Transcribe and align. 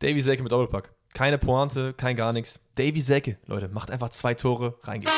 Davy 0.00 0.20
Selke 0.22 0.42
mit 0.42 0.50
Doppelpack. 0.50 0.94
Keine 1.12 1.38
Pointe, 1.38 1.92
kein 1.92 2.16
gar 2.16 2.32
nichts. 2.32 2.60
Davy 2.76 3.00
Selke, 3.00 3.38
Leute, 3.46 3.68
macht 3.68 3.90
einfach 3.90 4.08
zwei 4.08 4.34
Tore, 4.34 4.78
rein 4.82 5.00
geht's. 5.00 5.12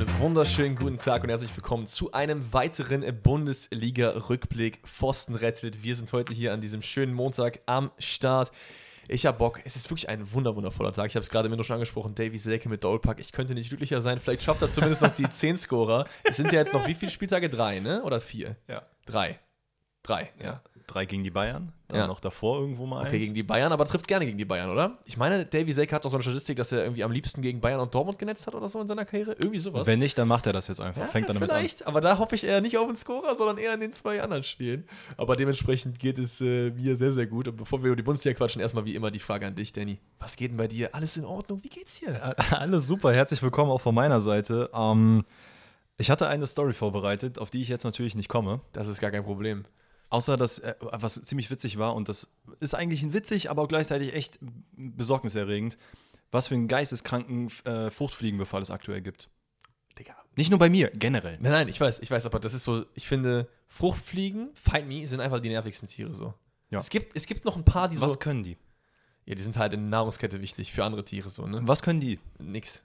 Einen 0.00 0.18
wunderschönen 0.18 0.76
guten 0.76 0.96
Tag 0.96 1.24
und 1.24 1.28
herzlich 1.28 1.54
willkommen 1.54 1.86
zu 1.86 2.12
einem 2.12 2.54
weiteren 2.54 3.04
Bundesliga-Rückblick. 3.22 4.80
Pfosten 4.86 5.34
rettet. 5.34 5.82
Wir 5.82 5.94
sind 5.94 6.10
heute 6.14 6.32
hier 6.32 6.54
an 6.54 6.62
diesem 6.62 6.80
schönen 6.80 7.12
Montag 7.12 7.60
am 7.66 7.90
Start. 7.98 8.50
Ich 9.08 9.26
habe 9.26 9.36
Bock. 9.36 9.60
Es 9.66 9.76
ist 9.76 9.90
wirklich 9.90 10.08
ein 10.08 10.32
wunder 10.32 10.56
wundervoller 10.56 10.92
Tag. 10.92 11.08
Ich 11.08 11.16
habe 11.16 11.22
es 11.22 11.28
gerade 11.28 11.50
mir 11.50 11.62
schon 11.62 11.74
angesprochen. 11.74 12.14
Davy 12.14 12.38
Selke 12.38 12.70
mit 12.70 12.82
Dollpack. 12.82 13.20
Ich 13.20 13.30
könnte 13.32 13.52
nicht 13.52 13.68
glücklicher 13.68 14.00
sein. 14.00 14.18
Vielleicht 14.18 14.42
schafft 14.42 14.62
er 14.62 14.70
zumindest 14.70 15.02
noch 15.02 15.14
die 15.14 15.28
10 15.28 15.58
Scorer. 15.58 16.06
Es 16.24 16.38
sind 16.38 16.50
ja 16.50 16.60
jetzt 16.60 16.72
noch 16.72 16.86
wie 16.86 16.94
viele 16.94 17.10
Spieltage? 17.10 17.50
Drei, 17.50 17.80
ne? 17.80 18.02
Oder 18.02 18.22
vier? 18.22 18.56
Ja. 18.68 18.84
Drei. 19.04 19.38
Drei, 20.02 20.30
ja. 20.42 20.62
Drei 20.90 21.06
gegen 21.06 21.22
die 21.22 21.30
Bayern, 21.30 21.72
dann 21.88 22.00
Ja. 22.00 22.06
noch 22.08 22.18
davor 22.20 22.58
irgendwo 22.60 22.84
mal 22.84 23.00
Okay, 23.02 23.10
eins. 23.14 23.22
gegen 23.24 23.34
die 23.34 23.42
Bayern, 23.44 23.70
aber 23.72 23.86
trifft 23.86 24.08
gerne 24.08 24.26
gegen 24.26 24.36
die 24.38 24.44
Bayern, 24.44 24.70
oder? 24.70 24.98
Ich 25.06 25.16
meine, 25.16 25.44
Davy 25.46 25.72
Selke 25.72 25.94
hat 25.94 26.04
doch 26.04 26.10
so 26.10 26.16
eine 26.16 26.22
Statistik, 26.24 26.56
dass 26.56 26.72
er 26.72 26.82
irgendwie 26.82 27.04
am 27.04 27.12
liebsten 27.12 27.42
gegen 27.42 27.60
Bayern 27.60 27.78
und 27.80 27.94
Dortmund 27.94 28.18
genetzt 28.18 28.46
hat 28.46 28.54
oder 28.54 28.66
so 28.68 28.80
in 28.80 28.88
seiner 28.88 29.04
Karriere. 29.04 29.32
Irgendwie 29.38 29.58
sowas. 29.60 29.86
Wenn 29.86 30.00
nicht, 30.00 30.18
dann 30.18 30.26
macht 30.28 30.46
er 30.46 30.52
das 30.52 30.66
jetzt 30.68 30.80
einfach. 30.80 31.02
Ja, 31.02 31.06
Fängt 31.08 31.28
dann 31.28 31.36
damit 31.36 31.50
vielleicht, 31.50 31.86
aber 31.86 32.00
da 32.00 32.18
hoffe 32.18 32.34
ich 32.34 32.44
eher 32.44 32.60
nicht 32.60 32.76
auf 32.76 32.86
den 32.86 32.96
Scorer, 32.96 33.36
sondern 33.36 33.58
eher 33.58 33.72
in 33.74 33.80
den 33.80 33.92
zwei 33.92 34.20
anderen 34.20 34.42
Spielen. 34.44 34.84
Aber 35.16 35.36
dementsprechend 35.36 35.98
geht 35.98 36.18
es 36.18 36.40
äh, 36.40 36.70
mir 36.70 36.96
sehr, 36.96 37.12
sehr 37.12 37.26
gut. 37.26 37.46
Und 37.48 37.56
bevor 37.56 37.80
wir 37.82 37.88
über 37.88 37.96
die 37.96 38.02
Bundesliga 38.02 38.36
quatschen, 38.36 38.60
erstmal 38.60 38.84
wie 38.84 38.94
immer 38.96 39.10
die 39.10 39.18
Frage 39.20 39.46
an 39.46 39.54
dich, 39.54 39.72
Danny. 39.72 39.98
Was 40.18 40.36
geht 40.36 40.50
denn 40.50 40.56
bei 40.56 40.66
dir? 40.68 40.94
Alles 40.94 41.16
in 41.16 41.24
Ordnung? 41.24 41.62
Wie 41.62 41.68
geht's 41.68 41.96
hier? 41.96 42.20
an. 42.22 42.34
Alles 42.50 42.88
super, 42.88 43.12
herzlich 43.12 43.42
willkommen 43.42 43.70
auch 43.70 43.80
von 43.80 43.94
meiner 43.94 44.20
Seite. 44.20 44.70
Ähm, 44.74 45.24
ich 45.98 46.10
hatte 46.10 46.28
eine 46.28 46.46
Story 46.46 46.72
vorbereitet, 46.72 47.38
auf 47.38 47.50
die 47.50 47.60
ich 47.60 47.68
jetzt 47.68 47.84
natürlich 47.84 48.14
nicht 48.14 48.28
komme. 48.30 48.60
Das 48.72 48.88
ist 48.88 49.00
gar 49.00 49.10
kein 49.10 49.22
Problem. 49.22 49.64
Außer, 50.10 50.36
dass 50.36 50.58
äh, 50.58 50.74
was 50.80 51.22
ziemlich 51.24 51.50
witzig 51.50 51.78
war 51.78 51.94
und 51.94 52.08
das 52.08 52.36
ist 52.58 52.74
eigentlich 52.74 53.02
ein 53.02 53.12
witzig, 53.12 53.48
aber 53.48 53.62
auch 53.62 53.68
gleichzeitig 53.68 54.12
echt 54.12 54.40
besorgniserregend, 54.72 55.78
was 56.32 56.48
für 56.48 56.54
einen 56.54 56.68
geisteskranken 56.68 57.50
äh, 57.64 57.90
Fruchtfliegenbefall 57.90 58.60
es 58.60 58.70
aktuell 58.70 59.02
gibt. 59.02 59.30
Digga. 59.98 60.16
Nicht 60.36 60.50
nur 60.50 60.58
bei 60.58 60.68
mir, 60.68 60.90
generell. 60.90 61.38
Nein, 61.40 61.52
nein, 61.52 61.68
ich 61.68 61.80
weiß, 61.80 62.00
ich 62.00 62.10
weiß, 62.10 62.26
aber 62.26 62.40
das 62.40 62.54
ist 62.54 62.64
so, 62.64 62.84
ich 62.94 63.06
finde, 63.06 63.48
Fruchtfliegen, 63.68 64.50
Find 64.54 64.88
Me, 64.88 65.06
sind 65.06 65.20
einfach 65.20 65.40
die 65.40 65.48
nervigsten 65.48 65.88
Tiere 65.88 66.12
so. 66.12 66.34
Ja. 66.70 66.80
Es, 66.80 66.90
gibt, 66.90 67.16
es 67.16 67.26
gibt 67.26 67.44
noch 67.44 67.56
ein 67.56 67.64
paar, 67.64 67.88
die 67.88 68.00
Was 68.00 68.14
so. 68.14 68.18
können 68.18 68.42
die? 68.42 68.56
Ja, 69.26 69.34
die 69.36 69.42
sind 69.42 69.56
halt 69.56 69.74
in 69.74 69.80
der 69.80 69.90
Nahrungskette 69.90 70.40
wichtig 70.40 70.72
für 70.72 70.84
andere 70.84 71.04
Tiere 71.04 71.28
so, 71.28 71.46
ne? 71.46 71.60
Was 71.64 71.82
können 71.82 72.00
die? 72.00 72.18
Nix. 72.38 72.82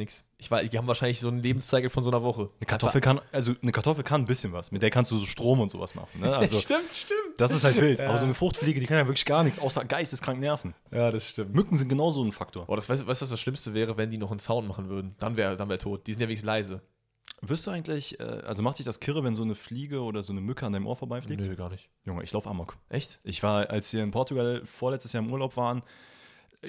Nix. 0.00 0.24
Ich 0.38 0.50
weiß, 0.50 0.68
die 0.68 0.76
haben 0.78 0.86
wahrscheinlich 0.86 1.20
so 1.20 1.28
einen 1.28 1.40
Lebenszycle 1.40 1.90
von 1.90 2.02
so 2.02 2.10
einer 2.10 2.22
Woche. 2.22 2.50
Eine 2.58 2.66
Kartoffel 2.66 3.00
kann, 3.00 3.20
also 3.30 3.54
eine 3.62 3.70
Kartoffel 3.70 4.02
kann 4.02 4.22
ein 4.22 4.24
bisschen 4.24 4.52
was. 4.52 4.72
Mit 4.72 4.82
der 4.82 4.90
kannst 4.90 5.12
du 5.12 5.18
so 5.18 5.26
Strom 5.26 5.60
und 5.60 5.70
sowas 5.70 5.94
machen. 5.94 6.20
Ne? 6.20 6.36
Also, 6.40 6.58
stimmt, 6.58 6.90
stimmt. 6.92 7.38
das 7.38 7.50
ist 7.50 7.64
halt 7.64 7.78
wild. 7.80 7.98
Ja. 7.98 8.08
Aber 8.08 8.18
so 8.18 8.24
eine 8.24 8.32
Fruchtfliege, 8.32 8.80
die 8.80 8.86
kann 8.86 8.96
ja 8.96 9.06
wirklich 9.06 9.26
gar 9.26 9.44
nichts, 9.44 9.58
außer 9.58 9.84
geisteskrank 9.84 10.40
nerven. 10.40 10.74
Ja, 10.90 11.10
das 11.10 11.28
stimmt. 11.28 11.54
Mücken 11.54 11.76
sind 11.76 11.88
genauso 11.88 12.24
ein 12.24 12.32
Faktor. 12.32 12.64
Boah, 12.64 12.76
das 12.76 12.88
weißt 12.88 13.02
du, 13.02 13.06
was 13.06 13.18
das 13.18 13.38
Schlimmste 13.38 13.74
wäre, 13.74 13.98
wenn 13.98 14.10
die 14.10 14.16
noch 14.16 14.30
einen 14.30 14.40
Sound 14.40 14.66
machen 14.66 14.88
würden? 14.88 15.14
Dann 15.18 15.36
wäre 15.36 15.56
dann 15.56 15.68
wär 15.68 15.78
tot. 15.78 16.06
Die 16.06 16.14
sind 16.14 16.22
ja 16.22 16.28
wenigstens 16.28 16.46
leise. 16.46 16.80
Wirst 17.42 17.66
du 17.66 17.70
eigentlich, 17.70 18.20
äh, 18.20 18.22
also 18.22 18.62
macht 18.62 18.78
dich 18.78 18.86
das 18.86 19.00
kirre, 19.00 19.24
wenn 19.24 19.34
so 19.34 19.42
eine 19.42 19.54
Fliege 19.54 20.02
oder 20.02 20.22
so 20.22 20.32
eine 20.32 20.40
Mücke 20.40 20.66
an 20.66 20.72
deinem 20.72 20.86
Ohr 20.86 20.96
vorbeifliegt? 20.96 21.46
Nö, 21.46 21.56
gar 21.56 21.70
nicht. 21.70 21.88
Junge, 22.04 22.22
ich 22.22 22.32
laufe 22.32 22.48
amok. 22.48 22.76
Echt? 22.88 23.18
Ich 23.24 23.42
war, 23.42 23.70
als 23.70 23.92
wir 23.92 24.02
in 24.02 24.10
Portugal 24.10 24.62
vorletztes 24.64 25.12
Jahr 25.12 25.22
im 25.22 25.32
Urlaub 25.32 25.56
waren, 25.56 25.82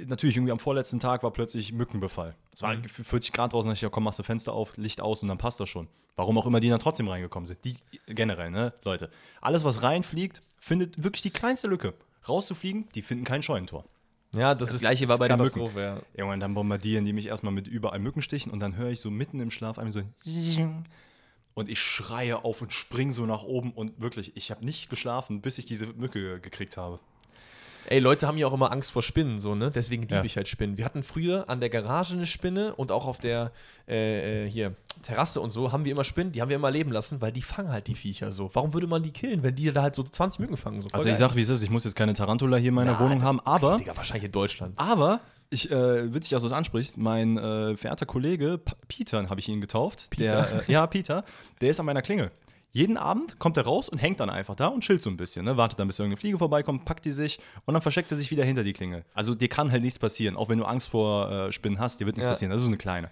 natürlich 0.08 0.38
irgendwie 0.38 0.52
am 0.52 0.60
vorletzten 0.60 1.00
Tag 1.00 1.24
war 1.24 1.32
plötzlich 1.32 1.74
Mückenbefall. 1.74 2.36
Es 2.54 2.62
war 2.62 2.76
Mhm. 2.76 2.84
gefühlt 2.84 3.08
40 3.08 3.34
Grad 3.34 3.54
draußen, 3.54 3.68
da 3.70 3.72
dachte 3.74 3.78
ich, 3.80 3.82
ja, 3.84 3.90
komm, 3.90 4.04
machst 4.04 4.20
du 4.20 4.24
Fenster 4.24 4.54
auf, 4.54 4.78
Licht 4.78 5.02
aus 5.02 5.22
und 5.24 5.30
dann 5.30 5.38
passt 5.38 5.60
das 5.60 5.70
schon. 5.70 5.88
Warum 6.16 6.38
auch 6.38 6.46
immer 6.46 6.60
die 6.60 6.70
dann 6.70 6.80
trotzdem 6.80 7.08
reingekommen 7.08 7.46
sind. 7.46 7.64
Die 7.66 7.78
generell, 8.08 8.52
ne, 8.52 8.74
Leute. 8.84 9.10
Alles, 9.42 9.64
was 9.64 9.82
reinfliegt, 9.82 10.42
findet 10.58 11.04
wirklich 11.04 11.22
die 11.22 11.30
kleinste 11.32 11.68
Lücke. 11.68 11.94
Rauszufliegen, 12.28 12.88
die 12.96 13.02
finden 13.02 13.24
kein 13.24 13.42
Scheunentor. 13.42 13.86
Ja, 14.34 14.54
das, 14.56 14.70
Das 14.70 14.76
ist 14.78 14.82
Gleiche 14.82 15.10
war 15.10 15.18
bei 15.18 15.28
den 15.28 15.38
Katastrophe, 15.38 15.82
Ja. 15.82 16.02
Irgendwann 16.14 16.40
dann 16.40 16.54
bombardieren 16.54 17.04
die 17.04 17.12
mich 17.14 17.26
erstmal 17.28 17.52
mit 17.54 17.68
überall 17.68 18.00
Mückenstichen 18.00 18.52
und 18.52 18.60
dann 18.60 18.78
höre 18.78 18.90
ich 18.92 19.00
so 19.02 19.10
mitten 19.12 19.40
im 19.42 19.52
Schlaf 19.52 19.78
einmal 19.78 19.92
so 19.92 20.04
und 21.54 21.70
ich 21.70 21.80
schreie 21.82 22.44
auf 22.46 22.62
und 22.62 22.72
spring 22.72 23.12
so 23.12 23.26
nach 23.26 23.44
oben 23.44 23.72
und 23.74 24.00
wirklich, 24.00 24.38
ich 24.38 24.52
habe 24.52 24.64
nicht 24.64 24.90
geschlafen, 24.90 25.42
bis 25.42 25.58
ich 25.58 25.66
diese 25.66 25.88
Mücke 25.88 26.40
gekriegt 26.40 26.78
habe. 26.78 27.00
Ey, 27.88 28.00
Leute 28.00 28.28
haben 28.28 28.38
ja 28.38 28.48
auch 28.48 28.54
immer 28.54 28.72
Angst 28.72 28.92
vor 28.92 29.02
Spinnen, 29.02 29.40
so, 29.40 29.56
ne? 29.56 29.72
Deswegen 29.72 30.04
liebe 30.04 30.16
Ja. 30.16 30.24
ich 30.24 30.38
halt 30.38 30.48
Spinnen. 30.48 30.78
Wir 30.78 30.86
hatten 30.86 31.04
früher 31.04 31.50
an 31.50 31.60
der 31.60 31.70
Garage 31.70 32.14
eine 32.14 32.26
Spinne 32.26 32.76
und 32.76 32.92
auch 32.92 33.08
auf 33.08 33.18
der 33.20 33.52
äh, 33.88 34.46
äh, 34.46 34.50
hier 34.50 34.76
Terrasse 35.04 35.42
und 35.42 35.50
so 35.50 35.72
haben 35.72 35.84
wir 35.86 35.92
immer 35.92 36.04
Spinnen, 36.04 36.32
die 36.32 36.42
haben 36.42 36.50
wir 36.50 36.56
immer 36.58 36.70
leben 36.72 36.92
lassen, 36.92 37.22
weil 37.22 37.32
die 37.32 37.42
fangen 37.42 37.70
halt 37.72 37.88
die 37.88 37.96
Viecher 37.96 38.32
so. 38.32 38.50
Warum 38.54 38.74
würde 38.74 38.88
man 38.88 39.02
die 39.04 39.12
killen, 39.12 39.42
wenn 39.44 39.56
die 39.56 39.72
da 39.72 39.82
halt 39.82 39.96
so 39.96 40.04
20 40.04 40.40
Mücken 40.40 40.58
fangen? 40.58 40.82
So, 40.82 40.90
Also 40.92 41.10
ich 41.10 41.18
sag, 41.18 41.36
wie 41.36 41.42
es 41.42 41.50
ist, 41.50 41.64
ich 41.64 41.70
muss 41.70 41.84
jetzt 41.84 41.96
keine 41.96 42.14
Tarantula 42.14 42.58
hier 42.58 42.70
in 42.70 42.76
meiner 42.76 42.94
Na, 42.94 43.00
Wohnung 43.00 43.24
haben, 43.24 43.40
aber, 43.42 43.78
Digga, 43.78 43.98
wahrscheinlich 43.98 44.26
in 44.26 44.32
Deutschland. 44.32 44.78
aber, 44.78 45.20
ich, 45.50 45.70
äh, 45.72 46.14
witzig, 46.14 46.30
dass 46.32 46.44
du 46.44 46.48
es 46.48 46.54
ansprichst, 46.54 46.98
mein 46.98 47.38
äh, 47.38 47.76
verehrter 47.76 48.06
Kollege, 48.06 48.58
P 48.60 48.72
Peter 48.88 49.28
habe 49.30 49.40
ich 49.40 49.50
ihn 49.50 49.60
getauft. 49.60 50.08
Peter? 50.10 50.44
Der, 50.44 50.70
äh, 50.70 50.72
ja, 50.72 50.88
Peter, 50.88 51.26
der 51.60 51.72
ist 51.72 51.80
an 51.80 51.86
meiner 51.88 52.02
Klingel. 52.02 52.32
Jeden 52.74 52.96
Abend 52.98 53.38
kommt 53.38 53.58
er 53.58 53.64
raus 53.66 53.90
und 53.90 53.98
hängt 53.98 54.20
dann 54.22 54.30
einfach 54.30 54.56
da 54.56 54.68
und 54.68 54.82
chillt 54.82 55.02
so 55.04 55.10
ein 55.10 55.18
bisschen. 55.18 55.44
Ne? 55.46 55.58
Wartet 55.58 55.80
dann, 55.80 55.88
bis 55.88 56.00
irgendeine 56.00 56.18
Fliege 56.18 56.38
vorbeikommt, 56.38 56.86
packt 56.86 57.04
die 57.04 57.12
sich 57.12 57.40
und 57.66 57.74
dann 57.74 57.82
versteckt 57.82 58.12
er 58.12 58.18
sich 58.18 58.32
wieder 58.32 58.46
hinter 58.46 58.64
die 58.64 58.72
Klingel. 58.74 59.04
Also 59.14 59.36
dir 59.36 59.50
kann 59.50 59.72
halt 59.72 59.84
nichts 59.84 60.00
passieren. 60.00 60.38
Auch 60.38 60.48
wenn 60.50 60.58
du 60.58 60.64
Angst 60.66 60.88
vor 60.88 61.30
äh, 61.30 61.52
Spinnen 61.52 61.80
hast, 61.80 62.00
dir 62.00 62.06
wird 62.06 62.16
nichts 62.16 62.28
Ja. 62.28 62.32
passieren. 62.32 62.52
Das 62.52 62.62
ist 62.62 62.66
so 62.66 62.70
eine 62.70 62.78
kleine. 62.78 63.10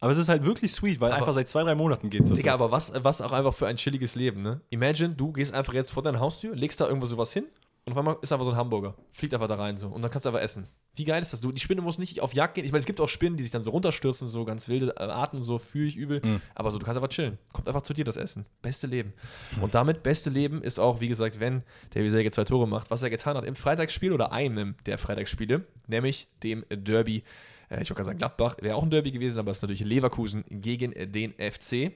Aber 0.00 0.10
es 0.10 0.18
ist 0.18 0.28
halt 0.30 0.44
wirklich 0.44 0.72
sweet, 0.72 0.98
weil 1.00 1.10
Aber- 1.12 1.18
einfach 1.20 1.32
seit 1.34 1.48
zwei, 1.48 1.62
drei 1.62 1.74
Monaten 1.74 2.08
geht 2.10 2.22
es 2.22 2.30
das. 2.30 2.38
Digga, 2.38 2.52
so. 2.52 2.54
aber 2.64 2.70
was, 2.72 2.90
was 3.04 3.20
auch 3.20 3.32
einfach 3.32 3.52
für 3.54 3.66
ein 3.66 3.76
chilliges 3.76 4.14
Leben, 4.14 4.42
ne? 4.42 4.60
Imagine, 4.70 5.10
du 5.14 5.30
gehst 5.32 5.52
einfach 5.54 5.74
jetzt 5.74 5.92
vor 5.92 6.02
deine 6.02 6.18
Haustür, 6.18 6.56
legst 6.56 6.80
da 6.80 6.86
irgendwo 6.88 7.06
sowas 7.06 7.32
hin 7.32 7.44
und 7.84 7.92
auf 7.92 7.98
einmal 7.98 8.16
ist 8.22 8.32
einfach 8.32 8.44
so 8.46 8.50
ein 8.52 8.56
Hamburger. 8.56 8.94
Fliegt 9.12 9.34
einfach 9.34 9.46
da 9.46 9.54
rein 9.56 9.76
so 9.76 9.88
und 9.88 10.00
dann 10.02 10.10
kannst 10.10 10.24
du 10.24 10.30
einfach 10.30 10.42
essen. 10.42 10.66
Wie 10.94 11.04
geil 11.04 11.22
ist 11.22 11.32
das? 11.32 11.40
Du, 11.40 11.52
die 11.52 11.60
Spinne 11.60 11.80
muss 11.80 11.96
nicht 11.96 12.20
auf 12.20 12.34
Jagd 12.34 12.54
gehen. 12.54 12.64
Ich 12.64 12.72
meine, 12.72 12.80
es 12.80 12.86
gibt 12.86 13.00
auch 13.00 13.08
Spinnen, 13.08 13.38
die 13.38 13.42
sich 13.42 13.52
dann 13.52 13.62
so 13.62 13.70
runterstürzen, 13.70 14.28
so 14.28 14.44
ganz 14.44 14.68
wilde 14.68 14.94
äh, 14.98 15.04
Arten, 15.04 15.42
so 15.42 15.58
fühle 15.58 15.88
ich 15.88 15.96
übel. 15.96 16.20
Mhm. 16.22 16.40
Aber 16.54 16.70
so, 16.70 16.78
du 16.78 16.84
kannst 16.84 16.98
einfach 16.98 17.08
chillen. 17.08 17.38
Kommt 17.52 17.66
einfach 17.66 17.82
zu 17.82 17.94
dir 17.94 18.04
das 18.04 18.18
Essen. 18.18 18.44
Beste 18.60 18.86
Leben. 18.86 19.14
Und 19.62 19.74
damit, 19.74 20.02
beste 20.02 20.28
Leben 20.28 20.62
ist 20.62 20.78
auch, 20.78 21.00
wie 21.00 21.08
gesagt, 21.08 21.40
wenn 21.40 21.62
der 21.94 22.04
Wieselge 22.04 22.30
zwei 22.30 22.44
Tore 22.44 22.68
macht, 22.68 22.90
was 22.90 23.02
er 23.02 23.08
getan 23.08 23.36
hat 23.36 23.44
im 23.46 23.56
Freitagsspiel 23.56 24.12
oder 24.12 24.32
einem 24.32 24.74
der 24.84 24.98
Freitagsspiele, 24.98 25.64
nämlich 25.86 26.28
dem 26.42 26.64
Derby. 26.68 27.22
Äh, 27.70 27.76
ich 27.82 27.90
wollte 27.90 27.94
gerade 27.94 28.04
sagen, 28.04 28.18
Gladbach 28.18 28.56
wäre 28.60 28.76
auch 28.76 28.82
ein 28.82 28.90
Derby 28.90 29.12
gewesen, 29.12 29.38
aber 29.38 29.50
es 29.50 29.58
ist 29.58 29.62
natürlich 29.62 29.84
Leverkusen 29.84 30.44
gegen 30.50 30.92
den 31.12 31.32
FC. 31.32 31.92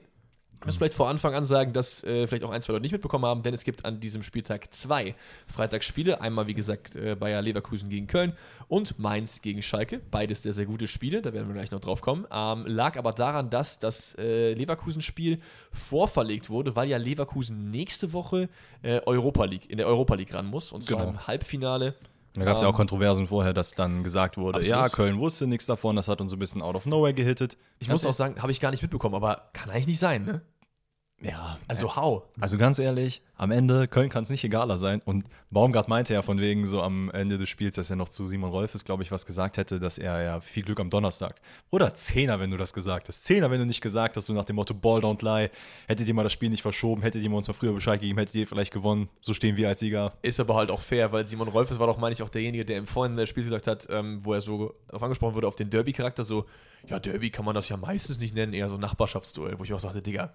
Ich 0.59 0.65
muss 0.65 0.77
vielleicht 0.77 0.95
vor 0.95 1.07
Anfang 1.07 1.33
an 1.35 1.45
sagen, 1.45 1.71
dass 1.71 2.03
äh, 2.03 2.27
vielleicht 2.27 2.43
auch 2.43 2.49
ein, 2.49 2.61
zwei 2.61 2.73
Leute 2.73 2.81
nicht 2.81 2.91
mitbekommen 2.91 3.25
haben, 3.25 3.41
denn 3.43 3.53
es 3.53 3.63
gibt 3.63 3.85
an 3.85 3.99
diesem 3.99 4.23
Spieltag 4.23 4.73
zwei 4.73 5.15
Freitagsspiele. 5.45 6.19
Einmal, 6.19 6.47
wie 6.47 6.55
gesagt, 6.55 6.95
äh, 6.95 7.15
Bayer 7.15 7.41
Leverkusen 7.41 7.89
gegen 7.89 8.07
Köln 8.07 8.33
und 8.67 8.97
Mainz 8.99 9.41
gegen 9.41 9.61
Schalke. 9.61 10.01
Beides 10.11 10.41
sehr, 10.41 10.53
sehr 10.53 10.65
gute 10.65 10.87
Spiele, 10.87 11.21
da 11.21 11.31
werden 11.31 11.47
wir 11.47 11.53
gleich 11.53 11.71
noch 11.71 11.79
drauf 11.79 12.01
kommen. 12.01 12.25
Ähm, 12.31 12.65
lag 12.65 12.97
aber 12.97 13.13
daran, 13.13 13.49
dass 13.49 13.79
das 13.79 14.15
äh, 14.17 14.53
Leverkusen-Spiel 14.55 15.39
vorverlegt 15.71 16.49
wurde, 16.49 16.75
weil 16.75 16.89
ja 16.89 16.97
Leverkusen 16.97 17.69
nächste 17.71 18.11
Woche 18.11 18.49
äh, 18.81 18.99
Europa 19.05 19.45
League, 19.45 19.69
in 19.69 19.77
der 19.77 19.87
Europa 19.87 20.15
League 20.15 20.33
ran 20.33 20.47
muss. 20.47 20.71
Und 20.71 20.81
zwar 20.81 20.97
Genau. 20.99 21.09
im 21.11 21.27
Halbfinale. 21.27 21.93
Da 22.37 22.45
gab 22.45 22.55
es 22.55 22.61
ja 22.61 22.67
auch 22.67 22.71
Ähm, 22.73 22.77
Kontroversen 22.77 23.27
vorher, 23.27 23.53
dass 23.53 23.73
dann 23.73 24.03
gesagt 24.03 24.37
wurde, 24.37 24.59
Absolut. 24.59 24.69
ja, 24.69 24.89
Köln 24.89 25.17
wusste 25.17 25.47
nichts 25.47 25.65
davon, 25.65 25.95
das 25.95 26.07
hat 26.07 26.21
uns 26.21 26.29
so 26.31 26.35
ein 26.35 26.39
bisschen 26.39 26.61
out 26.61 26.75
of 26.75 26.85
nowhere 26.85 27.13
gehittet. 27.13 27.57
Ich 27.79 27.89
muss 27.89 28.05
auch 28.05 28.13
sagen, 28.13 28.41
habe 28.41 28.51
ich 28.51 28.59
gar 28.59 28.71
nicht 28.71 28.81
mitbekommen, 28.83 29.15
aber 29.15 29.49
kann 29.53 29.69
eigentlich 29.71 29.87
nicht 29.87 29.99
sein, 29.99 30.23
ne? 30.23 30.41
Ja, 31.21 31.57
Also, 31.67 31.95
how? 31.95 32.23
Also 32.39 32.57
ganz 32.59 32.77
ehrlich, 32.77 33.23
am 33.37 33.49
Ende, 33.49 33.87
Köln 33.87 34.09
kann 34.09 34.23
es 34.23 34.29
nicht 34.29 34.43
egaler 34.43 34.77
sein. 34.77 35.01
Und 35.03 35.25
Baumgart 35.49 35.87
meinte 35.87 36.13
ja 36.13 36.21
von 36.21 36.39
wegen 36.39 36.67
so 36.67 36.81
am 36.81 37.09
Ende 37.09 37.39
des 37.39 37.49
Spiels, 37.49 37.75
dass 37.75 37.89
er 37.89 37.95
noch 37.95 38.09
zu 38.09 38.27
Simon 38.27 38.51
Rolfes, 38.51 38.85
glaube 38.85 39.01
ich, 39.01 39.11
was 39.11 39.25
gesagt 39.25 39.57
hätte, 39.57 39.79
dass 39.79 39.97
er 39.97 40.21
ja 40.21 40.41
viel 40.41 40.61
Glück 40.63 40.79
am 40.79 40.91
Donnerstag. 40.91 41.35
Oder 41.71 41.95
Zehner, 41.95 42.39
wenn 42.39 42.51
du 42.51 42.57
das 42.57 42.71
gesagt 42.71 43.07
hast. 43.07 43.23
Zehner, 43.23 43.49
wenn 43.49 43.59
du 43.59 43.65
nicht 43.65 43.81
gesagt 43.81 44.15
hast, 44.15 44.27
so 44.27 44.33
nach 44.33 44.45
dem 44.45 44.57
Motto 44.57 44.75
Ball 44.75 45.01
don't 45.01 45.23
lie. 45.23 45.49
Hättet 45.87 46.07
ihr 46.07 46.13
mal 46.13 46.23
das 46.23 46.33
Spiel 46.33 46.51
nicht 46.51 46.61
verschoben, 46.61 47.01
hättet 47.01 47.23
ihr 47.23 47.31
uns 47.31 47.47
mal 47.47 47.53
früher 47.55 47.73
Bescheid 47.73 47.99
gegeben, 47.99 48.19
hättet 48.19 48.35
ihr 48.35 48.45
vielleicht 48.45 48.71
gewonnen. 48.71 49.09
So 49.19 49.33
stehen 49.33 49.57
wir 49.57 49.69
als 49.69 49.79
Sieger. 49.79 50.13
Ist 50.21 50.39
aber 50.39 50.53
halt 50.53 50.69
auch 50.69 50.81
fair, 50.81 51.11
weil 51.11 51.25
Simon 51.25 51.47
Rolfes 51.47 51.79
war 51.79 51.87
doch, 51.87 51.97
meine 51.97 52.13
ich, 52.13 52.21
auch 52.21 52.29
derjenige, 52.29 52.63
der 52.63 52.77
im 52.77 52.85
vorhin 52.85 53.17
des 53.17 53.29
Spiels 53.29 53.47
gesagt 53.47 53.65
hat, 53.65 53.87
ähm, 53.89 54.23
wo 54.23 54.33
er 54.33 54.41
so 54.41 54.75
auf 54.91 55.01
angesprochen 55.01 55.33
wurde 55.33 55.47
auf 55.47 55.55
den 55.55 55.71
Derby-Charakter, 55.71 56.23
so, 56.23 56.45
ja, 56.85 56.99
Derby 56.99 57.31
kann 57.31 57.45
man 57.45 57.55
das 57.55 57.69
ja 57.69 57.77
meistens 57.77 58.19
nicht 58.19 58.35
nennen, 58.35 58.53
eher 58.53 58.69
so 58.69 58.77
Nachbarschaftsduell, 58.77 59.57
wo 59.57 59.63
ich 59.63 59.73
auch 59.73 59.79
sagte, 59.79 60.01
Digga, 60.01 60.33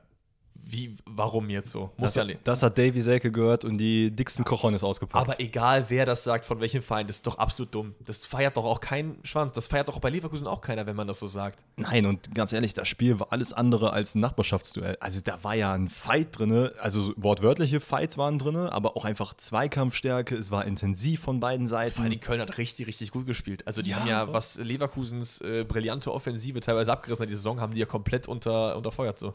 wie, 0.64 0.97
warum 1.05 1.50
jetzt 1.50 1.70
so? 1.70 1.91
Muss 1.97 2.11
Das, 2.11 2.14
ja 2.14 2.25
nicht. 2.25 2.38
das 2.44 2.62
hat 2.62 2.79
Davy 2.79 3.00
Selke 3.00 3.31
gehört 3.32 3.64
und 3.64 3.79
die 3.79 4.11
dicksten 4.11 4.44
Kochonis 4.44 4.85
ausgepackt. 4.85 5.29
Aber 5.31 5.41
egal, 5.41 5.87
wer 5.88 6.06
das 6.06 6.25
sagt, 6.25 6.44
von 6.44 6.61
welchem 6.61 6.82
Verein, 6.82 7.06
das 7.06 7.17
ist 7.17 7.26
doch 7.26 7.38
absolut 7.38 7.75
dumm. 7.75 7.94
Das 8.00 8.25
feiert 8.26 8.56
doch 8.56 8.64
auch 8.64 8.81
kein 8.81 9.17
Schwanz. 9.25 9.53
Das 9.53 9.67
feiert 9.67 9.88
doch 9.88 9.97
auch 9.97 10.00
bei 10.00 10.11
Leverkusen 10.11 10.47
auch 10.47 10.61
keiner, 10.61 10.87
wenn 10.87 10.97
man 10.97 11.06
das 11.06 11.19
so 11.19 11.26
sagt. 11.26 11.64
Nein, 11.76 12.06
und 12.06 12.35
ganz 12.35 12.53
ehrlich, 12.53 12.75
das 12.75 12.88
Spiel 12.88 13.19
war 13.20 13.29
alles 13.32 13.53
andere 13.53 13.93
als 13.93 14.14
ein 14.14 14.20
Nachbarschaftsduell. 14.20 14.97
Also 15.00 15.20
da 15.23 15.43
war 15.44 15.55
ja 15.55 15.73
ein 15.75 15.88
Fight 15.88 16.38
drin, 16.38 16.70
also 16.81 17.00
so 17.00 17.12
wortwörtliche 17.17 17.81
Fights 17.81 18.17
waren 18.19 18.38
drin, 18.38 18.56
aber 18.56 18.97
auch 18.97 19.05
einfach 19.05 19.35
Zweikampfstärke. 19.35 20.35
Es 20.37 20.50
war 20.50 20.65
intensiv 20.65 21.20
von 21.20 21.41
beiden 21.41 21.69
Vor 21.69 21.79
allem 21.79 21.91
Seiten. 21.91 22.11
die 22.11 22.19
Köln 22.19 22.41
hat 22.41 22.58
richtig, 22.58 22.87
richtig 22.87 23.11
gut 23.11 23.26
gespielt. 23.26 23.67
Also 23.67 23.82
die 23.82 23.91
Ja, 23.91 23.97
haben 24.00 24.08
ja, 24.08 24.32
was 24.32 24.56
Leverkusens 24.58 25.41
äh, 25.41 25.65
brillante 25.67 26.12
Offensive 26.12 26.61
teilweise 26.61 26.93
abgerissen 26.93 27.23
hat, 27.25 27.31
die 27.31 27.35
Saison, 27.35 27.61
haben 27.61 27.75
die 27.75 27.81
ja 27.81 27.87
komplett 27.87 28.29
unter, 28.29 28.76
unterfeuert 28.76 29.19
so. 29.19 29.32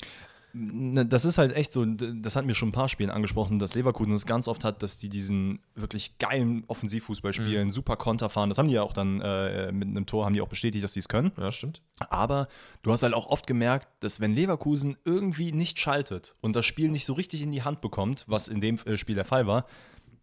Ne, 0.54 1.06
Das 1.06 1.26
ist 1.26 1.38
halt 1.38 1.56
echt 1.56 1.72
so, 1.72 1.86
das 1.86 2.36
hatten 2.36 2.48
wir 2.48 2.56
schon 2.56 2.70
ein 2.70 2.74
paar 2.74 2.90
Spielen 2.90 3.10
angesprochen, 3.10 3.60
dass 3.60 3.76
Leverkusen 3.76 4.14
es 4.14 4.26
ganz 4.26 4.48
oft 4.48 4.64
hat, 4.64 4.82
dass 4.82 4.98
die 4.98 5.10
diesen 5.10 5.60
wirklich 5.76 6.18
geilen 6.18 6.64
Offensivfußball 6.68 7.34
spielen, 7.34 7.70
super 7.70 7.96
Konter 7.96 8.30
fahren. 8.30 8.50
Das 8.50 8.58
haben 8.58 8.68
die 8.68 8.74
ja 8.76 8.82
auch 8.82 8.94
dann 8.94 9.22
äh, 9.22 9.72
mit 9.72 9.88
einem 9.88 10.06
Tor, 10.06 10.26
haben 10.26 10.34
die 10.34 10.42
auch 10.42 10.48
bestätigt, 10.48 10.84
dass 10.84 10.94
sie 10.94 11.02
es 11.02 11.10
können. 11.10 11.32
Ja, 11.38 11.52
stimmt. 11.52 11.82
Aber 12.10 12.48
du 12.82 12.92
hast 12.92 13.04
halt 13.04 13.14
auch 13.14 13.28
oft 13.28 13.46
gemerkt, 13.46 13.88
dass 14.00 14.20
wenn 14.20 14.34
Leverkusen 14.34 14.98
irgendwie 15.06 15.52
nicht 15.52 15.80
schaltet 15.80 16.34
und 16.42 16.56
das 16.56 16.66
Spiel 16.66 16.90
nicht 16.90 17.06
so 17.06 17.14
richtig 17.14 17.42
in 17.42 17.52
die 17.52 17.64
Hand 17.64 17.82
bekommt, 17.82 18.24
was 18.28 18.48
in 18.48 18.62
dem 18.62 18.80
äh, 18.86 18.98
Spiel 18.98 19.16
der 19.16 19.26
Fall 19.26 19.48
war, 19.48 19.66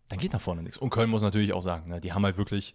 dann 0.08 0.18
geht 0.18 0.32
nach 0.32 0.40
vorne 0.40 0.62
nichts. 0.62 0.78
Und 0.78 0.90
Köln 0.90 1.10
muss 1.10 1.22
natürlich 1.22 1.52
auch 1.52 1.62
sagen, 1.62 1.90
ne, 1.90 2.00
die 2.00 2.12
haben 2.12 2.24
halt 2.24 2.38
wirklich 2.38 2.74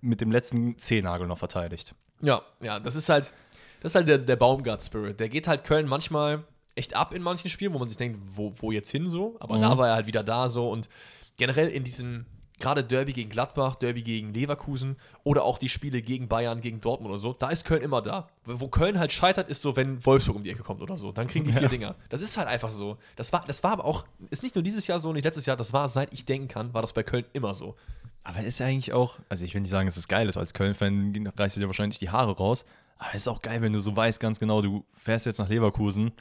mit 0.00 0.20
dem 0.20 0.30
letzten 0.30 0.78
Zehennagel 0.78 1.26
noch 1.26 1.38
verteidigt. 1.38 1.94
Ja, 2.22 2.42
ja, 2.60 2.78
das 2.78 2.94
ist 2.94 3.08
halt, 3.08 3.32
das 3.80 3.92
ist 3.92 3.94
halt 3.96 4.08
der, 4.08 4.18
der 4.18 4.36
Baumgart-Spirit. 4.36 5.18
Der 5.18 5.28
geht 5.28 5.48
halt 5.48 5.64
Köln 5.64 5.86
manchmal 5.86 6.44
echt 6.76 6.94
ab 6.96 7.14
in 7.14 7.22
manchen 7.22 7.50
Spielen, 7.50 7.72
wo 7.74 7.78
man 7.78 7.88
sich 7.88 7.96
denkt, 7.98 8.18
wo, 8.34 8.52
wo 8.58 8.72
jetzt 8.72 8.90
hin 8.90 9.08
so? 9.08 9.36
Aber 9.40 9.56
Mhm. 9.56 9.62
da 9.62 9.78
war 9.78 9.88
er 9.88 9.94
halt 9.94 10.06
wieder 10.06 10.22
da 10.22 10.48
so 10.48 10.70
und 10.70 10.88
generell 11.36 11.68
in 11.68 11.84
diesen, 11.84 12.26
gerade 12.58 12.84
Derby 12.84 13.12
gegen 13.12 13.30
Gladbach, 13.30 13.74
Derby 13.76 14.02
gegen 14.02 14.32
Leverkusen 14.34 14.96
oder 15.24 15.44
auch 15.44 15.58
die 15.58 15.68
Spiele 15.70 16.02
gegen 16.02 16.28
Bayern, 16.28 16.60
gegen 16.60 16.80
Dortmund 16.80 17.10
oder 17.10 17.18
so, 17.18 17.32
da 17.32 17.48
ist 17.48 17.64
Köln 17.64 17.82
immer 17.82 18.02
da. 18.02 18.28
Wo 18.44 18.68
Köln 18.68 18.98
halt 18.98 19.12
scheitert, 19.12 19.48
ist 19.48 19.62
so, 19.62 19.76
wenn 19.76 20.04
Wolfsburg 20.04 20.36
um 20.36 20.42
die 20.42 20.50
Ecke 20.50 20.62
kommt 20.62 20.82
oder 20.82 20.98
so. 20.98 21.10
Dann 21.12 21.26
kriegen 21.26 21.44
die 21.44 21.52
vier 21.52 21.62
Ja. 21.62 21.68
Dinger. 21.68 21.94
Das 22.10 22.20
ist 22.20 22.36
halt 22.36 22.48
einfach 22.48 22.72
so. 22.72 22.98
Das 23.16 23.32
war, 23.32 23.44
das 23.46 23.62
war 23.64 23.72
aber 23.72 23.84
auch, 23.86 24.04
ist 24.30 24.42
nicht 24.42 24.54
nur 24.54 24.62
dieses 24.62 24.86
Jahr 24.86 25.00
so, 25.00 25.12
nicht 25.12 25.24
letztes 25.24 25.46
Jahr, 25.46 25.56
das 25.56 25.72
war, 25.72 25.88
seit 25.88 26.12
ich 26.12 26.24
denken 26.26 26.48
kann, 26.48 26.74
war 26.74 26.82
das 26.82 26.92
bei 26.92 27.02
Köln 27.02 27.24
immer 27.32 27.54
so. 27.54 27.74
Aber 28.22 28.40
ist 28.40 28.58
ja 28.60 28.66
eigentlich 28.66 28.92
auch, 28.92 29.16
also 29.30 29.46
ich 29.46 29.54
will 29.54 29.62
nicht 29.62 29.70
sagen, 29.70 29.86
dass 29.86 29.96
es 29.96 30.06
geil 30.06 30.28
ist, 30.28 30.36
als 30.36 30.52
Köln-Fan 30.52 31.32
reißt 31.36 31.56
du 31.56 31.60
dir 31.60 31.66
wahrscheinlich 31.68 31.98
die 31.98 32.10
Haare 32.10 32.36
raus. 32.36 32.66
Aber 32.98 33.08
es 33.14 33.22
ist 33.22 33.28
auch 33.28 33.40
geil, 33.40 33.62
wenn 33.62 33.72
du 33.72 33.80
so 33.80 33.96
weißt 33.96 34.20
ganz 34.20 34.38
genau, 34.38 34.60
du 34.60 34.84
fährst 34.92 35.24
jetzt 35.24 35.38
nach 35.38 35.48
Leverkusen 35.48 36.12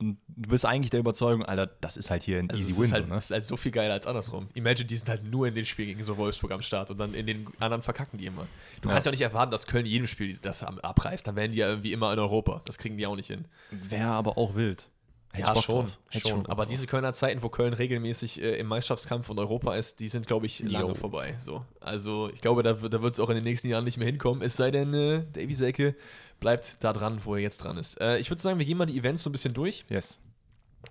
und 0.00 0.18
du 0.28 0.48
bist 0.50 0.64
eigentlich 0.66 0.90
der 0.90 1.00
Überzeugung, 1.00 1.44
Alter, 1.44 1.66
das 1.80 1.96
ist 1.96 2.10
halt 2.10 2.22
hier 2.22 2.38
ein 2.38 2.50
Also 2.50 2.60
easy 2.62 2.76
win. 2.76 2.84
ist 2.86 2.92
halt, 2.92 3.06
so, 3.06 3.12
ne? 3.12 3.18
ist 3.18 3.30
halt 3.30 3.44
so 3.44 3.56
viel 3.56 3.70
geiler 3.72 3.94
als 3.94 4.06
andersrum. 4.06 4.48
Imagine, 4.54 4.86
die 4.86 4.96
sind 4.96 5.08
halt 5.08 5.24
nur 5.24 5.46
in 5.46 5.54
den 5.54 5.66
Spielen 5.66 5.88
gegen 5.88 6.02
so 6.02 6.16
Wolfsburg 6.16 6.52
am 6.52 6.62
Start 6.62 6.90
und 6.90 6.98
dann 6.98 7.14
in 7.14 7.26
den 7.26 7.46
anderen 7.60 7.82
verkacken 7.82 8.18
die 8.18 8.26
immer. 8.26 8.46
Du 8.80 8.88
Ja. 8.88 8.94
kannst 8.94 9.06
ja 9.06 9.10
auch 9.10 9.14
nicht 9.14 9.20
erwarten, 9.22 9.52
dass 9.52 9.66
Köln 9.66 9.84
in 9.86 9.92
jedem 9.92 10.06
Spiel 10.06 10.38
das 10.40 10.62
abreißt. 10.62 11.26
Dann 11.26 11.36
wären 11.36 11.52
die 11.52 11.58
ja 11.58 11.68
irgendwie 11.68 11.92
immer 11.92 12.12
in 12.12 12.18
Europa. 12.18 12.62
Das 12.64 12.78
kriegen 12.78 12.96
die 12.96 13.06
auch 13.06 13.16
nicht 13.16 13.26
hin. 13.28 13.44
Wäre 13.70 14.08
aber 14.08 14.38
auch 14.38 14.54
wild. 14.54 14.90
Ich 15.36 15.44
Bock 15.44 15.62
schon. 15.62 15.74
drauf. 15.86 15.98
Schon. 16.22 16.46
Aber 16.46 16.64
drauf. 16.64 16.72
diese 16.72 16.86
Kölner 16.88 17.12
Zeiten, 17.12 17.42
wo 17.42 17.48
Köln 17.48 17.72
regelmäßig 17.72 18.42
äh, 18.42 18.56
im 18.58 18.66
Meisterschaftskampf 18.66 19.30
und 19.30 19.38
Europa 19.38 19.76
ist, 19.76 20.00
die 20.00 20.08
sind, 20.08 20.26
glaube 20.26 20.46
ich, 20.46 20.58
lange 20.68 20.88
Jo. 20.88 20.94
vorbei. 20.94 21.36
So. 21.40 21.64
Also 21.80 22.30
ich 22.34 22.40
glaube, 22.40 22.62
da, 22.64 22.80
wird- 22.82 22.92
da 22.92 23.00
wird 23.00 23.14
es 23.14 23.20
auch 23.20 23.28
in 23.30 23.36
den 23.36 23.44
nächsten 23.44 23.68
Jahren 23.68 23.84
nicht 23.84 23.96
mehr 23.96 24.06
hinkommen. 24.08 24.42
Es 24.42 24.56
sei 24.56 24.70
denn, 24.72 24.92
äh, 24.92 25.22
Davy 25.32 25.54
Selke 25.54 25.94
bleibt 26.40 26.82
da 26.82 26.92
dran, 26.92 27.20
wo 27.24 27.36
er 27.36 27.40
jetzt 27.42 27.58
dran 27.58 27.76
ist. 27.78 28.00
Äh, 28.00 28.18
ich 28.18 28.28
würde 28.30 28.42
sagen, 28.42 28.58
wir 28.58 28.66
gehen 28.66 28.76
mal 28.76 28.86
die 28.86 28.98
Events 28.98 29.22
so 29.22 29.30
ein 29.30 29.32
bisschen 29.32 29.54
durch. 29.54 29.84
Yes. 29.88 30.20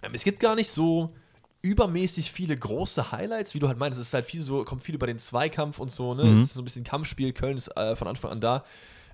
Ähm, 0.02 0.12
es 0.14 0.24
gibt 0.24 0.40
gar 0.40 0.56
nicht 0.56 0.70
so 0.72 1.14
übermäßig 1.62 2.32
viele 2.32 2.56
große 2.56 3.12
Highlights, 3.12 3.54
wie 3.54 3.60
du 3.60 3.68
halt 3.68 3.78
meinst. 3.78 4.00
Es 4.00 4.08
ist 4.08 4.14
halt 4.14 4.26
viel 4.26 4.42
so, 4.42 4.62
kommt 4.64 4.82
viel 4.84 4.96
über 4.96 5.08
den 5.08 5.20
Zweikampf 5.20 5.80
und 5.80 5.92
so, 5.92 6.14
ne? 6.14 6.24
Mhm. 6.24 6.36
Es 6.36 6.44
ist 6.44 6.54
so 6.54 6.62
ein 6.62 6.64
bisschen 6.66 6.86
Kampfspiel. 6.86 7.34
Köln 7.34 7.58
ist 7.58 7.68
äh, 7.76 7.96
von 7.98 8.08
Anfang 8.08 8.32
an 8.32 8.40
da. 8.40 8.64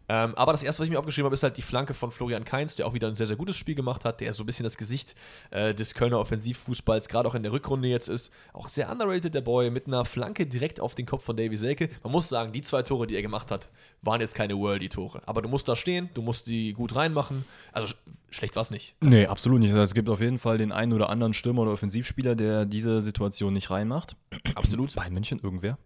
Ähm, 0.08 0.36
aber 0.36 0.52
das 0.52 0.64
erste, 0.64 0.80
was 0.80 0.86
ich 0.86 0.92
mir 0.92 1.00
aufgeschrieben 1.00 1.26
habe, 1.26 1.36
ist 1.36 1.44
halt 1.44 1.58
die 1.58 1.62
Flanke 1.62 1.94
von 1.94 2.12
Florian 2.12 2.46
Kainz, 2.46 2.76
der 2.76 2.88
auch 2.88 2.94
wieder 2.94 3.08
ein 3.08 3.16
sehr, 3.16 3.26
sehr 3.26 3.36
gutes 3.36 3.56
Spiel 3.56 3.76
gemacht 3.76 4.06
hat, 4.06 4.22
der 4.22 4.34
so 4.34 4.44
ein 4.44 4.46
bisschen 4.46 4.64
das 4.64 4.78
Gesicht 4.78 5.16
äh, 5.52 5.74
des 5.74 5.94
Kölner 5.96 6.20
Offensivfußballs, 6.20 7.08
gerade 7.08 7.28
auch 7.28 7.36
in 7.36 7.44
der 7.44 7.52
Rückrunde 7.52 7.88
jetzt 7.88 8.10
ist. 8.10 8.32
Auch 8.54 8.68
sehr 8.68 8.92
underrated, 8.92 9.34
der 9.34 9.42
Boy, 9.42 9.70
mit 9.70 9.88
einer 9.88 10.06
Flanke 10.06 10.46
direkt 10.46 10.80
auf 10.80 10.96
den 10.96 11.06
Kopf 11.06 11.24
von 11.24 11.36
Davy 11.36 11.58
Selke. 11.58 11.90
Man 12.04 12.12
muss 12.12 12.30
sagen, 12.30 12.52
die 12.52 12.62
zwei 12.62 12.84
Tore, 12.84 13.08
die 13.08 13.16
er 13.16 13.22
gemacht 13.22 13.52
hat, 13.52 13.70
waren 14.02 14.22
jetzt 14.22 14.36
keine 14.36 14.56
Worldy-Tore. 14.58 15.22
Aber 15.26 15.42
du 15.42 15.50
musst 15.50 15.68
da 15.68 15.76
stehen, 15.76 16.10
du 16.14 16.22
musst 16.22 16.48
die 16.48 16.74
gut 16.74 16.96
reinmachen. 16.96 17.46
Also 17.72 17.88
sch 17.88 17.96
schlecht 18.30 18.56
war 18.56 18.62
es 18.62 18.72
nicht. 18.72 18.96
Nee, 19.02 19.28
absolut 19.28 19.60
nicht. 19.60 19.72
Also 19.72 19.84
es 19.84 19.94
gibt 19.94 20.10
auf 20.10 20.20
jeden 20.20 20.40
Fall 20.40 20.58
den 20.58 20.74
einen 20.74 20.92
oder 20.92 21.10
anderen 21.10 21.34
Stürmer 21.34 21.62
oder 21.62 21.72
Offensivspieler, 21.72 22.36
der 22.36 22.66
diese 22.66 23.02
Situation 23.02 23.54
nicht 23.54 23.70
reinmacht. 23.70 24.18
Absolut. 24.56 24.94
Bei 24.96 25.10
München 25.10 25.40
irgendwer? 25.42 25.78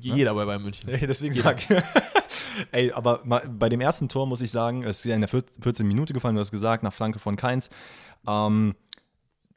Jeder 0.00 0.34
bei 0.34 0.44
Bayern 0.44 0.62
München. 0.62 0.88
Ey, 0.88 1.06
deswegen 1.06 1.34
sag 1.34 1.58
ich. 1.58 1.76
Ey, 2.72 2.92
aber 2.92 3.22
bei 3.24 3.68
dem 3.68 3.80
ersten 3.80 4.08
Tor 4.08 4.26
muss 4.26 4.40
ich 4.40 4.50
sagen, 4.50 4.82
es 4.82 4.98
ist 4.98 5.04
ja 5.04 5.14
in 5.14 5.20
der 5.20 5.28
14. 5.28 5.86
Minute 5.86 6.12
gefallen, 6.12 6.34
du 6.34 6.40
hast 6.40 6.50
gesagt, 6.50 6.82
nach 6.82 6.92
Flanke 6.92 7.18
von 7.18 7.36
Keins. 7.36 7.70
Ähm, 8.26 8.74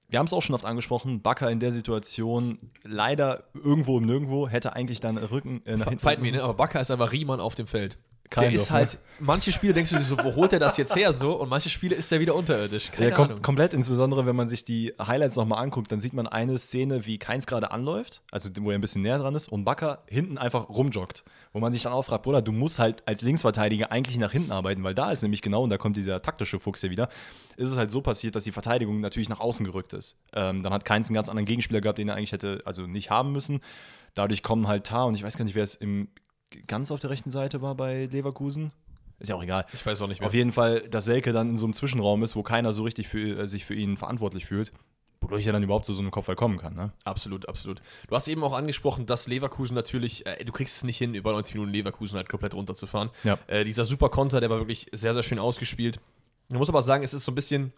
wir 0.08 0.20
haben 0.20 0.26
es 0.26 0.34
auch 0.34 0.42
schon 0.42 0.56
oft 0.56 0.66
angesprochen, 0.66 1.22
Bakker 1.22 1.50
in 1.50 1.60
der 1.60 1.72
Situation 1.72 2.58
leider 2.84 3.46
irgendwo 3.54 3.98
im 3.98 4.06
Nirgendwo, 4.06 4.48
hätte 4.48 4.74
eigentlich 4.74 5.00
dann 5.00 5.18
Rücken 5.18 5.62
äh, 5.66 5.78
nach 5.78 5.88
hinten. 5.88 6.00
Fight 6.00 6.22
me, 6.22 6.32
ne? 6.32 6.44
Aber 6.44 6.54
Bakker 6.54 6.82
ist 6.82 6.92
einfach 6.92 7.12
Riemann 7.12 7.40
auf 7.40 7.56
dem 7.56 7.68
Feld. 7.68 7.98
Kind 8.32 8.46
der 8.46 8.50
of, 8.50 8.56
ist 8.56 8.70
ne? 8.72 8.78
halt, 8.78 8.98
manche 9.20 9.52
Spiele 9.52 9.74
denkst 9.74 9.92
du 9.92 9.98
dir 9.98 10.06
so, 10.06 10.18
wo 10.18 10.34
holt 10.36 10.54
er 10.54 10.60
das 10.60 10.78
jetzt 10.78 10.96
her 10.96 11.12
so? 11.12 11.36
Und 11.36 11.50
manche 11.50 11.70
Spiele 11.70 11.96
ist 11.96 12.12
er 12.14 12.22
wieder 12.22 12.34
unterirdisch. 12.34 12.90
Keine 12.90 13.10
Ja, 13.10 13.16
kom 13.16 13.26
Ahnung. 13.26 13.42
komplett, 13.42 13.74
insbesondere 13.74 14.26
wenn 14.26 14.38
man 14.38 14.48
sich 14.48 14.64
die 14.64 14.94
Highlights 15.06 15.36
nochmal 15.36 15.62
anguckt, 15.62 15.92
dann 15.92 16.00
sieht 16.00 16.14
man 16.14 16.28
eine 16.28 16.58
Szene, 16.58 17.06
wie 17.06 17.18
Keins 17.18 17.46
gerade 17.46 17.72
anläuft, 17.72 18.22
also 18.32 18.50
wo 18.62 18.72
er 18.72 18.76
ein 18.76 18.82
bisschen 18.82 19.02
näher 19.02 19.20
dran 19.20 19.36
ist, 19.36 19.50
und 19.50 19.66
Bakker 19.66 20.04
hinten 20.08 20.38
einfach 20.38 20.70
rumjoggt. 20.70 21.24
Wo 21.54 21.60
man 21.60 21.74
sich 21.74 21.84
dann 21.84 21.92
auch 21.92 22.04
fragt, 22.04 22.24
Bruder, 22.24 22.42
du 22.42 22.54
musst 22.54 22.80
halt 22.80 23.06
als 23.06 23.22
Linksverteidiger 23.22 23.92
eigentlich 23.92 24.18
nach 24.18 24.32
hinten 24.32 24.54
arbeiten, 24.54 24.82
weil 24.86 24.96
da 24.96 25.12
ist 25.12 25.22
nämlich 25.22 25.42
genau, 25.42 25.64
und 25.64 25.70
da 25.70 25.78
kommt 25.78 25.98
dieser 25.98 26.22
taktische 26.22 26.58
Fuchs 26.58 26.80
hier 26.80 26.90
wieder, 26.90 27.10
ist 27.58 27.70
es 27.70 27.76
halt 27.76 27.92
so 27.92 28.00
passiert, 28.00 28.36
dass 28.38 28.46
die 28.46 28.54
Verteidigung 28.54 29.02
natürlich 29.02 29.28
nach 29.28 29.42
außen 29.42 29.66
gerückt 29.66 29.92
ist. 29.92 30.18
Ähm, 30.34 30.64
dann 30.64 30.72
hat 30.72 30.86
Keins 30.86 31.10
einen 31.10 31.16
ganz 31.16 31.28
anderen 31.28 31.46
Gegenspieler 31.46 31.82
gehabt, 31.82 31.98
den 31.98 32.08
er 32.08 32.16
eigentlich 32.16 32.32
hätte, 32.32 32.62
also 32.64 32.88
nicht 32.88 33.10
haben 33.10 33.34
müssen. 33.34 33.60
Dadurch 34.14 34.42
kommen 34.44 34.68
halt 34.70 34.86
Tar, 34.86 35.08
und 35.08 35.16
ich 35.16 35.24
weiß 35.24 35.38
gar 35.38 35.44
nicht, 35.44 35.56
wer 35.56 35.64
es 35.64 35.76
im, 35.76 36.08
ganz 36.68 36.92
auf 36.92 37.00
der 37.00 37.10
rechten 37.10 37.30
Seite 37.30 37.62
war 37.62 37.76
bei 37.76 38.06
Leverkusen. 38.06 38.72
Ist 39.20 39.30
ja 39.30 39.36
auch 39.36 39.44
egal. 39.44 39.66
Ich 39.72 39.86
weiß 39.86 40.02
auch 40.02 40.08
nicht 40.08 40.20
mehr. 40.20 40.28
Auf 40.28 40.34
jeden 40.34 40.52
Fall, 40.52 40.82
dass 40.82 41.06
Selke 41.06 41.32
dann 41.32 41.52
in 41.52 41.58
so 41.58 41.66
einem 41.66 41.74
Zwischenraum 41.74 42.24
ist, 42.24 42.36
wo 42.36 42.42
keiner 42.42 42.74
so 42.74 42.84
richtig 42.84 43.08
für, 43.08 43.42
äh, 43.42 43.48
sich 43.48 43.66
für 43.66 43.76
ihn 43.76 43.96
verantwortlich 43.96 44.46
fühlt, 44.46 44.74
wodurch 45.22 45.46
er 45.46 45.54
dann 45.54 45.62
überhaupt 45.62 45.86
zu 45.86 45.94
so 45.94 46.02
einem 46.02 46.10
Kopfball 46.10 46.36
kommen 46.36 46.58
kann. 46.58 46.74
Ne? 46.74 46.92
Absolut, 47.04 47.48
absolut. 47.48 47.84
Du 48.08 48.16
hast 48.16 48.28
eben 48.28 48.44
auch 48.44 48.54
angesprochen, 48.54 49.06
dass 49.06 49.28
Leverkusen 49.28 49.76
natürlich, 49.76 50.26
äh, 50.26 50.44
du 50.44 50.52
kriegst 50.52 50.78
es 50.78 50.84
nicht 50.84 50.98
hin, 50.98 51.14
über 51.14 51.34
90 51.34 51.54
Minuten 51.54 51.72
Leverkusen 51.72 52.18
halt 52.18 52.30
komplett 52.30 52.56
runterzufahren. 52.56 53.12
Ja. 53.24 53.38
Äh, 53.46 53.64
dieser 53.64 53.86
super 53.86 54.10
Konter, 54.10 54.40
der 54.40 54.50
war 54.50 54.58
wirklich 54.58 54.88
sehr, 54.92 55.14
sehr 55.14 55.24
schön 55.24 55.38
ausgespielt. 55.38 56.00
Man 56.50 56.58
muss 56.58 56.70
aber 56.70 56.82
sagen, 56.82 57.04
es 57.04 57.14
ist 57.14 57.24
so 57.24 57.32
ein 57.32 57.36
bisschen 57.36 57.74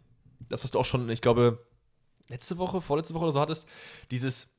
das, 0.47 0.63
was 0.63 0.71
du 0.71 0.79
auch 0.79 0.85
schon, 0.85 1.09
ich 1.09 1.21
glaube, 1.21 1.59
letzte 2.29 2.57
Woche, 2.57 2.79
vorletzte 2.79 3.13
Woche 3.15 3.25
oder 3.25 3.33
so 3.33 3.41
hattest, 3.41 3.67
dieses, 4.11 4.52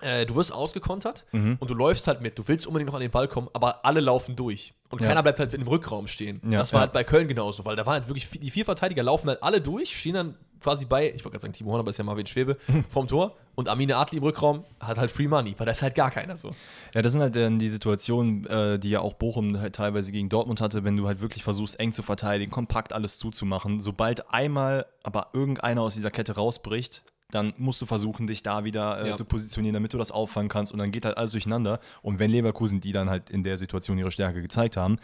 äh, 0.00 0.26
du 0.26 0.34
wirst 0.36 0.52
ausgekontert 0.52 1.24
Mhm. 1.32 1.56
und 1.60 1.70
du 1.70 1.74
läufst 1.74 2.06
halt 2.06 2.20
mit. 2.20 2.38
Du 2.38 2.46
willst 2.48 2.66
unbedingt 2.66 2.88
noch 2.88 2.94
an 2.94 3.00
den 3.02 3.10
Ball 3.10 3.28
kommen, 3.28 3.48
aber 3.52 3.84
alle 3.84 4.00
laufen 4.00 4.36
durch. 4.36 4.74
Und 4.90 5.00
Ja. 5.02 5.08
keiner 5.08 5.22
bleibt 5.22 5.38
halt 5.38 5.52
im 5.54 5.66
Rückraum 5.66 6.06
stehen. 6.06 6.40
Ja, 6.48 6.58
das 6.58 6.72
war 6.72 6.80
ja. 6.80 6.82
halt 6.86 6.92
bei 6.92 7.04
Köln 7.04 7.28
genauso, 7.28 7.64
weil 7.64 7.76
da 7.76 7.84
waren 7.86 7.94
halt 7.94 8.08
wirklich 8.08 8.28
die 8.40 8.50
vier 8.50 8.64
Verteidiger 8.64 9.02
laufen 9.02 9.28
halt 9.28 9.42
alle 9.42 9.60
durch, 9.60 9.90
stehen 9.94 10.14
dann 10.14 10.34
quasi 10.60 10.86
bei, 10.86 11.06
ich 11.10 11.24
wollte 11.24 11.30
gerade 11.36 11.42
sagen 11.42 11.52
Timo 11.52 11.70
Horner, 11.70 11.80
aber 11.80 11.90
ist 11.90 11.98
ja 11.98 12.04
Marvin 12.04 12.26
Schwebe, 12.26 12.56
vorm 12.90 13.06
Tor 13.06 13.36
und 13.54 13.68
Amine 13.68 13.96
Adli 13.96 14.16
im 14.18 14.24
Rückraum 14.24 14.64
hat 14.80 14.98
halt 14.98 15.10
Free 15.10 15.28
Money, 15.28 15.54
weil 15.56 15.66
da 15.66 15.72
ist 15.72 15.82
halt 15.82 15.94
gar 15.94 16.10
keiner 16.10 16.34
so. 16.36 16.48
Ja, 16.94 17.02
das 17.02 17.12
sind 17.12 17.20
halt 17.20 17.36
dann 17.36 17.58
die 17.60 17.68
Situationen, 17.68 18.44
äh, 18.46 18.78
die 18.78 18.90
ja 18.90 19.00
auch 19.00 19.12
Bochum 19.12 19.60
halt 19.60 19.76
teilweise 19.76 20.10
gegen 20.10 20.28
Dortmund 20.28 20.60
hatte, 20.60 20.82
wenn 20.84 20.96
du 20.96 21.06
halt 21.06 21.20
wirklich 21.20 21.44
versuchst, 21.44 21.78
eng 21.78 21.92
zu 21.92 22.02
verteidigen, 22.02 22.50
kompakt 22.50 22.92
alles 22.92 23.18
zuzumachen. 23.18 23.78
Sobald 23.80 24.32
einmal 24.32 24.86
aber 25.04 25.28
irgendeiner 25.32 25.82
aus 25.82 25.94
dieser 25.94 26.10
Kette 26.10 26.34
rausbricht, 26.34 27.04
dann 27.30 27.52
musst 27.58 27.80
du 27.82 27.86
versuchen, 27.86 28.26
dich 28.26 28.42
da 28.42 28.64
wieder 28.64 29.02
äh, 29.04 29.08
Ja. 29.10 29.14
zu 29.14 29.24
positionieren, 29.24 29.74
damit 29.74 29.92
du 29.92 29.98
das 29.98 30.10
auffangen 30.10 30.48
kannst 30.48 30.72
und 30.72 30.78
dann 30.78 30.90
geht 30.92 31.04
halt 31.04 31.16
alles 31.18 31.32
durcheinander. 31.32 31.78
Und 32.02 32.18
wenn 32.18 32.30
Leverkusen, 32.30 32.80
die 32.80 32.92
dann 32.92 33.10
halt 33.10 33.28
in 33.30 33.44
der 33.44 33.58
Situation 33.58 33.98
ihre 33.98 34.10
Stärke 34.10 34.40
gezeigt 34.40 34.76
haben, 34.76 34.98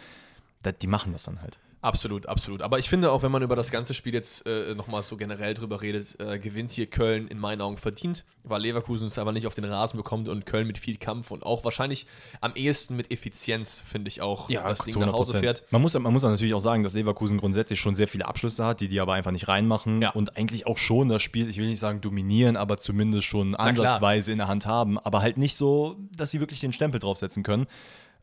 da, 0.63 0.73
die 0.73 0.87
machen 0.87 1.13
das 1.13 1.25
dann 1.25 1.43
halt. 1.43 1.59
Absolut, 1.85 2.27
absolut. 2.27 2.63
Aber 2.63 2.79
ich 2.79 2.89
finde 2.89 3.13
auch, 3.13 3.23
wenn 3.23 3.31
man 3.31 3.43
über 3.43 3.57
das 3.57 3.71
ganze 3.71 3.93
Spiel 3.93 4.15
jetzt 4.15 4.47
äh, 4.47 4.75
nochmal 4.75 5.03
so 5.03 5.19
generell 5.19 5.53
drüber 5.53 5.83
redet, 5.83 6.19
äh, 6.19 6.39
gewinnt 6.39 6.71
hier 6.71 6.87
Köln 6.87 7.29
in 7.29 7.39
meinen 7.39 7.61
Augen 7.61 7.77
verdient, 7.77 8.25
weil 8.43 8.63
Leverkusen 8.63 9.07
es 9.07 9.19
aber 9.19 9.33
nicht 9.33 9.47
auf 9.47 9.55
den 9.55 9.67
Rasen 9.67 9.99
bekommt 9.99 10.29
und 10.29 10.47
Köln 10.47 10.67
mit 10.67 10.79
viel 10.79 10.97
Kampf 10.97 11.31
und 11.31 11.45
auch 11.45 11.63
wahrscheinlich 11.63 12.07
am 12.41 12.55
ehesten 12.55 12.97
mit 12.97 13.13
Effizienz, 13.13 13.83
finde 13.85 14.09
ich 14.09 14.23
auch, 14.23 14.49
das 14.49 14.79
Ding 14.79 14.99
nach 14.99 15.13
Hause 15.13 15.39
fährt. 15.41 15.63
Man 15.71 15.83
muss, 15.83 15.93
man 15.99 16.11
muss 16.11 16.23
natürlich 16.23 16.55
auch 16.55 16.59
sagen, 16.59 16.83
dass 16.83 16.95
Leverkusen 16.95 17.37
grundsätzlich 17.37 17.79
schon 17.79 17.95
sehr 17.95 18.09
viele 18.09 18.27
Abschlüsse 18.27 18.65
hat, 18.65 18.81
die 18.81 18.89
die 18.89 18.99
aber 19.01 19.13
einfach 19.13 19.33
nicht 19.33 19.49
reinmachen 19.49 20.01
Ja. 20.01 20.11
und 20.11 20.39
eigentlich 20.39 20.67
auch 20.67 20.79
schon 20.79 21.11
das 21.11 21.21
Spiel, 21.23 21.51
ich 21.51 21.59
will 21.59 21.67
nicht 21.67 21.81
sagen 21.81 22.01
dominieren, 22.01 22.57
aber 22.57 22.79
zumindest 22.79 23.27
schon 23.27 23.55
ansatzweise 23.55 24.33
in 24.33 24.39
der 24.39 24.49
Hand 24.49 24.65
haben, 24.65 24.99
aber 24.99 25.21
halt 25.21 25.37
nicht 25.37 25.55
so, 25.55 25.97
dass 26.17 26.31
sie 26.31 26.41
wirklich 26.41 26.61
den 26.61 26.73
Stempel 26.73 26.99
draufsetzen 26.99 27.43
können. 27.43 27.67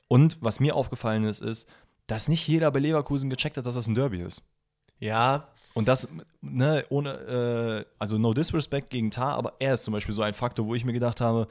Und 0.08 0.38
was 0.42 0.60
mir 0.60 0.76
aufgefallen 0.76 1.24
ist, 1.24 1.40
ist, 1.40 1.70
dass 2.12 2.28
nicht 2.28 2.46
jeder 2.46 2.70
bei 2.72 2.80
Leverkusen 2.80 3.30
gecheckt 3.30 3.56
hat, 3.56 3.66
dass 3.66 3.76
das 3.76 3.88
ein 3.88 3.96
Derby 3.96 4.20
ist. 4.20 4.44
Ja, 5.00 5.48
Und 5.74 5.88
das, 5.88 6.10
ne, 6.42 6.84
ohne, 6.90 7.14
äh, 7.14 7.86
also 7.98 8.18
no 8.18 8.34
disrespect 8.34 8.90
gegen 8.90 9.10
Tar, 9.12 9.36
aber 9.38 9.54
er 9.60 9.76
ist 9.76 9.86
zum 9.86 9.94
Beispiel 9.94 10.14
so 10.14 10.22
ein 10.22 10.34
Faktor, 10.34 10.66
wo 10.66 10.76
ich 10.76 10.84
mir 10.84 10.92
gedacht 10.92 11.22
habe, 11.22 11.48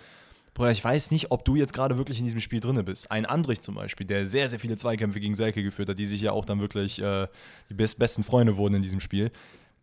Bruder, 0.53 0.73
ich 0.73 0.85
weiß 0.85 1.13
nicht, 1.13 1.31
ob 1.31 1.47
du 1.47 1.57
jetzt 1.57 1.73
gerade 1.73 1.97
wirklich 1.97 2.19
in 2.19 2.25
diesem 2.25 2.41
Spiel 2.41 2.61
drin 2.61 2.85
bist. 2.85 3.11
Ein 3.11 3.25
Andrich 3.25 3.63
zum 3.63 3.77
Beispiel, 3.77 4.07
der 4.07 4.27
sehr, 4.27 4.49
sehr 4.49 4.59
viele 4.59 4.77
Zweikämpfe 4.77 5.21
gegen 5.21 5.35
Selke 5.35 5.63
geführt 5.63 5.89
hat, 5.89 5.99
die 5.99 6.05
sich 6.05 6.21
ja 6.21 6.33
auch 6.33 6.45
dann 6.45 6.61
wirklich 6.61 7.01
äh, 7.01 7.29
die 7.71 7.75
best 7.75 7.99
besten 7.99 8.23
Freunde 8.23 8.59
wurden 8.59 8.75
in 8.75 8.83
diesem 8.83 9.01
Spiel. 9.01 9.31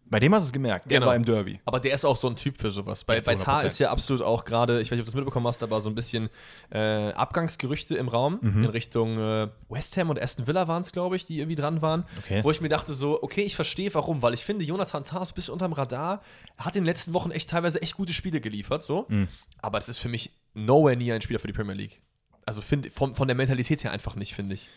Bei 0.10 0.20
dem 0.20 0.34
hast 0.34 0.44
du 0.44 0.48
es 0.48 0.54
gemerkt, 0.54 0.90
der 0.90 1.00
Genau. 1.00 1.08
war 1.10 1.16
im 1.16 1.26
Derby. 1.26 1.60
Aber 1.66 1.80
der 1.80 1.94
ist 1.94 2.06
auch 2.06 2.16
so 2.16 2.28
ein 2.30 2.36
Typ 2.36 2.58
für 2.60 2.72
sowas. 2.72 3.04
Bei, 3.04 3.20
bei 3.20 3.36
Tar 3.36 3.60
100%. 3.62 3.66
ist 3.66 3.80
ja 3.80 3.92
absolut 3.92 4.22
auch 4.22 4.46
gerade, 4.46 4.80
ich 4.82 4.88
weiß 4.90 4.92
nicht, 4.92 5.02
ob 5.02 5.06
du 5.06 5.12
das 5.12 5.16
mitbekommen 5.16 5.48
hast, 5.48 5.62
aber 5.64 5.82
so 5.82 5.90
ein 5.90 5.96
bisschen 5.96 6.30
äh, 6.72 7.10
Abgangsgerüchte 7.12 7.96
im 7.98 8.08
Raum 8.08 8.40
Mhm. 8.42 8.64
in 8.64 8.70
Richtung 8.70 9.18
äh, 9.20 9.50
West 9.70 9.98
Ham 9.98 10.10
und 10.10 10.22
Aston 10.22 10.48
Villa 10.48 10.68
waren 10.68 10.82
es, 10.82 10.92
glaube 10.92 11.16
ich, 11.18 11.26
die 11.26 11.40
irgendwie 11.40 11.56
dran 11.56 11.82
waren. 11.82 12.06
Okay. 12.20 12.44
Wo 12.44 12.52
ich 12.52 12.62
mir 12.62 12.70
dachte 12.70 12.94
so, 12.94 13.22
okay, 13.22 13.42
ich 13.42 13.56
verstehe 13.56 13.94
warum, 13.94 14.22
weil 14.22 14.34
ich 14.34 14.46
finde, 14.46 14.64
Jonathan 14.66 15.04
Tah 15.04 15.22
ist 15.22 15.34
bisschen 15.34 15.54
unterm 15.54 15.74
Radar, 15.74 16.22
Er 16.58 16.66
hat 16.66 16.76
in 16.76 16.84
den 16.84 16.88
letzten 16.88 17.14
Wochen 17.14 17.32
echt 17.32 17.50
teilweise 17.50 17.82
echt 17.82 17.96
gute 17.96 18.14
Spiele 18.14 18.40
geliefert, 18.40 18.84
so. 18.84 19.06
Mhm. 19.10 19.28
Aber 19.62 19.80
das 19.80 19.90
ist 19.90 19.98
für 20.00 20.10
mich 20.10 20.32
nowhere 20.54 20.96
near 20.96 21.16
ein 21.16 21.22
Spieler 21.22 21.40
für 21.40 21.48
die 21.48 21.54
Premier 21.54 21.74
League. 21.76 22.02
Also 22.46 22.62
find, 22.62 22.92
von, 22.94 23.14
von 23.14 23.28
der 23.28 23.36
Mentalität 23.36 23.84
her 23.84 23.92
einfach 23.92 24.16
nicht, 24.16 24.34
finde 24.34 24.54
ich. 24.54 24.70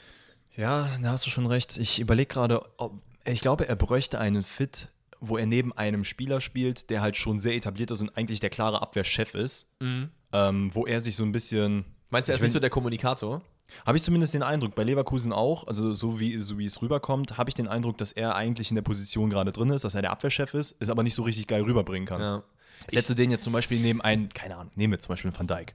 Ja, 0.57 0.89
da 1.01 1.11
hast 1.13 1.25
du 1.27 1.31
schon 1.31 1.47
recht. 1.47 1.77
Ich 1.77 2.01
überlege 2.01 2.27
gerade, 2.35 2.63
ich 3.25 3.41
glaube, 3.41 3.69
er 3.69 3.77
bräuchte 3.77 4.19
einen 4.19 4.43
Fit, 4.43 4.89
wo 5.21 5.37
er 5.37 5.47
neben 5.47 5.73
einem 5.73 6.05
Spieler 6.05 6.41
spielt, 6.41 6.91
der 6.91 7.03
halt 7.03 7.17
schon 7.17 7.41
sehr 7.41 7.55
etabliert 7.55 7.91
ist 7.91 8.01
und 8.01 8.17
eigentlich 8.17 8.41
der 8.41 8.51
klare 8.51 8.83
Abwehrchef 8.83 9.35
ist. 9.35 9.73
Ähm, 10.33 10.71
wo 10.73 10.87
er 10.87 11.01
sich 11.01 11.17
so 11.17 11.25
ein 11.25 11.33
bisschen. 11.33 11.85
Meinst 12.11 12.29
du, 12.29 12.33
er 12.33 12.37
ist 12.37 12.43
nicht 12.43 12.53
so 12.53 12.61
der 12.61 12.71
Kommunikator? 12.71 13.43
Habe 13.87 13.99
ich 13.99 14.03
zumindest 14.03 14.35
den 14.35 14.43
Eindruck, 14.43 14.75
bei 14.75 14.83
Leverkusen 14.83 15.33
auch, 15.33 15.67
also 15.67 15.95
so 15.95 16.19
wie, 16.19 16.43
so 16.43 16.59
wie 16.59 16.65
es 16.65 16.83
rüberkommt, 16.83 17.39
habe 17.39 17.51
ich 17.51 17.55
den 17.55 17.69
Eindruck, 17.69 17.99
dass 17.99 18.13
er 18.13 18.35
eigentlich 18.35 18.71
in 18.71 18.75
der 18.75 18.83
Position 18.83 19.31
gerade 19.31 19.53
drin 19.53 19.71
ist, 19.71 19.85
dass 19.85 19.95
er 19.95 20.03
der 20.03 20.11
Abwehrchef 20.11 20.55
ist, 20.55 20.77
es 20.81 20.91
aber 20.91 21.03
nicht 21.05 21.15
so 21.15 21.23
richtig 21.23 21.47
geil 21.47 21.63
rüberbringen 21.63 22.07
kann. 22.07 22.21
Ja. 22.21 22.43
Setzt 22.89 23.11
du 23.11 23.15
den 23.15 23.31
jetzt 23.31 23.45
zum 23.45 23.53
Beispiel 23.53 23.79
neben 23.79 24.01
einen, 24.01 24.29
keine 24.31 24.57
Ahnung, 24.57 24.73
nehmen 24.75 24.93
wir 24.93 24.99
zum 24.99 25.11
Beispiel 25.11 25.31
einen 25.31 25.39
Van 25.39 25.47
Dijk. 25.47 25.75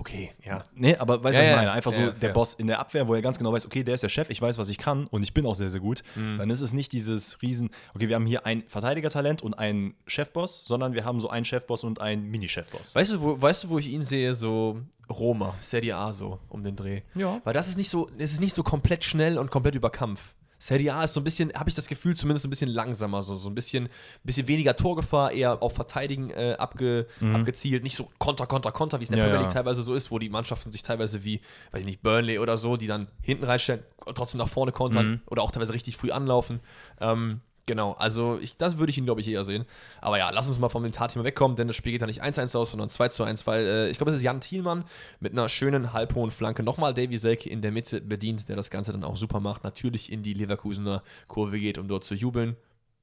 Okay, 0.00 0.30
ja. 0.42 0.62
Nee, 0.74 0.96
aber 0.96 1.22
weißt 1.22 1.36
du, 1.36 1.42
Ja, 1.42 1.48
was 1.48 1.52
ich 1.52 1.56
meine? 1.56 1.72
Einfach 1.72 1.92
ja, 1.92 1.96
so 1.96 2.02
ja, 2.02 2.10
der 2.10 2.18
fair. 2.20 2.32
Boss 2.32 2.54
in 2.54 2.66
der 2.68 2.78
Abwehr, 2.78 3.06
wo 3.06 3.14
er 3.14 3.20
ganz 3.20 3.36
genau 3.36 3.52
weiß, 3.52 3.66
okay, 3.66 3.84
der 3.84 3.94
ist 3.94 4.02
der 4.02 4.08
Chef, 4.08 4.30
ich 4.30 4.40
weiß, 4.40 4.56
was 4.56 4.70
ich 4.70 4.78
kann 4.78 5.06
und 5.08 5.22
ich 5.22 5.34
bin 5.34 5.44
auch 5.44 5.54
sehr, 5.54 5.68
sehr 5.68 5.80
gut. 5.80 6.02
Mhm. 6.14 6.38
Dann 6.38 6.48
ist 6.48 6.62
es 6.62 6.72
nicht 6.72 6.92
dieses 6.92 7.42
Riesen, 7.42 7.68
okay, 7.94 8.08
wir 8.08 8.16
haben 8.16 8.24
hier 8.24 8.46
ein 8.46 8.62
Verteidigertalent 8.66 9.42
und 9.42 9.52
einen 9.52 9.94
Chefboss, 10.06 10.64
sondern 10.64 10.94
wir 10.94 11.04
haben 11.04 11.20
so 11.20 11.28
einen 11.28 11.44
Chefboss 11.44 11.84
und 11.84 12.00
einen 12.00 12.30
Mini-Chefboss. 12.30 12.94
Weißt 12.94 13.12
du, 13.12 13.20
wo, 13.20 13.42
weißt 13.42 13.64
du, 13.64 13.68
wo 13.68 13.78
ich 13.78 13.88
ihn 13.88 14.02
sehe? 14.02 14.32
So 14.32 14.80
Roma, 15.10 15.54
Serie 15.60 15.96
A 15.96 16.14
so 16.14 16.38
um 16.48 16.62
den 16.62 16.76
Dreh. 16.76 17.02
Ja. 17.14 17.42
Weil 17.44 17.52
das 17.52 17.68
ist 17.68 17.76
nicht 17.76 17.90
so, 17.90 18.08
es 18.16 18.32
ist 18.32 18.40
nicht 18.40 18.54
so 18.54 18.62
komplett 18.62 19.04
schnell 19.04 19.36
und 19.36 19.50
komplett 19.50 19.74
über 19.74 19.90
Kampf. 19.90 20.34
Serie 20.60 20.94
A 20.94 21.04
ist 21.04 21.14
so 21.14 21.20
ein 21.20 21.24
bisschen, 21.24 21.52
habe 21.54 21.70
ich 21.70 21.74
das 21.74 21.88
Gefühl, 21.88 22.14
zumindest 22.14 22.46
ein 22.46 22.50
bisschen 22.50 22.70
langsamer, 22.70 23.22
so, 23.22 23.34
so 23.34 23.48
ein 23.48 23.54
bisschen, 23.54 23.88
bisschen 24.22 24.46
weniger 24.46 24.76
Torgefahr, 24.76 25.32
eher 25.32 25.62
auf 25.62 25.72
Verteidigen 25.74 26.30
äh, 26.30 26.54
abge, 26.58 27.06
abgezielt, 27.34 27.82
nicht 27.82 27.96
so 27.96 28.06
Konter, 28.18 28.46
Konter, 28.46 28.70
Konter, 28.70 29.00
wie 29.00 29.04
es 29.04 29.10
in 29.10 29.16
der 29.16 29.24
Ja, 29.24 29.30
Premier 29.30 29.46
League 29.46 29.54
teilweise 29.54 29.82
so 29.82 29.94
ist, 29.94 30.10
wo 30.10 30.18
die 30.18 30.28
Mannschaften 30.28 30.70
sich 30.70 30.82
teilweise 30.82 31.24
wie, 31.24 31.40
weiß 31.72 31.80
ich 31.80 31.86
nicht, 31.86 32.02
Burnley 32.02 32.38
oder 32.38 32.56
so, 32.58 32.76
die 32.76 32.86
dann 32.86 33.08
hinten 33.22 33.44
reinstellen, 33.44 33.82
trotzdem 34.14 34.38
nach 34.38 34.48
vorne 34.48 34.70
kontern 34.72 35.22
oder 35.26 35.42
auch 35.42 35.50
teilweise 35.50 35.72
richtig 35.72 35.96
früh 35.96 36.10
anlaufen. 36.10 36.60
Ähm, 37.00 37.40
Genau, 37.70 37.92
also 37.92 38.36
ich, 38.42 38.56
das 38.56 38.78
würde 38.78 38.90
ich 38.90 38.98
ihn, 38.98 39.04
glaube 39.04 39.20
ich, 39.20 39.28
eher 39.28 39.44
sehen. 39.44 39.64
Aber 40.00 40.18
ja, 40.18 40.30
lass 40.30 40.48
uns 40.48 40.58
mal 40.58 40.68
vom 40.68 40.90
Tat-Thema 40.90 41.24
wegkommen, 41.24 41.56
denn 41.56 41.68
das 41.68 41.76
Spiel 41.76 41.92
geht 41.92 42.02
da 42.02 42.06
nicht 42.06 42.20
1-1 42.20 42.58
aus, 42.58 42.72
sondern 42.72 42.88
2-1, 42.88 43.46
weil 43.46 43.64
äh, 43.64 43.90
ich 43.90 43.96
glaube, 43.96 44.10
es 44.10 44.16
ist 44.16 44.24
Jan 44.24 44.40
Thielmann 44.40 44.84
mit 45.20 45.34
einer 45.34 45.48
schönen 45.48 45.92
halbhohen 45.92 46.32
Flanke. 46.32 46.64
Nochmal 46.64 46.94
Davy 46.94 47.16
Selke 47.16 47.48
in 47.48 47.62
der 47.62 47.70
Mitte 47.70 48.00
bedient, 48.00 48.48
der 48.48 48.56
das 48.56 48.70
Ganze 48.70 48.90
dann 48.90 49.04
auch 49.04 49.16
super 49.16 49.38
macht. 49.38 49.62
Natürlich 49.62 50.10
in 50.10 50.24
die 50.24 50.34
Leverkusener 50.34 51.04
Kurve 51.28 51.60
geht, 51.60 51.78
um 51.78 51.86
dort 51.86 52.02
zu 52.02 52.16
jubeln. 52.16 52.56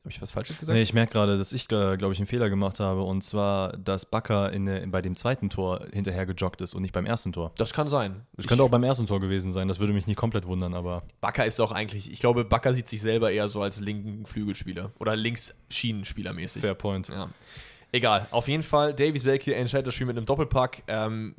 Habe 0.03 0.11
ich 0.13 0.21
was 0.21 0.31
Falsches 0.31 0.57
gesagt? 0.57 0.73
Nee, 0.75 0.81
ich 0.83 0.93
merke 0.93 1.11
gerade, 1.11 1.37
dass 1.37 1.51
ich, 1.51 1.67
glaube 1.67 2.11
ich, 2.13 2.17
einen 2.19 2.27
Fehler 2.27 2.49
gemacht 2.49 2.79
habe 2.79 3.01
und 3.01 3.23
zwar, 3.23 3.73
dass 3.77 4.05
Bakker 4.05 4.53
in, 4.53 4.65
der- 4.65 4.87
bei 4.87 5.01
dem 5.01 5.17
zweiten 5.17 5.49
Tor 5.49 5.85
hinterher 5.91 6.25
gejoggt 6.25 6.61
ist 6.61 6.73
und 6.75 6.81
nicht 6.81 6.93
beim 6.93 7.05
ersten 7.05 7.33
Tor. 7.33 7.51
Das 7.57 7.73
kann 7.73 7.89
sein. 7.89 8.25
Das 8.37 8.47
könnte 8.47 8.63
auch 8.63 8.69
beim 8.69 8.83
ersten 8.83 9.05
Tor 9.05 9.19
gewesen 9.19 9.51
sein, 9.51 9.67
das 9.67 9.79
würde 9.79 9.91
mich 9.91 10.07
nicht 10.07 10.15
komplett 10.15 10.45
wundern, 10.45 10.73
aber 10.73 11.03
Bakker 11.19 11.45
ist 11.45 11.59
auch 11.59 11.73
eigentlich, 11.73 12.09
ich 12.09 12.19
glaube, 12.21 12.45
Bakker 12.45 12.73
sieht 12.73 12.87
sich 12.87 13.01
selber 13.01 13.31
eher 13.31 13.49
so 13.49 13.61
als 13.61 13.81
linken 13.81 14.25
Flügelspieler 14.25 14.93
oder 14.99 15.15
links-Schienenspieler 15.17 16.31
mäßig. 16.31 16.61
fair 16.61 16.75
point. 16.75 17.09
Ja. 17.09 17.27
Egal, 17.93 18.27
auf 18.31 18.49
jeden 18.49 18.63
Fall, 18.63 18.93
Davy 18.93 19.17
Selke 19.17 19.55
entscheidet 19.55 19.87
das 19.87 19.95
Spiel 19.95 20.07
mit 20.07 20.17
einem 20.17 20.25
Doppelpack, 20.25 20.83
ähm, 20.87 21.35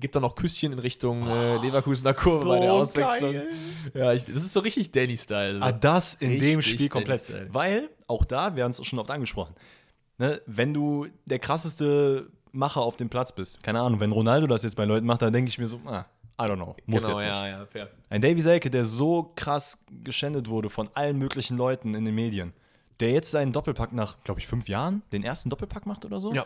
gibt 0.00 0.16
dann 0.16 0.22
noch 0.22 0.34
Küsschen 0.34 0.72
in 0.72 0.78
Richtung 0.80 1.26
äh, 1.26 1.58
Leverkusener 1.58 2.12
Kurve 2.12 2.42
so 2.42 2.48
bei 2.48 2.58
der 2.58 2.72
Auswechslung. 2.72 3.32
geil. 3.34 3.48
Ja, 3.94 4.12
ich, 4.12 4.24
das 4.24 4.36
ist 4.36 4.52
so 4.52 4.60
richtig 4.60 4.90
Danny-Style. 4.90 5.60
Ah, 5.62 5.70
das 5.70 6.14
in 6.14 6.40
dem 6.40 6.58
Richtig 6.58 6.74
Spiel 6.74 6.88
komplett. 6.88 7.22
Weil, 7.52 7.88
auch 8.08 8.24
da, 8.24 8.56
wir 8.56 8.64
haben 8.64 8.72
es 8.72 8.84
schon 8.84 8.98
oft 8.98 9.10
angesprochen, 9.10 9.54
ne, 10.18 10.42
wenn 10.46 10.74
du 10.74 11.06
der 11.24 11.38
krasseste 11.38 12.30
Macher 12.50 12.80
auf 12.80 12.96
dem 12.96 13.08
Platz 13.08 13.32
bist, 13.32 13.62
keine 13.62 13.80
Ahnung, 13.80 14.00
wenn 14.00 14.10
Ronaldo 14.10 14.48
das 14.48 14.64
jetzt 14.64 14.76
bei 14.76 14.84
Leuten 14.84 15.06
macht, 15.06 15.22
dann 15.22 15.32
denke 15.32 15.48
ich 15.50 15.58
mir 15.58 15.68
so, 15.68 15.80
ah, 15.86 16.04
I 16.40 16.44
don't 16.44 16.56
know, 16.56 16.74
muss 16.86 17.04
genau, 17.04 17.18
jetzt 17.18 17.26
nicht. 17.26 17.34
ja, 17.34 17.48
ja, 17.48 17.66
fair. 17.66 17.90
Ein 18.10 18.20
Davy 18.20 18.40
Selke, 18.40 18.70
der 18.70 18.84
so 18.86 19.32
krass 19.36 19.84
geschändet 20.02 20.48
wurde 20.48 20.68
von 20.68 20.88
allen 20.94 21.16
möglichen 21.16 21.56
Leuten 21.56 21.94
in 21.94 22.04
den 22.04 22.14
Medien, 22.14 22.52
der 23.00 23.12
jetzt 23.12 23.30
seinen 23.30 23.52
Doppelpack 23.52 23.92
nach, 23.92 24.16
glaube 24.24 24.40
ich, 24.40 24.46
fünf 24.46 24.68
Jahren, 24.68 25.02
den 25.12 25.24
ersten 25.24 25.50
Doppelpack 25.50 25.86
macht 25.86 26.04
oder 26.04 26.20
so, 26.20 26.32
Ja. 26.32 26.44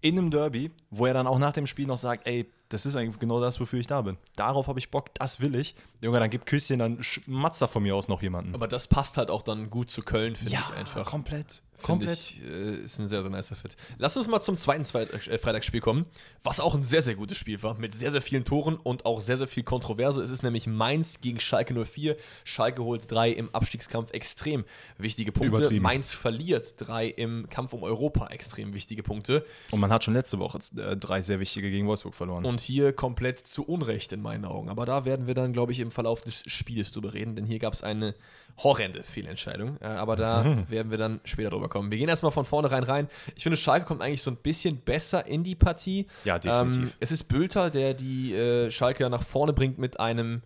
in 0.00 0.18
einem 0.18 0.30
Derby, 0.30 0.70
wo 0.90 1.06
er 1.06 1.14
dann 1.14 1.26
auch 1.26 1.38
nach 1.38 1.52
dem 1.52 1.66
Spiel 1.66 1.86
noch 1.86 1.96
sagt, 1.96 2.26
ey, 2.26 2.46
das 2.68 2.86
ist 2.86 2.96
eigentlich 2.96 3.18
genau 3.18 3.40
das, 3.40 3.60
wofür 3.60 3.78
ich 3.78 3.86
da 3.86 4.02
bin. 4.02 4.16
Darauf 4.36 4.66
habe 4.66 4.78
ich 4.78 4.90
Bock, 4.90 5.14
das 5.14 5.40
will 5.40 5.54
ich. 5.54 5.74
Junge, 6.02 6.20
dann 6.20 6.30
gibt 6.30 6.46
Küsschen, 6.46 6.78
dann 6.78 6.98
sch- 7.00 7.22
matzt 7.26 7.62
da 7.62 7.66
von 7.66 7.82
mir 7.82 7.94
aus 7.96 8.08
noch 8.08 8.22
jemanden. 8.22 8.54
Aber 8.54 8.68
das 8.68 8.86
passt 8.86 9.16
halt 9.16 9.30
auch 9.30 9.42
dann 9.42 9.70
gut 9.70 9.90
zu 9.90 10.02
Köln, 10.02 10.36
finde 10.36 10.52
ich 10.54 10.74
einfach. 10.74 11.06
komplett. 11.06 11.62
Komplett. 11.82 12.18
Ich, 12.30 12.42
äh, 12.42 12.74
ist 12.84 12.98
ein 12.98 13.06
sehr, 13.06 13.20
sehr 13.22 13.30
nicer 13.30 13.54
Fit. 13.54 13.76
Lass 13.98 14.16
uns 14.16 14.28
mal 14.28 14.40
zum 14.40 14.56
zweiten 14.56 14.82
Zweit 14.82 15.12
äh, 15.28 15.36
Freitagsspiel 15.38 15.80
kommen, 15.82 16.06
was 16.42 16.58
auch 16.58 16.74
ein 16.74 16.84
sehr, 16.84 17.02
sehr 17.02 17.14
gutes 17.16 17.36
Spiel 17.36 17.62
war, 17.62 17.74
mit 17.74 17.94
sehr, 17.94 18.10
sehr 18.12 18.22
vielen 18.22 18.44
Toren 18.44 18.76
und 18.76 19.04
auch 19.04 19.20
sehr, 19.20 19.36
sehr 19.36 19.46
viel 19.46 19.62
Kontroverse. 19.62 20.22
Es 20.22 20.30
ist 20.30 20.42
nämlich 20.42 20.66
Mainz 20.66 21.20
gegen 21.20 21.38
Schalke 21.38 21.74
04. 21.84 22.16
Schalke 22.44 22.82
holt 22.82 23.10
drei 23.10 23.30
im 23.30 23.54
Abstiegskampf, 23.54 24.10
extrem 24.12 24.64
wichtige 24.96 25.32
Punkte. 25.32 25.70
Mainz 25.80 26.14
verliert 26.14 26.74
drei 26.78 27.08
im 27.08 27.46
Kampf 27.50 27.74
um 27.74 27.82
Europa, 27.82 28.28
extrem 28.28 28.72
wichtige 28.72 29.02
Punkte. 29.02 29.44
Und 29.70 29.80
man 29.80 29.92
hat 29.92 30.02
schon 30.02 30.14
letzte 30.14 30.38
Woche 30.38 30.58
äh, 30.78 30.96
drei 30.96 31.20
sehr 31.20 31.40
wichtige 31.40 31.70
gegen 31.70 31.86
Wolfsburg 31.86 32.14
verloren. 32.14 32.46
Und 32.46 32.55
hier 32.60 32.92
komplett 32.92 33.38
zu 33.38 33.64
Unrecht 33.64 34.12
in 34.12 34.22
meinen 34.22 34.44
Augen. 34.44 34.68
Aber 34.68 34.86
da 34.86 35.04
werden 35.04 35.26
wir 35.26 35.34
dann, 35.34 35.52
glaube 35.52 35.72
ich, 35.72 35.80
im 35.80 35.90
Verlauf 35.90 36.20
des 36.22 36.42
Spieles 36.46 36.92
drüber 36.92 37.14
reden, 37.14 37.34
denn 37.36 37.44
hier 37.46 37.58
gab 37.58 37.72
es 37.72 37.82
eine 37.82 38.14
horrende 38.62 39.02
Fehlentscheidung. 39.02 39.76
Äh, 39.80 39.86
aber 39.86 40.16
da 40.16 40.42
Mhm. 40.44 40.70
werden 40.70 40.90
wir 40.90 40.98
dann 40.98 41.20
später 41.24 41.50
drüber 41.50 41.68
kommen. 41.68 41.90
Wir 41.90 41.98
gehen 41.98 42.08
erstmal 42.08 42.32
von 42.32 42.44
vornherein 42.44 42.84
rein. 42.84 43.08
Ich 43.34 43.42
finde, 43.42 43.56
Schalke 43.56 43.86
kommt 43.86 44.00
eigentlich 44.02 44.22
so 44.22 44.30
ein 44.30 44.36
bisschen 44.36 44.78
besser 44.78 45.26
in 45.26 45.44
die 45.44 45.54
Partie. 45.54 46.06
Ja, 46.24 46.38
definitiv. 46.38 46.82
Ähm, 46.84 46.92
es 47.00 47.10
ist 47.12 47.24
Bülter, 47.24 47.70
der 47.70 47.94
die 47.94 48.34
äh, 48.34 48.70
Schalke 48.70 49.08
nach 49.10 49.22
vorne 49.22 49.52
bringt 49.52 49.78
mit 49.78 50.00
einem 50.00 50.42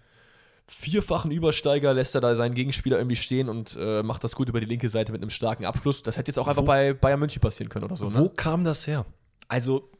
vierfachen 0.67 1.31
Übersteiger, 1.33 1.93
lässt 1.95 2.15
er 2.15 2.21
da 2.21 2.37
seinen 2.37 2.55
Gegenspieler 2.55 2.97
irgendwie 2.99 3.17
stehen 3.17 3.49
und 3.49 3.77
äh, 3.81 4.03
macht 4.05 4.23
das 4.23 4.37
gut 4.37 4.49
über 4.49 4.61
die 4.61 4.67
linke 4.67 4.89
Seite 4.89 5.11
mit 5.11 5.21
einem 5.21 5.31
starken 5.31 5.65
Abschluss. 5.65 6.03
Das 6.05 6.17
hätte 6.17 6.31
jetzt 6.31 6.39
auch 6.39 6.47
einfach 6.47 6.63
Wo- 6.63 6.67
bei 6.67 6.93
Bayern 6.93 7.19
München 7.19 7.41
passieren 7.41 7.69
können 7.69 7.85
oder 7.87 7.97
so. 7.97 8.15
Wo 8.15 8.19
Ne? 8.25 8.31
kam 8.37 8.63
das 8.63 8.87
her? 8.87 9.05
Also, 9.49 9.91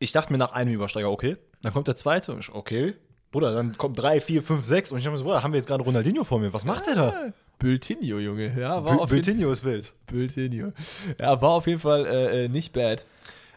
ich 0.00 0.10
dachte 0.10 0.32
mir 0.32 0.38
nach 0.38 0.52
einem 0.52 0.72
Übersteiger, 0.72 1.10
okay. 1.10 1.36
Dann 1.66 1.74
kommt 1.74 1.88
der 1.88 1.96
zweite. 1.96 2.32
und 2.32 2.40
ich, 2.40 2.52
Okay. 2.54 2.94
Bruder, 3.32 3.52
dann 3.52 3.76
kommt 3.76 3.98
drei, 4.00 4.20
vier, 4.20 4.40
fünf, 4.42 4.64
sechs. 4.64 4.92
Und 4.92 4.98
ich 4.98 5.10
mir 5.10 5.16
so, 5.18 5.24
Bruder, 5.24 5.42
haben 5.42 5.52
wir 5.52 5.58
jetzt 5.58 5.66
gerade 5.66 5.82
Ronaldinho 5.84 6.22
vor 6.24 6.38
mir? 6.38 6.52
Was 6.52 6.64
macht 6.64 6.86
der 6.86 6.94
da? 6.94 7.32
Bültinho, 7.58 8.18
Junge. 8.18 8.54
Ja, 8.58 8.84
war 8.84 8.92
Bül- 8.94 8.98
auf 9.00 9.10
jeden 9.10 9.24
Biltinho 9.24 9.50
ist 9.50 9.64
wild. 9.64 9.92
Bültinho. 10.06 10.72
Ja, 11.18 11.42
war 11.42 11.50
auf 11.50 11.66
jeden 11.66 11.80
Fall 11.80 12.06
äh, 12.06 12.44
äh, 12.44 12.48
nicht 12.48 12.72
bad. 12.72 13.04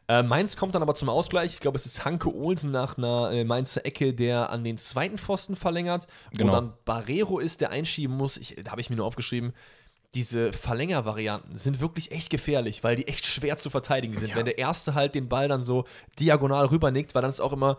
Äh, 0.07 0.23
Mainz 0.23 0.57
kommt 0.57 0.73
dann 0.73 0.81
aber 0.81 0.95
zum 0.95 1.07
Ausgleich. 1.07 1.53
Ich 1.53 1.59
glaube, 1.59 1.77
es 1.77 1.85
ist 1.85 2.03
Hanke 2.03 2.33
Olsen 2.33 2.71
nach 2.71 2.97
einer 2.97 3.29
äh, 3.31 3.43
Mainzer 3.43 3.85
Ecke, 3.85 4.13
der 4.13 4.49
an 4.49 4.63
den 4.63 4.77
zweiten 4.79 5.17
Pfosten 5.19 5.55
verlängert. 5.55 6.07
Genau. 6.35 6.45
Und 6.45 6.51
dann 6.51 6.73
Barrero 6.83 7.37
ist, 7.39 7.61
der 7.61 7.69
einschieben 7.69 8.17
muss. 8.17 8.37
Ich, 8.37 8.55
da 8.63 8.71
habe 8.71 8.81
ich 8.81 8.89
mir 8.89 8.95
nur 8.95 9.05
aufgeschrieben, 9.05 9.53
diese 10.15 10.51
Verlängervarianten 10.51 11.55
sind 11.55 11.79
wirklich 11.79 12.11
echt 12.11 12.29
gefährlich, 12.29 12.83
weil 12.83 12.95
die 12.95 13.07
echt 13.07 13.25
schwer 13.25 13.57
zu 13.57 13.69
verteidigen 13.69 14.17
sind. 14.17 14.29
Ja. 14.29 14.35
Wenn 14.35 14.45
der 14.45 14.57
Erste 14.57 14.95
halt 14.95 15.13
den 15.13 15.29
Ball 15.29 15.47
dann 15.47 15.61
so 15.61 15.85
diagonal 16.19 16.65
rübernickt, 16.65 17.13
weil 17.13 17.21
dann 17.21 17.31
ist 17.31 17.39
auch 17.39 17.53
immer 17.53 17.77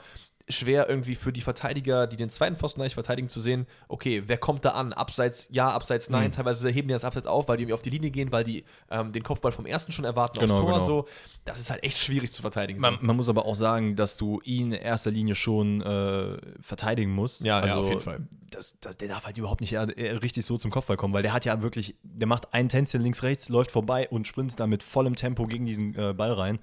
schwer 0.50 0.88
irgendwie 0.88 1.14
für 1.14 1.32
die 1.32 1.40
Verteidiger, 1.40 2.06
die 2.06 2.16
den 2.16 2.30
zweiten 2.30 2.56
Pfosten 2.56 2.80
eigentlich 2.80 2.94
verteidigen, 2.94 3.28
zu 3.28 3.40
sehen, 3.40 3.66
okay, 3.88 4.22
wer 4.26 4.38
kommt 4.38 4.64
da 4.64 4.70
an? 4.70 4.92
Abseits 4.92 5.48
ja, 5.50 5.68
abseits 5.68 6.10
nein. 6.10 6.26
Mhm. 6.28 6.32
Teilweise 6.32 6.68
heben 6.70 6.88
die 6.88 6.94
das 6.94 7.04
abseits 7.04 7.26
auf, 7.26 7.48
weil 7.48 7.56
die 7.56 7.62
irgendwie 7.64 7.74
auf 7.74 7.82
die 7.82 7.90
Linie 7.90 8.10
gehen, 8.10 8.32
weil 8.32 8.44
die 8.44 8.64
ähm, 8.90 9.12
den 9.12 9.22
Kopfball 9.22 9.52
vom 9.52 9.66
ersten 9.66 9.92
schon 9.92 10.04
erwarten 10.04 10.38
Genau, 10.38 10.54
aufs 10.54 10.60
Tor. 10.62 10.72
genau. 10.72 10.84
So. 10.84 11.06
Das 11.44 11.58
ist 11.58 11.70
halt 11.70 11.82
echt 11.82 11.98
schwierig 11.98 12.32
zu 12.32 12.42
verteidigen. 12.42 12.80
Man, 12.80 12.98
man 13.00 13.16
muss 13.16 13.28
aber 13.28 13.46
auch 13.46 13.54
sagen, 13.54 13.96
dass 13.96 14.16
du 14.16 14.40
ihn 14.44 14.72
in 14.72 14.80
erster 14.80 15.10
Linie 15.10 15.34
schon 15.34 15.80
äh, 15.80 16.36
verteidigen 16.60 17.12
musst. 17.12 17.40
Ja, 17.42 17.58
ja, 17.58 17.64
also, 17.64 17.80
auf 17.80 17.88
jeden 17.88 18.00
Fall. 18.00 18.20
Das, 18.50 18.78
das, 18.80 18.96
der 18.96 19.08
darf 19.08 19.24
halt 19.26 19.38
überhaupt 19.38 19.60
nicht 19.60 19.72
eher, 19.72 19.96
eher 19.96 20.22
richtig 20.22 20.44
so 20.44 20.58
zum 20.58 20.70
Kopfball 20.70 20.96
kommen, 20.96 21.14
weil 21.14 21.22
der 21.22 21.32
hat 21.32 21.44
ja 21.44 21.62
wirklich, 21.62 21.94
der 22.02 22.26
macht 22.26 22.52
ein 22.52 22.68
Tänzchen 22.68 23.00
links, 23.00 23.22
rechts, 23.22 23.48
läuft 23.48 23.70
vorbei 23.70 24.08
und 24.10 24.26
sprintet 24.26 24.60
da 24.60 24.66
mit 24.66 24.82
vollem 24.82 25.14
Tempo 25.14 25.46
gegen 25.46 25.64
diesen 25.64 25.94
äh, 25.94 26.12
Ball 26.12 26.32
rein. 26.32 26.58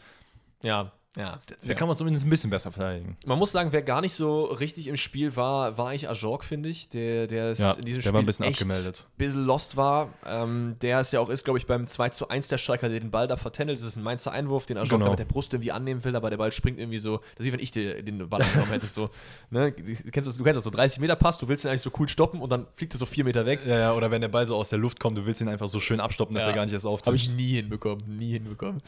ja. 0.61 0.91
Ja. 1.17 1.39
Da 1.65 1.73
kann 1.73 1.87
man 1.87 1.97
zumindest 1.97 2.25
ein 2.25 2.29
bisschen 2.29 2.49
besser 2.51 2.71
verteidigen. 2.71 3.17
Man 3.25 3.39
muss 3.39 3.51
sagen, 3.51 3.71
wer 3.71 3.81
gar 3.81 4.01
nicht 4.01 4.13
so 4.13 4.45
richtig 4.45 4.87
im 4.87 4.97
Spiel 4.97 5.35
war, 5.35 5.77
war 5.77 5.89
eigentlich 5.89 6.09
Ajorg, 6.09 6.43
finde 6.43 6.69
ich. 6.69 6.89
Der, 6.89 7.25
der 7.27 7.51
ist 7.51 7.59
Ja, 7.59 7.71
in 7.71 7.85
diesem 7.85 7.97
der 7.97 8.01
Spiel 8.03 8.13
war 8.13 8.19
ein 8.21 8.25
bisschen 8.27 8.45
echt 8.45 8.61
abgemeldet. 8.61 9.05
ein 9.07 9.17
bisschen 9.17 9.45
lost 9.45 9.77
war. 9.77 10.09
Ähm, 10.27 10.75
der 10.81 11.01
ist 11.01 11.13
ja 11.13 11.19
auch 11.19 11.29
ist, 11.29 11.43
glaube 11.43 11.57
ich, 11.57 11.65
beim 11.65 11.87
2 11.87 12.09
zu 12.09 12.29
1 12.29 12.49
der 12.49 12.57
Streiker, 12.59 12.87
der 12.89 12.99
den 12.99 13.09
Ball 13.11 13.27
da 13.27 13.35
vertändelt. 13.35 13.79
Das 13.79 13.85
ist 13.87 13.95
ein 13.95 14.03
Mainzer 14.03 14.31
Einwurf, 14.31 14.65
den 14.67 14.77
Ajorg 14.77 14.89
Genau. 14.91 15.05
da 15.05 15.09
mit 15.11 15.19
der 15.19 15.25
Brust 15.25 15.53
irgendwie 15.53 15.71
annehmen 15.71 16.03
will, 16.03 16.15
aber 16.15 16.29
der 16.29 16.37
Ball 16.37 16.51
springt 16.51 16.79
irgendwie 16.79 16.99
so. 16.99 17.17
Das 17.35 17.39
ist 17.39 17.45
wie 17.45 17.53
wenn 17.53 17.59
ich 17.59 17.71
dir 17.71 18.03
den 18.03 18.29
Ball 18.29 18.41
angenommen 18.43 18.71
hätte. 18.71 18.85
So, 18.87 19.09
ne? 19.49 19.71
du, 19.71 19.83
kennst 20.11 20.29
das, 20.29 20.37
du 20.37 20.43
kennst 20.43 20.57
das 20.57 20.63
so 20.63 20.69
30 20.69 20.99
Meter 20.99 21.15
Pass, 21.15 21.39
du 21.39 21.47
willst 21.47 21.65
ihn 21.65 21.69
eigentlich 21.69 21.81
so 21.81 21.91
cool 21.99 22.07
stoppen 22.07 22.41
und 22.41 22.51
dann 22.51 22.67
fliegt 22.75 22.93
er 22.93 22.99
so 22.99 23.07
4 23.07 23.23
Meter 23.23 23.45
weg. 23.45 23.61
Ja, 23.65 23.79
ja, 23.79 23.93
oder 23.93 24.11
wenn 24.11 24.21
der 24.21 24.27
Ball 24.27 24.45
so 24.45 24.55
aus 24.55 24.69
der 24.69 24.77
Luft 24.79 24.99
kommt, 24.99 25.17
du 25.17 25.25
willst 25.25 25.41
ihn 25.41 25.47
einfach 25.47 25.67
so 25.67 25.79
schön 25.79 25.99
abstoppen, 25.99 26.35
dass 26.35 26.43
Ja. 26.43 26.51
er 26.51 26.55
gar 26.55 26.65
nicht 26.65 26.73
erst 26.73 26.85
Habe 26.85 26.93
auftischt. 26.93 27.29
ich 27.31 27.35
nie 27.35 27.55
hinbekommen, 27.55 28.03
nie 28.17 28.33
hinbekommen. 28.33 28.83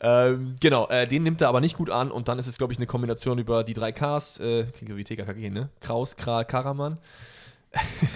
Ähm, 0.00 0.56
genau, 0.60 0.86
äh, 0.88 1.06
den 1.08 1.22
nimmt 1.22 1.40
er 1.40 1.48
aber 1.48 1.60
nicht 1.60 1.69
gut 1.76 1.90
an 1.90 2.10
und 2.10 2.28
dann 2.28 2.38
ist 2.38 2.46
es, 2.46 2.58
glaube 2.58 2.72
ich, 2.72 2.78
eine 2.78 2.86
Kombination 2.86 3.38
über 3.38 3.64
die 3.64 3.74
drei 3.74 3.92
Ks, 3.92 4.40
äh, 4.40 4.64
klingt 4.64 4.96
wie 4.96 5.04
TKKG, 5.04 5.50
ne? 5.50 5.70
Kraus, 5.80 6.16
Kral, 6.16 6.44
Karaman. 6.44 6.98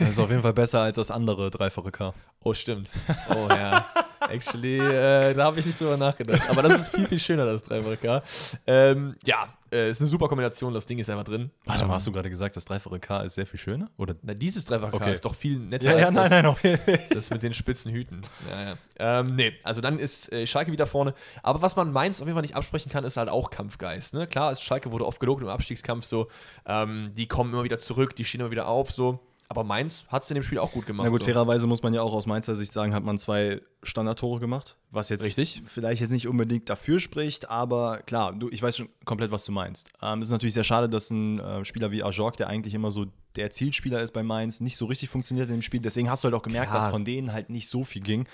Das 0.01 0.11
ist 0.11 0.19
auf 0.19 0.31
jeden 0.31 0.43
Fall 0.43 0.53
besser 0.53 0.81
als 0.81 0.97
das 0.97 1.11
andere 1.11 1.51
dreifache 1.51 1.93
K. 1.93 2.13
Oh, 2.45 2.55
stimmt. 2.55 2.91
Oh 3.31 3.49
ja. 3.49 3.87
Actually, 4.29 4.79
äh, 4.79 5.35
da 5.35 5.45
habe 5.45 5.61
ich 5.61 5.67
nicht 5.67 5.79
drüber 5.79 5.97
nachgedacht. 5.99 6.49
Aber 6.49 6.63
das 6.63 6.83
ist 6.83 6.89
viel, 6.95 7.07
viel 7.07 7.19
schöner, 7.19 7.45
das 7.45 7.63
3K. 7.65 8.23
Ähm, 8.67 9.17
ja, 9.27 9.49
äh, 9.71 9.91
ist 9.91 10.01
eine 10.01 10.09
super 10.09 10.29
Kombination, 10.29 10.73
das 10.73 10.87
Ding 10.87 10.99
ist 10.99 11.11
einfach 11.11 11.25
drin. 11.25 11.51
Warte 11.67 11.83
Ähm, 11.83 11.89
mal, 11.89 11.95
hast 11.97 12.07
du 12.07 12.13
gerade 12.13 12.31
gesagt, 12.31 12.57
das 12.57 12.65
dreifache 12.65 12.99
K 13.01 13.23
ist 13.23 13.35
sehr 13.35 13.47
viel 13.47 13.61
schöner? 13.61 13.91
Oder? 13.99 14.15
Na, 14.23 14.33
dieses 14.33 14.67
3K 14.67 14.95
Okay. 14.95 15.13
ist 15.13 15.25
doch 15.27 15.35
viel 15.35 15.59
netter 15.59 15.95
als 15.95 16.15
das, 16.15 16.45
auf 16.45 16.63
jeden 16.65 16.79
Fall. 16.79 17.01
das 17.11 17.29
mit 17.31 17.43
den 17.43 17.53
spitzen 17.53 17.93
Hüten. 17.93 18.23
Ja, 18.51 18.63
ja. 18.71 19.21
Ähm, 19.21 19.37
nee, 19.37 19.53
also 19.63 19.83
dann 19.83 19.99
ist 19.99 20.33
äh, 20.33 20.47
Schalke 20.47 20.73
wieder 20.73 20.87
vorne. 20.87 21.13
Aber 21.43 21.61
was 21.61 21.77
man 21.77 21.93
Mainz 21.93 22.21
auf 22.21 22.27
jeden 22.27 22.37
Fall 22.37 22.43
nicht 22.43 22.57
absprechen 22.57 22.91
kann, 22.91 23.05
ist 23.05 23.19
halt 23.19 23.29
auch 23.29 23.51
Kampfgeist. 23.51 24.15
Ne? 24.15 24.27
Klar, 24.27 24.53
ist 24.53 24.63
Schalke 24.63 24.91
wurde 24.91 25.05
oft 25.07 25.21
gelobt 25.21 25.43
im 25.43 25.49
Abstiegskampf 25.49 26.05
so. 26.07 26.29
Ähm, 26.67 27.13
die 27.15 27.27
kommen 27.29 27.53
immer 27.53 27.65
wieder 27.65 27.79
zurück, 27.79 28.17
die 28.17 28.25
stehen 28.25 28.41
immer 28.41 28.51
wieder 28.51 28.69
auf 28.69 28.91
so. 28.91 29.21
Aber 29.55 29.65
Mainz 29.65 30.05
hat 30.09 30.25
es 30.25 30.31
in 30.31 30.35
dem 30.35 30.43
Spiel 30.43 30.59
auch 30.59 30.73
gut 30.73 30.87
gemacht. 30.87 31.05
Na 31.05 31.11
gut, 31.11 31.21
so. 31.21 31.27
fairerweise 31.27 31.67
muss 31.67 31.83
man 31.83 31.95
ja 31.95 32.03
auch 32.03 32.13
aus 32.13 32.27
Mainzer 32.27 32.57
Sicht 32.57 32.73
sagen, 32.73 32.95
hat 32.95 33.05
man 33.05 33.19
zwei 33.19 33.61
Standardtore 33.83 34.41
gemacht, 34.41 34.77
was 34.91 35.09
jetzt 35.11 35.25
Richtig. 35.25 35.63
vielleicht 35.67 36.01
jetzt 36.01 36.11
nicht 36.11 36.27
unbedingt 36.27 36.69
dafür 36.69 36.99
spricht, 36.99 37.51
aber 37.51 37.99
klar, 37.99 38.33
du, 38.33 38.49
ich 38.51 38.63
weiß 38.63 38.77
schon 38.77 38.89
komplett, 39.05 39.31
was 39.31 39.45
du 39.45 39.53
meinst. 39.53 39.91
Ähm, 40.03 40.21
es 40.21 40.29
ist 40.29 40.33
natürlich 40.33 40.55
sehr 40.55 40.65
schade, 40.65 40.89
dass 40.89 41.11
ein 41.11 41.39
äh, 41.39 41.65
Spieler 41.65 41.91
wie 41.93 42.03
Ajorg, 42.03 42.37
der 42.37 42.49
eigentlich 42.49 42.75
immer 42.75 42.91
so 42.91 43.07
der 43.37 43.51
Zielspieler 43.51 44.01
ist 44.01 44.13
bei 44.13 44.23
Mainz, 44.23 44.61
nicht 44.61 44.77
so 44.77 44.87
richtig 44.87 45.09
funktioniert 45.09 45.49
in 45.49 45.57
dem 45.57 45.63
Spiel. 45.63 45.81
Deswegen 45.81 46.11
hast 46.11 46.25
du 46.25 46.27
halt 46.27 46.35
auch 46.35 46.43
gemerkt, 46.43 46.71
Klar. 46.71 46.81
dass 46.81 46.91
von 46.91 47.05
denen 47.05 47.33
halt 47.33 47.51
nicht 47.51 47.69
so 47.69 47.85
viel 47.85 48.03
ging. 48.03 48.27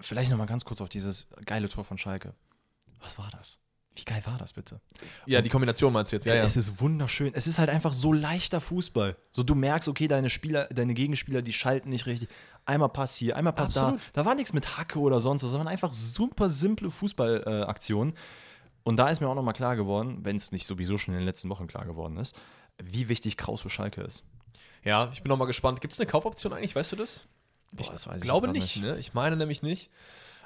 Vielleicht 0.00 0.30
noch 0.30 0.38
mal 0.38 0.46
ganz 0.46 0.64
kurz 0.64 0.80
auf 0.80 0.88
dieses 0.88 1.28
geile 1.46 1.68
Tor 1.68 1.84
von 1.84 1.98
Schalke. 1.98 2.34
Was 3.00 3.18
war 3.18 3.30
das? 3.32 3.58
Wie 3.96 4.04
geil 4.04 4.22
war 4.24 4.38
das 4.38 4.52
bitte? 4.52 4.80
Ja, 5.26 5.42
die 5.42 5.48
Kombination 5.48 5.92
meinst 5.92 6.12
du 6.12 6.16
jetzt, 6.16 6.24
ja, 6.24 6.34
ja. 6.34 6.44
Es 6.44 6.56
ist 6.56 6.80
wunderschön. 6.80 7.32
Es 7.34 7.46
ist 7.46 7.58
halt 7.58 7.68
einfach 7.70 7.92
so 7.92 8.12
leichter 8.12 8.60
Fußball. 8.60 9.16
So 9.30 9.42
du 9.42 9.54
merkst, 9.54 9.88
okay, 9.88 10.06
deine 10.06 10.30
Spieler, 10.30 10.66
deine 10.66 10.94
Gegenspieler, 10.94 11.42
die 11.42 11.52
schalten 11.52 11.88
nicht 11.88 12.06
richtig. 12.06 12.28
Einmal 12.64 12.88
Pass 12.90 13.16
hier, 13.16 13.36
einmal 13.36 13.52
Pass 13.52 13.76
Absolut. 13.76 14.00
da. 14.00 14.22
Da 14.22 14.24
war 14.24 14.34
nichts 14.36 14.52
mit 14.52 14.78
Hacke 14.78 15.00
oder 15.00 15.20
sonst 15.20 15.42
was, 15.42 15.50
sondern 15.50 15.68
einfach 15.68 15.92
super 15.92 16.50
simple 16.50 16.90
Fußballaktionen. 16.90 18.14
Äh. 18.14 18.18
Und 18.84 18.96
da 18.96 19.08
ist 19.08 19.20
mir 19.20 19.28
auch 19.28 19.34
nochmal 19.34 19.54
klar 19.54 19.76
geworden, 19.76 20.18
wenn 20.22 20.36
es 20.36 20.52
nicht 20.52 20.66
sowieso 20.66 20.96
schon 20.96 21.14
in 21.14 21.20
den 21.20 21.26
letzten 21.26 21.48
Wochen 21.48 21.66
klar 21.66 21.84
geworden 21.84 22.16
ist, 22.16 22.38
wie 22.82 23.08
wichtig 23.08 23.36
Kraus 23.36 23.60
für 23.60 23.70
Schalke 23.70 24.02
ist. 24.02 24.24
Ja, 24.84 25.10
ich 25.12 25.22
bin 25.22 25.30
noch 25.30 25.36
mal 25.36 25.44
gespannt. 25.46 25.80
Gibt 25.80 25.92
es 25.92 26.00
eine 26.00 26.08
Kaufoption 26.08 26.52
eigentlich, 26.52 26.74
weißt 26.74 26.92
du 26.92 26.96
das? 26.96 27.26
Boah, 27.72 27.90
das 27.92 28.06
weiß 28.06 28.18
ich 28.18 28.22
glaube 28.22 28.46
jetzt 28.46 28.54
grad 28.54 28.62
nicht, 28.62 28.76
ne? 28.82 28.98
Ich 28.98 29.14
meine 29.14 29.36
nämlich 29.36 29.62
nicht. 29.62 29.90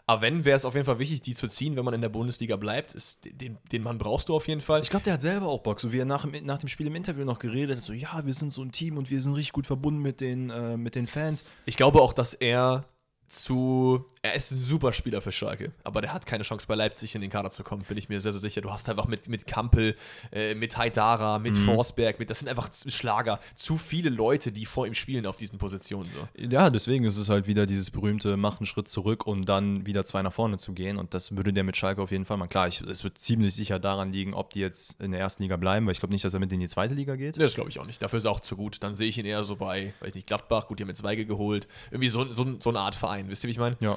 Aber 0.07 0.21
wenn, 0.23 0.45
wäre 0.45 0.57
es 0.57 0.65
auf 0.67 0.75
jeden 0.75 0.85
Fall 0.85 0.99
wichtig, 0.99 1.23
die 1.23 1.35
zu 1.35 1.49
ziehen, 1.49 1.77
wenn 1.77 1.85
man 1.85 1.95
in 1.95 2.03
der 2.03 2.11
Bundesliga 2.11 2.57
bleibt. 2.57 2.95
Ist, 2.95 3.21
den, 3.25 3.57
den 3.73 3.83
Mann 3.83 3.97
brauchst 3.97 4.29
du 4.29 4.35
auf 4.37 4.47
jeden 4.49 4.61
Fall. 4.61 4.83
Ich 4.83 4.91
glaube, 4.91 5.05
der 5.05 5.15
hat 5.15 5.23
selber 5.23 5.47
auch 5.49 5.61
Bock, 5.61 5.81
so 5.81 5.93
wie 5.93 5.99
er 5.99 6.05
nach, 6.05 6.27
dem- 6.27 6.45
nach 6.45 6.59
dem 6.59 6.69
Spiel 6.69 6.87
im 6.89 6.95
Interview 6.95 7.25
noch 7.25 7.39
geredet 7.39 7.79
hat, 7.79 7.85
so 7.85 7.95
ja, 7.95 8.21
wir 8.25 8.33
sind 8.35 8.53
so 8.53 8.63
ein 8.63 8.71
Team 8.71 8.99
und 8.99 9.11
wir 9.11 9.23
sind 9.23 9.33
richtig 9.35 9.53
gut 9.53 9.67
verbunden 9.67 10.01
mit 10.03 10.21
den, 10.21 10.51
äh, 10.51 10.77
mit 10.77 10.95
den 10.95 11.07
Fans. 11.07 11.43
Ich 11.65 11.77
glaube 11.77 12.03
auch, 12.03 12.13
dass 12.13 12.35
er 12.35 12.85
zu. 13.29 14.05
Er 14.23 14.35
ist 14.35 14.53
ein 14.53 14.59
super 14.59 14.93
Spieler 14.95 15.21
für 15.21 15.33
Schalke, 15.33 15.73
aber 15.83 16.01
der 16.01 16.15
hat 16.15 16.25
keine 16.25 16.45
Chance 16.45 16.67
bei 16.67 16.75
Leipzig 16.75 17.15
in 17.15 17.21
den 17.21 17.29
Kader 17.31 17.51
zu 17.51 17.63
kommen, 17.63 17.83
bin 17.87 17.99
ich 17.99 18.09
mir 18.09 18.21
sehr, 18.21 18.33
sehr 18.33 18.41
sicher. 18.41 18.63
Du 18.63 18.71
hast 18.71 18.89
einfach 18.89 19.07
mit, 19.07 19.29
mit 19.29 19.47
Kampel, 19.47 19.97
äh, 20.33 20.55
mit 20.55 20.79
Haidara, 20.79 21.39
mit 21.39 21.55
Mhm. 21.55 21.65
Forsberg, 21.67 22.19
mit, 22.19 22.31
das 22.31 22.39
sind 22.39 22.49
einfach 22.49 22.71
Schlager. 22.87 23.39
Zu 23.55 23.77
viele 23.77 24.09
Leute, 24.09 24.51
die 24.51 24.65
vor 24.65 24.87
ihm 24.87 24.95
spielen 24.95 25.27
auf 25.27 25.37
diesen 25.37 25.59
Positionen. 25.59 26.09
So. 26.11 26.27
Ja, 26.39 26.71
deswegen 26.71 27.05
ist 27.05 27.19
es 27.19 27.29
halt 27.29 27.47
wieder 27.47 27.67
dieses 27.67 27.91
berühmte, 27.91 28.37
mach 28.39 28.61
einen 28.61 28.67
Schritt 28.67 28.89
zurück, 28.89 29.27
um 29.27 29.45
dann 29.45 29.85
wieder 29.85 30.05
zwei 30.05 30.23
nach 30.23 30.33
vorne 30.33 30.57
zu 30.57 30.73
gehen. 30.73 30.97
Und 30.97 31.13
das 31.13 31.37
würde 31.37 31.53
der 31.53 31.65
mit 31.65 31.77
Schalke 31.77 32.01
auf 32.01 32.11
jeden 32.11 32.25
Fall 32.25 32.39
machen. 32.39 32.49
Klar, 32.49 32.69
es 32.69 33.05
wird 33.05 33.19
ziemlich 33.19 33.55
sicher 33.55 33.79
daran 33.79 34.11
liegen, 34.13 34.33
ob 34.33 34.51
die 34.51 34.61
jetzt 34.61 35.01
in 35.03 35.11
der 35.11 35.21
ersten 35.21 35.43
Liga 35.43 35.57
bleiben, 35.59 35.85
weil 35.87 35.93
ich 35.93 35.99
glaube 36.01 36.15
nicht, 36.15 36.25
dass 36.25 36.33
er 36.33 36.41
mit 36.41 36.51
in 36.51 36.61
die 36.61 36.69
zweite 36.69 36.95
Liga 36.95 37.17
geht. 37.17 37.39
Das 37.39 37.55
glaube 37.55 37.69
ich 37.69 37.79
auch 37.79 37.87
nicht. 37.87 38.01
Dafür 38.01 38.17
ist 38.19 38.25
er 38.25 38.31
auch 38.31 38.41
zu 38.41 38.57
gut. 38.57 38.83
Dann 38.83 38.95
sehe 38.95 39.09
ich 39.09 39.19
ihn 39.19 39.27
eher 39.27 39.45
so 39.45 39.57
bei, 39.57 39.93
weiß 40.01 40.09
ich 40.09 40.15
nicht, 40.15 40.27
Gladbach. 40.29 40.67
Gut, 40.67 40.79
die 40.79 40.85
haben 40.85 40.89
jetzt 40.89 41.03
Weige 41.03 41.27
geholt. 41.27 41.69
Irgendwie 41.91 42.09
so, 42.09 42.25
so, 42.25 42.47
so 42.59 42.71
eine 42.71 42.81
Art 42.81 42.95
Verein. 42.95 43.24
Wisst 43.29 43.45
ihr, 43.45 43.49
wie 43.49 43.53
ich 43.53 43.59
meine? 43.59 43.77
Ja. 43.81 43.97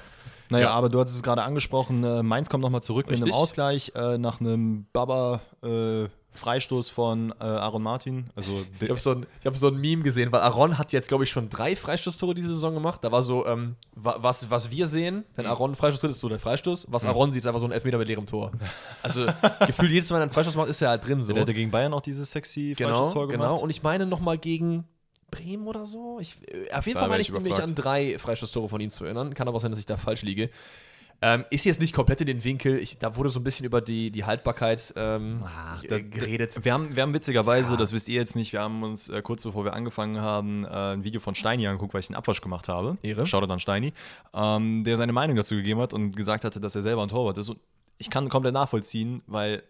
Naja, 0.49 0.67
Ja. 0.67 0.71
aber 0.73 0.89
du 0.89 0.99
hattest 0.99 1.17
es 1.17 1.23
gerade 1.23 1.43
angesprochen, 1.43 2.03
äh, 2.03 2.23
Mainz 2.23 2.49
kommt 2.49 2.61
nochmal 2.63 2.81
zurück 2.81 3.07
mit 3.07 3.15
Richtig. 3.15 3.33
einem 3.33 3.41
Ausgleich 3.41 3.91
äh, 3.95 4.17
nach 4.17 4.39
einem 4.39 4.85
Baba 4.93 5.41
äh, 5.63 6.05
Freistoß 6.31 6.89
von 6.89 7.31
äh, 7.39 7.43
Aaron 7.43 7.81
Martin. 7.81 8.29
Also 8.35 8.61
Ich 8.79 8.89
habe 8.89 8.99
so, 8.99 9.11
ein, 9.11 9.25
ich 9.39 9.45
hab 9.47 9.57
so 9.57 9.69
ein 9.69 9.75
Meme 9.77 10.03
gesehen, 10.03 10.31
weil 10.31 10.41
Aaron 10.41 10.77
hat 10.77 10.93
jetzt, 10.93 11.07
glaube 11.07 11.23
ich, 11.23 11.31
schon 11.31 11.49
drei 11.49 11.75
Freistoßtore 11.75 12.35
diese 12.35 12.49
Saison 12.49 12.75
gemacht. 12.75 12.99
Da 13.03 13.11
war 13.11 13.23
so, 13.23 13.45
ähm, 13.47 13.75
wa- 13.95 14.17
was, 14.19 14.49
was 14.51 14.69
wir 14.69 14.85
sehen, 14.85 15.25
wenn 15.35 15.45
Mhm. 15.45 15.51
Aaron 15.51 15.69
einen 15.71 15.75
Freistoß 15.75 15.99
tritt, 16.01 16.11
ist 16.11 16.19
so 16.19 16.29
der 16.29 16.37
Freistoß. 16.39 16.87
Was 16.91 17.05
Aaron 17.07 17.31
sieht, 17.31 17.41
ist 17.41 17.47
einfach 17.47 17.59
so 17.59 17.65
ein 17.65 17.71
Elfmeter 17.71 17.97
mit 17.97 18.07
leerem 18.07 18.27
Tor. 18.27 18.51
Also 19.01 19.25
gefühlt 19.65 19.89
jedes 19.91 20.09
Mal, 20.11 20.17
wenn 20.17 20.21
er 20.21 20.23
einen 20.25 20.31
Freistoß 20.33 20.55
macht, 20.57 20.69
ist 20.69 20.79
er 20.81 20.89
halt 20.89 21.05
drin 21.07 21.23
so. 21.23 21.33
der 21.33 21.41
hätte 21.41 21.55
gegen 21.55 21.71
Bayern 21.71 21.93
auch 21.93 22.01
dieses 22.01 22.29
sexy 22.31 22.75
Genau, 22.77 22.89
Freistoßtor 22.91 23.27
genau. 23.29 23.45
gemacht. 23.47 23.63
Und 23.63 23.71
ich 23.71 23.81
meine 23.81 24.05
nochmal 24.05 24.37
gegen 24.37 24.85
Bremen 25.31 25.67
oder 25.67 25.85
so. 25.85 26.19
Ich, 26.19 26.37
äh, 26.51 26.71
auf 26.73 26.85
jeden 26.85 26.95
Da 26.95 27.01
Fall 27.01 27.09
meine 27.09 27.21
ich 27.21 27.29
ich 27.29 27.39
mich 27.39 27.61
an 27.61 27.75
drei 27.75 28.17
Freistoßtore 28.17 28.69
von 28.69 28.79
ihm 28.81 28.91
zu 28.91 29.05
erinnern. 29.05 29.33
Kann 29.33 29.47
aber 29.47 29.57
auch 29.57 29.61
sein, 29.61 29.71
dass 29.71 29.79
ich 29.79 29.85
da 29.85 29.97
falsch 29.97 30.21
liege. 30.21 30.49
Ähm, 31.19 31.45
ist 31.49 31.65
jetzt 31.65 31.79
nicht 31.79 31.93
komplett 31.93 32.21
in 32.21 32.27
den 32.27 32.43
Winkel. 32.43 32.77
Ich, 32.77 32.99
da 32.99 33.15
wurde 33.15 33.29
so 33.29 33.39
ein 33.39 33.43
bisschen 33.43 33.65
über 33.65 33.81
die, 33.81 34.11
die 34.11 34.25
Haltbarkeit 34.25 34.93
ähm, 34.95 35.39
Ach, 35.43 35.83
äh, 35.83 35.87
da- 35.87 35.99
geredet. 35.99 36.63
Wir 36.63 36.71
haben, 36.73 36.95
wir 36.95 37.01
haben 37.01 37.13
witzigerweise, 37.15 37.75
das 37.75 37.91
wisst 37.91 38.07
ihr 38.07 38.15
jetzt 38.15 38.35
nicht, 38.35 38.53
wir 38.53 38.61
haben 38.61 38.83
uns 38.83 39.09
äh, 39.09 39.23
kurz 39.23 39.41
bevor 39.43 39.65
wir 39.65 39.73
angefangen 39.73 40.21
haben, 40.21 40.63
äh, 40.63 40.67
ein 40.67 41.03
Video 41.03 41.19
von 41.19 41.33
Steini 41.33 41.65
angeguckt, 41.65 41.95
weil 41.95 42.01
ich 42.01 42.09
einen 42.09 42.17
Abwasch 42.17 42.39
gemacht 42.41 42.69
habe. 42.69 42.97
Ehre. 43.01 43.25
Shoutout 43.25 43.51
an 43.51 43.59
Steini, 43.59 43.93
ähm, 44.35 44.83
der 44.83 44.95
seine 44.95 45.11
Meinung 45.11 45.35
dazu 45.35 45.55
gegeben 45.55 45.79
hat 45.81 45.91
und 45.95 46.15
gesagt 46.15 46.45
hatte, 46.45 46.59
dass 46.59 46.75
er 46.75 46.83
selber 46.83 47.01
ein 47.01 47.09
Torwart 47.09 47.39
ist. 47.39 47.49
Und 47.49 47.59
ich 47.97 48.11
kann 48.11 48.29
komplett 48.29 48.53
nachvollziehen, 48.53 49.23
weil 49.25 49.63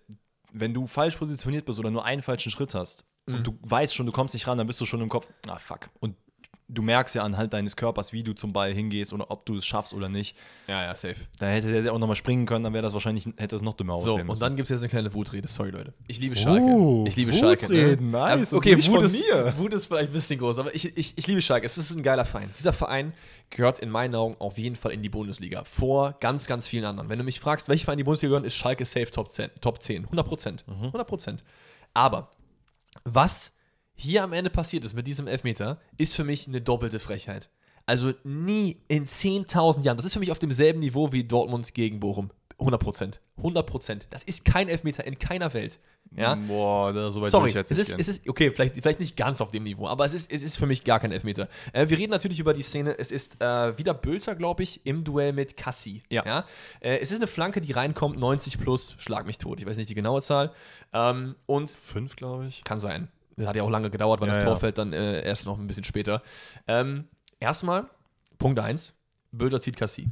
wenn 0.51 0.73
du 0.73 0.85
falsch 0.85 1.15
positioniert 1.15 1.63
bist 1.65 1.79
oder 1.79 1.91
nur 1.91 2.03
einen 2.03 2.23
falschen 2.23 2.51
Schritt 2.51 2.75
hast 2.75 3.05
und 3.27 3.45
du 3.45 3.57
weißt 3.61 3.93
schon, 3.93 4.05
du 4.05 4.11
kommst 4.11 4.33
nicht 4.33 4.47
ran, 4.47 4.57
dann 4.57 4.67
bist 4.67 4.79
du 4.81 4.85
schon 4.85 5.01
im 5.01 5.09
Kopf, 5.09 5.27
ah 5.47 5.59
fuck. 5.59 5.89
Und 5.99 6.15
du 6.69 6.81
merkst 6.81 7.15
ja 7.15 7.23
anhand 7.23 7.53
deines 7.53 7.77
Körpers, 7.77 8.11
wie 8.11 8.23
du 8.23 8.33
zum 8.33 8.51
Ball 8.51 8.73
hingehst 8.73 9.13
oder 9.13 9.31
ob 9.31 9.45
du 9.45 9.55
es 9.55 9.65
schaffst 9.65 9.93
oder 9.93 10.09
nicht. 10.09 10.35
Ja, 10.67 10.83
ja, 10.83 10.93
safe. 10.97 11.15
Da 11.39 11.45
hätte 11.47 11.71
der 11.81 11.93
auch 11.93 11.97
nochmal 11.97 12.17
springen 12.17 12.45
können, 12.45 12.65
dann 12.65 12.73
wäre 12.73 12.83
das 12.83 12.91
wahrscheinlich, 12.93 13.25
hätte 13.37 13.55
es 13.55 13.61
noch 13.61 13.73
dümmer 13.75 13.97
So, 14.01 14.09
aussehen 14.09 14.21
und 14.23 14.27
müssen. 14.27 14.41
dann 14.41 14.55
gibt 14.57 14.65
es 14.65 14.71
jetzt 14.71 14.81
eine 14.81 14.89
kleine 14.89 15.13
Wutrede. 15.13 15.47
Sorry, 15.47 15.69
Leute. 15.69 15.93
Ich 16.09 16.19
liebe 16.19 16.35
Schalke. 16.35 16.65
Oh, 16.65 17.05
ich 17.07 17.15
liebe 17.15 17.31
Wutreden, 17.31 17.57
Schalke. 17.57 18.03
nice. 18.03 18.51
Ja, 18.51 18.57
Und 18.57 18.65
okay, 18.65 18.85
Wut 18.85 19.01
ist. 19.03 19.57
Wut 19.57 19.73
ist 19.73 19.85
vielleicht 19.85 20.09
ein 20.09 20.13
bisschen 20.13 20.39
groß, 20.39 20.57
aber 20.57 20.75
ich, 20.75 20.97
ich, 20.97 21.13
ich 21.17 21.25
liebe 21.27 21.41
Schalke. 21.41 21.65
Es 21.65 21.77
ist 21.77 21.95
ein 21.95 22.03
geiler 22.03 22.25
Verein. 22.25 22.51
Dieser 22.57 22.73
Verein 22.73 23.13
gehört 23.49 23.79
in 23.79 23.89
meinen 23.89 24.13
Augen 24.15 24.35
auf 24.39 24.57
jeden 24.57 24.75
Fall 24.75 24.91
in 24.91 25.01
die 25.01 25.09
Bundesliga. 25.09 25.63
Vor 25.63 26.15
ganz, 26.19 26.47
ganz 26.47 26.67
vielen 26.67 26.83
anderen. 26.83 27.07
Wenn 27.09 27.17
du 27.19 27.23
mich 27.23 27.39
fragst, 27.39 27.69
welche 27.69 27.85
Verein 27.85 27.93
in 27.97 27.99
die 27.99 28.03
Bundesliga 28.03 28.31
gehören, 28.31 28.43
ist 28.45 28.55
Schalke 28.55 28.83
safe 28.83 29.09
Top 29.09 29.31
10. 29.31 29.51
Top 29.61 29.81
10. 29.81 30.03
100 30.03 30.27
Prozent. 30.27 30.65
100 30.67 31.07
Prozent. 31.07 31.43
Aber 31.93 32.29
was 33.03 33.51
hier 33.95 34.23
am 34.23 34.33
Ende 34.33 34.49
passiert 34.49 34.85
ist 34.85 34.93
mit 34.93 35.07
diesem 35.07 35.27
Elfmeter, 35.27 35.79
ist 35.97 36.15
für 36.15 36.23
mich 36.23 36.47
eine 36.47 36.61
doppelte 36.61 36.99
Frechheit. 36.99 37.49
Also 37.85 38.13
nie 38.23 38.83
in 38.87 39.05
10.000 39.05 39.83
Jahren. 39.83 39.97
Das 39.97 40.05
ist 40.05 40.13
für 40.13 40.19
mich 40.19 40.31
auf 40.31 40.39
demselben 40.39 40.79
Niveau 40.79 41.11
wie 41.11 41.23
Dortmund 41.23 41.73
gegen 41.73 41.99
Bochum. 41.99 42.31
100 42.59 42.81
Prozent. 42.81 43.21
100 43.37 43.67
Prozent. 43.67 44.07
Das 44.09 44.23
ist 44.23 44.43
kein 44.43 44.67
Elfmeter 44.67 45.05
in 45.05 45.19
keiner 45.19 45.53
Welt. 45.53 45.79
Ja? 46.15 46.35
Boah, 46.35 46.91
da, 46.93 47.11
so 47.11 47.21
weit 47.21 47.29
Sorry, 47.31 47.49
ich 47.49 47.55
jetzt 47.55 47.69
es 47.71 47.77
nicht 47.77 47.87
ist, 47.89 47.91
gehen. 47.95 47.99
es 48.01 48.07
ist, 48.07 48.29
okay, 48.29 48.51
vielleicht, 48.51 48.75
vielleicht 48.75 48.99
nicht 48.99 49.15
ganz 49.17 49.41
auf 49.41 49.51
dem 49.51 49.63
Niveau, 49.63 49.87
aber 49.87 50.05
es 50.05 50.13
ist, 50.13 50.31
es 50.31 50.41
ist 50.41 50.57
für 50.57 50.65
mich 50.65 50.83
gar 50.83 50.99
kein 50.99 51.11
Elfmeter. 51.11 51.49
Äh, 51.73 51.89
wir 51.89 51.97
reden 51.97 52.11
natürlich 52.11 52.39
über 52.39 52.53
die 52.53 52.61
Szene, 52.63 52.97
es 52.97 53.11
ist 53.11 53.41
äh, 53.41 53.77
wieder 53.77 53.93
Bülter, 53.93 54.35
glaube 54.35 54.63
ich, 54.63 54.85
im 54.85 55.03
Duell 55.03 55.33
mit 55.33 55.57
Cassi. 55.57 56.01
Ja. 56.09 56.45
Äh, 56.79 56.97
es 56.99 57.11
ist 57.11 57.17
eine 57.17 57.27
Flanke, 57.27 57.61
die 57.61 57.73
reinkommt, 57.73 58.17
90 58.17 58.59
plus, 58.59 58.95
schlag 58.97 59.25
mich 59.27 59.37
tot. 59.37 59.59
Ich 59.59 59.67
weiß 59.67 59.77
nicht 59.77 59.89
die 59.89 59.95
genaue 59.95 60.21
Zahl. 60.21 60.51
Ähm, 60.93 61.35
und 61.45 61.69
Fünf, 61.69 62.15
glaube 62.15 62.47
ich. 62.47 62.63
kann 62.63 62.79
sein. 62.79 63.09
Das 63.35 63.47
hat 63.47 63.55
ja 63.55 63.61
auch 63.63 63.69
lange 63.69 63.91
gedauert, 63.91 64.19
weil 64.21 64.29
Ja, 64.29 64.33
das 64.33 64.43
ja. 64.43 64.49
Tor 64.49 64.59
fällt 64.59 64.77
dann 64.79 64.93
äh, 64.93 65.21
erst 65.23 65.45
noch 65.45 65.59
ein 65.59 65.67
bisschen 65.67 65.83
später. 65.83 66.23
Ähm, 66.67 67.07
erstmal, 67.39 67.85
Punkt 68.39 68.59
1, 68.59 68.95
Bülter 69.31 69.61
zieht 69.61 69.77
Cassi. 69.77 70.07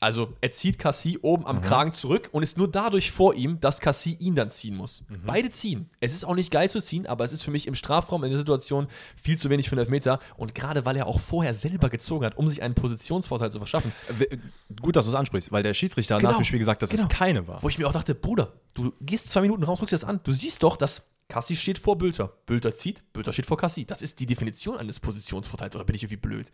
Also 0.00 0.34
er 0.40 0.52
zieht 0.52 0.78
Cassie 0.78 1.18
oben 1.22 1.44
am 1.44 1.60
Kragen 1.60 1.92
zurück 1.92 2.28
und 2.30 2.44
ist 2.44 2.56
nur 2.56 2.70
dadurch 2.70 3.10
vor 3.10 3.34
ihm, 3.34 3.58
dass 3.58 3.80
Cassie 3.80 4.16
ihn 4.20 4.36
dann 4.36 4.48
ziehen 4.48 4.76
muss. 4.76 5.02
Beide 5.26 5.50
ziehen. 5.50 5.90
Es 5.98 6.14
ist 6.14 6.24
auch 6.24 6.36
nicht 6.36 6.52
geil 6.52 6.70
zu 6.70 6.80
ziehen, 6.80 7.06
aber 7.06 7.24
es 7.24 7.32
ist 7.32 7.42
für 7.42 7.50
mich 7.50 7.66
im 7.66 7.74
Strafraum 7.74 8.22
in 8.22 8.30
der 8.30 8.38
Situation 8.38 8.86
viel 9.20 9.36
zu 9.38 9.50
wenig 9.50 9.68
für 9.68 9.72
einen 9.72 9.80
Elfmeter. 9.80 10.20
Und 10.36 10.54
gerade 10.54 10.84
weil 10.84 10.96
er 10.96 11.08
auch 11.08 11.18
vorher 11.18 11.52
selber 11.52 11.90
gezogen 11.90 12.24
hat, 12.24 12.38
um 12.38 12.46
sich 12.46 12.62
einen 12.62 12.74
Positionsvorteil 12.74 13.50
zu 13.50 13.58
verschaffen. 13.58 13.92
Gut, 14.80 14.94
dass 14.94 15.06
du 15.06 15.10
es 15.10 15.16
ansprichst, 15.16 15.50
weil 15.50 15.64
der 15.64 15.74
Schiedsrichter 15.74 16.14
hat 16.14 16.20
Genau, 16.20 16.30
nach 16.30 16.38
dem 16.38 16.44
Spiel 16.44 16.60
gesagt, 16.60 16.82
dass 16.82 16.90
genau. 16.90 17.02
es 17.02 17.08
keine 17.08 17.48
war. 17.48 17.60
Wo 17.62 17.68
ich 17.68 17.78
mir 17.78 17.88
auch 17.88 17.92
dachte, 17.92 18.14
Bruder, 18.14 18.52
du 18.74 18.92
gehst 19.00 19.30
zwei 19.30 19.40
Minuten 19.40 19.64
raus, 19.64 19.80
guckst 19.80 19.92
dir 19.92 19.96
das 19.96 20.04
an. 20.04 20.20
Du 20.22 20.32
siehst 20.32 20.62
doch, 20.62 20.76
dass 20.76 21.02
Cassie 21.28 21.56
steht 21.56 21.78
vor 21.78 21.98
Bülter. 21.98 22.32
Bülter 22.46 22.72
zieht, 22.72 23.02
Bülter 23.12 23.32
steht 23.32 23.46
vor 23.46 23.56
Cassie. 23.56 23.84
Das 23.84 24.00
ist 24.00 24.20
die 24.20 24.26
Definition 24.26 24.76
eines 24.76 25.00
Positionsvorteils. 25.00 25.74
Oder 25.74 25.84
bin 25.84 25.96
ich 25.96 26.04
irgendwie 26.04 26.16
blöd? 26.16 26.52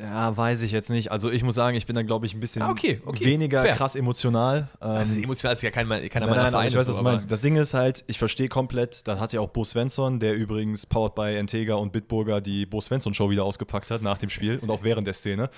Ja, 0.00 0.36
weiß 0.36 0.62
ich 0.62 0.70
jetzt 0.72 0.90
nicht. 0.90 1.10
Also 1.10 1.30
ich 1.30 1.42
muss 1.42 1.54
sagen, 1.56 1.76
ich 1.76 1.84
bin 1.86 1.96
da, 1.96 2.02
glaube 2.02 2.24
ich, 2.26 2.34
ein 2.34 2.40
bisschen 2.40 2.62
Ah, 2.62 2.70
okay, 2.70 3.00
okay, 3.04 3.24
weniger 3.24 3.62
fair. 3.62 3.74
krass 3.74 3.94
emotional. 3.96 4.68
Ähm, 4.80 4.88
Das 4.94 5.08
ist 5.10 5.18
emotional, 5.18 5.54
ist 5.54 5.62
ja 5.62 5.70
kein, 5.70 5.88
keiner 5.88 5.98
Nein, 5.98 6.10
meiner 6.30 6.42
nein, 6.42 6.50
Vereine. 6.52 6.68
ich 6.68 6.76
weiß, 6.76 6.88
was 6.88 6.96
du 6.96 7.02
meinst. 7.02 7.30
Das 7.32 7.40
Ding 7.40 7.56
ist 7.56 7.74
halt, 7.74 8.04
ich 8.06 8.18
verstehe 8.18 8.48
komplett, 8.48 9.08
da 9.08 9.18
hat 9.18 9.32
ja 9.32 9.40
auch 9.40 9.50
Bo 9.50 9.64
Svensson, 9.64 10.20
der 10.20 10.34
übrigens 10.36 10.86
powered 10.86 11.14
by 11.14 11.34
Entega 11.36 11.74
und 11.74 11.92
Bitburger 11.92 12.40
die 12.40 12.64
Bo 12.66 12.80
Svensson 12.80 13.12
Show 13.14 13.30
wieder 13.30 13.44
ausgepackt 13.44 13.90
hat 13.90 14.02
nach 14.02 14.18
dem 14.18 14.30
Spiel 14.30 14.58
und 14.58 14.70
auch 14.70 14.84
während 14.84 15.06
der 15.06 15.14
Szene, 15.14 15.50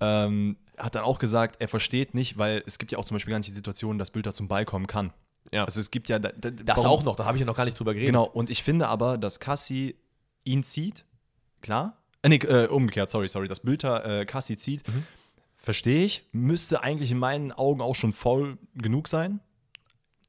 ähm, 0.00 0.56
hat 0.78 0.94
dann 0.94 1.02
auch 1.02 1.18
gesagt, 1.18 1.56
er 1.60 1.68
versteht 1.68 2.14
nicht, 2.14 2.38
weil 2.38 2.62
es 2.66 2.78
gibt 2.78 2.92
ja 2.92 2.98
auch 2.98 3.04
zum 3.04 3.16
Beispiel 3.16 3.32
gar 3.32 3.38
nicht 3.38 3.48
die 3.50 3.54
Situation, 3.54 3.98
dass 3.98 4.10
Bülter 4.10 4.32
zum 4.32 4.46
Ball 4.48 4.64
kommen 4.64 4.86
kann. 4.86 5.12
Ja. 5.52 5.64
Also 5.64 5.80
es 5.80 5.90
gibt 5.90 6.08
ja 6.08 6.18
da, 6.18 6.30
da, 6.36 6.50
Das 6.50 6.78
warum- 6.78 6.90
auch 7.00 7.02
noch, 7.02 7.16
da 7.16 7.24
habe 7.24 7.36
ich 7.36 7.40
ja 7.40 7.46
noch 7.46 7.56
gar 7.56 7.64
nicht 7.64 7.78
drüber 7.78 7.92
geredet. 7.92 8.08
Genau, 8.14 8.24
und 8.24 8.50
ich 8.50 8.62
finde 8.62 8.88
aber, 8.88 9.18
dass 9.18 9.40
Cassi 9.40 9.96
ihn 10.44 10.62
zieht, 10.62 11.04
klar. 11.60 11.96
Äh, 12.22 12.28
nee, 12.28 12.36
äh, 12.36 12.66
umgekehrt, 12.68 13.10
sorry, 13.10 13.28
sorry, 13.28 13.48
dass 13.48 13.60
Bülter 13.60 14.20
äh, 14.20 14.24
Cassi 14.26 14.56
zieht, 14.56 14.86
Mhm. 14.88 15.04
verstehe 15.56 16.04
ich, 16.04 16.24
müsste 16.32 16.82
eigentlich 16.82 17.10
in 17.12 17.18
meinen 17.18 17.52
Augen 17.52 17.80
auch 17.80 17.94
schon 17.94 18.12
faul 18.12 18.58
genug 18.74 19.08
sein. 19.08 19.40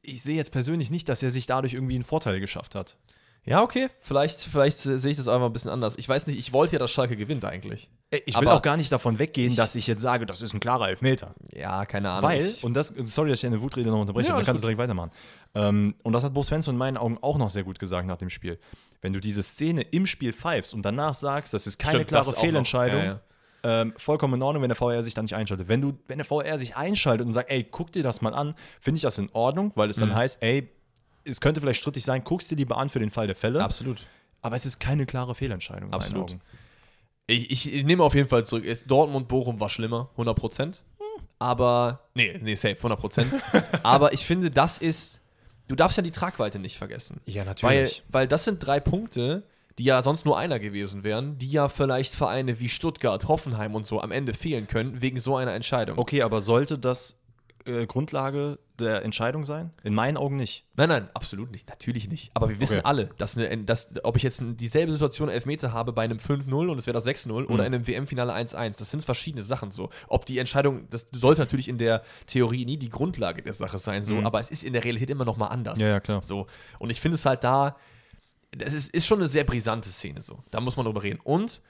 Ich 0.01 0.23
sehe 0.23 0.35
jetzt 0.35 0.51
persönlich 0.51 0.89
nicht, 0.89 1.09
dass 1.09 1.21
er 1.21 1.31
sich 1.31 1.47
dadurch 1.47 1.73
irgendwie 1.73 1.95
einen 1.95 2.03
Vorteil 2.03 2.39
geschafft 2.39 2.75
hat. 2.75 2.97
Ja, 3.43 3.63
okay, 3.63 3.89
vielleicht, 3.99 4.39
vielleicht 4.39 4.77
sehe 4.77 5.09
ich 5.11 5.17
das 5.17 5.27
einfach 5.27 5.47
ein 5.47 5.53
bisschen 5.53 5.71
anders. 5.71 5.95
Ich 5.97 6.07
weiß 6.07 6.27
nicht, 6.27 6.37
ich 6.37 6.53
wollte 6.53 6.73
ja, 6.73 6.79
dass 6.79 6.91
Schalke 6.91 7.17
gewinnt 7.17 7.43
eigentlich. 7.43 7.89
Äh, 8.11 8.21
Ich 8.27 8.35
will 8.39 8.47
Aber- 8.47 8.57
auch 8.57 8.61
gar 8.61 8.77
nicht 8.77 8.91
davon 8.91 9.17
weggehen, 9.17 9.55
dass 9.55 9.73
ich 9.75 9.87
jetzt 9.87 10.01
sage, 10.01 10.27
das 10.27 10.43
ist 10.43 10.53
ein 10.53 10.59
klarer 10.59 10.89
Elfmeter. 10.89 11.33
Ja, 11.51 11.85
keine 11.85 12.11
Ahnung. 12.11 12.29
Weil, 12.29 12.41
ich, 12.45 12.63
und 12.63 12.75
das, 12.75 12.93
sorry, 13.05 13.29
dass 13.31 13.39
ich 13.39 13.47
eine 13.47 13.59
Wutrede 13.59 13.89
noch 13.89 13.99
unterbreche, 13.99 14.25
Ja, 14.27 14.29
dann 14.29 14.35
alles 14.37 14.45
kannst 14.47 14.61
du 14.61 14.67
direkt 14.67 14.77
weitermachen. 14.79 15.09
Ähm, 15.55 15.95
und 16.03 16.13
das 16.13 16.23
hat 16.23 16.35
Bo 16.35 16.43
Svensson 16.43 16.75
in 16.75 16.77
meinen 16.79 16.97
Augen 16.97 17.17
auch 17.21 17.39
noch 17.39 17.49
sehr 17.49 17.63
gut 17.63 17.79
gesagt 17.79 18.05
nach 18.07 18.17
dem 18.17 18.29
Spiel. 18.29 18.59
Wenn 19.01 19.11
du 19.13 19.19
diese 19.19 19.41
Szene 19.41 19.81
im 19.81 20.05
Spiel 20.05 20.33
pfeifst 20.33 20.75
und 20.75 20.83
danach 20.83 21.15
sagst, 21.15 21.55
das 21.55 21.65
ist 21.65 21.79
keine 21.79 21.95
Stimmt, 22.03 22.09
klare. 22.09 22.35
Fehlentscheidung, 22.35 22.99
Ja, 22.99 23.05
ja. 23.05 23.19
Ähm, 23.63 23.93
vollkommen 23.97 24.35
in 24.35 24.41
Ordnung, 24.43 24.61
wenn 24.63 24.69
der 24.69 24.75
VR 24.75 25.01
sich 25.03 25.13
dann 25.15 25.25
nicht 25.25 25.35
einschaltet. 25.35 25.67
Wenn, 25.67 25.81
du, 25.81 25.93
wenn 26.07 26.17
der 26.19 26.25
VR 26.25 26.57
sich 26.59 26.75
einschaltet 26.75 27.25
und 27.27 27.33
sagt, 27.33 27.49
ey, 27.51 27.63
guck 27.63 27.91
dir 27.91 28.01
das 28.03 28.21
mal 28.21 28.33
an, 28.35 28.55
finde 28.79 28.97
ich 28.97 29.01
das 29.03 29.17
in 29.19 29.29
Ordnung, 29.33 29.71
weil 29.75 29.89
es 29.89 29.97
Mhm. 29.97 30.01
dann 30.01 30.15
heißt, 30.15 30.41
ey, 30.43 30.69
es 31.23 31.41
könnte 31.41 31.61
vielleicht 31.61 31.81
strittig 31.81 32.03
sein, 32.03 32.23
guckst 32.23 32.49
dir 32.51 32.55
lieber 32.55 32.77
an 32.77 32.89
für 32.89 32.99
den 32.99 33.11
Fall 33.11 33.27
der 33.27 33.35
Fälle. 33.35 33.63
absolut. 33.63 34.01
Aber 34.41 34.55
es 34.55 34.65
ist 34.65 34.79
keine 34.79 35.05
klare 35.05 35.35
Fehlentscheidung. 35.35 35.93
Absolut. 35.93 36.35
Ich, 37.27 37.73
ich, 37.73 37.83
nehme 37.83 38.03
auf 38.03 38.15
jeden 38.15 38.27
Fall 38.27 38.43
zurück. 38.45 38.65
Dortmund-Bochum 38.87 39.59
war 39.59 39.69
schlimmer, 39.69 40.09
100 40.13 40.35
Prozent. 40.35 40.83
Aber, 41.37 42.01
nee, 42.15 42.37
nee, 42.41 42.55
safe, 42.55 42.75
100 42.75 42.99
Prozent. 42.99 43.33
Aber 43.83 44.13
ich 44.13 44.25
finde, 44.25 44.51
das 44.51 44.79
ist, 44.79 45.21
du 45.67 45.75
darfst 45.75 45.97
ja 45.97 46.03
die 46.03 46.11
Tragweite 46.11 46.59
nicht 46.59 46.77
vergessen. 46.77 47.21
Ja, 47.25 47.41
Weil, 47.41 47.45
natürlich. 47.45 48.03
weil 48.09 48.27
das 48.27 48.43
sind 48.43 48.65
drei 48.65 48.79
Punkte, 48.79 49.43
die 49.77 49.85
ja 49.85 50.01
sonst 50.01 50.25
nur 50.25 50.37
einer 50.37 50.59
gewesen 50.59 51.03
wären, 51.03 51.37
die 51.37 51.49
ja 51.49 51.69
vielleicht 51.69 52.13
Vereine 52.13 52.59
wie 52.59 52.69
Stuttgart, 52.69 53.27
Hoffenheim 53.27 53.75
und 53.75 53.85
so 53.85 54.01
am 54.01 54.11
Ende 54.11 54.33
fehlen 54.33 54.67
können, 54.67 55.01
wegen 55.01 55.19
so 55.19 55.35
einer 55.37 55.53
Entscheidung. 55.53 55.97
Okay, 55.97 56.21
aber 56.23 56.41
sollte 56.41 56.77
das 56.77 57.20
äh, 57.65 57.85
Grundlage 57.85 58.59
der 58.79 59.03
Entscheidung 59.03 59.45
sein? 59.45 59.71
In 59.83 59.93
meinen 59.93 60.17
Augen 60.17 60.35
nicht. 60.35 60.65
Nein, 60.75 60.89
nein, 60.89 61.09
absolut 61.13 61.51
nicht. 61.51 61.69
Natürlich 61.69 62.09
nicht. 62.09 62.31
Aber 62.33 62.49
wir 62.49 62.59
wissen 62.59 62.79
Okay. 62.79 62.85
alle, 62.85 63.05
dass, 63.17 63.37
eine, 63.37 63.63
dass 63.63 63.89
ob 64.03 64.17
ich 64.17 64.23
jetzt 64.23 64.41
dieselbe 64.43 64.91
Situation 64.91 65.29
Elfmeter 65.29 65.71
habe 65.71 65.93
bei 65.93 66.03
einem 66.03 66.17
5-0 66.17 66.69
und 66.69 66.77
es 66.77 66.87
wäre 66.87 66.93
das 66.93 67.05
6-0 67.05 67.45
oder 67.45 67.65
in 67.65 67.73
einem 67.73 67.87
WM-Finale 67.87 68.33
1-1, 68.33 68.77
das 68.79 68.89
sind 68.91 69.03
verschiedene 69.05 69.43
Sachen 69.43 69.71
so. 69.71 69.89
Ob 70.07 70.25
die 70.25 70.39
Entscheidung, 70.39 70.87
das 70.89 71.07
sollte 71.11 71.41
natürlich 71.41 71.67
in 71.67 71.77
der 71.77 72.01
Theorie 72.25 72.65
nie 72.65 72.77
die 72.77 72.89
Grundlage 72.89 73.41
der 73.43 73.53
Sache 73.53 73.77
sein, 73.77 74.03
so, 74.03 74.19
aber 74.19 74.39
es 74.39 74.49
ist 74.49 74.63
in 74.63 74.73
der 74.73 74.83
Realität 74.83 75.09
immer 75.09 75.25
noch 75.25 75.37
mal 75.37 75.47
anders. 75.47 75.79
Ja, 75.79 75.87
ja, 75.89 75.99
klar. 75.99 76.21
So. 76.23 76.47
Und 76.79 76.89
ich 76.89 76.99
finde 77.01 77.15
es 77.15 77.25
halt 77.25 77.43
da, 77.43 77.75
das 78.57 78.73
ist, 78.73 78.93
ist 78.93 79.05
schon 79.07 79.19
eine 79.19 79.27
sehr 79.27 79.43
brisante 79.43 79.89
Szene 79.89 80.21
so. 80.21 80.43
Da 80.51 80.59
muss 80.59 80.75
man 80.75 80.85
drüber 80.85 81.03
reden. 81.03 81.19
Und 81.23 81.61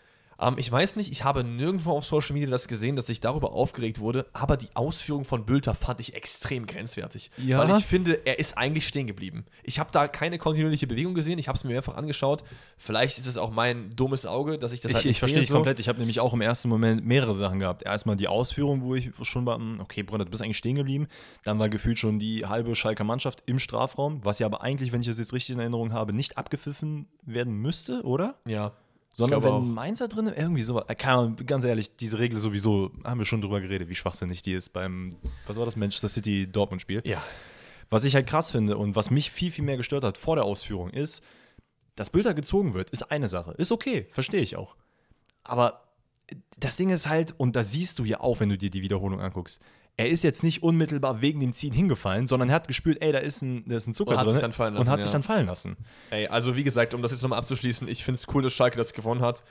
ähm, 0.41 0.55
ich 0.57 0.71
weiß 0.71 0.95
nicht, 0.95 1.11
ich 1.11 1.23
habe 1.23 1.43
nirgendwo 1.43 1.91
auf 1.91 2.05
Social 2.05 2.33
Media 2.33 2.49
das 2.49 2.67
gesehen, 2.67 2.95
dass 2.95 3.07
sich 3.07 3.19
darüber 3.19 3.53
aufgeregt 3.53 3.99
wurde, 3.99 4.25
aber 4.33 4.57
die 4.57 4.69
Ausführung 4.73 5.23
von 5.23 5.45
Bülter 5.45 5.75
fand 5.75 5.99
ich 5.99 6.15
extrem 6.15 6.65
grenzwertig. 6.65 7.31
Ja. 7.37 7.59
Weil 7.59 7.77
ich 7.77 7.85
finde, 7.85 8.25
er 8.25 8.39
ist 8.39 8.57
eigentlich 8.57 8.87
stehen 8.87 9.07
geblieben. 9.07 9.45
Ich 9.63 9.79
habe 9.79 9.89
da 9.91 10.07
keine 10.07 10.37
kontinuierliche 10.37 10.87
Bewegung 10.87 11.13
gesehen, 11.13 11.39
ich 11.39 11.47
habe 11.47 11.57
es 11.57 11.63
mir 11.63 11.71
mehrfach 11.71 11.95
angeschaut. 11.95 12.43
Vielleicht 12.77 13.19
ist 13.19 13.27
es 13.27 13.37
auch 13.37 13.51
mein 13.51 13.89
dummes 13.91 14.25
Auge, 14.25 14.57
dass 14.57 14.71
ich 14.71 14.81
das 14.81 14.91
Ich, 14.91 14.95
halt 14.95 15.05
ich 15.05 15.09
nicht 15.09 15.19
verstehe 15.19 15.35
sehe, 15.35 15.41
dich 15.41 15.49
so. 15.49 15.55
komplett. 15.55 15.79
Ich 15.79 15.87
habe 15.87 15.99
nämlich 15.99 16.19
auch 16.19 16.33
im 16.33 16.41
ersten 16.41 16.69
Moment 16.69 17.05
mehrere 17.05 17.33
Sachen 17.33 17.59
gehabt. 17.59 17.83
Erstmal 17.83 18.15
die 18.15 18.27
Ausführung, 18.27 18.81
wo 18.81 18.95
ich 18.95 19.11
schon 19.21 19.45
war, 19.45 19.57
hm, 19.57 19.79
okay, 19.79 20.03
Bruder, 20.03 20.25
du 20.25 20.31
bist 20.31 20.41
eigentlich 20.41 20.57
stehen 20.57 20.75
geblieben. 20.75 21.07
Dann 21.43 21.59
war 21.59 21.69
gefühlt 21.69 21.99
schon 21.99 22.19
die 22.19 22.45
halbe 22.45 22.75
Schalker 22.75 23.03
Mannschaft 23.03 23.43
im 23.45 23.59
Strafraum, 23.59 24.23
was 24.23 24.39
ja 24.39 24.47
aber 24.47 24.61
eigentlich, 24.61 24.91
wenn 24.91 25.01
ich 25.01 25.07
das 25.07 25.19
jetzt 25.19 25.33
richtig 25.33 25.55
in 25.55 25.59
Erinnerung 25.59 25.93
habe, 25.93 26.13
nicht 26.13 26.37
abgepfiffen 26.37 27.07
werden 27.23 27.53
müsste, 27.53 28.01
oder? 28.03 28.35
Ja. 28.45 28.73
Sondern 29.13 29.43
wenn 29.43 29.51
auch. 29.51 29.61
Mainzer 29.61 30.07
drin, 30.07 30.31
irgendwie 30.33 30.61
so, 30.61 30.81
äh, 30.87 30.95
ganz 30.95 31.65
ehrlich, 31.65 31.97
diese 31.97 32.19
Regel 32.19 32.39
sowieso, 32.39 32.91
haben 33.03 33.19
wir 33.19 33.25
schon 33.25 33.41
drüber 33.41 33.59
geredet, 33.59 33.89
wie 33.89 33.95
schwachsinnig 33.95 34.41
die 34.41 34.53
ist 34.53 34.69
beim, 34.69 35.09
was 35.47 35.57
war 35.57 35.65
das, 35.65 35.75
Manchester 35.75 36.07
City 36.07 36.49
Dortmund-Spiel. 36.49 37.01
Ja. 37.05 37.21
Was 37.89 38.05
ich 38.05 38.15
halt 38.15 38.27
krass 38.27 38.51
finde 38.51 38.77
und 38.77 38.95
was 38.95 39.11
mich 39.11 39.29
viel, 39.29 39.51
viel 39.51 39.65
mehr 39.65 39.75
gestört 39.75 40.05
hat 40.05 40.17
vor 40.17 40.37
der 40.37 40.45
Ausführung 40.45 40.91
ist, 40.91 41.23
dass 41.95 42.09
Bilder 42.09 42.33
gezogen 42.33 42.73
wird, 42.73 42.89
ist 42.91 43.11
eine 43.11 43.27
Sache. 43.27 43.51
Ist 43.57 43.73
okay, 43.73 44.07
verstehe 44.11 44.41
ich 44.41 44.55
auch. 44.55 44.75
Aber 45.43 45.81
das 46.57 46.77
Ding 46.77 46.89
ist 46.89 47.09
halt, 47.09 47.33
und 47.37 47.57
das 47.57 47.71
siehst 47.71 47.99
du 47.99 48.05
ja 48.05 48.21
auch, 48.21 48.39
wenn 48.39 48.47
du 48.47 48.57
dir 48.57 48.69
die 48.69 48.81
Wiederholung 48.81 49.19
anguckst, 49.19 49.61
er 49.97 50.09
ist 50.09 50.23
jetzt 50.23 50.43
nicht 50.43 50.63
unmittelbar 50.63 51.21
wegen 51.21 51.39
dem 51.39 51.53
Ziehen 51.53 51.73
hingefallen, 51.73 52.25
sondern 52.27 52.49
er 52.49 52.55
hat 52.55 52.67
gespürt, 52.67 53.01
ey, 53.01 53.11
da 53.11 53.19
ist 53.19 53.41
ein, 53.41 53.67
da 53.67 53.75
ist 53.75 53.87
ein 53.87 53.93
Zucker 53.93 54.11
Und 54.11 54.17
hat 54.17 54.25
drin 54.25 54.33
sich 54.33 54.41
dann 54.41 54.51
fallen 54.51 54.73
und 54.73 54.79
lassen, 54.79 54.91
hat 54.91 54.99
ja. 54.99 55.03
sich 55.03 55.11
dann 55.11 55.23
fallen 55.23 55.45
lassen. 55.45 55.77
Ey, 56.09 56.27
also 56.27 56.55
wie 56.55 56.63
gesagt, 56.63 56.93
um 56.93 57.01
das 57.01 57.11
jetzt 57.11 57.21
nochmal 57.21 57.39
abzuschließen, 57.39 57.87
ich 57.87 58.03
finde 58.03 58.17
es 58.17 58.27
cool, 58.33 58.41
dass 58.41 58.53
Schalke 58.53 58.77
das 58.77 58.93
gewonnen 58.93 59.21
hat. 59.21 59.43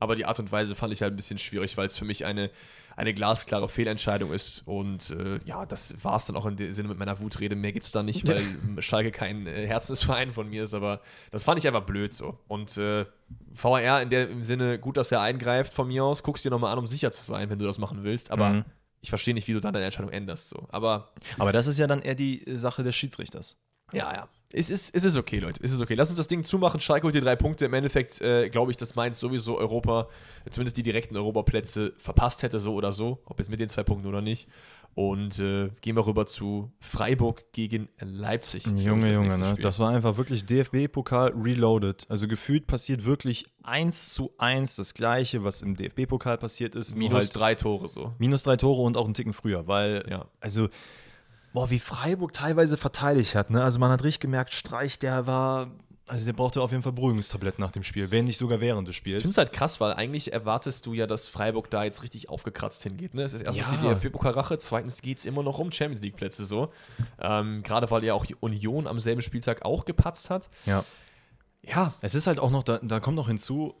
Aber 0.00 0.14
die 0.14 0.24
Art 0.26 0.38
und 0.38 0.52
Weise 0.52 0.76
fand 0.76 0.92
ich 0.92 1.02
halt 1.02 1.12
ein 1.12 1.16
bisschen 1.16 1.38
schwierig, 1.38 1.76
weil 1.76 1.86
es 1.86 1.96
für 1.96 2.04
mich 2.04 2.24
eine, 2.24 2.50
eine 2.94 3.12
glasklare 3.12 3.68
Fehlentscheidung 3.68 4.32
ist. 4.32 4.62
Und 4.64 5.10
äh, 5.10 5.40
ja, 5.44 5.66
das 5.66 5.92
war 6.04 6.14
es 6.14 6.26
dann 6.26 6.36
auch 6.36 6.46
in 6.46 6.54
dem 6.54 6.72
Sinne 6.72 6.88
mit 6.88 6.98
meiner 7.00 7.18
Wutrede. 7.18 7.56
Mehr 7.56 7.72
gibt 7.72 7.86
es 7.86 7.90
da 7.90 8.04
nicht, 8.04 8.26
weil 8.28 8.44
Schalke 8.80 9.10
kein 9.10 9.48
äh, 9.48 9.66
Herzensverein 9.66 10.32
von 10.32 10.48
mir 10.48 10.62
ist. 10.64 10.74
Aber 10.74 11.00
das 11.32 11.42
fand 11.42 11.58
ich 11.58 11.66
einfach 11.66 11.82
blöd 11.82 12.14
so. 12.14 12.38
Und 12.46 12.76
äh, 12.78 13.06
VR 13.54 14.00
in 14.02 14.10
der, 14.10 14.30
im 14.30 14.44
Sinne, 14.44 14.78
gut, 14.78 14.96
dass 14.96 15.10
er 15.10 15.20
eingreift 15.20 15.74
von 15.74 15.88
mir 15.88 16.04
aus. 16.04 16.22
Guckst 16.22 16.44
dir 16.44 16.50
nochmal 16.50 16.72
an, 16.72 16.78
um 16.78 16.86
sicher 16.86 17.10
zu 17.10 17.24
sein, 17.24 17.50
wenn 17.50 17.58
du 17.58 17.66
das 17.66 17.80
machen 17.80 18.04
willst. 18.04 18.30
Aber 18.30 18.50
Mhm. 18.50 18.64
Ich 19.00 19.08
verstehe 19.10 19.34
nicht, 19.34 19.48
wie 19.48 19.52
du 19.52 19.60
dann 19.60 19.72
deine 19.72 19.84
Entscheidung 19.84 20.10
änderst. 20.10 20.48
So. 20.48 20.66
Aber 20.70 21.12
Aber 21.38 21.52
das 21.52 21.66
ist 21.66 21.78
ja 21.78 21.86
dann 21.86 22.02
eher 22.02 22.14
die 22.14 22.42
Sache 22.46 22.82
des 22.82 22.96
Schiedsrichters. 22.96 23.56
ja, 23.92 24.12
ja. 24.12 24.28
Es 24.50 24.70
ist, 24.70 24.94
es 24.94 25.04
ist 25.04 25.16
okay, 25.18 25.40
Leute. 25.40 25.62
Es 25.62 25.72
ist 25.72 25.82
okay. 25.82 25.94
Lass 25.94 26.08
uns 26.08 26.16
das 26.16 26.26
Ding 26.26 26.42
zumachen. 26.42 26.80
Schalke 26.80 27.04
holt 27.04 27.14
die 27.14 27.20
drei 27.20 27.36
Punkte. 27.36 27.66
Im 27.66 27.74
Endeffekt 27.74 28.20
äh, 28.22 28.48
glaube 28.48 28.70
ich, 28.70 28.78
dass 28.78 28.94
Mainz 28.94 29.18
sowieso 29.20 29.58
Europa, 29.58 30.08
zumindest 30.50 30.78
die 30.78 30.82
direkten 30.82 31.16
Europaplätze, 31.16 31.92
verpasst 31.98 32.42
hätte, 32.42 32.58
so 32.58 32.72
oder 32.72 32.92
so. 32.92 33.18
Ob 33.26 33.38
jetzt 33.38 33.50
mit 33.50 33.60
den 33.60 33.68
zwei 33.68 33.82
Punkten 33.82 34.08
oder 34.08 34.22
nicht. 34.22 34.48
Und 34.94 35.38
äh, 35.38 35.68
gehen 35.82 35.96
wir 35.96 36.06
rüber 36.06 36.24
zu 36.26 36.72
Freiburg 36.80 37.52
gegen 37.52 37.88
Leipzig. 38.00 38.64
Junge, 38.66 38.78
das 38.78 38.86
Junge, 38.86 38.98
nächste 39.20 39.40
ne? 39.42 39.48
Spiel. 39.50 39.62
Das 39.62 39.78
war 39.78 39.90
einfach 39.90 40.16
wirklich 40.16 40.46
DFB-Pokal 40.46 41.34
reloaded. 41.36 42.06
Also 42.08 42.26
gefühlt 42.26 42.66
passiert 42.66 43.04
wirklich 43.04 43.44
eins 43.62 44.14
zu 44.14 44.32
eins 44.38 44.76
das 44.76 44.94
Gleiche, 44.94 45.44
was 45.44 45.60
im 45.62 45.76
DFB-Pokal 45.76 46.38
passiert 46.38 46.74
ist. 46.74 46.96
Minus 46.96 47.18
halt 47.18 47.36
drei 47.36 47.54
Tore 47.54 47.86
so. 47.88 48.14
Minus 48.18 48.42
drei 48.44 48.56
Tore 48.56 48.82
und 48.82 48.96
auch 48.96 49.04
einen 49.04 49.14
Ticken 49.14 49.34
früher, 49.34 49.68
weil, 49.68 50.04
Ja. 50.10 50.26
also, 50.40 50.68
boah, 51.58 51.70
wie 51.70 51.80
Freiburg 51.80 52.32
teilweise 52.32 52.76
verteidigt 52.76 53.34
hat, 53.34 53.50
ne? 53.50 53.64
Also 53.64 53.78
man 53.80 53.90
hat 53.90 54.04
richtig 54.04 54.20
gemerkt, 54.20 54.54
Streich, 54.54 54.98
der 55.00 55.26
war, 55.26 55.72
also 56.06 56.24
der 56.24 56.32
brauchte 56.32 56.62
auf 56.62 56.70
jeden 56.70 56.84
Fall 56.84 56.92
Beruhigungstabletten 56.92 57.60
nach 57.60 57.72
dem 57.72 57.82
Spiel, 57.82 58.12
wenn 58.12 58.26
nicht 58.26 58.38
sogar 58.38 58.60
während 58.60 58.86
des 58.86 58.92
Ich 58.92 58.98
Spiels. 58.98 59.22
finde 59.22 59.32
es 59.32 59.38
halt 59.38 59.52
krass, 59.52 59.80
weil 59.80 59.92
eigentlich 59.94 60.32
erwartest 60.32 60.86
du 60.86 60.92
ja, 60.92 61.08
dass 61.08 61.26
Freiburg 61.26 61.68
da 61.68 61.82
jetzt 61.82 62.04
richtig 62.04 62.28
aufgekratzt 62.28 62.84
hingeht. 62.84 63.12
Ne? 63.14 63.22
Es 63.22 63.34
ist 63.34 63.42
erstens 63.42 63.72
Ja. 63.72 63.76
die 63.76 63.88
DFB-Pokal-Rache, 63.88 64.56
zweitens 64.58 65.02
geht 65.02 65.18
es 65.18 65.26
immer 65.26 65.42
noch 65.42 65.58
um 65.58 65.72
Champions 65.72 66.00
League-Plätze 66.02 66.44
so. 66.44 66.72
Ähm, 67.20 67.64
Gerade 67.64 67.90
weil 67.90 68.04
ja 68.04 68.14
auch 68.14 68.24
die 68.24 68.36
Union 68.36 68.86
am 68.86 69.00
selben 69.00 69.20
Spieltag 69.20 69.64
auch 69.64 69.84
gepatzt 69.84 70.30
hat. 70.30 70.48
Ja. 70.64 70.84
Ja, 71.62 71.92
Es 72.02 72.14
ist 72.14 72.28
halt 72.28 72.38
auch 72.38 72.50
noch, 72.50 72.62
da, 72.62 72.78
da 72.82 73.00
kommt 73.00 73.16
noch 73.16 73.26
hinzu, 73.26 73.74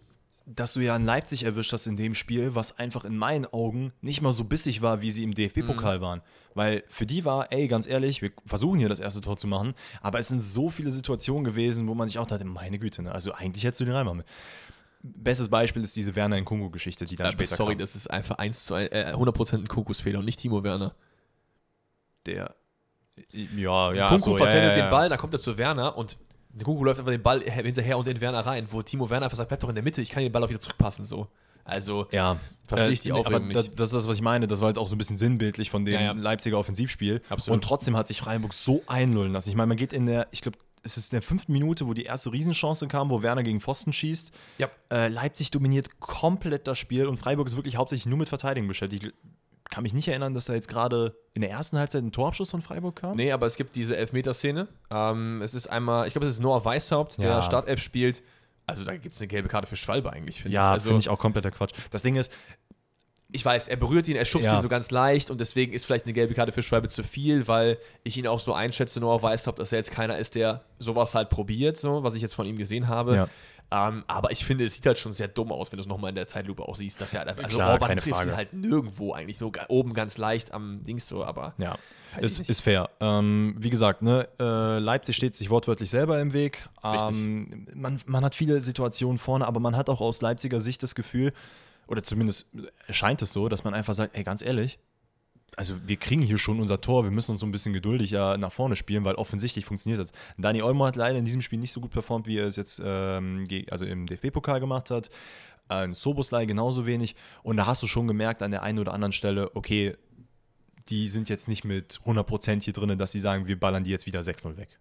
dass 0.54 0.72
du 0.72 0.80
ja 0.80 0.96
in 0.96 1.04
Leipzig 1.04 1.42
erwischt 1.44 1.72
hast 1.74 1.86
in 1.86 1.96
dem 1.96 2.14
Spiel, 2.14 2.54
was 2.54 2.78
einfach 2.78 3.04
in 3.04 3.16
meinen 3.18 3.44
Augen 3.46 3.92
nicht 4.00 4.22
mal 4.22 4.32
so 4.32 4.44
bissig 4.44 4.80
war, 4.80 5.02
wie 5.02 5.10
sie 5.10 5.22
im 5.22 5.34
DFB-Pokal 5.34 6.00
waren. 6.00 6.22
Weil 6.54 6.84
für 6.88 7.04
die 7.04 7.24
war, 7.26 7.52
ey, 7.52 7.68
ganz 7.68 7.86
ehrlich, 7.86 8.22
wir 8.22 8.32
versuchen 8.46 8.78
hier 8.78 8.88
das 8.88 8.98
erste 8.98 9.20
Tor 9.20 9.36
zu 9.36 9.46
machen, 9.46 9.74
aber 10.00 10.18
es 10.18 10.28
sind 10.28 10.40
so 10.40 10.70
viele 10.70 10.90
Situationen 10.90 11.44
gewesen, 11.44 11.86
wo 11.86 11.94
man 11.94 12.08
sich 12.08 12.18
auch 12.18 12.26
dachte, 12.26 12.44
meine 12.46 12.78
Güte, 12.78 13.02
ne? 13.02 13.12
also 13.12 13.32
eigentlich 13.32 13.62
hättest 13.64 13.80
du 13.80 13.84
den 13.84 13.94
reinmachen. 13.94 14.24
bestes 15.02 15.48
Beispiel 15.50 15.82
ist 15.82 15.94
diese 15.96 16.16
Werner 16.16 16.38
in 16.38 16.44
Kongo-Geschichte, 16.44 17.04
die 17.04 17.16
dann 17.16 17.26
Äh, 17.28 17.32
später 17.32 17.54
sorry, 17.56 17.74
kam. 17.74 17.80
das 17.80 17.94
ist 17.94 18.10
einfach 18.10 18.38
1 18.38 18.64
zu 18.64 18.74
1, 18.74 18.88
äh, 18.90 19.12
100% 19.14 19.54
ein 19.58 19.68
Kokosfehler 19.68 20.18
und 20.18 20.24
nicht 20.24 20.40
Timo 20.40 20.64
Werner. 20.64 20.94
Der, 22.26 22.54
ja, 23.32 23.92
ja, 23.92 24.08
Kunku 24.08 24.30
so, 24.30 24.36
vertändelt 24.36 24.64
ja, 24.64 24.68
ja, 24.70 24.74
den 24.74 24.84
ja. 24.86 24.90
Ball, 24.90 25.08
dann 25.08 25.18
kommt 25.18 25.34
er 25.34 25.40
zu 25.40 25.56
Werner 25.58 25.96
und 25.96 26.16
Kunku 26.64 26.84
läuft 26.84 26.98
einfach 27.00 27.12
den 27.12 27.22
Ball 27.22 27.40
hinterher 27.42 27.98
und 27.98 28.06
in 28.08 28.20
Werner 28.20 28.40
rein, 28.46 28.66
wo 28.70 28.82
Timo 28.82 29.08
Werner 29.10 29.24
einfach 29.26 29.36
sagt, 29.36 29.48
bleib 29.48 29.60
doch 29.60 29.68
in 29.68 29.74
der 29.74 29.84
Mitte, 29.84 30.00
ich 30.00 30.10
kann 30.10 30.22
den 30.22 30.32
Ball 30.32 30.42
auch 30.44 30.48
wieder 30.48 30.60
zurückpassen, 30.60 31.04
so. 31.04 31.28
Also, 31.64 32.06
Ja, 32.12 32.38
Verstehe 32.66 32.92
ich 32.92 33.00
die 33.00 33.10
aber 33.12 33.20
Aufregung 33.20 33.50
da- 33.50 33.60
nicht. 33.62 33.78
Das 33.78 33.88
ist 33.88 33.94
das, 33.94 34.08
was 34.08 34.16
ich 34.16 34.22
meine. 34.22 34.46
Das 34.46 34.60
war 34.62 34.68
jetzt 34.68 34.78
auch 34.78 34.88
so 34.88 34.94
ein 34.94 34.98
bisschen 34.98 35.18
sinnbildlich 35.18 35.68
von 35.70 35.84
dem 35.84 35.94
Ja, 35.94 36.00
ja. 36.00 36.12
Leipziger 36.12 36.58
Offensivspiel. 36.58 37.20
Absolut. 37.28 37.56
Und 37.56 37.62
trotzdem 37.64 37.94
hat 37.96 38.08
sich 38.08 38.18
Freiburg 38.18 38.54
so 38.54 38.82
einlullen 38.86 39.32
lassen. 39.32 39.50
Ich 39.50 39.54
meine, 39.54 39.66
man 39.66 39.76
geht 39.76 39.92
in 39.92 40.06
der, 40.06 40.28
ich 40.30 40.40
glaube, 40.40 40.56
es 40.82 40.96
ist 40.96 41.12
in 41.12 41.16
der 41.16 41.22
fünften 41.22 41.52
Minute, 41.52 41.86
wo 41.86 41.92
die 41.92 42.04
erste 42.04 42.32
Riesenchance 42.32 42.86
kam, 42.88 43.10
wo 43.10 43.22
Werner 43.22 43.42
gegen 43.42 43.60
Pfosten 43.60 43.92
schießt. 43.92 44.32
ja, 44.56 44.68
Äh, 44.90 45.08
Leipzig 45.08 45.50
dominiert 45.50 46.00
komplett 46.00 46.66
das 46.66 46.78
Spiel 46.78 47.06
und 47.06 47.18
Freiburg 47.18 47.46
ist 47.48 47.56
wirklich 47.56 47.76
hauptsächlich 47.76 48.06
nur 48.06 48.16
mit 48.18 48.30
Verteidigen 48.30 48.66
beschäftigt. 48.68 49.12
Ich 49.70 49.74
kann 49.74 49.82
mich 49.82 49.92
nicht 49.92 50.08
erinnern, 50.08 50.32
dass 50.32 50.46
da 50.46 50.54
jetzt 50.54 50.68
gerade 50.68 51.14
in 51.34 51.42
der 51.42 51.50
ersten 51.50 51.78
Halbzeit 51.78 52.02
ein 52.02 52.10
Torabschluss 52.10 52.50
von 52.50 52.62
Freiburg 52.62 52.96
kam. 52.96 53.16
Nee, 53.18 53.32
aber 53.32 53.44
es 53.44 53.56
gibt 53.56 53.76
diese 53.76 53.96
Elfmeterszene. 53.98 54.66
Ähm, 54.90 55.42
es 55.42 55.52
ist 55.52 55.66
einmal, 55.66 56.06
ich 56.06 56.14
glaube, 56.14 56.26
es 56.26 56.32
ist 56.32 56.40
Noah 56.40 56.64
Weishaupt, 56.64 57.18
der 57.22 57.28
Ja. 57.30 57.42
Startelf 57.42 57.78
spielt. 57.80 58.22
Also 58.66 58.84
da 58.84 58.96
gibt 58.96 59.14
es 59.14 59.20
eine 59.20 59.28
gelbe 59.28 59.48
Karte 59.48 59.66
für 59.66 59.76
Schwalbe 59.76 60.10
eigentlich, 60.10 60.40
finde 60.40 60.54
Ja, 60.54 60.68
ich. 60.68 60.72
Also, 60.72 60.88
finde 60.88 61.00
ich 61.00 61.10
auch 61.10 61.18
kompletter 61.18 61.50
Quatsch. 61.50 61.72
Das 61.90 62.02
Ding 62.02 62.16
ist, 62.16 62.32
ich 63.30 63.44
weiß, 63.44 63.68
er 63.68 63.76
berührt 63.76 64.08
ihn, 64.08 64.16
er 64.16 64.24
schubst 64.24 64.46
Ja. 64.46 64.56
ihn 64.58 64.62
so 64.62 64.68
ganz 64.70 64.90
leicht 64.90 65.30
und 65.30 65.38
deswegen 65.38 65.74
ist 65.74 65.84
vielleicht 65.84 66.06
eine 66.06 66.14
gelbe 66.14 66.32
Karte 66.32 66.50
für 66.52 66.62
Schwalbe 66.62 66.88
zu 66.88 67.02
viel, 67.02 67.46
weil 67.46 67.76
ich 68.04 68.16
ihn 68.16 68.26
auch 68.26 68.40
so 68.40 68.54
einschätze, 68.54 69.00
Noah 69.00 69.22
Weishaupt, 69.22 69.58
dass 69.58 69.70
er 69.72 69.78
jetzt 69.80 69.90
keiner 69.90 70.16
ist, 70.16 70.34
der 70.34 70.64
sowas 70.78 71.14
halt 71.14 71.28
probiert, 71.28 71.76
so, 71.76 72.02
was 72.02 72.14
ich 72.14 72.22
jetzt 72.22 72.34
von 72.34 72.46
ihm 72.46 72.56
gesehen 72.56 72.88
habe. 72.88 73.14
Ja. 73.14 73.28
Ähm, 73.70 74.04
aber 74.06 74.30
ich 74.32 74.44
finde, 74.44 74.64
es 74.64 74.74
sieht 74.74 74.86
halt 74.86 74.98
schon 74.98 75.12
sehr 75.12 75.28
dumm 75.28 75.52
aus, 75.52 75.70
wenn 75.70 75.76
du 75.76 75.82
es 75.82 75.86
nochmal 75.86 76.08
in 76.08 76.14
der 76.14 76.26
Zeitlupe 76.26 76.62
auch 76.66 76.74
siehst, 76.74 77.00
dass 77.00 77.12
halt 77.12 77.28
einfach, 77.28 77.44
also 77.44 77.56
Klar, 77.56 77.72
Orban 77.72 77.90
trifft 77.90 78.06
ihn 78.06 78.14
Frage. 78.14 78.36
halt 78.36 78.52
nirgendwo 78.54 79.12
eigentlich, 79.12 79.36
so 79.36 79.52
oben 79.68 79.92
ganz 79.92 80.16
leicht 80.16 80.52
am 80.52 80.84
Dings 80.84 81.06
so, 81.06 81.22
aber 81.22 81.52
Ja, 81.58 81.76
ist, 82.18 82.48
ist 82.48 82.60
fair. 82.62 82.88
Ähm, 83.00 83.56
wie 83.58 83.68
gesagt, 83.68 84.00
ne, 84.00 84.26
äh, 84.40 84.78
Leipzig 84.78 85.16
steht 85.16 85.36
sich 85.36 85.50
wortwörtlich 85.50 85.90
selber 85.90 86.18
im 86.18 86.32
Weg. 86.32 86.66
Ähm, 86.82 87.66
man, 87.74 88.00
man 88.06 88.24
hat 88.24 88.34
viele 88.34 88.60
Situationen 88.62 89.18
vorne, 89.18 89.46
aber 89.46 89.60
man 89.60 89.76
hat 89.76 89.90
auch 89.90 90.00
aus 90.00 90.22
Leipziger 90.22 90.60
Sicht 90.60 90.82
das 90.82 90.94
Gefühl, 90.94 91.32
oder 91.88 92.02
zumindest 92.02 92.50
scheint 92.90 93.20
es 93.22 93.32
so, 93.32 93.48
dass 93.48 93.64
man 93.64 93.74
einfach 93.74 93.94
sagt, 93.94 94.16
ey, 94.16 94.22
ganz 94.22 94.40
ehrlich, 94.42 94.78
also 95.58 95.74
wir 95.84 95.96
kriegen 95.96 96.22
hier 96.22 96.38
schon 96.38 96.60
unser 96.60 96.80
Tor, 96.80 97.02
wir 97.02 97.10
müssen 97.10 97.32
uns 97.32 97.40
so 97.40 97.46
ein 97.46 97.50
bisschen 97.50 97.72
geduldiger 97.72 98.38
nach 98.38 98.52
vorne 98.52 98.76
spielen, 98.76 99.04
weil 99.04 99.16
offensichtlich 99.16 99.64
funktioniert 99.64 100.00
das. 100.00 100.12
Dani 100.36 100.62
Olmo 100.62 100.86
hat 100.86 100.94
leider 100.94 101.18
in 101.18 101.24
diesem 101.24 101.42
Spiel 101.42 101.58
nicht 101.58 101.72
so 101.72 101.80
gut 101.80 101.90
performt, 101.90 102.28
wie 102.28 102.38
er 102.38 102.46
es 102.46 102.54
jetzt 102.54 102.80
ähm, 102.84 103.44
also 103.68 103.84
im 103.84 104.06
DFB-Pokal 104.06 104.60
gemacht 104.60 104.92
hat. 104.92 105.10
Ein 105.66 105.94
Soboslai 105.94 106.46
genauso 106.46 106.86
wenig. 106.86 107.16
Und 107.42 107.56
da 107.56 107.66
hast 107.66 107.82
du 107.82 107.88
schon 107.88 108.06
gemerkt 108.06 108.40
an 108.44 108.52
der 108.52 108.62
einen 108.62 108.78
oder 108.78 108.94
anderen 108.94 109.10
Stelle, 109.10 109.50
okay, 109.56 109.96
die 110.90 111.08
sind 111.08 111.28
jetzt 111.28 111.48
nicht 111.48 111.64
mit 111.64 111.98
100% 112.06 112.62
hier 112.62 112.72
drin, 112.72 112.96
dass 112.96 113.10
sie 113.10 113.20
sagen, 113.20 113.48
wir 113.48 113.58
ballern 113.58 113.82
die 113.82 113.90
jetzt 113.90 114.06
wieder 114.06 114.20
6-0 114.20 114.56
weg. 114.58 114.78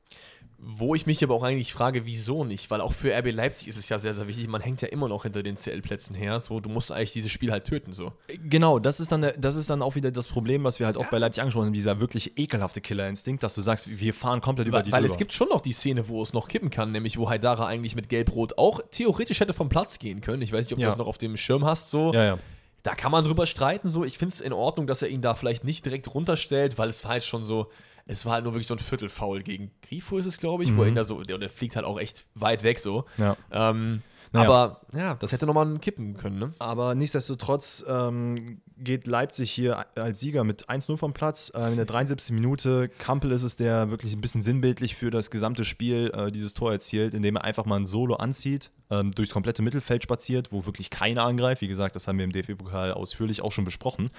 Wo 0.60 0.96
ich 0.96 1.06
mich 1.06 1.24
aber 1.24 1.36
auch 1.36 1.44
eigentlich 1.44 1.72
frage, 1.72 2.06
wieso 2.08 2.44
nicht? 2.44 2.72
Weil 2.72 2.82
auch 2.82 2.92
für 2.92 3.16
RB 3.16 3.32
Leipzig 3.32 3.68
ist 3.68 3.78
es 3.78 3.90
ja 3.90 4.00
sehr, 4.00 4.16
sehr 4.16 4.28
wichtig. 4.28 4.48
Man 4.48 4.60
hängt 4.60 4.82
ja 4.82 4.88
immer 4.88 5.08
noch 5.08 5.22
hinter 5.22 5.44
den 5.44 5.56
CL-Plätzen 5.56 6.16
her. 6.16 6.40
So, 6.40 6.60
du 6.60 6.68
musst 6.68 6.92
eigentlich 6.92 7.14
dieses 7.14 7.32
Spiel 7.32 7.52
halt 7.52 7.66
töten. 7.66 7.94
So. 7.94 8.12
Genau, 8.44 8.80
das 8.80 9.00
ist, 9.00 9.12
dann 9.12 9.22
der, 9.22 9.34
das 9.34 9.56
ist 9.56 9.70
dann 9.70 9.84
auch 9.84 9.94
wieder 9.94 10.10
das 10.10 10.28
Problem, 10.28 10.64
was 10.64 10.80
wir 10.80 10.88
halt 10.88 10.98
auch 10.98 11.06
bei 11.12 11.20
Leipzig 11.20 11.42
angesprochen 11.42 11.68
haben, 11.68 11.74
dieser 11.74 12.00
wirklich 12.00 12.40
ekelhafte 12.40 12.82
Killerinstinkt, 12.82 13.44
dass 13.44 13.54
du 13.54 13.62
sagst, 13.62 14.00
wir 14.00 14.14
fahren 14.16 14.42
komplett 14.42 14.68
über 14.68 14.78
Weil, 14.78 14.84
die 14.84 14.92
weil 14.92 15.02
drüber. 15.02 15.12
es 15.12 15.20
gibt 15.20 15.32
schon 15.32 15.50
noch 15.50 15.62
die 15.62 15.74
Szene, 15.74 16.10
wo 16.10 16.24
es 16.24 16.34
noch 16.34 16.48
kippen 16.48 16.72
kann, 16.72 16.92
nämlich 16.92 17.20
wo 17.20 17.30
Haidara 17.30 17.68
eigentlich 17.68 17.96
mit 17.96 18.10
Gelb-Rot 18.10 18.58
auch 18.58 18.82
theoretisch 18.90 19.40
hätte 19.40 19.54
vom 19.54 19.70
Platz 19.70 20.00
gehen 20.00 20.22
können. 20.22 20.42
Ich 20.42 20.52
weiß 20.52 20.66
nicht, 20.66 20.74
ob 20.74 20.80
Ja. 20.80 20.88
du 20.88 20.92
das 20.94 20.98
noch 20.98 21.08
auf 21.08 21.20
dem 21.20 21.38
Schirm 21.38 21.66
hast. 21.66 21.92
So. 21.92 22.14
Ja, 22.14 22.24
ja. 22.26 22.40
Da 22.82 22.96
kann 22.96 23.12
man 23.12 23.24
drüber 23.24 23.46
streiten. 23.46 23.90
So. 23.90 24.04
Ich 24.06 24.18
finde 24.18 24.34
es 24.34 24.42
in 24.42 24.54
Ordnung, 24.54 24.88
dass 24.88 25.04
er 25.04 25.10
ihn 25.10 25.22
da 25.22 25.36
vielleicht 25.36 25.64
nicht 25.66 25.86
direkt 25.86 26.12
runterstellt, 26.16 26.80
weil 26.80 26.90
es 26.90 27.04
war 27.04 27.12
halt 27.12 27.24
schon 27.24 27.44
so. 27.44 27.68
Es 28.08 28.26
war 28.26 28.34
halt 28.34 28.44
nur 28.44 28.54
wirklich 28.54 28.68
so 28.68 28.74
ein 28.76 28.80
Viertelfoul 28.80 29.44
gegen 29.44 29.72
Grifo 29.82 30.18
ist 30.18 30.26
es, 30.26 30.40
glaube 30.40 30.64
ich, 30.64 30.76
wo 30.76 30.82
er 30.84 30.88
ihn 30.88 30.96
da 30.96 31.04
so, 31.04 31.22
der, 31.22 31.38
der 31.38 31.50
fliegt 31.50 31.76
halt 31.76 31.86
auch 31.86 32.00
echt 32.00 32.26
weit 32.36 32.64
weg 32.64 32.80
so. 32.80 33.06
Mhm. 33.18 33.24
Ja. 33.24 33.38
Ähm, 33.52 34.02
Naja. 34.32 34.50
Aber 34.50 34.82
ja, 34.94 35.14
das 35.16 35.32
hätte 35.32 35.46
nochmal 35.46 35.78
kippen 35.80 36.18
können, 36.18 36.38
ne? 36.38 36.54
Aber 36.60 36.96
nichtsdestotrotz 36.96 37.86
ähm, 37.88 38.62
geht 38.78 39.08
Leipzig 39.08 39.52
hier 39.52 39.86
als 39.96 40.20
Sieger 40.20 40.44
mit 40.44 40.70
1-0 40.70 40.98
vom 40.98 41.14
Platz. 41.14 41.52
Äh, 41.56 41.70
in 41.70 41.78
der 41.78 41.86
73. 41.86 42.34
Minute, 42.36 42.90
Kampel 42.90 43.32
ist 43.32 43.44
es, 43.44 43.56
der 43.56 43.90
wirklich 43.90 44.14
ein 44.14 44.22
bisschen 44.22 44.42
sinnbildlich 44.42 44.96
für 44.96 45.12
das 45.12 45.32
gesamte 45.32 45.64
Spiel 45.64 46.12
äh, 46.14 46.32
dieses 46.32 46.54
Tor 46.54 46.72
erzielt, 46.72 47.14
indem 47.14 47.38
er 47.38 47.44
einfach 47.46 47.66
mal 47.66 47.78
ein 47.78 47.86
Solo 47.86 48.16
anzieht, 48.16 48.70
ähm, 48.90 49.12
durchs 49.12 49.32
komplette 49.34 49.62
Mittelfeld 49.62 50.04
spaziert, 50.04 50.52
wo 50.52 50.66
wirklich 50.66 50.90
keiner 50.90 51.24
angreift. 51.24 51.62
Wie 51.62 51.68
gesagt, 51.68 51.96
das 51.96 52.08
haben 52.08 52.18
wir 52.18 52.26
im 52.26 52.32
DFB-Pokal 52.32 52.92
ausführlich 52.94 53.42
auch 53.42 53.52
schon 53.52 53.66
besprochen. 53.66 54.10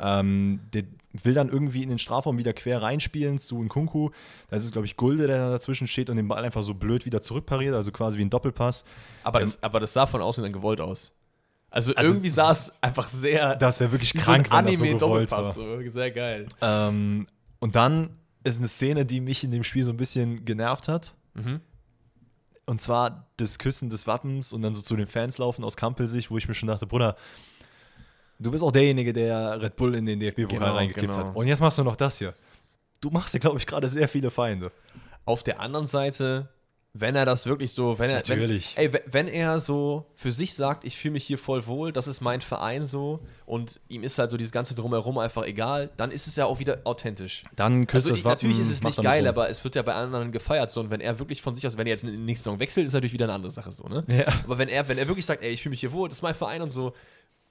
Ähm, 0.00 0.60
der 0.72 0.84
will 1.12 1.34
dann 1.34 1.48
irgendwie 1.48 1.82
in 1.82 1.88
den 1.88 1.98
Strafraum 1.98 2.38
wieder 2.38 2.52
quer 2.52 2.82
reinspielen 2.82 3.38
zu 3.38 3.60
Nkunku. 3.62 4.10
Da 4.48 4.56
ist 4.56 4.64
es, 4.64 4.70
glaube 4.72 4.86
ich, 4.86 4.96
Gulde, 4.96 5.26
der 5.26 5.38
da 5.38 5.50
dazwischen 5.50 5.88
steht 5.88 6.08
und 6.08 6.16
den 6.16 6.28
Ball 6.28 6.44
einfach 6.44 6.62
so 6.62 6.74
blöd 6.74 7.04
wieder 7.04 7.20
zurückpariert, 7.20 7.74
also 7.74 7.90
quasi 7.90 8.18
wie 8.18 8.22
ein 8.22 8.30
Doppelpass. 8.30 8.84
Aber, 9.24 9.40
das, 9.40 9.60
aber 9.62 9.80
das 9.80 9.92
sah 9.92 10.06
von 10.06 10.22
außen 10.22 10.42
dann 10.44 10.52
gewollt 10.52 10.80
aus. 10.80 11.12
Also, 11.68 11.94
Also- 11.94 12.10
irgendwie 12.10 12.28
sah 12.30 12.52
es 12.52 12.72
einfach 12.80 13.08
sehr. 13.08 13.56
Das 13.56 13.80
wäre 13.80 13.90
wirklich 13.92 14.14
krank, 14.14 14.48
so 14.48 14.56
ein 14.56 14.66
wenn 14.66 14.72
das 14.72 14.78
so 14.78 14.84
gewollt 14.84 15.30
war. 15.30 15.38
Anime-Doppelpass. 15.38 15.54
So. 15.86 15.90
Sehr 15.90 16.10
geil. 16.12 16.46
Ähm, 16.60 17.26
und 17.58 17.74
dann 17.76 18.10
ist 18.44 18.58
eine 18.58 18.68
Szene, 18.68 19.04
die 19.04 19.20
mich 19.20 19.44
in 19.44 19.50
dem 19.50 19.64
Spiel 19.64 19.84
so 19.84 19.90
ein 19.90 19.96
bisschen 19.96 20.44
genervt 20.44 20.88
hat. 20.88 21.14
Mhm. 21.34 21.60
Und 22.66 22.80
zwar 22.80 23.26
das 23.36 23.58
Küssen 23.58 23.90
des 23.90 24.06
Wappens 24.06 24.52
und 24.52 24.62
dann 24.62 24.74
so 24.74 24.82
zu 24.82 24.94
den 24.94 25.06
Fans 25.08 25.38
laufen 25.38 25.64
aus 25.64 25.76
Kampelsicht, 25.76 26.30
wo 26.30 26.38
ich 26.38 26.46
mir 26.46 26.54
schon 26.54 26.68
dachte, 26.68 26.86
Bruder, 26.86 27.16
du 28.40 28.50
bist 28.50 28.64
auch 28.64 28.72
derjenige, 28.72 29.12
der 29.12 29.60
Red 29.62 29.76
Bull 29.76 29.94
in 29.94 30.06
den 30.06 30.18
DFB-Pokal 30.18 30.58
Genau, 30.58 30.74
reingekippt 30.74 31.12
genau. 31.12 31.26
hat. 31.28 31.36
Und 31.36 31.46
jetzt 31.46 31.60
machst 31.60 31.78
du 31.78 31.84
noch 31.84 31.96
das 31.96 32.18
hier. 32.18 32.34
Du 33.00 33.10
machst 33.10 33.34
dir, 33.34 33.40
glaube 33.40 33.58
ich, 33.58 33.66
gerade 33.66 33.88
sehr 33.88 34.08
viele 34.08 34.30
Feinde. 34.30 34.72
Auf 35.24 35.42
der 35.42 35.60
anderen 35.60 35.86
Seite, 35.86 36.48
wenn 36.92 37.14
er 37.14 37.24
das 37.24 37.46
wirklich 37.46 37.70
so, 37.72 37.98
wenn 38.00 38.10
er, 38.10 38.16
Natürlich. 38.16 38.76
Wenn, 38.76 38.92
ey, 38.92 39.00
wenn- 39.06 39.28
er 39.28 39.60
so 39.60 40.06
für 40.16 40.32
sich 40.32 40.54
sagt, 40.54 40.84
ich 40.84 40.96
fühle 40.98 41.12
mich 41.12 41.24
hier 41.24 41.38
voll 41.38 41.66
wohl, 41.68 41.92
das 41.92 42.08
ist 42.08 42.20
mein 42.20 42.40
Verein 42.40 42.84
so 42.84 43.20
und 43.46 43.80
ihm 43.88 44.02
ist 44.02 44.18
halt 44.18 44.28
so 44.30 44.36
dieses 44.36 44.50
ganze 44.50 44.74
drumherum 44.74 45.16
einfach 45.18 45.44
egal, 45.44 45.90
dann 45.96 46.10
ist 46.10 46.26
es 46.26 46.34
ja 46.34 46.46
auch 46.46 46.58
wieder 46.58 46.78
authentisch. 46.84 47.44
Dann 47.54 47.86
küsst 47.86 48.06
Also 48.06 48.16
das 48.16 48.24
Wappen. 48.24 48.30
natürlich 48.48 48.58
ist 48.58 48.70
es 48.72 48.82
nicht 48.82 49.00
geil, 49.02 49.26
aber 49.28 49.48
es 49.48 49.62
wird 49.62 49.76
ja 49.76 49.82
bei 49.82 49.94
anderen 49.94 50.32
gefeiert 50.32 50.72
so 50.72 50.80
und 50.80 50.90
wenn 50.90 51.00
er 51.00 51.18
wirklich 51.20 51.40
von 51.42 51.54
sich 51.54 51.64
aus, 51.66 51.76
wenn 51.76 51.86
er 51.86 51.92
jetzt 51.92 52.02
nächste 52.04 52.44
Saison 52.44 52.58
wechselt, 52.58 52.86
ist 52.88 52.92
natürlich 52.94 53.12
wieder 53.12 53.26
eine 53.26 53.34
andere 53.34 53.52
Sache 53.52 53.70
so, 53.70 53.84
ne? 53.86 54.02
Ja. 54.08 54.26
Aber 54.44 54.58
wenn 54.58 54.68
er, 54.68 54.88
wenn 54.88 54.98
er 54.98 55.06
wirklich 55.06 55.26
sagt, 55.26 55.42
ey, 55.42 55.50
ich 55.50 55.62
fühle 55.62 55.70
mich 55.70 55.80
hier 55.80 55.92
wohl, 55.92 56.08
das 56.08 56.18
ist 56.18 56.22
mein 56.22 56.34
Verein 56.34 56.60
und 56.60 56.70
so, 56.70 56.92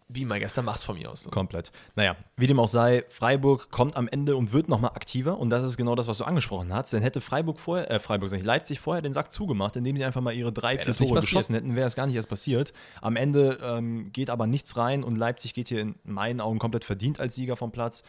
be 0.10 0.26
my 0.26 0.40
guest, 0.40 0.58
dann 0.58 0.66
mach's 0.66 0.84
von 0.84 0.98
mir 0.98 1.10
aus. 1.10 1.22
So. 1.22 1.30
Komplett. 1.30 1.72
Naja, 1.96 2.16
wie 2.36 2.48
dem 2.48 2.60
auch 2.60 2.68
sei, 2.68 3.06
Freiburg 3.10 3.70
kommt 3.70 3.96
am 3.96 4.08
Ende 4.08 4.36
und 4.36 4.52
wird 4.52 4.68
nochmal 4.68 4.92
aktiver. 4.92 5.38
Und 5.38 5.52
das 5.52 5.64
ist 5.64 5.78
genau 5.78 5.96
das, 5.96 6.08
was 6.08 6.18
du 6.18 6.24
angesprochen 6.24 6.74
hast. 6.74 6.92
Denn 6.94 7.04
hätte 7.04 7.22
Freiburg 7.22 7.60
vorher, 7.60 7.90
äh, 7.92 8.00
Freiburg, 8.00 8.30
sag 8.30 8.40
ich, 8.40 8.46
Leipzig 8.46 8.80
vorher 8.80 9.04
den 9.04 9.14
Sack 9.14 9.32
zugemacht, 9.32 9.76
indem 9.76 9.96
sie 9.96 10.04
einfach 10.04 10.22
mal 10.22 10.34
ihre 10.34 10.52
drei, 10.52 10.78
Wäre 10.78 10.94
vier 10.94 11.08
Tore 11.08 11.22
geschossen 11.22 11.54
hätten, 11.54 11.76
wäre 11.76 11.88
es 11.88 11.96
gar 11.96 12.08
nicht 12.08 12.16
erst 12.16 12.30
passiert. 12.30 12.74
Am 13.02 13.16
Ende 13.16 13.60
ähm, 13.62 14.12
geht 14.12 14.32
aber 14.32 14.48
nichts 14.48 14.76
rein 14.76 15.04
und 15.04 15.16
Leipzig 15.16 15.54
geht 15.54 15.68
hier 15.68 15.82
in 15.82 15.96
meinen 16.04 16.42
Augen 16.42 16.58
komplett 16.58 16.86
verdient 16.86 17.20
als 17.20 17.36
Sieger 17.36 17.56
vom 17.56 17.72
Platz. 17.72 18.04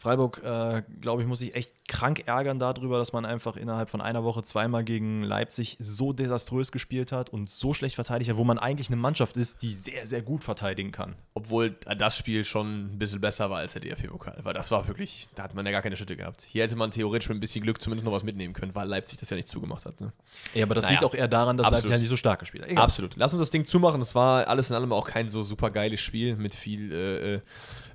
Freiburg, 0.00 0.40
äh, 0.42 0.82
glaube 1.02 1.20
ich, 1.20 1.28
muss 1.28 1.40
sich 1.40 1.54
echt 1.54 1.74
krank 1.86 2.26
ärgern 2.26 2.58
darüber, 2.58 2.96
dass 2.96 3.12
man 3.12 3.26
einfach 3.26 3.56
innerhalb 3.56 3.90
von 3.90 4.00
einer 4.00 4.24
Woche 4.24 4.42
zweimal 4.42 4.82
gegen 4.82 5.22
Leipzig 5.22 5.76
so 5.78 6.14
desaströs 6.14 6.72
gespielt 6.72 7.12
hat 7.12 7.28
und 7.28 7.50
so 7.50 7.74
schlecht 7.74 7.96
verteidigt 7.96 8.30
hat, 8.30 8.38
wo 8.38 8.44
man 8.44 8.58
eigentlich 8.58 8.88
eine 8.88 8.96
Mannschaft 8.96 9.36
ist, 9.36 9.60
die 9.60 9.74
sehr, 9.74 10.06
sehr 10.06 10.22
gut 10.22 10.42
verteidigen 10.42 10.90
kann. 10.90 11.16
Obwohl 11.34 11.72
das 11.98 12.16
Spiel 12.16 12.46
schon 12.46 12.94
ein 12.94 12.98
bisschen 12.98 13.20
besser 13.20 13.50
war 13.50 13.58
als 13.58 13.74
der 13.74 13.82
DFB-Pokal, 13.82 14.38
weil 14.42 14.54
das 14.54 14.70
war 14.70 14.88
wirklich, 14.88 15.28
da 15.34 15.42
hat 15.42 15.54
man 15.54 15.66
ja 15.66 15.72
gar 15.72 15.82
keine 15.82 15.98
Schritte 15.98 16.16
gehabt. 16.16 16.46
Hier 16.48 16.62
hätte 16.62 16.76
man 16.76 16.90
theoretisch 16.90 17.28
mit 17.28 17.36
ein 17.36 17.40
bisschen 17.40 17.62
Glück 17.62 17.82
zumindest 17.82 18.06
noch 18.06 18.12
was 18.12 18.24
mitnehmen 18.24 18.54
können, 18.54 18.74
weil 18.74 18.88
Leipzig 18.88 19.18
das 19.18 19.28
ja 19.28 19.36
nicht 19.36 19.48
zugemacht 19.48 19.84
hat. 19.84 20.00
Ne? 20.00 20.14
Ja, 20.54 20.64
aber 20.64 20.74
das 20.74 20.84
Naja, 20.84 20.94
liegt 20.94 21.04
auch 21.04 21.14
eher 21.14 21.28
daran, 21.28 21.58
dass 21.58 21.66
absolut. 21.66 21.82
Leipzig 21.82 21.92
ja 21.92 21.98
nicht 21.98 22.08
so 22.08 22.16
stark 22.16 22.40
gespielt 22.40 22.64
hat. 22.64 22.70
Egal. 22.70 22.84
Absolut. 22.84 23.16
Lass 23.16 23.34
uns 23.34 23.40
das 23.40 23.50
Ding 23.50 23.66
zumachen. 23.66 24.00
Das 24.00 24.14
war 24.14 24.48
alles 24.48 24.70
in 24.70 24.76
allem 24.76 24.94
auch 24.94 25.06
kein 25.06 25.28
so 25.28 25.42
super 25.42 25.70
geiles 25.70 26.00
Spiel 26.00 26.36
mit 26.36 26.54
viel 26.54 26.90
äh, 26.90 27.34
äh, 27.34 27.40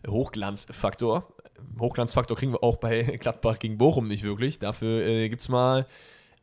Hochglanzfaktor. 0.07 1.34
Hochglanzfaktor 1.79 2.37
kriegen 2.37 2.53
wir 2.53 2.63
auch 2.63 2.77
bei 2.77 3.03
Gladbach 3.19 3.59
gegen 3.59 3.77
Bochum 3.77 4.07
nicht 4.07 4.23
wirklich. 4.23 4.59
Dafür 4.59 5.05
äh, 5.05 5.29
gibt 5.29 5.41
es 5.41 5.49
mal 5.49 5.85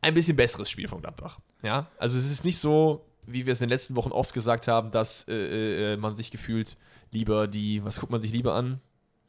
ein 0.01 0.13
bisschen 0.13 0.35
besseres 0.35 0.69
Spiel 0.69 0.87
von 0.87 1.01
Gladbach. 1.01 1.39
Ja, 1.63 1.87
also 1.97 2.17
es 2.17 2.29
ist 2.29 2.43
nicht 2.43 2.57
so, 2.59 3.05
wie 3.25 3.45
wir 3.45 3.53
es 3.53 3.61
in 3.61 3.65
den 3.65 3.71
letzten 3.71 3.95
Wochen 3.95 4.11
oft 4.11 4.33
gesagt 4.33 4.67
haben, 4.67 4.91
dass 4.91 5.27
äh, 5.27 5.93
äh, 5.93 5.97
man 5.97 6.15
sich 6.15 6.31
gefühlt 6.31 6.77
lieber 7.11 7.47
die, 7.47 7.83
was 7.83 7.99
guckt 7.99 8.11
man 8.11 8.21
sich 8.21 8.33
lieber 8.33 8.53
an? 8.55 8.81